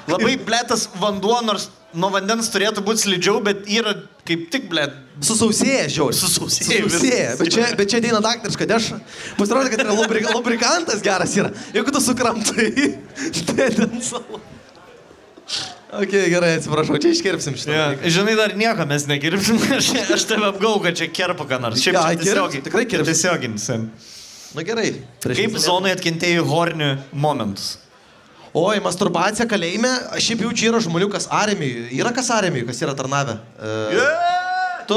Labai 0.07 0.36
blėtas 0.39 0.86
vanduo, 1.01 1.39
nors 1.44 1.70
nuo 1.97 2.11
vandens 2.12 2.48
turėtų 2.53 2.85
būti 2.86 3.07
slidžiau, 3.07 3.40
bet 3.44 3.65
yra 3.73 3.94
kaip 4.28 4.47
tik 4.53 4.69
blėt. 4.70 4.94
Susausėja, 5.24 5.86
žiauriai. 5.93 6.19
Susausėja. 6.20 6.82
viskas. 6.85 7.39
Bet 7.40 7.53
čia, 7.55 7.69
bet 7.78 7.93
čia 7.93 8.01
ateina 8.03 8.20
daktariška 8.24 8.69
dešra. 8.69 8.98
Pasirodo, 9.39 9.70
kad 9.73 9.85
yra 9.86 9.97
lubrik, 9.97 10.28
lubrikantas 10.35 11.01
geras 11.05 11.32
yra. 11.40 11.53
Jeigu 11.74 11.94
tu 11.94 12.03
sukramtai, 12.05 12.69
tai 13.48 13.70
ten 13.78 13.97
savo. 14.05 14.43
Ok, 15.92 16.10
gerai, 16.32 16.56
atsiprašau, 16.58 16.98
čia 16.98 17.12
iškirpsim 17.14 17.54
šitą. 17.54 17.70
Ja. 17.72 17.84
dalyką. 17.92 18.10
Žinai, 18.10 18.34
dar 18.36 18.54
nieko 18.58 18.86
mes 18.90 19.04
negirbsim. 19.06 19.58
Aš, 19.78 19.92
aš 20.16 20.24
tave 20.26 20.48
apgau, 20.50 20.80
kad 20.82 20.96
čia 20.98 21.06
kerpa 21.14 21.46
ką 21.46 21.60
nors. 21.62 21.78
Šiaip 21.82 21.94
Ja, 21.94 22.02
čia 22.10 22.18
tiesiogiai. 22.24 22.62
tikrai 22.66 22.84
kirps. 22.90 23.06
Tiesioginis. 23.06 23.66
sen. 23.70 23.84
Na 24.56 24.64
gerai. 24.66 24.88
Kaip 25.22 25.54
zonai 25.62 25.92
atkentėjai 25.94 26.42
hornių 26.48 26.90
momentus? 27.14 27.76
Oi, 28.56 28.78
masturbacija 28.80 29.44
kalėjime, 29.50 29.90
šiaip 30.22 30.42
jaučiu 30.46 30.70
yra 30.72 30.80
žmonių, 30.80 31.10
kas 31.12 31.26
armijai. 31.30 31.90
Yra 32.00 32.10
kas 32.16 32.30
armijai, 32.32 32.64
kas 32.66 32.78
yra 32.82 32.94
tarnavę. 32.96 33.34
E, 33.60 34.06
tu 34.88 34.96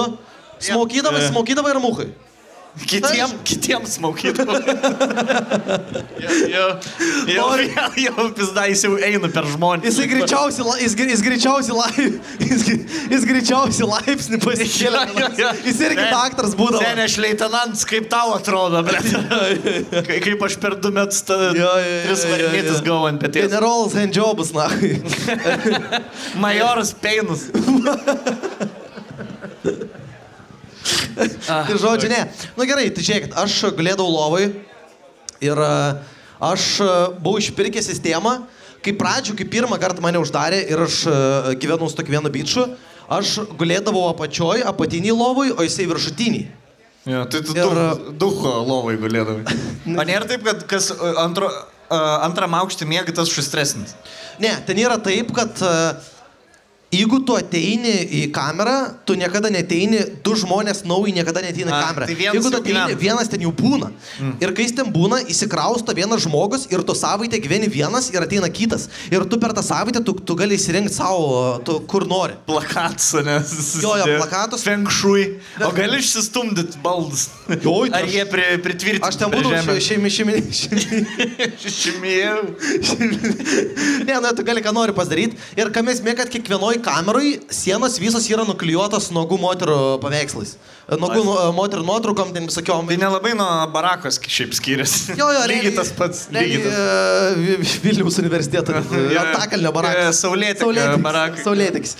smokydavai, 0.63 1.19
Yeah. 1.25 1.31
smokydavai 1.33 1.73
ir 1.75 1.79
muhai. 1.83 2.07
Kitiem, 2.87 3.29
kitiem 3.45 3.83
smaukydavo. 3.85 4.55
jau, 6.53 6.67
jau, 7.27 7.47
jau, 7.57 7.57
jau, 7.67 7.87
jau 8.05 8.25
pizdais 8.37 8.81
jau 8.85 8.93
eina 9.05 9.29
per 9.33 9.45
žmonės. 9.51 9.85
Jisai 9.89 10.07
greičiausiai, 10.11 10.65
la- 10.67 10.77
jis, 10.81 10.95
jis 11.11 11.23
greičiausiai, 11.25 11.75
laip, 11.77 12.17
jis, 12.49 12.63
jis 13.11 13.27
greičiausiai 13.29 13.89
laipsnį 13.91 14.39
pasikėlė. 14.45 15.03
Jo, 15.11 15.19
jo, 15.19 15.29
jo. 15.43 15.51
Jis 15.67 15.81
irgi 15.89 15.99
Ne. 15.99 16.07
daktaras 16.13 16.55
būdavo. 16.57 16.81
Seniai, 16.81 17.05
aš 17.09 17.17
leitenantas, 17.25 17.83
kaip 17.89 18.09
tau 18.11 18.33
atrodo, 18.37 18.81
ble. 18.87 19.03
Kai- 20.09 20.19
Kaip 20.29 20.43
aš 20.49 20.57
per 20.63 20.77
du 20.81 20.91
metus 20.95 21.21
ta, 21.27 21.37
Jo, 21.51 21.53
jo, 21.53 21.69
jo, 21.83 22.01
tris 22.07 22.23
jo, 22.25 22.29
jo, 22.29 22.35
varnytis 22.35 22.77
jo. 22.79 22.83
gavau 22.89 23.07
ant 23.11 23.21
peties. 23.23 23.47
Generolas 23.49 23.95
handjobas, 23.99 24.53
na. 24.55 24.67
Majoras 26.41 26.95
Peinus. 27.03 27.47
Tai 31.67 31.77
žodžiu, 31.79 32.09
ne. 32.11 32.21
Na 32.57 32.67
gerai, 32.69 32.89
tai 32.93 33.03
žiūrėkit, 33.05 33.35
aš 33.39 33.57
galėdavau 33.77 34.09
lovai 34.11 34.45
ir 35.43 35.61
e, 35.65 35.71
aš 36.51 36.67
e, 36.83 36.89
buvau 37.23 37.39
išpirkęs 37.41 37.89
sistemą, 37.91 38.37
kai 38.85 38.93
pradžių, 38.95 39.35
kai 39.39 39.47
pirmą 39.51 39.79
kartą 39.81 40.03
mane 40.03 40.21
uždarė 40.21 40.61
ir 40.71 40.85
aš 40.85 41.01
e, 41.09 41.17
gyvenau 41.61 41.89
su 41.91 41.97
tokiu 41.99 42.15
vienu 42.17 42.31
bičiu, 42.33 42.67
aš 43.11 43.39
gulėdavau 43.59 44.05
apačioj, 44.13 44.63
apatiniai 44.69 45.15
lovai, 45.15 45.49
o 45.55 45.65
jisai 45.65 45.87
viršutiniai. 45.89 46.47
Jo, 47.09 47.23
tai 47.31 47.39
tu 47.41 47.55
Ir- 47.55 48.13
ducho 48.19 48.51
lovai 48.67 48.97
galėdavai. 49.01 49.57
O 49.99 50.03
nėra 50.05 50.27
taip, 50.29 50.43
kad 50.45 50.65
kas 50.69 50.91
uh, 50.93 51.15
antro, 51.23 51.47
uh, 51.49 52.25
antram 52.27 52.53
aukštį 52.59 52.85
mėga, 52.85 53.15
tas 53.15 53.31
šustresnis. 53.31 53.95
Ne, 54.39 54.51
ten 54.67 54.77
yra 54.79 54.99
taip, 55.01 55.31
kad 55.35 55.57
e, 55.65 55.71
jeigu 56.91 57.19
tu 57.25 57.35
ateini 57.37 57.91
į 58.17 58.21
kamerą, 58.33 58.75
tu 59.05 59.13
niekada 59.13 59.49
neteini, 59.53 59.99
du 60.25 60.33
žmonės 60.33 60.81
nauji 60.89 61.13
niekada 61.13 61.43
neteina 61.45 61.69
į 61.69 61.81
kamerą. 61.85 62.05
tai 62.09 62.15
vienas 62.17 62.35
jeigu 62.39 62.49
tu 62.49 62.57
ateini, 62.57 62.79
gyvena. 62.79 62.99
vienas 63.03 63.29
ten 63.29 63.43
jau 63.45 63.51
būna. 63.53 63.91
Mm. 64.19 64.31
Ir 64.41 64.53
kai 64.57 64.65
jis 64.65 64.73
ten 64.79 64.89
būna, 64.93 65.19
įsikrausto 65.29 65.93
vienas 65.93 66.23
žmogus 66.25 66.65
ir 66.73 66.81
tu 66.87 66.95
savaitę 66.97 67.37
gyveni 67.43 67.69
vienas 67.69 68.09
ir 68.09 68.25
ateina 68.25 68.49
kitas. 68.49 68.87
Ir 69.13 69.25
tu 69.29 69.37
per 69.37 69.53
tą 69.53 69.61
savaitę 69.65 70.01
tu, 70.05 70.13
tu 70.17 70.35
gali 70.39 70.57
įsirinkti 70.57 70.93
savo, 70.95 71.59
tu 71.65 71.77
kur 71.85 72.07
nori. 72.09 72.33
Plakatus, 72.49 73.11
nes. 73.27 73.53
Jo, 73.83 73.93
jo, 74.01 74.09
plakatus. 74.17 74.65
Fenkšui. 74.65 75.27
O 75.65 75.71
gali 75.77 76.01
išsistumdyti 76.01 76.81
baldus. 76.83 77.27
Jo, 77.61 77.85
tai 77.85 78.01
Ar 78.01 78.07
aš- 78.09 78.13
jie 78.17 78.25
pri, 78.33 78.47
pritvirtinti? 78.65 79.05
Aš 79.05 79.15
ten 79.21 79.29
būdavau 79.33 79.77
šeimi, 79.77 80.09
šeimi, 80.09 80.41
šeimi. 80.57 81.05
Šimėjau. 81.69 82.41
Ne, 84.09 84.17
nu 84.21 84.33
tu 84.35 84.43
gali 84.47 84.61
ką 84.65 84.73
nori 84.73 84.93
pasidaryti. 84.97 85.37
Ir 85.59 85.69
kam 85.75 85.89
esmė, 85.91 86.15
kad 86.17 86.29
kiekvienoje 86.33 86.78
kameroje 86.83 87.39
sienos 87.53 87.97
visos 88.01 88.25
yra 88.31 88.43
nuklijuotos 88.47 89.09
nuogų 89.15 89.37
moterų 89.41 89.77
paveikslais. 90.03 90.55
Nuogų 90.89 91.21
nu, 91.21 91.33
moterų 91.53 91.83
nuotraukom, 91.85 92.31
ten 92.33 92.47
visokiom. 92.49 92.87
Tai 92.89 92.95
nelabai 92.97 93.35
nuo 93.37 93.47
barakos 93.73 94.17
šiaip 94.25 94.55
skiriasi. 94.57 95.13
Jo, 95.19 95.27
jo, 95.35 95.43
lygiai 95.51 95.73
tas 95.77 95.91
pats. 95.93 96.23
Lygiai 96.33 96.63
tas. 96.63 96.79
e, 96.79 97.35
Vi- 97.43 97.75
Vilniaus 97.85 98.17
universiteto. 98.23 98.73
E, 98.79 99.71
barakas. 99.75 100.21
Saulėtekio 100.23 101.01
barakai. 101.05 101.43
Saulėtekis. 101.45 101.95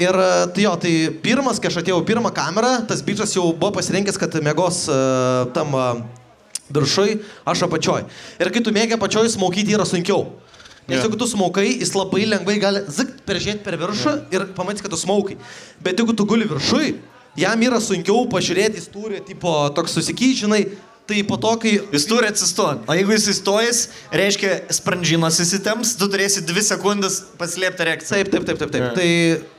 Ir 0.00 0.12
e, 0.20 0.28
tai 0.54 0.66
jo, 0.66 0.74
tai 0.82 0.92
pirmas, 1.24 1.60
kai 1.62 1.70
aš 1.72 1.80
atėjau 1.82 2.02
pirmą 2.08 2.32
kamerą, 2.36 2.74
tas 2.90 3.00
bičias 3.06 3.32
jau 3.36 3.48
buvo 3.54 3.72
pasirinkęs, 3.78 4.20
kad 4.20 4.36
mėgos 4.44 4.84
e, 4.92 4.98
tam 5.56 5.72
e, 5.78 5.86
viršui, 6.76 7.18
aš 7.48 7.64
apačioj. 7.68 8.04
Ir 8.44 8.52
kai 8.52 8.60
tu 8.64 8.74
mėgi 8.76 8.98
apačioj, 8.98 9.30
smaukyti 9.32 9.72
yra 9.78 9.88
sunkiau. 9.88 10.26
Nes 10.88 11.02
jeigu 11.04 11.18
tu 11.20 11.26
smaukai, 11.28 11.66
jis 11.82 11.92
labai 11.92 12.24
lengvai 12.24 12.56
gali 12.62 12.80
zikt 12.88 13.20
peržiūrėti 13.28 13.60
per 13.64 13.76
viršų 13.76 14.12
ir 14.32 14.46
pamatyti, 14.56 14.86
kad 14.86 14.94
tu 14.94 14.98
smaukai. 15.00 15.36
Bet 15.84 16.00
jeigu 16.00 16.14
tu 16.16 16.24
guli 16.28 16.48
viršui, 16.48 16.94
jam 17.36 17.64
yra 17.66 17.80
sunkiau 17.84 18.24
pažiūrėti, 18.32 18.80
jis 18.80 18.88
turi, 18.94 19.20
tipo, 19.26 19.52
toks 19.76 19.98
susikyžinai, 19.98 20.62
tai 21.08 21.22
po 21.24 21.38
to, 21.40 21.54
kai... 21.62 21.78
Jis 21.92 22.04
turi 22.08 22.28
atsistoti. 22.28 22.84
O 22.84 22.96
jeigu 22.96 23.14
jis 23.16 23.30
įstojęs, 23.32 23.78
reiškia, 24.12 24.50
sprandžinas 24.76 25.40
įsitemps, 25.40 25.94
tu 25.96 26.08
turėsi 26.12 26.44
dvi 26.44 26.64
sekundės 26.66 27.22
paslėpti 27.40 27.86
erekciją. 27.86 28.18
Taip, 28.18 28.34
taip, 28.34 28.44
taip, 28.44 28.60
taip. 28.60 28.74
taip. 28.74 28.90
Tai 28.98 29.08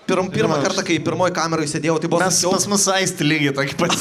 pirm, 0.10 0.30
pirmą 0.34 0.60
kartą, 0.62 0.84
kai 0.86 1.00
pirmoji 1.02 1.34
kamera 1.34 1.66
įsėdėjau, 1.66 1.98
tai 2.04 2.12
buvo... 2.14 2.22
Mes 2.22 2.40
pas 2.54 2.70
mus 2.70 2.86
aisti 2.94 3.26
lygiai 3.26 3.56
tokį 3.58 3.78
patį. 3.82 3.98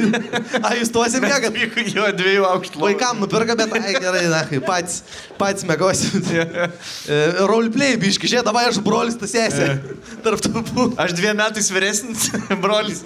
A, 0.66 0.72
jūs 0.80 0.92
tuosi 0.96 1.20
mėgat? 1.20 1.60
Jo 1.92 2.08
dviejų 2.16 2.48
aukštų. 2.48 2.80
Vaikam 2.86 3.20
nupirka, 3.20 3.58
bet 3.60 3.76
ai, 3.76 3.94
gerai, 4.00 4.24
na, 4.32 4.42
pats, 4.64 5.02
pats 5.40 5.68
mėgosi. 5.68 6.24
Roleplay, 7.50 8.00
biški, 8.00 8.32
žiūrėk, 8.32 8.48
davai 8.48 8.66
aš 8.72 8.80
brolis, 8.84 9.20
tu 9.20 9.28
sėsi. 9.28 9.68
Tarp 10.24 10.44
tų. 10.48 10.90
Aš 11.00 11.16
dviem 11.20 11.36
metais 11.44 11.72
vyresnis 11.76 12.30
brolis. 12.64 13.04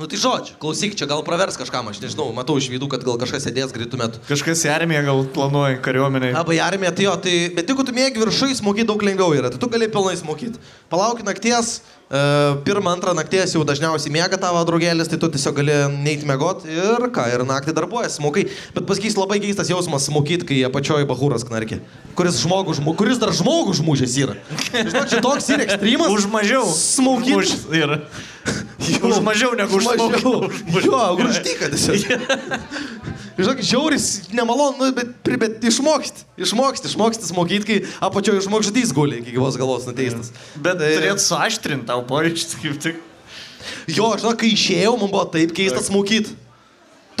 Nu 0.00 0.06
tai 0.08 0.16
žodžiu, 0.16 0.54
klausyk, 0.56 0.94
čia 0.96 1.04
gal 1.04 1.20
pravers 1.20 1.58
kažkam, 1.60 1.84
aš 1.92 1.98
nežinau, 2.00 2.30
matau 2.32 2.54
iš 2.56 2.70
veidų, 2.72 2.86
kad 2.88 3.02
gal 3.04 3.18
kažkas 3.20 3.44
sėdės 3.44 3.74
greitų 3.76 3.98
metų. 4.00 4.22
Kažkas 4.30 4.62
į 4.64 4.70
armiją 4.72 5.02
gal 5.04 5.18
planuoja 5.34 5.76
kariuomeniai. 5.84 6.32
Arba 6.40 6.56
į 6.56 6.60
armiją, 6.64 6.94
tai 6.96 7.04
jo, 7.04 7.16
tai, 7.20 7.34
bet 7.52 7.68
jeigu 7.68 7.84
tu 7.84 7.92
mėgi 7.92 8.22
viršui, 8.22 8.56
smokyti 8.56 8.88
daug 8.88 9.04
lengviau 9.04 9.36
yra, 9.36 9.50
tai 9.52 9.60
tu 9.60 9.68
gali 9.68 9.90
pilnai 9.92 10.16
smokyti. 10.16 10.56
Palauk 10.88 11.20
nakties, 11.26 11.82
uh, 12.08 12.56
pirmą, 12.64 12.94
antrą 12.96 13.12
nakties 13.18 13.52
jau 13.58 13.66
dažniausiai 13.68 14.14
mėga 14.16 14.40
tavo 14.40 14.64
draugėlis, 14.72 15.12
tai 15.12 15.20
tu 15.20 15.28
tiesiog 15.36 15.60
gali 15.60 15.76
neiti 15.98 16.24
mėgot 16.32 16.64
ir 16.64 17.06
ką, 17.12 17.28
ir 17.36 17.44
naktį 17.52 17.76
darbuojas, 17.76 18.16
smokai. 18.22 18.48
Bet 18.72 18.88
pasakys 18.88 19.20
labai 19.20 19.36
keistas 19.44 19.68
jausmas 19.68 20.08
smokyti, 20.08 20.48
kai 20.48 20.64
apačioje 20.70 21.04
bahūras 21.12 21.44
knarkė. 21.44 21.82
Kuris, 22.16 22.40
žmogų, 22.40 22.80
žmo, 22.80 22.96
kuris 22.96 23.20
dar 23.20 23.36
žmogų 23.36 23.76
žmūžės 23.82 24.16
yra. 24.24 24.40
Žinok, 24.72 25.12
čia 25.12 25.20
toks 25.20 25.52
yra 25.52 25.68
ekstremas. 25.68 26.16
Už 26.16 26.32
mažiau. 26.32 26.64
Smokyti. 26.72 28.00
Už, 28.80 28.88
yra. 28.96 29.08
Už 29.10 29.18
mažiau 29.24 29.52
negu 29.58 29.76
už 29.76 29.84
mažiau. 29.84 30.10
smogą. 30.20 30.50
Jo, 30.84 31.00
grūžtyka 31.20 31.68
tiesiog. 31.72 31.98
Žinok, 33.40 33.60
žiauris, 33.64 34.06
nemalonu, 34.36 34.76
nu, 34.80 34.88
bet, 34.92 35.12
bet 35.40 35.62
išmoksti. 35.64 36.26
Išmoksti, 36.44 36.90
išmoksti 36.92 37.24
smokyti, 37.30 37.64
kai 37.64 37.78
apačioje 38.04 38.42
žmogžudys 38.44 38.92
guli 38.92 39.22
iki 39.22 39.32
gyvos 39.32 39.56
galvos 39.56 39.86
nuteistas. 39.88 40.28
Bet 40.60 40.76
Tai- 40.82 40.90
turėtų 40.98 41.22
suaštrinti 41.24 41.88
tau 41.88 42.02
pojūčius 42.04 42.58
kaip 42.60 42.76
tik. 42.84 42.98
Jo, 43.88 44.10
žinok, 44.20 44.36
kai 44.42 44.50
išėjau, 44.52 44.92
man 45.00 45.12
buvo 45.12 45.24
taip 45.32 45.54
keista 45.56 45.80
smokyti. 45.84 46.34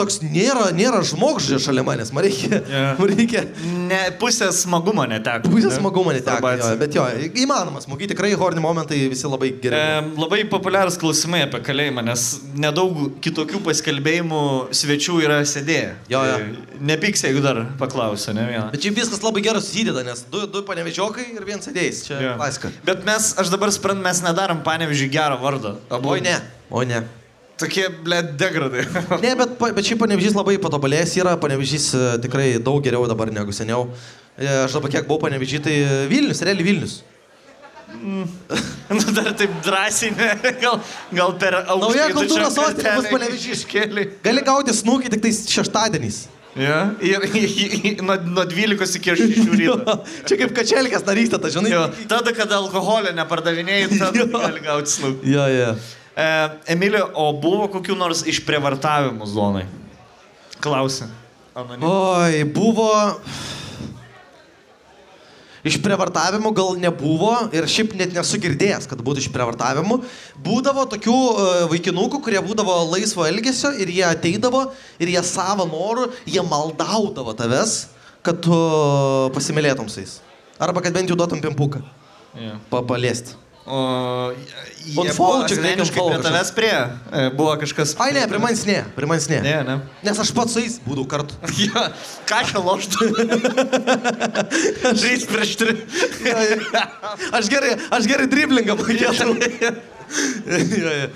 Toks 0.00 0.20
nėra, 0.24 0.70
nėra 0.76 1.02
žmogžudė 1.04 1.58
šalia 1.60 1.84
manęs, 1.84 2.10
man 2.16 2.24
reikia. 2.24 2.60
Jo. 2.70 2.84
Man 3.00 3.10
reikia. 3.12 3.42
Ne, 3.90 3.98
pusės 4.20 4.62
smagumo 4.64 5.04
neteko. 5.10 5.50
Pusės 5.52 5.76
smagumo 5.76 6.14
neteko. 6.16 6.52
Jo, 6.60 6.70
bet 6.80 6.96
jo, 6.96 7.04
įmanoma 7.42 7.82
smokyti, 7.84 8.14
tikrai 8.14 8.30
horni 8.40 8.62
momentai 8.64 9.02
visi 9.12 9.28
labai 9.28 9.50
geri. 9.60 9.76
E, 9.76 10.00
labai 10.20 10.40
populiarūs 10.50 10.96
klausimai 11.00 11.42
apie 11.46 11.60
kalėjimą, 11.66 12.04
nes 12.08 12.24
nedaug 12.60 13.02
kitokių 13.24 13.60
paskelbėjimų 13.68 14.40
svečių 14.80 15.20
yra 15.26 15.40
sėdėję. 15.48 15.92
Jo, 16.12 16.24
jo. 16.30 16.40
Tai 16.40 16.80
Nepyks, 16.90 17.26
jeigu 17.26 17.42
dar 17.44 17.60
paklausiu, 17.80 18.32
ne 18.32 18.46
vieną. 18.48 18.70
Bet 18.72 18.80
čia 18.86 18.94
viskas 18.96 19.20
labai 19.20 19.42
gerai 19.44 19.60
susideda, 19.60 20.00
nes 20.06 20.24
du, 20.32 20.46
du 20.48 20.62
panevežiokai 20.64 21.26
ir 21.36 21.44
vienas 21.44 21.68
sėdėjai. 21.68 21.92
Čia 22.06 22.20
Jo. 22.24 22.34
klasika. 22.40 22.72
Bet 22.88 23.04
mes, 23.04 23.34
aš 23.40 23.52
dabar 23.52 23.68
suprantu, 23.74 24.00
mes 24.06 24.24
nedarom 24.24 24.64
panevižį 24.64 25.10
gerą 25.12 25.36
vardą. 25.42 25.76
Abu. 25.92 26.14
Oi 26.16 26.22
ne, 26.24 26.38
oi 26.72 26.86
ne. 26.88 27.04
Tokie, 27.60 27.86
ble, 28.04 28.22
degradai. 28.40 28.86
Ne, 29.20 29.34
bet, 29.36 29.54
bet 29.60 29.84
šiaip 29.84 30.00
panevežys 30.00 30.36
labai 30.36 30.56
patobulėjęs 30.62 31.14
yra, 31.20 31.36
panevežys 31.40 31.90
e, 31.92 32.02
tikrai 32.24 32.48
daug 32.56 32.80
geriau 32.84 33.04
dabar 33.10 33.32
negu 33.34 33.52
seniau. 33.52 33.90
E, 34.38 34.48
Aš 34.64 34.78
dabar 34.78 34.92
kiek 34.94 35.08
buvau 35.08 35.26
panevežy, 35.26 35.60
tai 35.64 35.76
Vilnius, 36.08 36.40
realiai 36.46 36.68
Vilnius. 36.70 37.00
nu, 38.96 39.04
dar 39.14 39.32
taip 39.36 39.50
drąsiai, 39.64 40.10
ne? 40.16 40.30
Gal, 40.62 40.80
gal 41.12 41.32
per 41.38 41.56
aukštą. 41.60 41.78
Nauja 41.84 42.10
kultūros 42.14 42.56
sostinė 42.56 42.96
bus 42.98 43.08
Panevėžys. 43.12 43.64
Iškėlė. 43.64 44.04
Gali 44.24 44.44
gauti 44.46 44.74
snukį 44.76 45.12
tik 45.14 45.24
tais 45.26 45.42
šeštadieniais. 45.50 46.20
Ja? 46.58 46.80
Ir, 47.04 47.22
ir 47.38 48.00
nuo, 48.02 48.16
nuo 48.26 48.44
12 48.48 48.98
iki 48.98 49.14
6 49.20 49.54
ryto. 49.54 49.96
Čia 50.26 50.38
kaip 50.40 50.54
kačelkės 50.56 51.06
narystė, 51.06 51.38
ta 51.42 51.52
žinai. 51.52 51.70
Jo, 51.74 51.86
tada, 52.10 52.34
kada 52.34 52.58
alkoholio 52.58 53.14
nepardavinėjai, 53.14 53.90
tada 54.00 54.26
gali 54.34 54.64
gauti 54.64 54.96
snukį. 54.96 55.34
Jo, 55.34 55.46
jo. 55.54 55.72
E, 56.20 56.26
Emilio, 56.74 57.06
o 57.16 57.30
buvo 57.40 57.68
kokių 57.72 57.96
nors 57.96 58.24
išprievartavimų 58.28 59.28
zonai? 59.30 59.64
Klausia. 60.60 61.08
Anonim. 61.56 61.86
Oi, 61.88 62.42
buvo. 62.44 62.90
Išprievartavimų 65.66 66.52
gal 66.56 66.76
nebuvo 66.80 67.32
ir 67.56 67.66
šiaip 67.68 67.92
net 67.98 68.14
nesu 68.16 68.40
girdėjęs, 68.40 68.86
kad 68.88 69.00
būtų 69.04 69.24
išprievartavimų. 69.24 69.98
Būdavo 70.44 70.86
tokių 70.92 71.16
uh, 71.16 71.50
vaikinukų, 71.72 72.22
kurie 72.24 72.40
būdavo 72.44 72.78
laisvo 72.94 73.26
elgesio 73.28 73.72
ir 73.76 73.92
jie 73.92 74.06
ateidavo 74.08 74.66
ir 75.00 75.12
jie 75.12 75.24
savo 75.26 75.68
norų, 75.68 76.08
jie 76.24 76.44
maldaudavo 76.48 77.36
tavęs, 77.36 77.76
kad 78.24 78.40
tu 78.44 78.56
pasimylėtum 79.36 79.92
su 79.92 80.00
jais. 80.00 80.18
Arba 80.60 80.80
kad 80.84 80.96
bent 80.96 81.12
jau 81.12 81.16
duotum 81.16 81.44
pimpuką. 81.44 81.84
Ja. 82.40 82.56
Pa 82.72 82.80
paliesti. 82.86 83.36
O 83.66 84.32
jie 84.32 84.96
On 84.96 85.04
buvo 85.04 85.14
follow, 85.14 85.42
čia 85.46 85.58
asmeniškai 85.60 86.00
prie 86.06 86.18
tavęs 86.24 86.50
prie. 86.56 86.72
E, 87.12 87.24
Buvo 87.36 87.52
kažkas. 87.60 87.92
Ai 88.00 88.10
ne, 88.16 88.22
prie 88.26 88.40
manęs 88.40 88.64
ne, 88.66 88.78
prie 88.96 89.06
manęs 89.06 89.28
ne. 89.30 89.40
Ne, 89.44 89.56
ne. 89.68 89.76
Nes 90.06 90.20
aš 90.24 90.32
pats 90.34 90.56
su 90.56 90.62
jais 90.64 90.78
būdavau 90.86 91.06
kartu. 91.12 91.36
Ja, 91.60 91.84
ką 92.30 92.40
čia 92.48 92.62
loštų? 92.64 93.10
Žais 94.96 95.28
prieš 95.28 95.54
tri. 95.60 95.76
Aš 97.36 97.52
gerai, 97.52 97.76
aš 97.92 98.08
gerai 98.10 98.28
driblingą 98.32 98.78
mokėčiau. 98.80 99.36
Jo, 100.10 100.90
jo. 100.90 101.08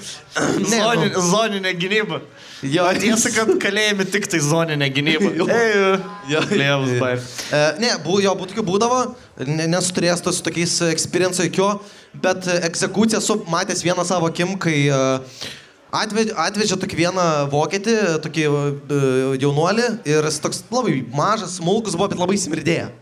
Ne, 0.63 0.77
Zoninė, 0.79 1.07
nu, 1.17 1.23
zoninė 1.27 1.71
gynyba. 1.75 2.21
Jo, 2.63 2.85
Tiesa, 2.95 3.33
kad 3.35 3.49
kalėjimi 3.59 4.05
tik 4.07 4.29
tai 4.31 4.39
zoninė 4.39 4.87
gynyba. 4.95 5.33
Ei, 5.51 5.97
Jo. 6.31 6.43
Lievas, 6.53 6.93
bai. 7.01 7.11
E, 7.51 7.63
ne, 7.83 7.91
bu, 8.05 8.21
jo, 8.23 8.37
būtų 8.39 8.63
būdavo, 8.69 9.01
nesu 9.43 9.95
turėjęs 9.95 10.23
tos 10.23 10.41
tokiais 10.45 10.79
experience 10.93 11.43
jokio, 11.43 11.81
bet 12.23 12.47
egzekuciją 12.61 13.19
esu 13.19 13.41
matęs 13.51 13.83
vieną 13.83 14.05
savo 14.07 14.29
akim, 14.31 14.55
kai 14.59 14.87
e, 14.87 14.99
atvežė, 15.95 16.35
atvežė 16.47 16.79
tokį 16.81 17.01
vieną 17.01 17.27
vokietį, 17.53 17.97
tokį 18.25 18.45
e, 18.47 19.01
jaunuolį 19.43 19.89
ir 20.07 20.29
jis 20.29 20.39
toks 20.45 20.63
labai 20.71 21.01
mažas, 21.15 21.59
smulkus 21.59 21.99
buvo, 21.99 22.13
bet 22.13 22.23
labai 22.23 22.39
smirdėjo. 22.39 22.93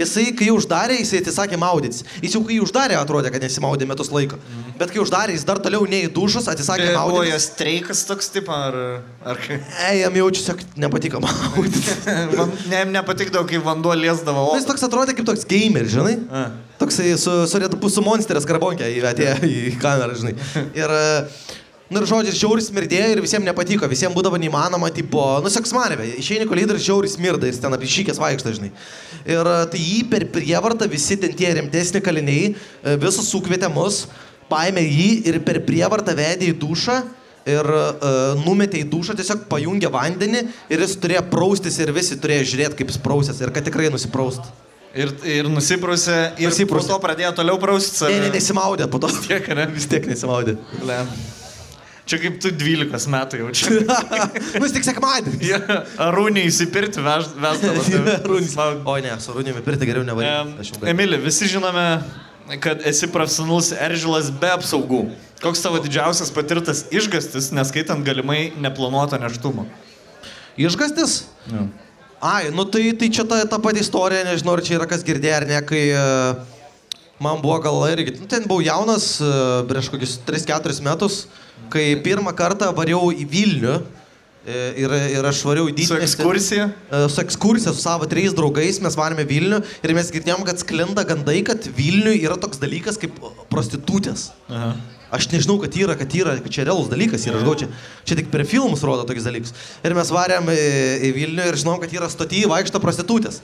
Jisai, 0.00 0.30
kai 0.36 0.48
uždarė, 0.54 0.96
jisai 1.00 1.20
atsisakė 1.20 1.58
maudytis. 1.60 2.04
Jis 2.24 2.36
jau 2.36 2.42
kai 2.46 2.56
uždarė, 2.64 2.96
atrodė, 3.00 3.32
kad 3.34 3.44
nesimaudė 3.44 3.88
metus 3.90 4.08
laiko. 4.14 4.38
Bet 4.80 4.94
kai 4.94 5.02
uždarė, 5.02 5.34
jis 5.36 5.44
dar 5.48 5.60
toliau 5.62 5.84
nei 5.90 6.08
dušus, 6.08 6.48
atsisakė 6.52 6.88
Buvo 6.94 7.20
maudytis. 7.20 7.34
jos 7.34 7.48
streikas 7.50 8.02
toks 8.08 8.32
tipo, 8.32 8.54
ar... 8.54 8.78
ar? 9.28 9.42
Ei, 9.90 10.00
jam 10.00 10.16
jau 10.20 10.30
tiesiog 10.38 10.64
nepatiko 10.80 11.20
maudytis. 11.24 12.00
Man 12.38 12.56
ne, 12.72 12.84
nepatikdavo, 12.96 13.44
kai 13.50 13.60
vanduo 13.64 13.94
liesdavo. 13.98 14.48
Nu, 14.50 14.58
Jis 14.60 14.68
toks 14.70 14.86
atrodė 14.88 15.16
kaip 15.18 15.28
toks 15.28 15.44
gamer, 15.50 15.88
žinai? 15.90 16.16
A. 16.32 16.48
Toksai 16.80 17.12
su, 17.20 17.42
su 17.44 17.60
Bull, 17.76 17.92
su 17.92 18.00
monsteris 18.04 18.46
karbonkė 18.48 18.88
įvetė 18.96 19.34
į 19.44 19.74
kamerą, 19.82 20.16
žinai. 20.16 20.32
Ir, 20.78 20.94
e, 20.96 21.58
nu 21.90 22.00
ir 22.00 22.06
žodžiai, 22.06 22.36
žiauris 22.38 22.68
smirdėjo 22.70 23.08
ir 23.12 23.20
visiems 23.24 23.46
nepatiko, 23.48 23.88
visiems 23.90 24.14
būdavo 24.14 24.38
neįmanoma, 24.38 24.92
tipo, 24.94 25.22
nu 25.42 25.50
seksmanėve, 25.50 26.06
išeini 26.22 26.46
kolidai 26.46 26.76
ir 26.76 26.84
žiauris 26.86 27.16
smirda, 27.18 27.48
jis 27.50 27.58
ten 27.62 27.74
apišykęs 27.74 28.20
vaikšta, 28.22 28.54
žinai. 28.56 28.70
Ir 29.26 29.50
e, 29.50 29.56
tai 29.72 29.80
jį 29.82 30.04
per 30.12 30.28
prievartą 30.36 30.86
visi 30.90 31.18
ten 31.18 31.34
tie 31.34 31.50
rimtesni 31.58 32.02
kaliniai, 32.04 32.52
e, 32.54 32.94
visus 33.02 33.30
sukvietė 33.32 33.72
mus, 33.74 34.04
paėmė 34.50 34.86
jį 34.86 35.10
ir 35.32 35.40
per 35.46 35.62
prievartą 35.66 36.14
vedė 36.18 36.52
į 36.52 36.60
dušą. 36.62 37.00
Ir 37.50 37.64
uh, 37.64 38.36
numetė 38.44 38.82
į 38.82 38.90
dušą, 38.92 39.14
tiesiog 39.16 39.46
pajungė 39.48 39.88
vandenį 39.90 40.42
ir 40.70 40.82
jis 40.84 40.92
turėjo 41.00 41.22
praustis 41.32 41.78
ir 41.80 41.88
visi 41.96 42.18
turėjo 42.20 42.44
žiūrėti, 42.50 42.76
kaip 42.76 42.92
jis 42.92 43.00
prausės 43.00 43.40
ir 43.40 43.50
kad 43.56 43.64
tikrai 43.64 43.88
nusipraust. 43.90 44.44
Ir, 44.92 45.16
ir 45.24 45.48
nusiprausė. 45.48 46.18
Ir 46.36 46.52
Nusiprausė. 46.52 46.92
po 46.92 46.92
to 46.92 47.02
pradėjo 47.02 47.32
toliau 47.40 47.56
praustis. 47.62 48.04
Ne, 48.12 48.26
ne, 48.26 48.32
nesimaudė 48.36 48.90
po 48.92 49.00
to. 49.00 49.08
Tiek, 49.24 49.48
ne? 49.56 49.70
Vis 49.72 49.88
tiek 49.88 50.04
nesimaudė. 50.12 50.58
Ble. 50.82 51.04
Čia 52.10 52.18
kaip 52.18 52.40
tu 52.42 52.50
12 52.50 53.04
metų 53.12 53.38
jau 53.38 53.50
čia. 53.54 53.74
nu, 54.58 54.64
jis 54.64 54.72
tik 54.74 54.86
sekmadienis. 54.88 55.36
Ja, 55.46 55.60
Arūnį 56.08 56.42
įsipirti 56.48 57.04
vesdavo. 57.04 57.84
Runis. 58.26 58.50
Smaug. 58.56 58.80
O 58.90 58.96
ne, 58.98 59.12
su 59.22 59.34
Runimi 59.36 59.62
pirti 59.62 59.86
geriau 59.86 60.02
Em, 60.02 60.08
nevaryti. 60.10 60.80
Emili, 60.90 61.20
visi 61.22 61.46
žinome, 61.52 61.84
kad 62.64 62.82
esi 62.90 63.06
profesionalus 63.14 63.70
eržilas 63.76 64.32
be 64.42 64.50
apsaugų. 64.56 65.04
Koks 65.40 65.62
tavo 65.62 65.78
didžiausias 65.84 66.34
patirtas 66.34 66.82
išgastis, 66.90 67.52
neskaitant 67.54 68.02
galimai 68.04 68.50
neplanuoto 68.58 69.20
neštumo? 69.22 69.68
Išgastis? 70.58 71.20
Ja. 71.46 71.68
Ai, 72.20 72.50
nu 72.52 72.66
tai, 72.68 72.90
tai 72.98 73.08
čia 73.08 73.22
ta, 73.24 73.38
ta 73.48 73.60
pati 73.62 73.80
istorija, 73.80 74.26
nežinau, 74.26 74.58
ar 74.58 74.64
čia 74.66 74.80
yra 74.80 74.88
kas 74.90 75.06
girdėjo 75.06 75.36
ar 75.38 75.46
ne, 75.48 75.60
kai 75.64 75.86
e, 75.94 76.02
man 77.22 77.40
buvo 77.40 77.56
gal 77.64 77.78
irgi, 77.88 78.18
nu, 78.18 78.28
ten 78.28 78.44
buvau 78.44 78.60
jaunas, 78.66 79.14
e, 79.24 79.30
prieš 79.70 79.88
kokius 79.94 80.18
3-4 80.28 80.84
metus, 80.84 81.22
kai 81.72 81.94
pirmą 82.04 82.34
kartą 82.36 82.70
variau 82.76 83.10
į 83.12 83.26
Vilnių 83.30 83.74
e, 83.78 84.60
ir, 84.82 84.94
ir 85.16 85.28
aš 85.30 85.42
variau 85.46 85.68
į 85.70 85.74
Su 85.74 85.78
didžiąją 85.80 86.06
ekskursija? 86.06 86.68
E, 86.70 87.02
su 87.12 87.22
ekskursija 87.22 87.74
su 87.74 87.82
savo 87.82 88.08
trejais 88.10 88.36
draugais 88.36 88.80
mes 88.84 88.96
varėme 88.98 89.26
Vilnių 89.28 89.60
ir 89.82 89.96
mes 89.96 90.12
girdėjom, 90.14 90.46
kad 90.48 90.62
sklinda 90.62 91.04
gandai, 91.08 91.40
kad 91.46 91.68
Vilniui 91.76 92.20
yra 92.20 92.38
toks 92.40 92.62
dalykas 92.62 93.00
kaip 93.00 93.18
prostitutės. 93.52 94.30
Aha. 94.50 94.74
Aš 95.10 95.26
nežinau, 95.32 95.56
kad 95.58 95.74
yra, 95.74 95.96
kad 95.98 96.12
yra, 96.14 96.36
kad 96.38 96.54
čia 96.54 96.64
realus 96.68 96.86
dalykas 96.90 97.24
yra, 97.26 97.40
aš 97.40 97.46
gau 97.48 97.56
čia, 97.58 97.66
tik 98.06 98.28
per 98.30 98.44
filmus 98.46 98.84
rodo 98.86 99.02
tokius 99.08 99.26
dalykus. 99.26 99.50
Ir 99.82 99.96
mes 99.98 100.12
varėm 100.14 100.52
į, 100.54 100.60
į 101.08 101.10
Vilnių 101.16 101.48
ir 101.50 101.58
žinom, 101.58 101.80
kad 101.82 101.90
yra 101.96 102.06
stotyje 102.12 102.50
vaikšto 102.50 102.78
prostitutės. 102.82 103.40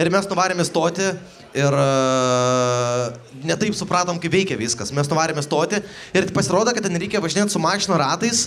Ir 0.00 0.08
mes 0.12 0.24
nuvarėme 0.30 0.64
stoti 0.64 1.10
ir 1.56 1.74
uh, 1.76 3.12
netaip 3.44 3.76
supratom, 3.76 4.18
kaip 4.20 4.32
veikia 4.32 4.58
viskas. 4.60 4.92
Mes 4.94 5.08
nuvarėme 5.10 5.42
stoti 5.44 5.80
ir 6.16 6.28
pasirodo, 6.34 6.72
kad 6.74 6.84
ten 6.86 6.96
reikia 7.00 7.20
važinėti 7.22 7.54
su 7.54 7.62
mašino 7.62 7.98
ratais. 8.00 8.46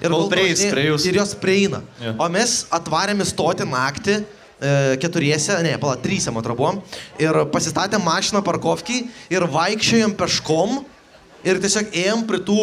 Ir, 0.00 0.12
Kol 0.12 0.26
prieis 0.28 0.60
prie 0.68 0.90
ir 0.92 1.16
jos 1.16 1.32
prieina. 1.40 1.80
Jo. 2.02 2.16
O 2.20 2.28
mes 2.32 2.58
atvarėme 2.74 3.24
stoti 3.24 3.64
naktį. 3.68 4.18
e, 4.60 4.96
Keturiese, 5.00 5.56
ne, 5.64 5.72
pala, 5.80 5.96
trysia, 6.00 6.32
man 6.32 6.44
atrodo, 6.44 6.58
buvom. 6.60 6.82
Ir 7.20 7.38
pasistatėm 7.52 8.04
mašiną 8.04 8.42
parkovkį 8.44 8.98
ir 9.32 9.48
vaikščiojom 9.52 10.16
peškom. 10.16 10.82
Ir 11.46 11.60
tiesiog 11.62 11.92
ėjom 11.94 12.26
prie 12.28 12.40
tų, 12.44 12.60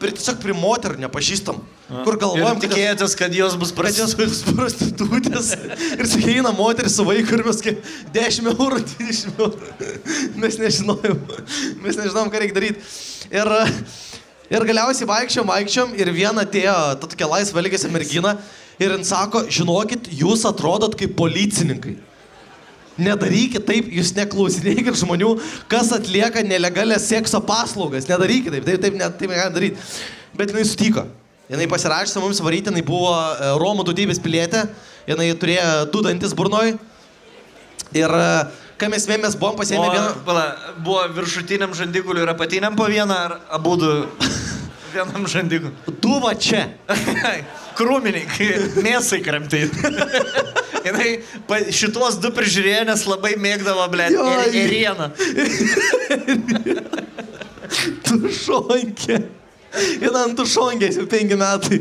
prie, 0.00 0.12
tiesiog 0.16 0.40
prie 0.42 0.56
moterų 0.56 1.00
nepažįstam. 1.04 1.60
Kur 1.84 2.16
galvojom, 2.16 2.56
Ir 2.56 2.62
tikėjotės, 2.64 3.12
kad 3.18 3.34
jos 3.36 3.54
bus 3.60 3.70
prostitutės. 3.76 5.50
Ir 5.98 6.08
su 6.08 6.20
eina 6.32 6.48
moteris 6.56 6.94
su 6.96 7.04
vaiku 7.04 7.36
ir 7.36 7.42
mes 7.44 7.58
kaip 7.60 7.88
10 8.14 8.46
eurų, 8.54 8.78
20 8.94 9.34
eurų. 9.34 9.90
Mes 10.40 10.56
nežinojom. 10.62 11.18
Mes 11.84 11.98
nežinom, 12.00 12.30
ką 12.32 12.40
reikia 12.40 12.56
daryti. 12.56 12.86
Ir, 13.28 13.50
ir 14.56 14.64
galiausiai 14.70 15.08
vaikščiom, 15.10 15.50
vaikščiom 15.52 15.92
ir 16.00 16.10
viena 16.16 16.46
atėjo, 16.46 16.76
ta 17.02 17.10
tokia 17.10 17.28
laisva 17.28 17.60
elgėsi 17.60 17.90
mergina. 17.92 18.38
Ir 18.80 18.94
jin 18.96 19.04
sako, 19.06 19.44
žinokit, 19.52 20.08
jūs 20.08 20.46
atrodot 20.48 20.96
kaip 20.98 21.12
policininkai. 21.18 21.98
Nedarykit 23.04 23.66
taip, 23.68 23.90
jūs 23.92 24.14
neklausinėkit 24.16 24.96
žmonių, 25.02 25.34
kas 25.68 25.92
atlieka 25.92 26.40
nelegalės 26.46 27.10
sekso 27.10 27.42
paslaugas. 27.44 28.08
Nedarykit 28.08 28.56
taip, 28.56 28.64
taip, 28.70 28.80
taip, 28.86 28.96
ne, 28.96 29.10
taip 29.20 29.34
negalite 29.34 29.58
daryti. 29.58 29.86
Bet 30.34 30.54
jinai 30.54 30.64
sutiko. 30.70 31.04
Jinai 31.44 31.66
pasirašė 31.68 32.22
mums 32.22 32.40
varyti, 32.40 32.70
jinai 32.72 32.82
buvo 32.86 33.12
e, 33.12 33.50
Romų 33.60 33.84
dudybės 33.84 34.20
pilietė, 34.24 34.62
jinai 35.04 35.28
turėjo 35.36 35.90
du 35.92 36.00
dantis 36.06 36.32
burnoj. 36.36 36.70
Ir 37.94 38.14
e, 38.16 38.28
kai 38.80 38.88
mes 38.92 39.04
vėmės 39.10 39.36
buvom 39.36 39.58
pasiėmę 39.58 39.90
vieną... 39.92 40.06
pala, 40.24 40.46
buvo 40.86 41.02
viršutiniam 41.18 41.76
žandikuliu 41.76 42.24
ir 42.24 42.32
apatiniam 42.32 42.78
po 42.78 42.88
vieną, 42.88 43.18
ar 43.28 43.36
abu 43.52 43.76
du 43.76 43.92
vienam 44.94 45.28
žandikuliu? 45.28 45.76
Du 46.00 46.16
va 46.24 46.32
čia. 46.32 46.64
Krūminiai, 47.78 48.24
kai 48.30 48.48
mėsai 48.80 49.20
kramtai. 49.26 49.66
Jinai 50.84 51.12
šitos 51.72 52.20
du 52.24 52.32
prižiūrėjo, 52.32 52.88
nes 52.88 53.04
labai 53.08 53.36
mėgdavo, 53.40 53.84
ble, 53.92 54.08
Jo, 54.16 54.26
ir 54.48 54.58
erieną. 54.64 55.12
Tušonkė. 58.08 59.24
Jis 59.74 60.16
ant 60.20 60.36
tušonkės 60.38 60.98
jau 61.00 61.06
penki 61.10 61.38
metai. 61.38 61.80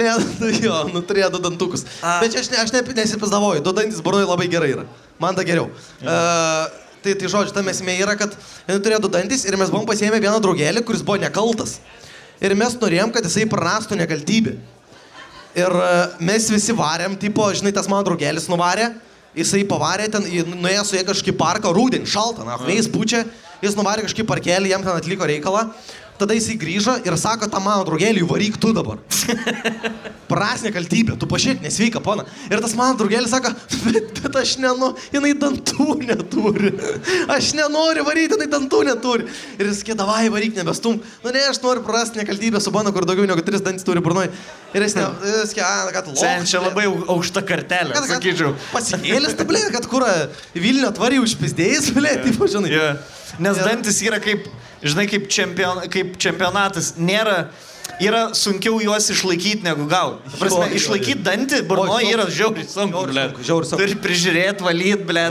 Ne, 0.00 0.10
nu 0.40 0.50
jo, 0.52 0.76
nu 0.92 1.02
turėjo 1.06 1.30
du 1.36 1.42
dantukus. 1.46 1.86
Bet 2.02 2.34
čia 2.34 2.42
aš, 2.42 2.50
ne, 2.52 2.60
aš 2.62 2.74
ne, 2.74 2.82
nesipizdavoju, 3.00 3.64
du 3.64 3.74
dantis 3.76 4.02
burnoj 4.04 4.28
labai 4.28 4.48
gerai 4.52 4.74
yra. 4.74 4.86
Man 5.20 5.36
ta 5.36 5.44
geriau. 5.46 5.68
Uh, 6.00 6.68
tai, 7.04 7.14
tai 7.16 7.30
žodžiu, 7.32 7.54
tam 7.56 7.68
esmė 7.72 7.96
yra, 8.04 8.16
kad 8.20 8.34
jinai 8.68 8.80
turėjo 8.84 9.04
du 9.06 9.12
dantis 9.16 9.46
ir 9.48 9.56
mes 9.60 9.72
buvom 9.72 9.88
pasiėmę 9.88 10.20
vieną 10.20 10.40
draugelį, 10.44 10.84
kuris 10.86 11.04
buvo 11.06 11.20
nekaltas. 11.20 11.78
Ir 12.40 12.54
mes 12.56 12.76
norėjom, 12.80 13.12
kad 13.12 13.26
jisai 13.26 13.48
prarastų 13.48 13.98
nekaltybę. 14.00 14.56
Ir 15.58 15.76
mes 16.22 16.46
visi 16.52 16.74
varėm, 16.76 17.16
tipo, 17.20 17.44
žinai, 17.56 17.72
tas 17.74 17.88
mano 17.90 18.06
draugelis 18.06 18.46
nuvarė, 18.48 18.92
jisai 19.36 19.64
pavarė 19.68 20.06
ten, 20.12 20.26
nuėjo 20.54 20.84
su 20.86 20.96
jie 20.96 21.02
kažkokį 21.06 21.34
parką, 21.38 21.72
rūdien, 21.74 22.06
šaltą, 22.08 22.46
na, 22.46 22.58
vėjas 22.62 22.88
pučia, 22.90 23.24
jis 23.62 23.76
nuvarė 23.78 24.06
kažkokį 24.06 24.26
parkelį, 24.30 24.70
jam 24.72 24.86
ten 24.86 24.94
atliko 24.94 25.26
reikalą, 25.28 25.66
tada 26.20 26.36
jisai 26.36 26.58
grįžo 26.60 26.98
ir 27.08 27.16
sako, 27.20 27.48
tą 27.50 27.60
mano 27.64 27.86
draugelį, 27.88 28.22
varyk 28.28 28.58
tu 28.60 28.74
dabar. 28.76 29.00
Prasnė 30.30 30.70
kaltybė, 30.70 31.16
tu 31.18 31.26
pažiūrėk, 31.26 31.58
nesveika, 31.64 31.98
pona. 32.04 32.22
Ir 32.52 32.60
tas 32.62 32.76
mano 32.78 32.94
draugelis 33.00 33.32
sako, 33.32 33.50
bet, 33.88 34.20
bet 34.22 34.36
aš 34.38 34.52
nenoriu, 34.62 34.94
jinai 35.10 35.32
dantų 35.42 35.86
neturi. 36.04 36.70
Aš 37.34 37.48
nenoriu 37.58 38.04
varyti, 38.06 38.36
jinai 38.36 38.46
dantų 38.52 38.84
neturi. 38.86 39.26
Ir 39.58 39.66
jis 39.72 39.80
sakė, 39.82 39.96
davai 39.98 40.28
varyk, 40.30 40.54
nebestum. 40.60 41.00
Nu 41.24 41.34
ne, 41.34 41.42
aš 41.50 41.58
noriu 41.64 41.82
prarasti 41.86 42.22
nekaltybę 42.22 42.62
su 42.62 42.70
banu, 42.74 42.94
kur 42.94 43.08
daugiau 43.10 43.26
negu 43.26 43.42
tris 43.46 43.64
dantis 43.66 43.86
turi 43.86 44.02
burnoj. 44.04 44.30
Ir 44.70 44.86
jis, 44.86 44.94
ne, 45.00 45.08
jis 45.26 45.50
sakė, 45.50 45.64
a, 45.66 45.90
kad. 45.98 46.12
Sen, 46.20 46.46
čia 46.46 46.62
labai 46.62 46.86
au- 46.86 47.02
aukšta 47.16 47.42
kartelė, 47.42 47.96
Kad, 47.96 48.06
kad 48.06 48.12
sakyčiau. 48.20 48.54
Pasikėlęs, 48.70 49.34
tai 49.40 49.48
blė, 49.50 49.64
kad 49.74 49.90
kur 49.90 50.06
Vilnių 50.54 50.92
atvarė 50.92 51.18
užpizdėjęs, 51.26 51.90
blė, 51.96 52.14
taip, 52.22 52.38
žinai. 52.54 52.70
Yeah. 52.70 53.02
Nes 53.38 53.56
Ir- 53.56 53.66
dantis 53.68 54.00
yra 54.02 54.20
kaip, 54.22 54.48
žinai, 54.82 55.06
kaip, 55.10 55.28
čempion, 55.30 55.84
kaip 55.92 56.16
čempionatas. 56.20 56.94
Nėra, 56.98 57.50
yra 58.00 58.22
sunkiau 58.36 58.80
juos 58.82 59.08
išlaikyti 59.12 59.64
negu 59.64 59.86
gauti. 59.90 60.32
Prasme, 60.40 60.68
išlaikyti 60.76 61.22
dantį 61.26 61.60
burnoje 61.68 62.10
yra 62.14 62.26
žiauriai 62.32 62.66
sunku, 62.68 63.04
Žiauriai 63.12 63.68
sunku. 63.68 63.80
Turi 63.82 63.96
prižiūrėti, 64.02 64.66
valyti, 64.66 65.06
ble. 65.08 65.24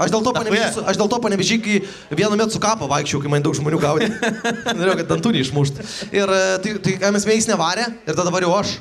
Aš 0.00 0.14
dėl 0.14 0.24
to 0.26 0.34
panevežį, 0.36 0.84
aš 0.90 1.00
dėl 1.00 1.10
to 1.12 1.20
panevežį, 1.26 1.58
kai 1.64 1.80
vienu 2.22 2.38
metu 2.40 2.56
su 2.56 2.62
kapo 2.62 2.88
vaikščiau, 2.90 3.22
kai 3.24 3.32
man 3.32 3.44
daug 3.46 3.56
žmonių 3.58 3.82
gaudė. 3.82 4.10
Norėjau, 4.78 4.96
kad 5.02 5.12
dantų 5.14 5.34
neišmušt. 5.38 5.82
Ir 6.10 6.34
e, 6.36 6.40
tai, 6.64 6.76
tai 7.00 7.12
veiks 7.30 7.50
nevarė 7.50 7.90
ir 8.04 8.16
tada 8.16 8.32
variau 8.34 8.54
aš. 8.58 8.78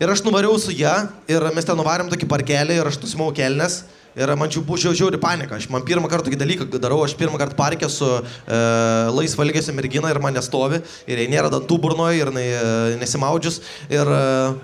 Ir 0.00 0.10
aš 0.10 0.24
nuvariau 0.26 0.56
su 0.58 0.72
ją 0.74 0.94
ir 1.30 1.44
mes 1.54 1.66
ten 1.66 1.78
nuvarėm 1.78 2.08
tokį 2.10 2.26
parkelį 2.30 2.80
ir 2.80 2.88
aš 2.90 2.98
nusimau 3.04 3.28
kelnes. 3.36 3.84
Ir 4.14 4.30
man 4.38 4.46
čia 4.50 4.60
buvo 4.62 4.78
žiau- 4.78 4.94
žiauri 4.94 5.18
panika. 5.18 5.56
Aš 5.58 5.66
man 5.74 5.82
pirmą 5.82 6.06
kartą 6.10 6.28
tokį 6.28 6.38
dalyką 6.38 6.68
darau, 6.78 7.00
aš 7.02 7.16
pirmą 7.18 7.34
kartą 7.40 7.56
parkę 7.58 7.88
su 7.90 8.06
e, 8.06 8.58
laisva 9.10 9.42
elgesio 9.42 9.74
mergina 9.74 10.12
ir 10.12 10.20
man 10.22 10.34
nestovi. 10.38 10.78
Ir 11.10 11.18
jai 11.18 11.26
nėra 11.32 11.50
dantų 11.50 11.80
burnoje 11.82 12.20
ir 12.22 12.30
jinai, 12.30 12.46
e, 12.46 12.94
nesimaudžius. 13.02 13.60
Ir, 13.90 14.06
e, 14.06 14.54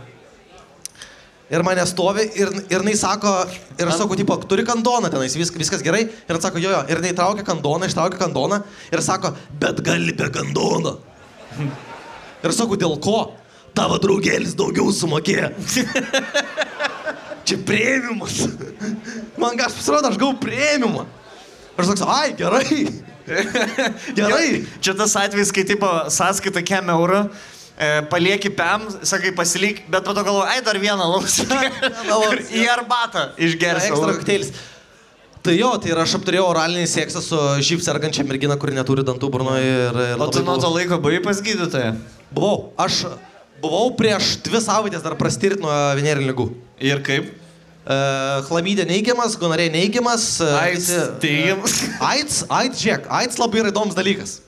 Ir 1.50 1.64
mane 1.66 1.82
stovi 1.82 2.22
ir, 2.38 2.46
ir 2.70 2.76
jinai 2.78 2.92
sako, 2.94 3.30
ir 3.74 3.88
aš 3.90 3.96
sakau, 3.98 4.14
tipo, 4.14 4.36
turi 4.46 4.62
kandoną 4.62 5.08
tenais, 5.10 5.34
vis, 5.34 5.50
viskas 5.50 5.82
gerai. 5.82 6.04
Ir 6.06 6.36
jin 6.36 6.44
sako, 6.44 6.60
jo, 6.62 6.70
jo. 6.70 6.84
Ir 6.86 7.00
jinai 7.02 7.10
traukia 7.18 7.42
kandoną, 7.42 7.88
ištraukia 7.90 8.20
kandoną 8.20 8.60
ir 8.94 9.02
sako, 9.02 9.32
bet 9.58 9.82
gali 9.82 10.14
be 10.14 10.28
kandono. 10.30 11.00
Ir 12.46 12.54
sakau, 12.54 12.78
dėl 12.78 12.94
ko? 13.02 13.32
Tavo 13.74 13.98
draugelis 13.98 14.54
daugiau 14.54 14.94
sumokėjo. 14.94 15.50
Čia 17.50 17.58
prieimimas. 17.66 18.44
Man 19.34 19.58
kas 19.58 19.74
pasirodo, 19.74 20.06
aš 20.12 20.18
gavau 20.20 20.36
prieimimą. 20.38 21.02
Aš 21.74 21.88
sakau, 21.90 22.10
ai, 22.14 22.34
gerai. 22.38 22.84
Gerai. 24.18 24.64
Čia 24.82 24.94
tas 24.98 25.14
atvejis, 25.18 25.50
kai 25.54 25.64
tipo 25.66 25.88
sąskaita 26.10 26.62
kem 26.66 26.90
eurų. 26.94 27.24
E, 27.80 27.88
palieki 28.12 28.50
PM, 28.52 28.86
sakai 29.06 29.32
pasilik, 29.32 29.80
bet 29.90 30.04
po 30.04 30.12
to 30.14 30.22
galvoju, 30.26 30.44
ai 30.50 30.60
dar 30.62 30.76
vieną 30.78 31.06
alaus, 31.06 31.38
į 32.60 32.66
arbatą 32.68 33.30
išgersiu. 33.40 33.94
Ekstra 33.94 34.16
kokteilis. 34.18 34.52
Tai 35.40 35.54
jo, 35.56 35.70
tai 35.80 35.94
aš 36.02 36.18
apturėjau 36.18 36.44
oralinį 36.50 36.84
seksą 36.92 37.22
su 37.24 37.40
živ 37.64 37.80
sergančia 37.80 38.26
mergina, 38.28 38.58
kuri 38.60 38.76
neturi 38.76 39.06
dantų 39.08 39.30
burnoje. 39.32 39.64
Ir, 39.64 40.00
ir 40.10 40.20
O 40.20 40.28
tu 40.28 40.44
nuo 40.44 40.58
to 40.60 40.68
laiko 40.74 41.00
buvai 41.00 41.22
pas 41.24 41.40
gydytoją? 41.40 41.94
Buvau. 42.36 42.74
Aš 42.76 43.06
buvau 43.62 43.88
prieš 43.96 44.34
dvi 44.44 44.60
savaitės 44.60 45.06
dar 45.06 45.16
prastirt 45.16 45.64
nuo 45.64 45.72
venerinių 45.96 46.28
lygų. 46.34 46.50
Ir 46.84 47.00
kaip? 47.06 47.32
E, 47.86 47.96
Chlamydė 48.46 48.84
neigiamas, 48.86 49.36
gonorė 49.40 49.70
neigiamas. 49.72 50.40
e, 50.40 50.48
AIDS 50.60 50.88
visi- 50.90 51.20
teigiamas. 51.22 51.76
AIDS, 52.00 52.42
AIDS, 52.48 52.82
žiūrėk, 52.84 53.06
AIDS 53.20 53.38
labai 53.40 53.62
yra 53.64 53.70
įdomus 53.72 53.94
dalykas. 53.96 54.40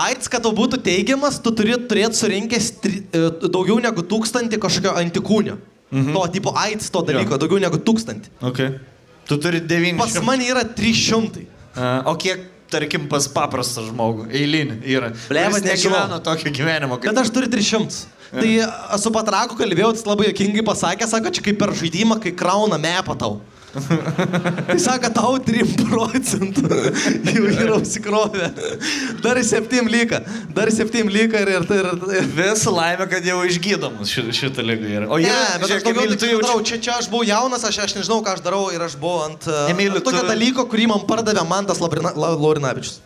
AIDS, 0.00 0.28
kad 0.30 0.42
tau 0.44 0.52
būtų 0.56 0.78
teigiamas, 0.86 1.40
tu 1.42 1.50
turi 1.56 1.74
turėti 1.90 2.16
surinkęs 2.20 2.68
tri, 2.80 3.02
e, 3.12 3.24
daugiau 3.50 3.80
negu 3.82 4.04
tūkstantį 4.06 4.58
kažkokio 4.62 4.94
antikūnio. 5.00 5.58
Mhm. 5.90 6.12
To 6.14 6.22
tipo 6.30 6.52
AIDS 6.56 6.88
to 6.94 7.02
dalyko, 7.02 7.36
daugiau 7.40 7.58
negu 7.60 7.78
tūkstantį. 7.82 8.30
Okay. 8.52 8.78
Tu 9.26 9.36
turi 9.42 9.60
900. 9.60 9.98
Pas 9.98 10.14
mane 10.24 10.46
yra 10.46 10.62
300. 10.64 11.44
A, 11.76 12.02
O 12.06 12.14
kiek, 12.18 12.40
tarkim, 12.72 13.06
pas 13.10 13.26
paprastą 13.30 13.84
žmogų, 13.88 14.28
eilinį 14.30 14.80
yra? 14.94 15.12
Nežinau. 15.30 15.62
negyveno 15.66 16.20
tokio 16.24 16.52
gyvenimo. 16.54 16.98
Kaip... 17.00 17.10
Bet 17.10 17.22
aš 17.24 17.32
turiu 17.34 17.50
300. 17.52 18.00
Tai 18.30 18.50
a, 18.62 18.98
su 19.02 19.10
patraku 19.14 19.58
kalbėjau, 19.58 19.90
jis 19.96 20.06
labai 20.06 20.28
jokingai 20.28 20.62
pasakė, 20.66 21.08
sako, 21.10 21.32
čia 21.34 21.42
kaip 21.48 21.58
per 21.58 21.74
žaidimą, 21.74 22.20
kai 22.22 22.32
krauna 22.36 22.78
mepą 22.78 23.16
tau. 23.18 23.40
Tai 23.70 24.76
sako, 24.82 25.08
tau 25.14 25.36
3 25.46 25.62
procentų 25.78 26.68
jau 27.30 27.42
yra 27.52 27.76
užsikrovę. 27.78 28.48
Dar 29.22 29.38
7 29.46 29.86
lyga. 29.92 30.18
Dar 30.56 30.72
7 30.74 31.06
lyga 31.12 31.42
ir... 31.44 31.52
ir, 31.58 31.66
ir, 31.76 31.90
ir 32.18 32.26
Visą 32.40 32.72
laimę, 32.74 33.06
kad 33.12 33.26
jau 33.30 33.38
išgydomas 33.46 34.10
ši, 34.10 34.24
šitą 34.40 34.64
lygą 34.66 34.90
yra. 34.96 35.06
O 35.12 35.20
Ne, 35.20 35.28
yra, 35.30 35.60
bet 35.62 35.68
aš 35.68 35.70
žiūrėk, 35.70 35.86
daugiau 35.86 36.02
Emili, 36.02 36.16
tik 36.16 36.24
tu 36.24 36.32
jau 36.32 36.40
darau. 36.42 36.64
Čia, 36.66 36.80
čia 36.88 36.96
aš 36.98 37.10
buvau 37.12 37.22
jaunas, 37.28 37.66
aš, 37.70 37.78
aš 37.86 37.94
nežinau, 38.00 38.18
ką 38.26 38.34
aš 38.38 38.42
darau 38.48 38.64
ir 38.74 38.82
aš 38.88 38.98
buvau 38.98 39.22
ant, 39.28 39.46
Emili, 39.70 39.94
ant 40.00 40.06
tokio 40.08 40.24
tu- 40.24 40.32
dalyko, 40.32 40.66
kurį 40.72 40.88
man 40.90 41.06
pardavė 41.08 41.46
Mantas 41.50 41.78
Laurina, 41.82 42.10
La- 42.18 42.34
Laurinavičius. 42.34 42.98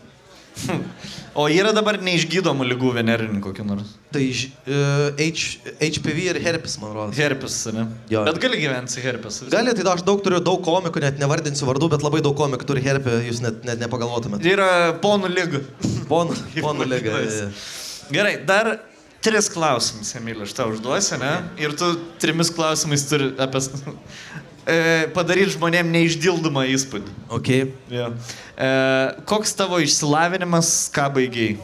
O 1.35 1.48
yra 1.51 1.73
dabar 1.74 1.97
neišgydomų 1.98 2.66
lygų 2.70 2.93
venerinių 2.94 3.40
kokių 3.43 3.65
nors. 3.66 3.89
Tai 4.15 4.23
ž- 4.31 4.52
e, 4.70 4.78
H, 5.19 5.59
HPV 5.82 6.20
ir 6.31 6.39
herpes, 6.44 6.77
man 6.78 6.93
rodos. 6.94 7.19
Herpes, 7.19 7.56
ne? 7.74 7.89
Jo. 8.12 8.23
Bet 8.28 8.39
gali 8.43 8.61
gyventi 8.62 8.94
su 8.94 9.02
herpes. 9.02 9.40
Gali, 9.51 9.74
tai 9.74 9.86
aš 9.97 10.05
daug 10.06 10.23
turiu, 10.23 10.39
daug 10.47 10.62
komikų, 10.62 11.02
net 11.02 11.19
nevardinsiu 11.19 11.66
vardų, 11.66 11.90
bet 11.97 12.06
labai 12.06 12.23
daug 12.23 12.36
komikų 12.39 12.69
turi 12.70 12.85
herpę, 12.86 13.16
jūs 13.27 13.43
net, 13.43 13.65
net 13.66 13.82
nepagalvotumėte. 13.82 14.47
Yra 14.47 14.69
ponų 15.02 15.32
lyga. 15.35 15.65
Ponų, 16.11 16.39
ponų 16.61 16.86
lyga. 16.93 17.19
Gerai, 18.15 18.36
dar 18.47 18.77
tris 19.24 19.48
klausimus, 19.51 20.15
Emilė, 20.20 20.44
aš 20.47 20.52
tau 20.55 20.70
užduosiu, 20.70 21.19
ne? 21.19 21.35
Ir 21.59 21.74
tu 21.81 21.94
trimis 22.23 22.51
klausimais 22.55 23.06
turi 23.11 23.32
apie... 23.43 23.62
E, 24.65 25.07
padaryti 25.12 25.53
žmonėm 25.59 25.91
neišdildomą 25.93 26.65
įspūdį. 26.73 27.12
Ok. 27.36 27.51
Ja. 27.93 28.09
E, 28.57 28.69
koks 29.28 29.53
tavo 29.59 29.81
išsilavinimas, 29.85 30.70
ką 30.95 31.11
baigiai? 31.19 31.59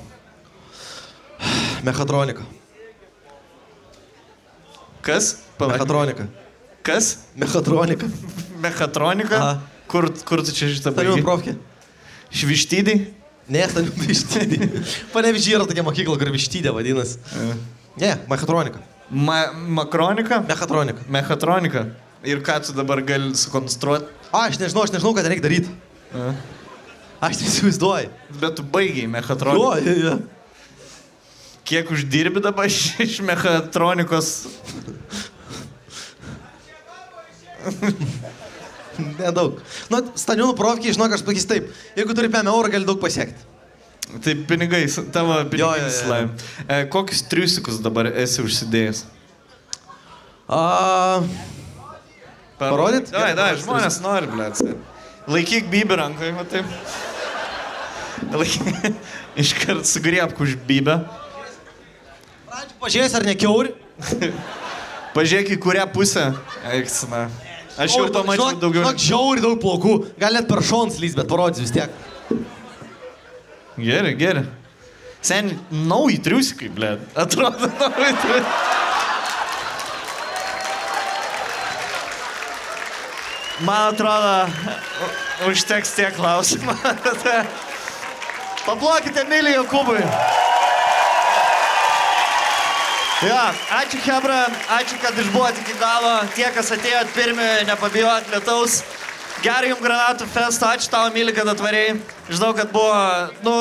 Mechatronika. 1.86 2.44
Kas? 5.00 5.32
Palauk. 5.56 5.78
Mechatronika. 5.78 6.26
Kas? 6.84 7.08
Mechatronika. 7.40 8.10
Mechatronika? 8.60 9.40
Aha. 9.40 9.54
Kur, 9.90 10.10
kur 10.28 10.44
tu 10.44 10.52
čia 10.52 10.68
šitą 10.68 10.92
Tariu, 10.92 11.16
baigiai? 11.16 11.24
profkė. 11.24 11.56
Švištydį? 12.36 12.98
Ne, 13.50 13.64
ten 13.72 13.88
vištydė. 13.96 14.68
Panevižiai 15.14 15.56
yra 15.56 15.64
tokia 15.66 15.82
mokykla, 15.86 16.20
kur 16.20 16.30
vištydė 16.36 16.76
vadinasi. 16.76 17.16
Ne, 17.98 18.12
mechatronika. 18.30 18.84
Ma 19.10 19.40
makronika? 19.80 20.44
Mechatronika. 20.46 21.08
Mechatronika. 21.10 21.88
Ir 22.26 22.42
ką 22.44 22.58
tu 22.66 22.74
dabar 22.76 23.00
gali 23.04 23.32
sukonstruoti? 23.38 24.10
A, 24.30 24.46
aš 24.46 24.58
nežinau, 24.60 24.84
aš 24.84 24.92
nežinau, 24.92 25.14
ką 25.16 25.22
ten 25.24 25.32
reikia 25.32 25.46
daryti. 25.46 25.72
Aš 27.20 27.40
neįsivaizduoju. 27.40 28.10
Bet 28.40 28.54
tu 28.58 28.64
baigiai 28.64 29.08
mechatroniką. 29.10 29.80
Jo, 29.80 29.80
jo, 29.84 29.94
jo. 30.04 30.14
Kiek 31.70 31.90
uždirbi 31.94 32.42
dabar 32.42 32.66
iš, 32.66 32.78
iš 33.00 33.20
mechatronikos? 33.24 34.30
Nedaug. 39.20 39.60
Nu, 39.92 40.00
staniūnų 40.18 40.56
profkiai, 40.58 40.94
žinok, 40.96 41.14
aš 41.16 41.24
pasakysiu 41.24 41.50
taip. 41.52 41.70
Jeigu 41.96 42.16
turi 42.16 42.32
5 42.32 42.52
eurų, 42.52 42.72
gali 42.74 42.88
daug 42.88 43.00
pasiekti. 43.02 43.48
Tai 44.10 44.34
pinigai, 44.48 44.82
tavo 45.14 45.36
pinigai 45.52 45.90
laim. 46.10 46.32
E, 46.66 46.82
kokius 46.90 47.22
triusikus 47.30 47.78
dabar 47.84 48.08
esi 48.10 48.42
užsidėjęs? 48.42 49.04
A, 50.50 51.22
Parodyt? 52.60 53.08
Dai, 53.14 53.32
dai, 53.38 53.54
žmonės 53.56 54.00
nori, 54.04 54.28
blėt. 54.28 54.60
Laikyk 55.30 55.70
bybę 55.72 55.96
rankoje, 55.96 56.32
matai. 56.36 56.64
Laikyk. 58.34 58.90
Iškart 59.40 59.88
sugriebk 59.88 60.40
už 60.44 60.58
bybę. 60.68 60.98
pradžių 62.50 62.76
pažiūrės, 62.82 63.14
ar 63.16 63.24
ne 63.24 63.36
keuri? 63.38 63.72
Pažiūrėk 65.16 65.54
į 65.56 65.58
kurią 65.62 65.86
pusę. 65.94 66.26
Eiksime. 66.74 67.28
Aš 67.80 67.96
jau 67.96 68.08
pamačiau 68.12 68.58
daugiau. 68.60 68.84
Žinok, 68.84 69.00
žiauri 69.00 69.44
daug 69.44 69.56
plaukų. 69.62 69.94
Gal 70.20 70.36
net 70.36 70.48
per 70.50 70.60
šons 70.66 71.00
lys, 71.00 71.16
bet 71.16 71.30
parodys 71.30 71.64
vis 71.64 71.72
tiek. 71.72 71.94
Gerai, 73.80 74.12
gerai. 74.20 74.44
Sen, 75.24 75.54
nauji 75.72 76.20
triusikai, 76.24 76.68
blė. 76.76 76.92
Atrodo, 77.18 77.70
nauji 77.80 78.12
triusikai. 78.20 78.79
Man 83.60 83.92
atrodo, 83.92 84.48
užteks 85.50 85.92
tiek 85.92 86.14
klausimų. 86.16 86.72
Paplokite 88.66 89.20
Emilijų 89.26 89.66
Kubui. 89.68 90.00
Ja, 93.20 93.50
ačiū 93.76 94.00
Hebra, 94.00 94.46
ačiū, 94.78 94.96
kad 95.02 95.18
išbuvot 95.20 95.58
iki 95.60 95.76
galo. 95.76 96.14
Tie, 96.32 96.46
kas 96.56 96.72
atėjot 96.72 97.12
pirmi, 97.12 97.48
nepabijot 97.68 98.32
lietaus. 98.32 98.78
Gerai 99.44 99.74
jums 99.74 99.84
granatų 99.84 100.28
festo, 100.32 100.68
ačiū 100.68 100.88
tau, 100.92 101.10
Emilija, 101.12 101.42
kad 101.42 101.52
atvarėjai. 101.52 101.98
Žinau, 102.32 102.54
kad 102.56 102.72
buvo, 102.72 102.96
nu, 103.44 103.56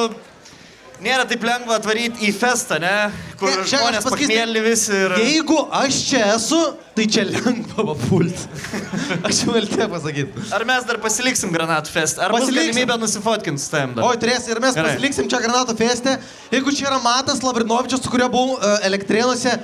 nėra 1.03 1.25
taip 1.29 1.43
lengva 1.47 1.77
atvaryti 1.79 2.27
į 2.27 2.33
festą, 2.35 2.77
ne? 2.83 2.91
Kur 3.39 3.51
Ne, 3.55 3.63
žmonės 3.71 4.05
pakmėlį 4.07 4.61
visi 4.65 4.91
ir... 4.95 5.13
Jeigu 5.23 5.57
aš 5.79 5.99
čia 6.09 6.21
esu, 6.35 6.59
tai 6.97 7.05
čia 7.11 7.23
lengva 7.29 7.85
papulti. 7.93 8.49
Aš 9.29 9.41
jau 9.45 9.53
vėl 9.55 9.67
tiek 9.71 9.85
pasakyti. 9.91 10.43
Ar 10.55 10.65
mes 10.67 10.87
dar 10.89 10.99
pasiliksim 11.03 11.53
granatų 11.55 11.93
festą? 11.93 12.25
Ar 12.27 12.33
bus 12.35 12.43
Pasiliksim. 12.43 12.73
galimybė 12.75 12.97
nusifotkinti 12.99 13.63
su 13.63 13.71
tavim 13.71 13.95
dar? 13.95 14.09
Oi, 14.09 14.19
turės 14.19 14.47
ir 14.51 14.59
mes 14.63 14.75
Gerai. 14.75 14.91
pasiliksim 14.97 15.29
čia 15.31 15.39
granatų 15.45 15.77
feste. 15.79 16.17
Jeigu 16.51 16.75
čia 16.75 16.89
yra 16.91 16.99
Matas 17.03 17.39
Lavrinovičius, 17.47 18.03
su 18.03 18.11
kuriuo 18.11 18.27
buvau 18.33 18.57
uh, 18.59 18.75
elektrėnuose, 18.89 19.55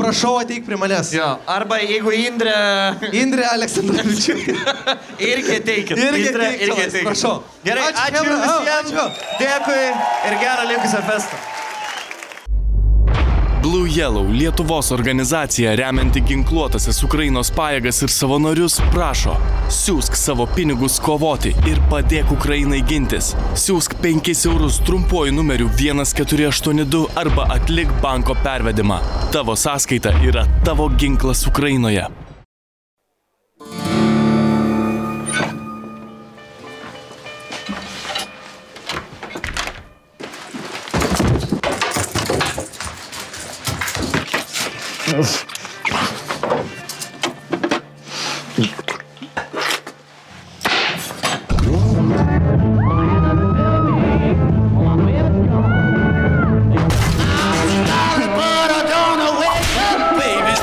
prašau 0.00 0.32
ateik 0.40 0.64
prie 0.66 0.78
manęs. 0.80 1.12
Jo, 1.14 1.28
arba 1.50 1.78
jeigu 1.84 2.12
Indrė... 2.16 2.56
Indrė 3.22 3.46
Aleksandrovičiūtė. 3.52 4.56
Irgi 5.30 5.56
ateikit. 5.60 5.96
Irgi 5.96 6.26
Indrė, 6.30 6.48
ateik 6.50 6.66
irgi 6.66 6.82
ateikit. 6.88 7.06
prašau. 7.08 7.34
Gerai, 7.64 7.86
Ačiū, 7.92 8.04
ačiū, 8.04 8.20
ačiū 8.20 8.36
visiems. 8.42 8.92
ačiū. 8.96 9.04
Dėkui 9.40 9.80
ir 10.30 10.38
gerą 10.44 10.68
likusią 10.72 11.02
festą. 11.10 11.40
Blue 13.62 13.88
Yellow 13.88 14.30
Lietuvos 14.32 14.90
organizacija 14.90 15.74
remianti 15.74 16.22
ginkluotasias 16.24 17.02
Ukrainos 17.04 17.50
pajėgas 17.52 17.98
ir 18.06 18.12
savanorius 18.14 18.78
prašo 18.94 19.34
siūsk 19.70 20.16
savo 20.16 20.46
pinigus 20.54 20.96
kovoti 21.04 21.52
ir 21.68 21.82
padėk 21.92 22.32
Ukrainai 22.32 22.80
gintis. 22.88 23.34
Siūsk 23.64 23.98
5 24.00 24.32
eurus 24.48 24.80
trumpuoju 24.88 25.36
numeriu 25.36 25.68
1482 25.76 27.04
arba 27.20 27.50
atlik 27.58 27.92
banko 28.00 28.38
pervedimą. 28.48 29.02
Tavo 29.36 29.58
sąskaita 29.66 30.16
yra 30.24 30.48
tavo 30.64 30.88
ginklas 30.96 31.44
Ukrainoje. 31.52 32.08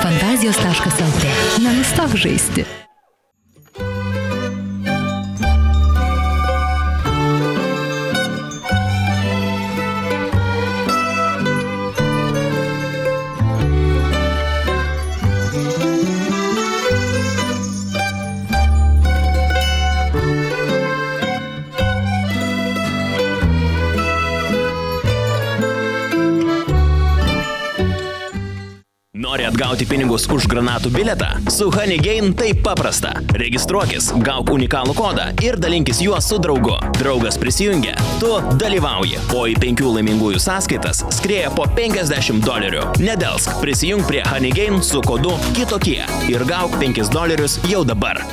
Фантазия 0.01 0.53
Сашка 0.53 0.89
Салте. 0.89 1.29
На 1.59 1.71
местах 1.73 2.15
жизни. 2.15 2.65
Pinigus 30.17 30.27
už 30.33 30.47
granatų 30.49 30.89
biletą? 30.89 31.27
Su 31.49 31.69
Honeygain 31.71 32.33
tai 32.33 32.53
paprasta. 32.53 33.11
Registruokis, 33.37 34.11
gauk 34.23 34.49
unikalų 34.49 34.95
kodą 34.97 35.27
ir 35.43 35.57
dalinkis 35.57 36.01
juo 36.01 36.17
su 36.21 36.39
draugu. 36.39 36.77
Draugas 36.97 37.37
prisijungia, 37.37 37.95
tu 38.19 38.31
dalyvauji, 38.57 39.19
o 39.35 39.45
į 39.47 39.57
penkių 39.61 39.93
laimingųjų 39.97 40.41
sąskaitas 40.41 41.03
skrieja 41.19 41.51
po 41.53 41.67
50 41.77 42.41
dolerių. 42.45 42.83
Nedelsk, 43.03 43.59
prisijung 43.61 44.05
prie 44.07 44.23
Honeygain 44.25 44.81
su 44.81 45.01
kodu 45.05 45.37
kitokie 45.53 46.03
ir 46.29 46.45
gauk 46.49 46.77
5 46.81 47.13
dolerius 47.13 47.59
jau 47.69 47.85
dabar. 47.85 48.23